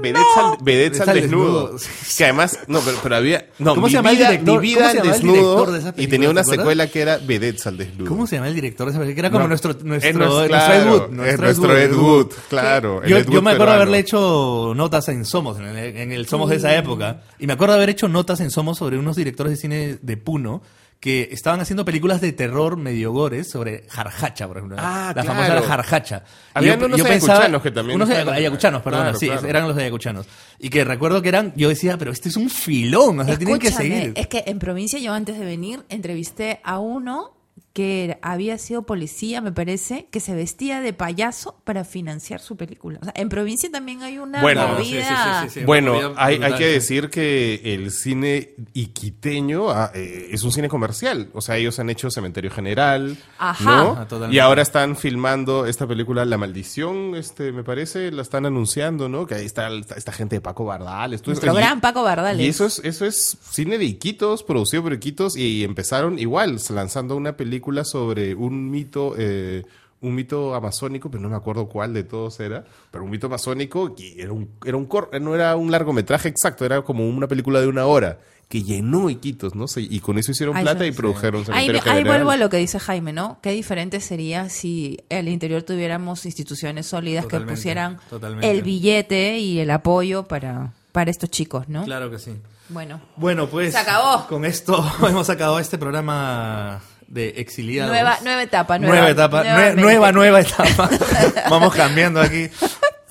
Vedettes 0.64 1.00
al 1.02 1.14
desnudo? 1.14 1.74
desnudo. 1.74 1.92
Que 2.18 2.24
además, 2.24 2.60
no, 2.68 2.80
pero, 2.80 2.98
pero 3.04 3.16
había. 3.18 3.46
No, 3.60 3.76
¿Cómo 3.76 3.86
mi 3.86 3.92
se 3.92 3.98
llama 3.98 4.10
el 4.12 4.18
vida, 4.18 4.32
director? 4.32 4.60
mi 4.62 4.68
vida 4.68 4.80
¿Cómo 4.80 4.90
al 4.90 4.98
el 4.98 5.12
desnudo. 5.14 5.66
de 5.72 5.78
esa 5.80 5.90
y 5.90 5.92
película? 5.92 6.10
tenía 6.10 6.30
una 6.32 6.44
secuela 6.44 6.88
que 6.88 7.02
era 7.02 7.18
Vedettes 7.18 7.68
al 7.68 7.78
desnudo. 7.78 8.08
¿Cómo 8.10 8.26
se 8.26 8.36
llama 8.38 8.48
el 8.48 8.56
director 8.56 8.88
de 8.88 8.92
esa 8.94 9.00
película? 9.00 9.14
Que 9.16 9.20
era 9.20 9.30
como 9.30 9.44
No. 9.44 9.48
nuestro, 9.50 9.74
nuestro, 9.84 10.10
Es 10.10 10.16
nuestro, 10.16 10.48
claro, 10.48 10.74
Ed 10.74 10.88
Wood. 10.90 11.26
es 11.28 11.40
nuestro 11.40 11.78
Ed 11.78 11.94
Wood, 11.96 12.28
claro. 12.50 13.04
el 13.04 13.10
Yo, 13.12 13.18
Ed 13.18 13.26
yo 13.26 13.32
Wood 13.34 13.42
me 13.44 13.52
acuerdo 13.52 13.58
peruano. 13.66 13.72
haberle 13.76 14.00
hecho 14.00 14.74
notas 14.76 15.08
en 15.10 15.26
Somos, 15.26 15.60
en 15.60 15.66
el, 15.66 15.98
en 15.98 16.12
el 16.12 16.26
Somos 16.28 16.50
de 16.50 16.56
esa 16.56 16.76
época. 16.76 17.22
Y 17.38 17.46
me 17.46 17.54
acuerdo 17.54 17.76
haber 17.76 17.90
hecho 17.92 18.08
notas 18.08 18.40
en 18.40 18.50
Somos 18.50 18.80
sobre 18.80 18.98
unos 18.98 19.16
directores 19.16 19.52
de 19.52 19.58
cine 19.58 19.98
de 20.02 20.18
Puno 20.18 20.64
que 21.04 21.28
estaban 21.34 21.60
haciendo 21.60 21.84
películas 21.84 22.22
de 22.22 22.32
terror 22.32 22.78
medio 22.78 23.12
gores 23.12 23.50
sobre 23.50 23.84
Jarjacha, 23.90 24.48
por 24.48 24.56
ejemplo. 24.56 24.78
Ah, 24.80 25.12
la 25.14 25.22
claro. 25.22 25.42
famosa 25.44 25.68
Jarjacha. 25.68 26.24
Habían 26.54 26.82
unos 26.82 26.98
ayacuchanos 27.04 27.62
que 27.62 27.72
también 27.72 27.98
Unos 27.98 28.10
estaban- 28.10 28.34
ayacuchanos, 28.36 28.82
perdón. 28.82 29.02
Claro, 29.02 29.20
sí, 29.20 29.28
claro. 29.28 29.46
eran 29.50 29.68
los 29.68 29.76
ayacuchanos. 29.76 30.26
Y 30.60 30.70
que 30.70 30.86
recuerdo 30.86 31.22
que 31.22 31.28
eran, 31.28 31.52
yo 31.58 31.68
decía, 31.68 31.98
pero 31.98 32.14
este 32.14 32.30
es 32.30 32.38
un 32.38 32.50
filón, 32.50 33.20
o 33.20 33.26
sea, 33.26 33.38
tienen 33.38 33.60
que 33.60 33.70
seguir. 33.70 34.14
Es 34.16 34.28
que 34.28 34.44
en 34.48 34.60
provincia 34.60 34.98
yo 34.98 35.12
antes 35.12 35.38
de 35.38 35.44
venir 35.44 35.84
entrevisté 35.90 36.62
a 36.64 36.80
uno 36.80 37.34
que 37.74 38.04
era- 38.06 38.20
había 38.22 38.58
sido 38.60 38.84
policía, 38.84 39.42
me 39.42 39.52
parece, 39.52 40.08
que 40.12 40.20
se 40.20 40.36
vestía 40.36 40.80
de 40.80 40.94
payaso 40.94 41.60
para 41.64 41.84
financiar 41.84 42.40
su 42.40 42.56
película. 42.56 43.00
O 43.02 43.06
sea, 43.06 43.14
en 43.18 43.30
provincia 43.30 43.70
también 43.72 44.04
hay 44.04 44.20
una 44.20 44.42
Bueno, 44.44 44.62
sí, 44.68 44.74
movida. 44.92 45.04
sí, 45.08 45.14
sí, 45.48 45.54
sí, 45.54 45.60
sí. 45.62 45.66
Bueno, 45.66 45.94
Movida 45.94 46.14
hay, 46.18 46.36
hay 46.44 46.54
que 46.54 46.68
decir 46.68 47.10
que 47.10 47.62
el 47.74 47.90
cine 47.90 48.52
iquiteño 48.74 49.72
ah, 49.72 49.92
eh, 49.96 50.30
es 50.32 50.44
un 50.44 50.52
cine 50.52 50.70
comercial. 50.70 51.30
O 51.34 51.42
sea, 51.42 51.58
ellos 51.58 51.80
han 51.80 51.90
hecho 51.90 52.12
Cementerio 52.12 52.52
General, 52.52 53.18
Ajá. 53.40 53.64
¿no? 53.78 53.92
Ajá, 53.94 54.08
totalmente. 54.08 54.36
y 54.36 54.40
ahora 54.40 54.62
están 54.62 54.96
filmando 54.96 55.66
esta 55.66 55.88
película 55.88 56.26
La 56.26 56.38
Maldición, 56.38 57.16
este, 57.16 57.52
me 57.52 57.64
parece, 57.64 58.12
la 58.12 58.22
están 58.22 58.46
anunciando, 58.46 59.10
¿no? 59.10 59.26
Que 59.26 59.34
ahí 59.36 59.46
está 59.46 59.70
esta, 59.96 60.12
gente 60.12 60.36
de 60.36 60.42
Paco 60.42 60.66
Bardal. 60.66 61.14
esto 61.16 61.32
es- 61.32 61.38
Nuestro 61.42 61.56
gran 61.56 61.82
Paco 61.82 62.04
Bardales. 62.04 62.46
Y 62.46 62.50
eso 62.50 62.66
es, 62.68 62.80
eso 62.84 63.06
es 63.06 63.36
cine 63.50 63.80
de 63.80 63.86
Iquitos, 63.86 64.44
producido 64.44 64.84
por 64.84 64.94
Iquitos, 64.94 65.36
y 65.36 65.64
empezaron 65.64 66.20
igual, 66.20 66.60
lanzando 66.70 67.16
una 67.16 67.36
película 67.36 67.63
sobre 67.84 68.36
un 68.36 68.70
mito, 68.70 69.16
eh, 69.18 69.64
un 70.02 70.16
mito 70.16 70.54
amazónico, 70.54 71.10
pero 71.10 71.22
no 71.24 71.30
me 71.30 71.36
acuerdo 71.36 71.68
cuál 71.68 71.94
de 71.94 72.04
todos 72.04 72.40
era, 72.40 72.66
pero 72.92 73.04
un 73.06 73.10
mito 73.10 73.28
amazónico 73.28 73.96
que 73.96 74.22
era 74.22 74.34
un, 74.34 74.50
era 74.66 74.76
un 74.78 74.86
cor- 74.86 75.10
no 75.22 75.34
era 75.36 75.56
un 75.56 75.72
largometraje 75.72 76.28
exacto, 76.30 76.66
era 76.66 76.82
como 76.82 77.08
una 77.08 77.28
película 77.28 77.62
de 77.62 77.68
una 77.68 77.86
hora 77.86 78.20
que 78.50 78.62
llenó 78.62 79.10
Iquitos, 79.10 79.56
¿no? 79.56 79.68
sé, 79.68 79.82
Y 79.82 80.00
con 80.02 80.18
eso 80.20 80.32
hicieron 80.32 80.56
plata 80.62 80.86
y 80.86 80.92
produjeron 80.92 81.44
Ahí, 81.54 81.72
vuelvo 82.04 82.30
a 82.32 82.38
lo 82.38 82.50
que 82.50 82.58
dice 82.58 82.78
Jaime, 82.78 83.12
¿no? 83.14 83.40
Qué 83.42 83.52
diferente 83.52 84.00
sería 84.02 84.50
si 84.50 85.00
al 85.10 85.28
interior 85.30 85.64
tuviéramos 85.64 86.26
instituciones 86.26 86.86
sólidas 86.86 87.24
Totalmente, 87.24 87.52
que 87.54 87.56
pusieran 87.56 87.98
totalmente. 88.10 88.52
el 88.52 88.62
billete 88.62 89.40
y 89.40 89.60
el 89.60 89.72
apoyo 89.72 90.24
para, 90.26 90.74
para 90.92 91.10
estos 91.10 91.32
chicos, 91.32 91.68
¿no? 91.70 91.86
Claro 91.86 92.12
que 92.12 92.20
sí. 92.20 92.34
Bueno, 92.70 93.02
Bueno, 93.16 93.48
pues. 93.48 93.72
Se 93.74 93.80
acabó. 93.80 94.28
Con 94.28 94.46
esto 94.46 94.86
hemos 95.08 95.30
acabado 95.30 95.58
este 95.60 95.78
programa 95.80 96.82
de 97.14 97.30
exiliados. 97.38 97.92
Nueva- 97.92 98.18
nueva 98.24 98.42
etapa, 98.44 98.80
nueva- 98.80 98.96
Nueva 98.96 99.10
etapa. 99.12 99.44
Nueva, 99.76 100.12
nueva 100.12 100.42
etapa. 100.42 100.90
Vamos 101.50 101.74
cambiando 101.76 102.20
aquí. 102.20 102.50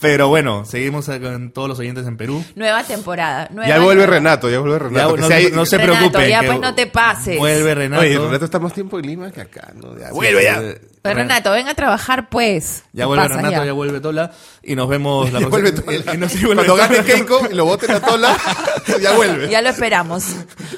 Pero 0.01 0.27
bueno, 0.27 0.65
seguimos 0.65 1.07
con 1.07 1.53
todos 1.53 1.69
los 1.69 1.79
oyentes 1.79 2.05
en 2.09 2.17
Perú. 2.17 2.45
nueva 2.57 2.83
temporada. 2.83 3.47
Nueva 3.53 3.69
Ya 3.69 3.79
vuelve. 3.79 4.05
Renato, 4.05 4.51
ya 4.51 4.59
vuelve 4.59 4.75
Ya, 4.79 4.85
Renato. 4.89 5.15
que 5.15 5.21
no, 5.21 5.27
si 5.29 5.33
hay- 5.33 5.51
no 5.53 5.65
se 5.65 5.79
Renato, 5.79 5.99
preocupen. 5.99 6.29
ya 6.29 6.43
pues 6.43 6.59
no 6.61 6.75
te 6.75 6.87
pases. 6.89 7.39
Vuelve 7.39 7.73
Renato. 7.77 8.03
Oye, 8.03 8.19
Renato 8.19 8.45
está 8.45 8.59
más 8.59 8.73
tiempo 8.75 8.99
en 8.99 9.07
Lima 9.07 9.31
que 9.31 9.43
acá, 9.43 9.69
¿no? 9.77 9.97
Ya, 9.97 10.11
vuelve 10.11 10.43
ya. 10.43 10.61
Eh, 10.61 10.81
Pero 11.03 11.15
Renato, 11.15 11.53
ven 11.53 11.69
a 11.69 11.75
trabajar 11.75 12.29
pues. 12.31 12.83
Ya 12.93 13.03
¿Qué 13.03 13.07
vuelve 13.07 13.29
pasa 13.29 13.37
Renato, 13.37 13.57
ya? 13.61 13.65
ya? 13.67 13.73
vuelve 13.75 14.01
Tola. 14.01 14.33
Y 14.65 14.75
nos 14.75 14.89
vemos 14.89 15.33
la 15.33 15.39
Ya 15.41 15.47
próxima. 15.49 15.71
vuelve 15.71 16.03
Tola. 16.03 16.13
y- 16.13 16.17
y 16.17 16.19
no- 16.19 16.29
sí, 16.29 16.45
vuelve 16.47 16.65
Cuando 16.67 16.75
gane 16.77 17.05
Keiko 17.05 17.49
y 17.49 17.55
lo 17.55 17.65
voten 17.65 17.91
a 17.93 18.01
Tola, 18.01 18.37
ya 19.01 19.13
vuelve. 19.13 19.49
Ya 19.51 19.63
lo 19.63 19.69
esperamos. 19.69 20.25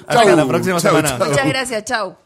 Hasta 0.07 0.23
Chau, 0.23 0.37
la 0.37 0.45
próxima 0.47 0.79
chau, 0.81 0.91
semana. 0.97 1.17
chau. 1.19 1.29
Muchas 1.31 1.47
gracias, 1.49 1.85
chao. 1.87 2.24